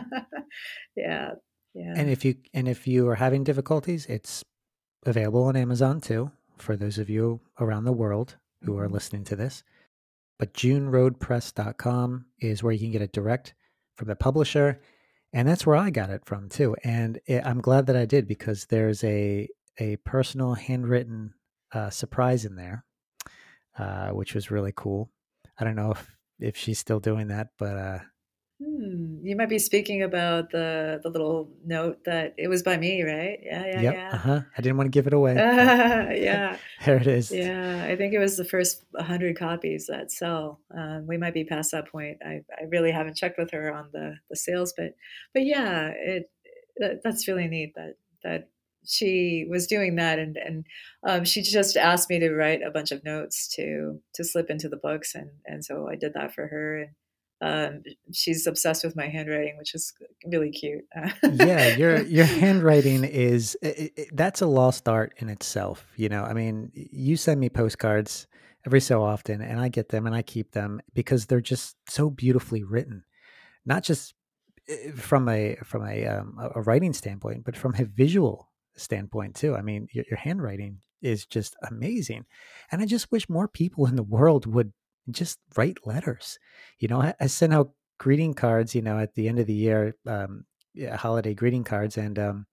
yeah, 0.95 1.31
yeah. 1.73 1.93
And 1.95 2.09
if 2.09 2.23
you 2.23 2.35
and 2.53 2.67
if 2.69 2.87
you 2.87 3.07
are 3.09 3.15
having 3.15 3.43
difficulties, 3.43 4.05
it's 4.05 4.43
available 5.05 5.43
on 5.43 5.57
Amazon 5.57 5.99
too. 5.99 6.31
For 6.57 6.75
those 6.75 6.97
of 6.97 7.09
you 7.09 7.41
around 7.59 7.83
the 7.83 7.91
world 7.91 8.37
who 8.63 8.77
are 8.77 8.85
mm-hmm. 8.85 8.93
listening 8.93 9.23
to 9.25 9.35
this, 9.35 9.63
but 10.39 10.53
juneroadpress.com 10.53 12.25
is 12.39 12.63
where 12.63 12.73
you 12.73 12.79
can 12.79 12.91
get 12.91 13.01
it 13.01 13.11
direct 13.11 13.53
from 13.95 14.07
the 14.07 14.15
publisher. 14.15 14.79
And 15.33 15.47
that's 15.47 15.65
where 15.65 15.75
I 15.75 15.89
got 15.89 16.09
it 16.09 16.25
from 16.25 16.49
too. 16.49 16.75
And 16.83 17.19
it, 17.27 17.45
I'm 17.45 17.61
glad 17.61 17.85
that 17.87 17.95
I 17.95 18.05
did 18.05 18.27
because 18.27 18.65
there's 18.65 19.03
a, 19.03 19.47
a 19.79 19.97
personal 19.97 20.53
handwritten 20.55 21.33
uh, 21.71 21.89
surprise 21.89 22.45
in 22.45 22.55
there, 22.55 22.85
uh, 23.79 24.09
which 24.09 24.35
was 24.35 24.51
really 24.51 24.73
cool. 24.75 25.09
I 25.57 25.63
don't 25.63 25.75
know 25.75 25.91
if, 25.91 26.11
if 26.39 26.57
she's 26.57 26.79
still 26.79 26.99
doing 26.99 27.29
that, 27.29 27.49
but 27.57 27.77
uh, 27.77 27.99
Hmm. 28.61 29.19
You 29.23 29.37
might 29.37 29.47
be 29.47 29.57
speaking 29.57 30.03
about 30.03 30.51
the 30.51 30.99
the 31.01 31.09
little 31.09 31.49
note 31.65 32.03
that 32.03 32.33
it 32.37 32.49
was 32.49 32.61
by 32.61 32.75
me, 32.75 33.03
right? 33.03 33.39
Yeah, 33.41 33.65
yeah, 33.65 33.81
yep, 33.81 33.93
yeah. 33.93 34.09
Uh-huh. 34.11 34.41
I 34.57 34.61
didn't 34.61 34.75
want 34.75 34.87
to 34.87 34.91
give 34.91 35.07
it 35.07 35.13
away. 35.13 35.37
Uh, 35.37 36.09
yeah. 36.11 36.57
there 36.85 36.97
it 36.97 37.07
is. 37.07 37.31
Yeah, 37.31 37.85
I 37.87 37.95
think 37.95 38.13
it 38.13 38.19
was 38.19 38.35
the 38.35 38.43
first 38.43 38.83
100 38.91 39.37
copies 39.37 39.87
that 39.87 40.11
sell. 40.11 40.59
Um, 40.77 41.07
we 41.07 41.15
might 41.15 41.33
be 41.33 41.45
past 41.45 41.71
that 41.71 41.87
point. 41.87 42.17
I, 42.25 42.41
I 42.51 42.65
really 42.67 42.91
haven't 42.91 43.15
checked 43.15 43.37
with 43.37 43.51
her 43.51 43.73
on 43.73 43.89
the, 43.93 44.15
the 44.29 44.35
sales, 44.35 44.73
but 44.75 44.93
but 45.33 45.45
yeah, 45.45 45.93
it 45.95 46.29
that, 46.79 46.99
that's 47.01 47.29
really 47.29 47.47
neat 47.47 47.75
that 47.75 47.95
that 48.23 48.49
she 48.85 49.45
was 49.49 49.67
doing 49.67 49.95
that 49.95 50.19
and 50.19 50.37
and 50.37 50.65
um, 51.07 51.25
she 51.25 51.41
just 51.41 51.77
asked 51.77 52.09
me 52.09 52.19
to 52.19 52.33
write 52.33 52.61
a 52.61 52.71
bunch 52.71 52.91
of 52.91 53.03
notes 53.03 53.47
to 53.55 54.01
to 54.13 54.23
slip 54.23 54.49
into 54.49 54.69
the 54.69 54.77
books 54.77 55.15
and 55.15 55.29
and 55.45 55.63
so 55.63 55.87
I 55.89 55.95
did 55.95 56.13
that 56.13 56.33
for 56.33 56.47
her 56.47 56.77
and 56.81 56.89
um, 57.41 57.83
she's 58.11 58.45
obsessed 58.47 58.83
with 58.83 58.95
my 58.95 59.07
handwriting, 59.07 59.57
which 59.57 59.73
is 59.73 59.93
really 60.25 60.51
cute. 60.51 60.83
yeah, 61.23 61.75
your 61.75 62.01
your 62.03 62.25
handwriting 62.25 63.03
is 63.05 63.55
it, 63.61 63.93
it, 63.95 64.09
that's 64.13 64.41
a 64.41 64.45
lost 64.45 64.89
art 64.89 65.13
in 65.17 65.29
itself. 65.29 65.85
You 65.95 66.09
know, 66.09 66.23
I 66.23 66.33
mean, 66.33 66.71
you 66.73 67.15
send 67.15 67.39
me 67.39 67.49
postcards 67.49 68.27
every 68.65 68.81
so 68.81 69.03
often, 69.03 69.41
and 69.41 69.59
I 69.59 69.69
get 69.69 69.89
them 69.89 70.05
and 70.05 70.15
I 70.15 70.21
keep 70.21 70.51
them 70.51 70.81
because 70.93 71.27
they're 71.27 71.39
just 71.39 71.77
so 71.87 72.09
beautifully 72.09 72.63
written, 72.63 73.03
not 73.65 73.83
just 73.83 74.13
eh, 74.67 74.91
from 74.91 75.29
a 75.29 75.55
from 75.63 75.87
a 75.87 76.07
um, 76.07 76.37
a 76.55 76.61
writing 76.61 76.91
standpoint, 76.91 77.45
but 77.45 77.55
from 77.55 77.73
a 77.79 77.85
visual 77.85 78.48
standpoint 78.79 79.35
too. 79.35 79.55
I 79.55 79.61
mean, 79.61 79.87
your, 79.91 80.05
your 80.09 80.17
handwriting 80.17 80.79
is 81.01 81.25
just 81.25 81.55
amazing, 81.69 82.25
and 82.71 82.81
I 82.81 82.85
just 82.85 83.11
wish 83.11 83.29
more 83.29 83.47
people 83.47 83.85
in 83.85 83.95
the 83.95 84.03
world 84.03 84.45
would 84.45 84.73
just 85.11 85.39
write 85.55 85.77
letters. 85.85 86.39
You 86.79 86.87
know, 86.87 87.01
I, 87.01 87.13
I 87.19 87.27
send 87.27 87.53
out 87.53 87.71
greeting 87.99 88.33
cards, 88.33 88.75
you 88.75 88.81
know, 88.81 88.99
at 88.99 89.15
the 89.15 89.27
end 89.27 89.39
of 89.39 89.47
the 89.47 89.53
year, 89.53 89.95
um, 90.07 90.45
yeah, 90.73 90.95
holiday 90.95 91.33
greeting 91.33 91.63
cards, 91.63 91.97
and 91.97 92.17
um, 92.17 92.45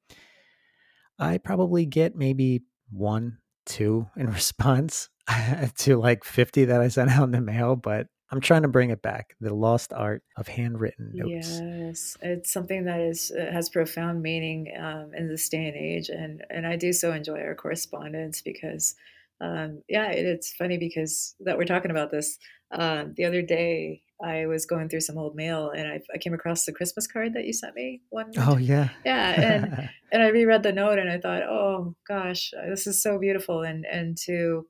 I 1.19 1.39
probably 1.39 1.86
get 1.86 2.16
maybe 2.16 2.62
one, 2.90 3.39
two 3.65 4.09
in 4.16 4.27
response 4.32 5.09
to 5.78 5.97
like 5.97 6.24
50 6.24 6.66
that 6.66 6.81
I 6.81 6.89
sent 6.89 7.11
out 7.11 7.24
in 7.24 7.31
the 7.32 7.40
mail, 7.40 7.77
but 7.77 8.07
I'm 8.31 8.40
trying 8.40 8.62
to 8.62 8.69
bring 8.69 8.90
it 8.90 9.03
back 9.03 9.35
the 9.40 9.55
lost 9.55 9.93
art 9.93 10.23
of 10.36 10.48
handwritten 10.48 11.12
notes. 11.15 11.61
Yes, 11.61 12.16
it's 12.23 12.53
something 12.53 12.85
that 12.85 13.01
is 13.01 13.31
uh, 13.31 13.53
has 13.53 13.69
profound 13.69 14.23
meaning 14.23 14.73
um, 14.78 15.12
in 15.15 15.28
this 15.28 15.48
day 15.48 15.66
and 15.66 15.77
age, 15.77 16.09
and 16.09 16.43
and 16.51 16.66
I 16.66 16.77
do 16.77 16.93
so 16.93 17.12
enjoy 17.12 17.40
our 17.40 17.55
correspondence 17.55 18.43
because 18.43 18.97
um, 19.40 19.82
yeah, 19.89 20.11
it, 20.11 20.27
it's 20.27 20.53
funny 20.55 20.78
because 20.78 21.35
that 21.40 21.59
we're 21.59 21.65
talking 21.65 21.90
about 21.90 22.11
this. 22.11 22.39
Um, 22.73 23.15
the 23.16 23.24
other 23.24 23.43
day, 23.43 24.03
I 24.23 24.47
was 24.47 24.66
going 24.66 24.89
through 24.89 25.01
some 25.01 25.19
old 25.19 25.36
mail 25.36 25.70
and 25.70 25.86
I, 25.86 26.01
I, 26.12 26.19
came 26.19 26.35
across 26.35 26.65
the 26.65 26.73
Christmas 26.73 27.07
card 27.07 27.35
that 27.35 27.44
you 27.44 27.53
sent 27.53 27.74
me 27.74 28.01
one. 28.09 28.32
Oh 28.39 28.57
yeah, 28.57 28.89
yeah, 29.05 29.40
and 29.40 29.90
and 30.12 30.23
I 30.23 30.28
reread 30.28 30.62
the 30.62 30.73
note 30.73 30.98
and 30.98 31.11
I 31.11 31.19
thought, 31.19 31.43
oh 31.43 31.94
gosh, 32.09 32.53
this 32.69 32.86
is 32.86 33.03
so 33.03 33.19
beautiful, 33.19 33.62
and 33.62 33.85
and 33.86 34.16
to 34.24 34.66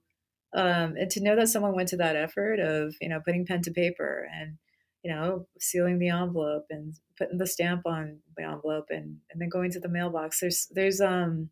um, 0.56 0.96
and 0.96 1.10
to 1.10 1.22
know 1.22 1.36
that 1.36 1.48
someone 1.48 1.74
went 1.74 1.88
to 1.90 1.96
that 1.98 2.16
effort 2.16 2.58
of 2.58 2.94
you 3.00 3.08
know 3.08 3.20
putting 3.24 3.46
pen 3.46 3.62
to 3.62 3.70
paper 3.70 4.26
and 4.34 4.56
you 5.04 5.14
know 5.14 5.46
sealing 5.60 5.98
the 5.98 6.08
envelope 6.08 6.64
and 6.70 6.94
putting 7.18 7.38
the 7.38 7.46
stamp 7.46 7.82
on 7.86 8.18
the 8.36 8.42
envelope 8.42 8.86
and 8.90 9.18
and 9.30 9.40
then 9.40 9.48
going 9.48 9.70
to 9.70 9.80
the 9.80 9.88
mailbox. 9.88 10.40
There's 10.40 10.66
there's 10.72 11.00
um 11.00 11.50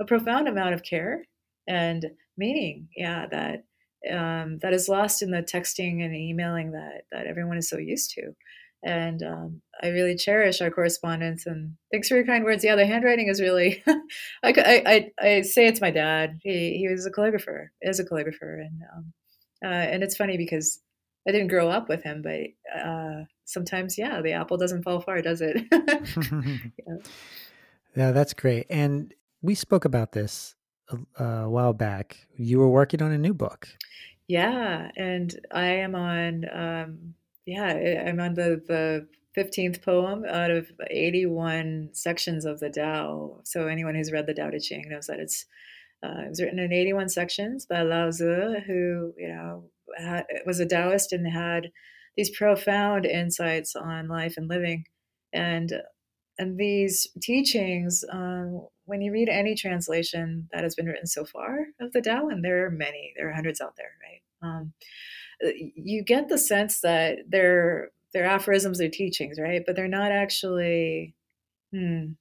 a 0.00 0.04
profound 0.04 0.48
amount 0.48 0.74
of 0.74 0.82
care 0.82 1.24
and 1.68 2.06
meaning 2.36 2.88
yeah 2.96 3.26
that 3.30 3.64
um, 4.10 4.58
that 4.62 4.72
is 4.72 4.88
lost 4.88 5.20
in 5.20 5.30
the 5.30 5.42
texting 5.42 6.02
and 6.02 6.14
emailing 6.14 6.72
that 6.72 7.02
that 7.12 7.26
everyone 7.26 7.58
is 7.58 7.68
so 7.68 7.78
used 7.78 8.10
to 8.12 8.34
and 8.82 9.22
um, 9.22 9.62
I 9.82 9.88
really 9.88 10.16
cherish 10.16 10.60
our 10.60 10.70
correspondence. 10.70 11.46
And 11.46 11.76
thanks 11.92 12.08
for 12.08 12.16
your 12.16 12.26
kind 12.26 12.44
words. 12.44 12.64
Yeah, 12.64 12.76
the 12.76 12.86
handwriting 12.86 13.28
is 13.28 13.40
really. 13.40 13.82
I, 14.42 14.52
I, 14.86 15.10
I 15.20 15.40
say 15.42 15.66
it's 15.66 15.80
my 15.80 15.90
dad. 15.90 16.38
He 16.42 16.78
he 16.78 16.88
was 16.88 17.06
a 17.06 17.10
calligrapher. 17.10 17.68
Is 17.82 18.00
a 18.00 18.04
calligrapher, 18.04 18.60
and 18.60 18.80
um, 18.94 19.12
uh, 19.64 19.68
and 19.68 20.02
it's 20.02 20.16
funny 20.16 20.36
because 20.36 20.80
I 21.28 21.32
didn't 21.32 21.48
grow 21.48 21.68
up 21.68 21.88
with 21.88 22.02
him, 22.02 22.22
but 22.22 22.78
uh, 22.78 23.24
sometimes 23.44 23.98
yeah, 23.98 24.22
the 24.22 24.32
apple 24.32 24.56
doesn't 24.56 24.82
fall 24.82 25.00
far, 25.00 25.20
does 25.20 25.40
it? 25.40 25.66
yeah. 25.72 26.96
yeah, 27.96 28.12
that's 28.12 28.32
great. 28.32 28.66
And 28.70 29.12
we 29.42 29.54
spoke 29.54 29.84
about 29.84 30.12
this 30.12 30.54
a, 30.88 31.22
a 31.22 31.48
while 31.48 31.74
back. 31.74 32.26
You 32.36 32.58
were 32.58 32.70
working 32.70 33.02
on 33.02 33.12
a 33.12 33.18
new 33.18 33.34
book. 33.34 33.68
Yeah, 34.28 34.90
and 34.96 35.38
I 35.50 35.66
am 35.66 35.94
on. 35.94 36.44
Um, 36.52 37.14
yeah, 37.46 38.04
I'm 38.06 38.20
on 38.20 38.34
the 38.34 38.62
the 38.66 39.08
fifteenth 39.34 39.82
poem 39.82 40.24
out 40.24 40.50
of 40.50 40.70
eighty-one 40.90 41.90
sections 41.92 42.44
of 42.44 42.60
the 42.60 42.70
Tao. 42.70 43.40
So 43.44 43.66
anyone 43.66 43.94
who's 43.94 44.12
read 44.12 44.26
the 44.26 44.34
Tao 44.34 44.50
Te 44.50 44.58
Ching 44.58 44.88
knows 44.88 45.06
that 45.06 45.20
it's 45.20 45.46
uh, 46.02 46.22
it 46.24 46.28
was 46.30 46.40
written 46.40 46.58
in 46.58 46.72
eighty-one 46.72 47.08
sections 47.08 47.66
by 47.66 47.82
Lao 47.82 48.10
Tzu, 48.10 48.60
who 48.66 49.14
you 49.16 49.28
know 49.28 49.64
had, 49.98 50.24
was 50.46 50.60
a 50.60 50.66
Taoist 50.66 51.12
and 51.12 51.26
had 51.26 51.70
these 52.16 52.30
profound 52.30 53.06
insights 53.06 53.76
on 53.76 54.08
life 54.08 54.34
and 54.36 54.48
living, 54.48 54.84
and 55.32 55.72
and 56.38 56.58
these 56.58 57.06
teachings 57.22 58.04
um, 58.10 58.66
when 58.86 59.02
you 59.02 59.12
read 59.12 59.28
any 59.28 59.54
translation 59.54 60.48
that 60.52 60.64
has 60.64 60.74
been 60.74 60.86
written 60.86 61.06
so 61.06 61.24
far 61.24 61.66
of 61.80 61.92
the 61.92 62.00
Tao, 62.00 62.28
and 62.28 62.44
there 62.44 62.66
are 62.66 62.70
many, 62.70 63.12
there 63.16 63.28
are 63.28 63.34
hundreds 63.34 63.60
out 63.60 63.76
there, 63.76 63.92
right? 64.02 64.22
Um, 64.42 64.72
you 65.42 66.02
get 66.04 66.28
the 66.28 66.38
sense 66.38 66.80
that 66.80 67.18
they're 67.28 67.90
they're 68.12 68.26
aphorisms, 68.26 68.78
they're 68.78 68.88
teachings, 68.90 69.38
right? 69.40 69.62
But 69.66 69.76
they're 69.76 69.88
not 69.88 70.12
actually. 70.12 71.14
Hmm, 71.72 72.12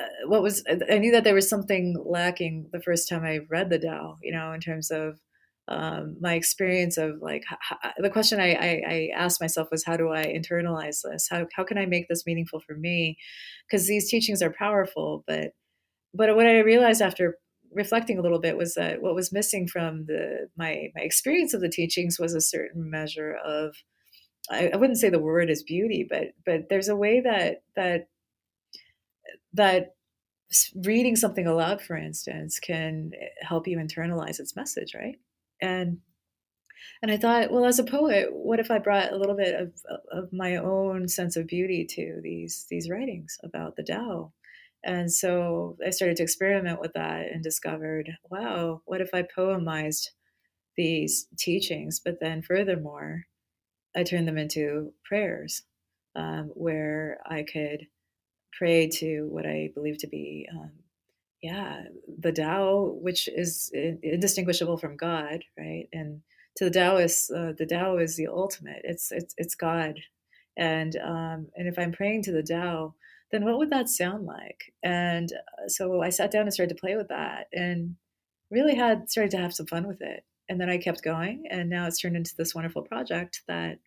uh, 0.00 0.26
what 0.28 0.42
was 0.42 0.64
I 0.90 0.98
knew 0.98 1.12
that 1.12 1.24
there 1.24 1.34
was 1.34 1.48
something 1.48 1.96
lacking 2.04 2.68
the 2.72 2.82
first 2.82 3.08
time 3.08 3.24
I 3.24 3.40
read 3.48 3.70
the 3.70 3.78
Tao, 3.78 4.18
you 4.22 4.32
know, 4.32 4.52
in 4.52 4.60
terms 4.60 4.90
of 4.90 5.20
um, 5.68 6.16
my 6.20 6.34
experience 6.34 6.98
of 6.98 7.22
like 7.22 7.44
how, 7.48 7.78
the 7.98 8.10
question 8.10 8.38
I, 8.40 8.52
I, 8.52 8.82
I, 8.86 9.10
asked 9.16 9.40
myself 9.40 9.68
was 9.70 9.84
how 9.84 9.96
do 9.96 10.12
I 10.12 10.26
internalize 10.26 11.00
this? 11.02 11.28
How 11.30 11.46
how 11.54 11.64
can 11.64 11.78
I 11.78 11.86
make 11.86 12.08
this 12.08 12.26
meaningful 12.26 12.60
for 12.60 12.74
me? 12.76 13.16
Because 13.66 13.86
these 13.86 14.10
teachings 14.10 14.42
are 14.42 14.52
powerful, 14.52 15.24
but 15.26 15.52
but 16.12 16.36
what 16.36 16.46
I 16.46 16.58
realized 16.60 17.00
after 17.00 17.38
reflecting 17.74 18.18
a 18.18 18.22
little 18.22 18.40
bit 18.40 18.56
was 18.56 18.74
that 18.74 19.02
what 19.02 19.14
was 19.14 19.32
missing 19.32 19.66
from 19.68 20.06
the 20.06 20.48
my 20.56 20.88
my 20.94 21.02
experience 21.02 21.54
of 21.54 21.60
the 21.60 21.68
teachings 21.68 22.18
was 22.18 22.34
a 22.34 22.40
certain 22.40 22.90
measure 22.90 23.36
of 23.44 23.74
I, 24.50 24.70
I 24.72 24.76
wouldn't 24.76 24.98
say 24.98 25.10
the 25.10 25.18
word 25.18 25.50
is 25.50 25.62
beauty, 25.62 26.06
but 26.08 26.28
but 26.44 26.68
there's 26.68 26.88
a 26.88 26.96
way 26.96 27.20
that 27.20 27.62
that 27.76 28.08
that 29.54 29.94
reading 30.84 31.16
something 31.16 31.46
aloud, 31.46 31.80
for 31.80 31.96
instance, 31.96 32.58
can 32.58 33.12
eh, 33.20 33.26
help 33.42 33.66
you 33.66 33.78
internalize 33.78 34.40
its 34.40 34.56
message, 34.56 34.94
right? 34.94 35.16
And 35.60 35.98
and 37.02 37.10
I 37.10 37.16
thought, 37.16 37.50
well, 37.50 37.64
as 37.64 37.78
a 37.78 37.84
poet, 37.84 38.28
what 38.30 38.60
if 38.60 38.70
I 38.70 38.78
brought 38.78 39.12
a 39.12 39.16
little 39.16 39.36
bit 39.36 39.54
of, 39.54 39.72
of 40.12 40.32
my 40.32 40.56
own 40.56 41.08
sense 41.08 41.36
of 41.36 41.46
beauty 41.46 41.86
to 41.90 42.20
these 42.22 42.66
these 42.70 42.90
writings 42.90 43.38
about 43.42 43.76
the 43.76 43.82
Tao? 43.82 44.32
And 44.84 45.10
so 45.10 45.76
I 45.84 45.90
started 45.90 46.18
to 46.18 46.22
experiment 46.22 46.80
with 46.80 46.92
that 46.92 47.32
and 47.32 47.42
discovered, 47.42 48.10
wow, 48.30 48.82
what 48.84 49.00
if 49.00 49.10
I 49.14 49.22
poemized 49.22 50.10
these 50.76 51.26
teachings, 51.38 52.00
but 52.04 52.20
then 52.20 52.42
furthermore, 52.42 53.24
I 53.96 54.02
turned 54.02 54.28
them 54.28 54.38
into 54.38 54.92
prayers 55.04 55.62
um, 56.16 56.50
where 56.54 57.18
I 57.26 57.44
could 57.44 57.86
pray 58.52 58.88
to 58.88 59.22
what 59.30 59.46
I 59.46 59.70
believe 59.74 59.98
to 59.98 60.06
be, 60.06 60.48
um, 60.52 60.72
yeah, 61.42 61.84
the 62.20 62.32
Tao, 62.32 62.96
which 63.00 63.28
is 63.28 63.70
indistinguishable 63.74 64.78
from 64.78 64.96
God, 64.96 65.44
right? 65.58 65.88
And 65.92 66.22
to 66.56 66.64
the 66.64 66.70
Taoists, 66.70 67.30
uh, 67.30 67.52
the 67.56 67.66
Tao 67.66 67.98
is 67.98 68.16
the 68.16 68.28
ultimate. 68.28 68.80
It's 68.84 69.12
it's 69.12 69.34
it's 69.36 69.54
God, 69.54 69.98
and 70.56 70.96
um, 70.96 71.48
and 71.56 71.68
if 71.68 71.78
I'm 71.78 71.92
praying 71.92 72.22
to 72.24 72.32
the 72.32 72.42
Tao, 72.42 72.94
then 73.32 73.44
what 73.44 73.58
would 73.58 73.70
that 73.70 73.88
sound 73.88 74.26
like? 74.26 74.72
And 74.82 75.32
uh, 75.32 75.68
so 75.68 76.02
I 76.02 76.10
sat 76.10 76.30
down 76.30 76.42
and 76.42 76.52
started 76.52 76.74
to 76.74 76.80
play 76.80 76.96
with 76.96 77.08
that, 77.08 77.48
and 77.52 77.96
really 78.50 78.74
had 78.74 79.10
started 79.10 79.30
to 79.32 79.38
have 79.38 79.54
some 79.54 79.66
fun 79.66 79.86
with 79.86 80.00
it. 80.00 80.24
And 80.48 80.60
then 80.60 80.70
I 80.70 80.78
kept 80.78 81.02
going, 81.02 81.44
and 81.50 81.70
now 81.70 81.86
it's 81.86 82.00
turned 82.00 82.16
into 82.16 82.34
this 82.36 82.54
wonderful 82.54 82.82
project 82.82 83.42
that 83.48 83.78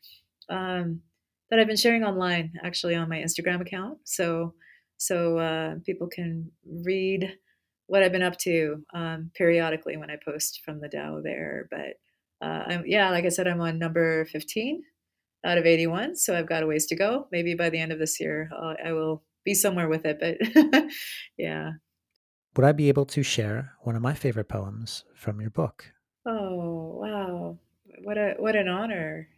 um, 0.49 1.01
that 1.49 1.59
I've 1.59 1.67
been 1.67 1.77
sharing 1.77 2.03
online, 2.03 2.53
actually 2.63 2.95
on 2.95 3.09
my 3.09 3.17
Instagram 3.17 3.61
account. 3.61 3.99
So 4.05 4.53
so 4.97 5.37
uh, 5.37 5.75
people 5.85 6.07
can 6.07 6.51
read 6.65 7.37
what 7.85 8.03
I've 8.03 8.11
been 8.11 8.23
up 8.23 8.37
to 8.39 8.83
um, 8.93 9.31
periodically 9.35 9.95
when 9.95 10.11
I 10.11 10.17
post 10.23 10.61
from 10.65 10.81
the 10.81 10.89
Tao 10.89 11.21
there. 11.23 11.69
But 11.71 12.45
uh, 12.45 12.79
yeah, 12.85 13.09
like 13.11 13.25
I 13.25 13.29
said, 13.29 13.47
I'm 13.47 13.61
on 13.61 13.79
number 13.79 14.25
15 14.25 14.83
out 15.45 15.57
of 15.57 15.65
81, 15.65 16.17
so 16.17 16.35
I've 16.35 16.49
got 16.49 16.63
a 16.63 16.67
ways 16.67 16.87
to 16.87 16.95
go. 16.95 17.27
Maybe 17.31 17.53
by 17.53 17.69
the 17.69 17.79
end 17.79 17.91
of 17.91 17.99
this 17.99 18.19
year, 18.19 18.49
uh, 18.55 18.73
I 18.83 18.91
will 18.91 19.23
be 19.47 19.53
somewhere 19.53 19.87
with 19.87 20.05
it. 20.05 20.19
But 20.19 20.91
yeah. 21.37 21.71
Would 22.55 22.65
I 22.65 22.73
be 22.73 22.89
able 22.89 23.05
to 23.05 23.23
share 23.23 23.73
one 23.81 23.95
of 23.95 24.01
my 24.01 24.13
favorite 24.13 24.49
poems 24.49 25.05
from 25.15 25.39
your 25.39 25.49
book? 25.49 25.93
Oh 26.25 26.99
wow! 27.01 27.57
What 28.03 28.17
a 28.17 28.35
what 28.37 28.55
an 28.57 28.67
honor! 28.67 29.29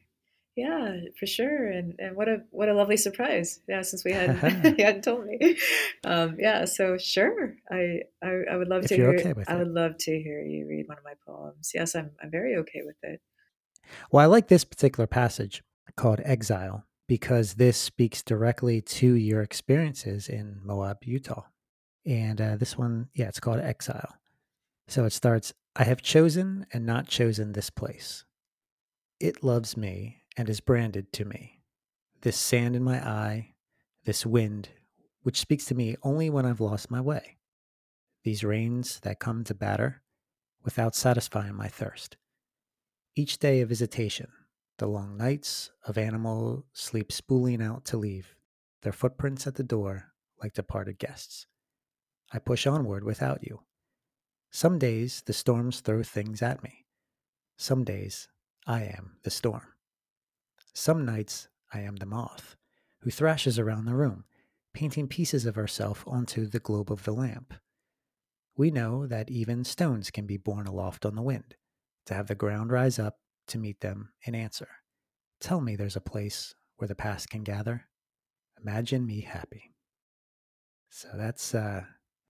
Yeah, 0.56 0.96
for 1.20 1.28
sure. 1.28 1.68
And 1.68 1.94
and 2.00 2.16
what 2.16 2.28
a 2.28 2.42
what 2.50 2.70
a 2.70 2.74
lovely 2.74 2.98
surprise. 2.98 3.60
Yeah, 3.68 3.84
since 3.84 4.04
we 4.04 4.14
hadn't 4.14 4.42
you 4.80 4.86
hadn't 4.86 5.04
told 5.04 5.28
me. 5.28 5.58
Um, 6.04 6.38
yeah, 6.40 6.66
so 6.66 6.98
sure. 6.98 7.56
I 7.70 8.02
I, 8.24 8.32
I 8.52 8.56
would 8.58 8.68
love 8.68 8.84
if 8.84 8.90
to 8.90 8.96
hear 8.96 9.10
okay 9.10 9.34
I 9.48 9.56
would 9.58 9.68
love 9.68 9.98
to 10.00 10.12
hear 10.12 10.42
you 10.42 10.66
read 10.68 10.88
one 10.88 10.98
of 10.98 11.04
my 11.04 11.14
poems. 11.28 11.72
Yes, 11.76 11.94
I'm 11.94 12.12
I'm 12.24 12.32
very 12.32 12.56
okay 12.58 12.82
with 12.84 12.98
it. 13.04 13.22
Well, 14.12 14.24
I 14.24 14.28
like 14.28 14.48
this 14.48 14.66
particular 14.66 15.08
passage 15.08 15.62
called 15.96 16.22
Exile 16.24 16.86
because 17.10 17.56
this 17.56 17.76
speaks 17.76 18.22
directly 18.22 18.82
to 18.82 19.16
your 19.16 19.42
experiences 19.42 20.30
in 20.30 20.60
Moab, 20.64 21.00
Utah. 21.02 21.46
And 22.06 22.40
uh, 22.40 22.56
this 22.56 22.78
one, 22.78 23.08
yeah, 23.16 23.28
it's 23.28 23.40
called 23.40 23.60
Exile. 23.60 24.16
So 24.88 25.06
it 25.06 25.12
starts 25.12 25.52
I 25.76 25.86
have 25.86 26.04
chosen 26.04 26.68
and 26.72 26.86
not 26.86 27.08
chosen 27.08 27.52
this 27.52 27.72
place. 27.72 28.26
It 29.20 29.44
loves 29.44 29.76
me 29.76 30.22
and 30.38 30.48
is 30.48 30.62
branded 30.62 31.12
to 31.14 31.26
me. 31.26 31.64
This 32.22 32.38
sand 32.38 32.76
in 32.76 32.84
my 32.84 33.00
eye, 33.00 33.56
this 34.06 34.24
wind, 34.24 34.70
which 35.24 35.40
speaks 35.40 35.66
to 35.66 35.76
me 35.76 35.96
only 36.04 36.30
when 36.30 36.46
I've 36.46 36.62
lost 36.62 36.92
my 36.92 37.02
way. 37.02 37.38
These 38.24 38.44
rains 38.44 39.00
that 39.00 39.20
come 39.20 39.44
to 39.46 39.56
batter 39.56 40.04
without 40.64 40.94
satisfying 40.94 41.56
my 41.56 41.70
thirst. 41.70 42.18
Each 43.16 43.40
day 43.40 43.62
a 43.62 43.66
visitation, 43.66 44.30
the 44.80 44.88
long 44.88 45.18
nights 45.18 45.72
of 45.86 45.98
animal 45.98 46.66
sleep 46.74 47.12
spooling 47.12 47.62
out 47.62 47.84
to 47.86 47.98
leave, 47.98 48.36
their 48.82 48.94
footprints 48.94 49.46
at 49.46 49.56
the 49.56 49.64
door 49.64 50.14
like 50.42 50.54
departed 50.54 50.98
guests. 50.98 51.48
I 52.32 52.40
push 52.40 52.66
onward 52.66 53.04
without 53.04 53.44
you. 53.44 53.62
Some 54.52 54.80
days 54.80 55.22
the 55.26 55.34
storms 55.34 55.82
throw 55.82 56.02
things 56.02 56.42
at 56.42 56.64
me. 56.64 56.86
Some 57.58 57.84
days 57.84 58.30
I 58.66 58.84
am 58.84 59.18
the 59.24 59.30
storm. 59.30 59.74
Some 60.74 61.06
nights 61.06 61.50
I 61.74 61.82
am 61.82 61.98
the 61.98 62.06
moth, 62.06 62.56
who 63.02 63.12
thrashes 63.12 63.60
around 63.60 63.86
the 63.86 63.96
room, 63.96 64.24
painting 64.74 65.08
pieces 65.08 65.46
of 65.46 65.56
herself 65.56 66.06
onto 66.08 66.46
the 66.46 66.60
globe 66.60 66.92
of 66.92 67.04
the 67.04 67.14
lamp. 67.14 67.54
We 68.56 68.72
know 68.72 69.08
that 69.08 69.30
even 69.30 69.66
stones 69.66 70.10
can 70.10 70.26
be 70.26 70.38
borne 70.38 70.68
aloft 70.68 71.06
on 71.06 71.16
the 71.16 71.22
wind, 71.22 71.56
to 72.06 72.14
have 72.14 72.28
the 72.28 72.36
ground 72.36 72.72
rise 72.72 72.98
up 72.98 73.20
to 73.50 73.58
meet 73.58 73.82
them 73.82 74.10
in 74.24 74.36
answer. 74.36 74.68
Tell 75.40 75.62
me 75.62 75.76
there's 75.76 75.96
a 75.96 76.02
place 76.02 76.56
where 76.78 76.88
the 76.88 76.96
past 76.96 77.30
can 77.30 77.44
gather. 77.44 77.86
Imagine 78.62 79.06
me 79.06 79.22
happy. 79.22 79.74
So 80.90 81.10
that's 81.16 81.54
uh 81.54 81.84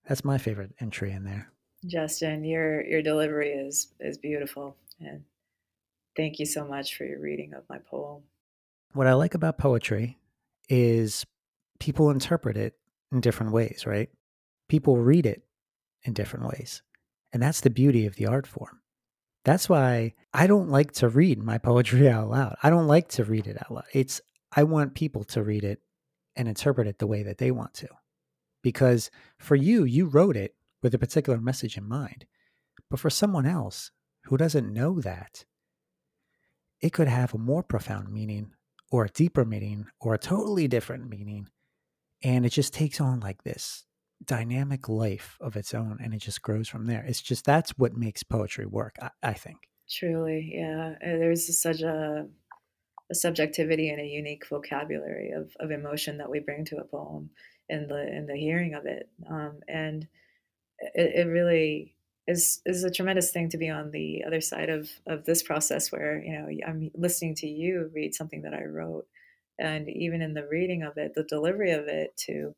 that's 0.06 0.24
my 0.24 0.38
favorite 0.38 0.72
entry 0.80 1.12
in 1.12 1.24
there. 1.24 1.50
Justin, 1.86 2.44
your 2.44 2.84
your 2.84 3.02
delivery 3.02 3.50
is 3.50 3.88
is 4.00 4.18
beautiful 4.18 4.76
and 5.00 5.24
thank 6.16 6.38
you 6.38 6.46
so 6.46 6.64
much 6.64 6.96
for 6.96 7.04
your 7.04 7.20
reading 7.20 7.54
of 7.54 7.64
my 7.68 7.78
poem. 7.78 8.22
What 8.92 9.06
I 9.06 9.14
like 9.14 9.34
about 9.34 9.58
poetry 9.58 10.18
is 10.68 11.24
people 11.78 12.10
interpret 12.10 12.56
it 12.56 12.74
in 13.12 13.20
different 13.20 13.52
ways, 13.52 13.84
right? 13.86 14.10
People 14.68 14.98
read 14.98 15.26
it 15.26 15.42
in 16.04 16.12
different 16.12 16.46
ways. 16.46 16.82
And 17.32 17.42
that's 17.42 17.60
the 17.60 17.70
beauty 17.70 18.06
of 18.06 18.16
the 18.16 18.26
art 18.26 18.46
form. 18.46 18.79
That's 19.44 19.68
why 19.68 20.14
I 20.34 20.46
don't 20.46 20.68
like 20.68 20.92
to 20.92 21.08
read 21.08 21.42
my 21.42 21.58
poetry 21.58 22.08
out 22.10 22.30
loud. 22.30 22.56
I 22.62 22.70
don't 22.70 22.86
like 22.86 23.08
to 23.10 23.24
read 23.24 23.46
it 23.46 23.56
out 23.60 23.70
loud. 23.70 23.84
It's 23.92 24.20
I 24.52 24.64
want 24.64 24.94
people 24.94 25.24
to 25.24 25.42
read 25.42 25.64
it 25.64 25.80
and 26.36 26.48
interpret 26.48 26.86
it 26.86 26.98
the 26.98 27.06
way 27.06 27.22
that 27.22 27.38
they 27.38 27.50
want 27.50 27.74
to. 27.74 27.88
Because 28.62 29.10
for 29.38 29.56
you, 29.56 29.84
you 29.84 30.06
wrote 30.06 30.36
it 30.36 30.54
with 30.82 30.94
a 30.94 30.98
particular 30.98 31.38
message 31.38 31.76
in 31.76 31.88
mind. 31.88 32.26
But 32.90 33.00
for 33.00 33.10
someone 33.10 33.46
else 33.46 33.90
who 34.24 34.36
doesn't 34.36 34.72
know 34.72 35.00
that, 35.00 35.44
it 36.80 36.92
could 36.92 37.08
have 37.08 37.34
a 37.34 37.38
more 37.38 37.62
profound 37.62 38.12
meaning 38.12 38.52
or 38.90 39.04
a 39.04 39.10
deeper 39.10 39.44
meaning 39.44 39.86
or 40.00 40.14
a 40.14 40.18
totally 40.18 40.66
different 40.66 41.08
meaning. 41.08 41.48
And 42.22 42.44
it 42.44 42.50
just 42.50 42.74
takes 42.74 43.00
on 43.00 43.20
like 43.20 43.44
this 43.44 43.84
dynamic 44.24 44.88
life 44.88 45.38
of 45.40 45.56
its 45.56 45.74
own 45.74 45.98
and 46.02 46.14
it 46.14 46.18
just 46.18 46.42
grows 46.42 46.68
from 46.68 46.86
there. 46.86 47.04
It's 47.06 47.20
just 47.20 47.44
that's 47.44 47.70
what 47.78 47.96
makes 47.96 48.22
poetry 48.22 48.66
work, 48.66 48.96
I, 49.00 49.10
I 49.22 49.32
think. 49.32 49.68
Truly, 49.88 50.52
yeah. 50.54 50.94
There's 51.00 51.58
such 51.58 51.80
a, 51.80 52.26
a 53.10 53.14
subjectivity 53.14 53.90
and 53.90 54.00
a 54.00 54.06
unique 54.06 54.46
vocabulary 54.46 55.30
of, 55.30 55.50
of 55.58 55.70
emotion 55.70 56.18
that 56.18 56.30
we 56.30 56.38
bring 56.40 56.64
to 56.66 56.76
a 56.76 56.84
poem 56.84 57.30
in 57.68 57.86
the 57.88 58.16
in 58.16 58.26
the 58.26 58.36
hearing 58.36 58.74
of 58.74 58.86
it. 58.86 59.08
Um, 59.28 59.60
and 59.68 60.06
it, 60.94 61.26
it 61.26 61.28
really 61.28 61.94
is 62.26 62.60
is 62.66 62.84
a 62.84 62.90
tremendous 62.90 63.32
thing 63.32 63.48
to 63.50 63.58
be 63.58 63.68
on 63.68 63.90
the 63.90 64.24
other 64.26 64.40
side 64.40 64.68
of 64.68 64.88
of 65.06 65.24
this 65.24 65.42
process 65.42 65.90
where 65.90 66.22
you 66.22 66.32
know 66.32 66.48
I'm 66.66 66.90
listening 66.94 67.34
to 67.36 67.48
you 67.48 67.90
read 67.92 68.14
something 68.14 68.42
that 68.42 68.54
I 68.54 68.64
wrote 68.64 69.06
and 69.58 69.88
even 69.88 70.22
in 70.22 70.34
the 70.34 70.46
reading 70.46 70.82
of 70.82 70.96
it 70.96 71.14
the 71.14 71.24
delivery 71.24 71.72
of 71.72 71.88
it 71.88 72.16
to 72.26 72.54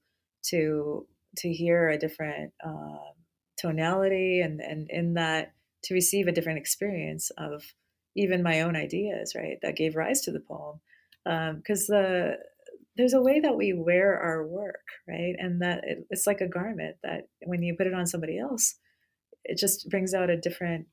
to 0.49 1.07
to 1.39 1.53
hear 1.53 1.89
a 1.89 1.99
different 1.99 2.53
uh, 2.65 3.13
tonality 3.59 4.41
and 4.41 4.61
and 4.61 4.89
in 4.91 5.15
that 5.15 5.53
to 5.85 5.95
receive 5.95 6.27
a 6.27 6.33
different 6.33 6.59
experience 6.59 7.31
of 7.39 7.63
even 8.17 8.43
my 8.43 8.61
own 8.61 8.77
ideas 8.77 9.35
right 9.35 9.59
that 9.63 9.77
gave 9.77 9.97
rise 9.97 10.21
to 10.21 10.33
the 10.33 10.41
poem 10.41 10.81
because 11.57 11.89
um, 11.91 11.97
the 11.97 12.37
there's 12.97 13.15
a 13.15 13.23
way 13.23 13.41
that 13.41 13.57
we 13.57 13.73
wear 13.73 14.19
our 14.19 14.47
work 14.47 14.85
right 15.09 15.35
and 15.39 15.63
that 15.63 15.83
it, 15.85 16.07
it's 16.11 16.27
like 16.27 16.41
a 16.41 16.49
garment 16.49 16.97
that 17.03 17.29
when 17.45 17.63
you 17.63 17.75
put 17.77 17.87
it 17.87 17.95
on 17.95 18.07
somebody 18.07 18.39
else 18.39 18.75
it 19.45 19.59
just 19.59 19.89
brings 19.89 20.15
out 20.15 20.31
a 20.31 20.37
different 20.37 20.87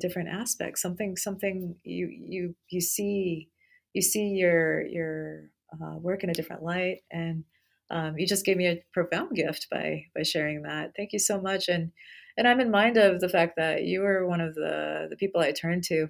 different 0.00 0.28
aspect 0.28 0.78
something 0.78 1.16
something 1.16 1.76
you 1.84 2.08
you 2.08 2.54
you 2.68 2.80
see 2.80 3.48
you 3.92 4.02
see 4.02 4.28
your 4.28 4.84
your 4.86 5.50
uh, 5.72 5.96
work 5.96 6.24
in 6.24 6.30
a 6.30 6.34
different 6.34 6.62
light 6.62 6.98
and 7.10 7.44
um, 7.90 8.18
you 8.18 8.26
just 8.26 8.44
gave 8.44 8.56
me 8.56 8.66
a 8.66 8.82
profound 8.92 9.34
gift 9.34 9.68
by 9.70 10.04
by 10.14 10.22
sharing 10.22 10.62
that 10.62 10.92
thank 10.96 11.12
you 11.12 11.18
so 11.18 11.40
much 11.40 11.68
and 11.68 11.92
and 12.36 12.46
i'm 12.46 12.60
in 12.60 12.70
mind 12.70 12.96
of 12.96 13.20
the 13.20 13.28
fact 13.28 13.54
that 13.56 13.84
you 13.84 14.00
were 14.00 14.26
one 14.26 14.40
of 14.40 14.54
the 14.54 15.06
the 15.10 15.16
people 15.16 15.40
i 15.40 15.52
turned 15.52 15.84
to 15.84 16.08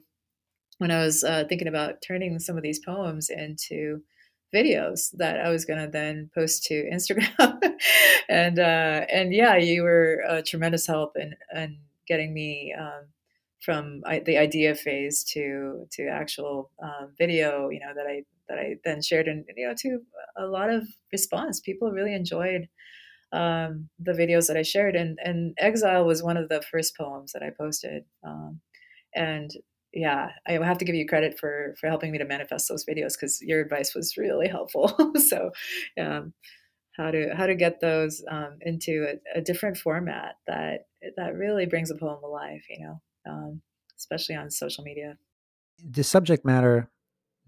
when 0.79 0.91
i 0.91 1.01
was 1.01 1.25
uh, 1.25 1.45
thinking 1.49 1.69
about 1.69 2.03
turning 2.07 2.39
some 2.39 2.57
of 2.57 2.63
these 2.63 2.81
poems 2.81 3.31
into 3.31 4.03
videos 4.55 5.11
that 5.15 5.41
I 5.41 5.51
was 5.51 5.65
going 5.65 5.81
to 5.81 5.91
then 5.91 6.31
post 6.35 6.65
to 6.65 6.89
Instagram. 6.93 7.59
and 8.29 8.59
uh, 8.59 9.07
and 9.13 9.33
yeah, 9.33 9.57
you 9.57 9.83
were 9.83 10.23
a 10.29 10.43
tremendous 10.43 10.87
help 10.87 11.17
in, 11.17 11.35
in 11.55 11.79
getting 12.07 12.33
me 12.33 12.75
um, 12.79 13.07
from 13.61 14.03
the 14.25 14.39
idea 14.39 14.75
phase 14.75 15.25
to 15.33 15.87
to 15.93 16.09
actual 16.09 16.71
um, 16.83 17.13
video. 17.19 17.69
You 17.69 17.81
know 17.81 17.93
that 17.95 18.07
I 18.07 18.23
that 18.49 18.59
I 18.59 18.77
then 18.85 19.03
shared 19.03 19.29
and 19.29 19.45
you 19.57 19.69
know 19.69 19.75
to 19.79 20.01
a 20.39 20.47
lot 20.47 20.71
of 20.71 20.87
response. 21.13 21.61
People 21.61 21.91
really 21.91 22.15
enjoyed 22.15 22.69
um, 23.33 23.89
the 23.99 24.13
videos 24.13 24.47
that 24.47 24.57
I 24.57 24.63
shared, 24.63 24.97
and 24.97 25.19
and 25.23 25.55
Exile 25.59 26.05
was 26.05 26.23
one 26.23 26.37
of 26.37 26.49
the 26.49 26.63
first 26.63 26.97
poems 26.97 27.33
that 27.33 27.43
I 27.43 27.51
posted. 27.51 28.05
Um, 28.25 28.61
and 29.15 29.51
yeah, 29.93 30.31
I 30.47 30.53
have 30.53 30.79
to 30.79 30.85
give 30.85 30.95
you 30.95 31.07
credit 31.07 31.39
for 31.39 31.75
for 31.81 31.89
helping 31.89 32.13
me 32.13 32.19
to 32.19 32.25
manifest 32.25 32.69
those 32.69 32.85
videos 32.85 33.15
because 33.15 33.41
your 33.43 33.61
advice 33.61 33.95
was 33.95 34.17
really 34.17 34.49
helpful. 34.49 34.95
so, 35.29 35.51
um, 35.99 36.35
how 36.97 37.11
to 37.11 37.35
how 37.35 37.47
to 37.47 37.55
get 37.55 37.81
those 37.81 38.23
um, 38.31 38.59
into 38.61 39.07
a, 39.09 39.39
a, 39.39 39.41
different 39.41 39.77
format 39.77 40.37
that 40.47 40.87
that 41.17 41.35
really 41.35 41.67
brings 41.67 41.91
a 41.91 41.95
poem 41.95 42.23
alive, 42.23 42.61
you 42.71 42.85
know, 42.85 43.01
um, 43.29 43.61
especially 43.99 44.35
on 44.35 44.51
social 44.51 44.85
media. 44.85 45.19
The 45.83 46.05
subject 46.05 46.45
matter 46.45 46.91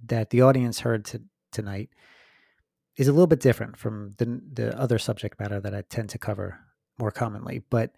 that 0.06 0.30
the 0.30 0.42
audience 0.42 0.80
heard 0.80 1.04
to, 1.06 1.22
tonight 1.52 1.90
is 2.98 3.08
a 3.08 3.12
little 3.12 3.26
bit 3.26 3.40
different 3.40 3.78
from 3.78 4.14
the 4.18 4.40
the 4.52 4.78
other 4.78 4.98
subject 4.98 5.40
matter 5.40 5.60
that 5.60 5.74
I 5.74 5.82
tend 5.82 6.10
to 6.10 6.18
cover 6.18 6.58
more 6.98 7.10
commonly, 7.10 7.62
but 7.70 7.92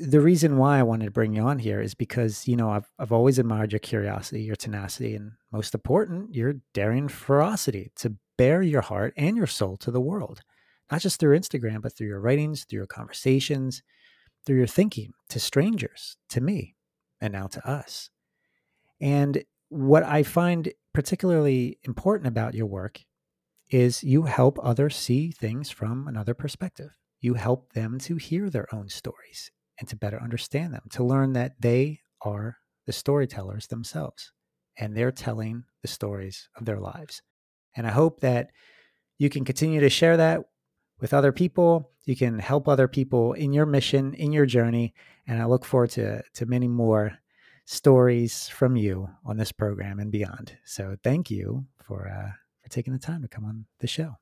the 0.00 0.20
reason 0.20 0.58
why 0.58 0.78
I 0.78 0.82
wanted 0.82 1.04
to 1.04 1.10
bring 1.12 1.34
you 1.34 1.42
on 1.42 1.60
here 1.60 1.80
is 1.80 1.94
because, 1.94 2.48
you 2.48 2.56
know, 2.56 2.70
I've, 2.70 2.90
I've 2.98 3.12
always 3.12 3.38
admired 3.38 3.72
your 3.72 3.78
curiosity, 3.78 4.42
your 4.42 4.56
tenacity, 4.56 5.14
and 5.14 5.32
most 5.52 5.72
important, 5.72 6.34
your 6.34 6.54
daring 6.72 7.06
ferocity 7.06 7.92
to 7.96 8.16
bare 8.36 8.62
your 8.62 8.80
heart 8.80 9.14
and 9.16 9.36
your 9.36 9.46
soul 9.46 9.76
to 9.78 9.92
the 9.92 10.00
world, 10.00 10.40
not 10.90 11.00
just 11.00 11.20
through 11.20 11.38
Instagram, 11.38 11.80
but 11.80 11.96
through 11.96 12.08
your 12.08 12.20
writings, 12.20 12.64
through 12.64 12.78
your 12.78 12.86
conversations, 12.86 13.84
through 14.44 14.56
your 14.56 14.66
thinking 14.66 15.12
to 15.28 15.38
strangers, 15.38 16.16
to 16.28 16.40
me, 16.40 16.74
and 17.20 17.32
now 17.32 17.46
to 17.46 17.64
us. 17.68 18.10
And 19.00 19.44
what 19.68 20.02
I 20.02 20.24
find 20.24 20.72
particularly 20.92 21.78
important 21.84 22.26
about 22.26 22.54
your 22.54 22.66
work 22.66 23.00
is 23.74 24.04
you 24.04 24.22
help 24.22 24.56
others 24.62 24.94
see 24.94 25.32
things 25.32 25.68
from 25.68 26.06
another 26.06 26.32
perspective. 26.32 26.90
You 27.20 27.34
help 27.34 27.72
them 27.72 27.98
to 28.00 28.14
hear 28.14 28.48
their 28.48 28.72
own 28.72 28.88
stories 28.88 29.50
and 29.80 29.88
to 29.88 29.96
better 29.96 30.22
understand 30.22 30.72
them, 30.72 30.82
to 30.90 31.02
learn 31.02 31.32
that 31.32 31.60
they 31.60 31.98
are 32.22 32.58
the 32.86 32.92
storytellers 32.92 33.66
themselves 33.66 34.30
and 34.78 34.96
they're 34.96 35.10
telling 35.10 35.64
the 35.82 35.88
stories 35.88 36.48
of 36.56 36.66
their 36.66 36.78
lives. 36.78 37.20
And 37.74 37.84
I 37.84 37.90
hope 37.90 38.20
that 38.20 38.50
you 39.18 39.28
can 39.28 39.44
continue 39.44 39.80
to 39.80 39.90
share 39.90 40.18
that 40.18 40.42
with 41.00 41.12
other 41.12 41.32
people. 41.32 41.90
You 42.04 42.14
can 42.14 42.38
help 42.38 42.68
other 42.68 42.86
people 42.86 43.32
in 43.32 43.52
your 43.52 43.66
mission, 43.66 44.14
in 44.14 44.30
your 44.30 44.46
journey. 44.46 44.94
And 45.26 45.42
I 45.42 45.46
look 45.46 45.64
forward 45.64 45.90
to, 45.90 46.22
to 46.34 46.46
many 46.46 46.68
more 46.68 47.18
stories 47.64 48.46
from 48.46 48.76
you 48.76 49.08
on 49.24 49.36
this 49.36 49.50
program 49.50 49.98
and 49.98 50.12
beyond. 50.12 50.56
So 50.64 50.96
thank 51.02 51.28
you 51.28 51.66
for, 51.84 52.08
uh, 52.08 52.43
taking 52.74 52.92
the 52.92 52.98
time 52.98 53.22
to 53.22 53.28
come 53.28 53.44
on 53.44 53.66
the 53.80 53.86
show. 53.86 54.16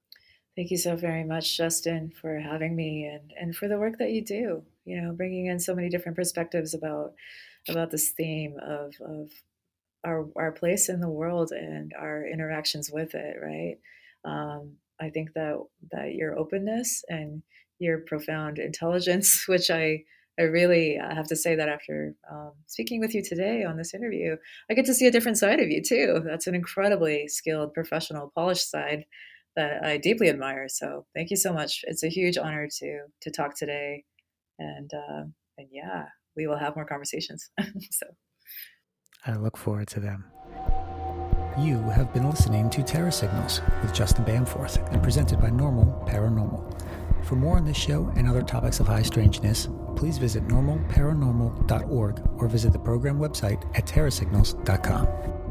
Thank 0.55 0.71
you 0.71 0.77
so 0.77 0.97
very 0.97 1.25
much, 1.25 1.57
Justin, 1.57 2.13
for 2.21 2.39
having 2.39 2.77
me 2.77 3.07
and, 3.07 3.33
and 3.41 3.57
for 3.57 3.69
the 3.69 3.79
work 3.79 3.99
that 3.99 4.11
you 4.11 4.23
do. 4.23 4.63
You 4.85 5.01
know, 5.01 5.13
bringing 5.13 5.47
in 5.47 5.59
so 5.59 5.75
many 5.75 5.89
different 5.89 6.17
perspectives 6.17 6.75
about 6.75 7.15
about 7.69 7.91
this 7.91 8.11
theme 8.11 8.57
of 8.61 8.95
of 9.01 9.31
our 10.05 10.29
our 10.37 10.53
place 10.53 10.89
in 10.89 11.01
the 11.01 11.09
world 11.09 11.53
and 11.53 11.93
our 11.99 12.27
interactions 12.27 12.91
with 12.93 13.15
it. 13.15 13.37
Right. 13.43 13.79
Um, 14.25 14.73
I 15.01 15.09
think 15.09 15.33
that 15.35 15.57
that 15.93 16.15
your 16.15 16.39
openness 16.39 17.03
and 17.09 17.43
your 17.79 17.99
profound 17.99 18.59
intelligence, 18.59 19.45
which 19.49 19.71
I 19.71 20.05
I 20.39 20.45
really 20.45 20.99
have 20.99 21.27
to 21.29 21.37
say 21.37 21.55
that 21.57 21.69
after 21.69 22.15
um, 22.31 22.53
speaking 22.67 23.01
with 23.01 23.15
you 23.15 23.23
today 23.23 23.65
on 23.65 23.77
this 23.77 23.93
interview, 23.93 24.37
I 24.71 24.75
get 24.75 24.87
to 24.87 24.95
see 24.95 25.07
a 25.07 25.11
different 25.11 25.39
side 25.39 25.61
of 25.61 25.69
you 25.69 25.83
too. 25.83 26.23
That's 26.25 26.47
an 26.47 26.55
incredibly 26.55 27.29
skilled, 27.29 27.75
professional, 27.75 28.33
polished 28.35 28.71
side 28.71 29.05
that 29.57 29.85
I 29.85 29.99
deeply 29.99 30.31
admire. 30.31 30.69
So 30.69 31.05
thank 31.15 31.31
you 31.31 31.37
so 31.37 31.53
much. 31.53 31.85
It's 31.87 32.03
a 32.03 32.09
huge 32.09 32.39
honor 32.39 32.69
to 32.79 33.01
to 33.21 33.31
talk 33.31 33.57
today, 33.57 34.05
and 34.59 34.91
uh, 34.95 35.25
and 35.59 35.69
yeah, 35.71 36.07
we 36.37 36.47
will 36.47 36.59
have 36.59 36.77
more 36.77 36.87
conversations. 36.87 37.51
so 37.91 38.07
I 39.27 39.35
look 39.35 39.57
forward 39.57 39.89
to 39.89 40.01
them. 40.01 40.25
You 41.59 41.79
have 41.91 42.15
been 42.15 42.31
listening 42.31 42.71
to 42.71 42.83
Terra 42.83 43.13
Signals 43.13 43.61
with 43.83 43.93
Justin 43.93 44.25
Bamforth 44.25 44.91
and 44.91 45.03
presented 45.03 45.39
by 45.39 45.51
Normal 45.51 46.03
Paranormal. 46.09 46.81
For 47.23 47.37
more 47.37 47.57
on 47.57 47.65
this 47.65 47.77
show 47.77 48.13
and 48.17 48.29
other 48.29 48.43
topics 48.43 48.81
of 48.81 48.87
high 48.87 49.03
strangeness, 49.03 49.69
please 49.97 50.19
visit 50.19 50.47
normalparanormal.org 50.49 52.23
or 52.37 52.49
visit 52.49 52.73
the 52.73 52.79
program 52.79 53.19
website 53.19 53.65
at 53.77 53.87
terrasignals.com. 53.87 55.42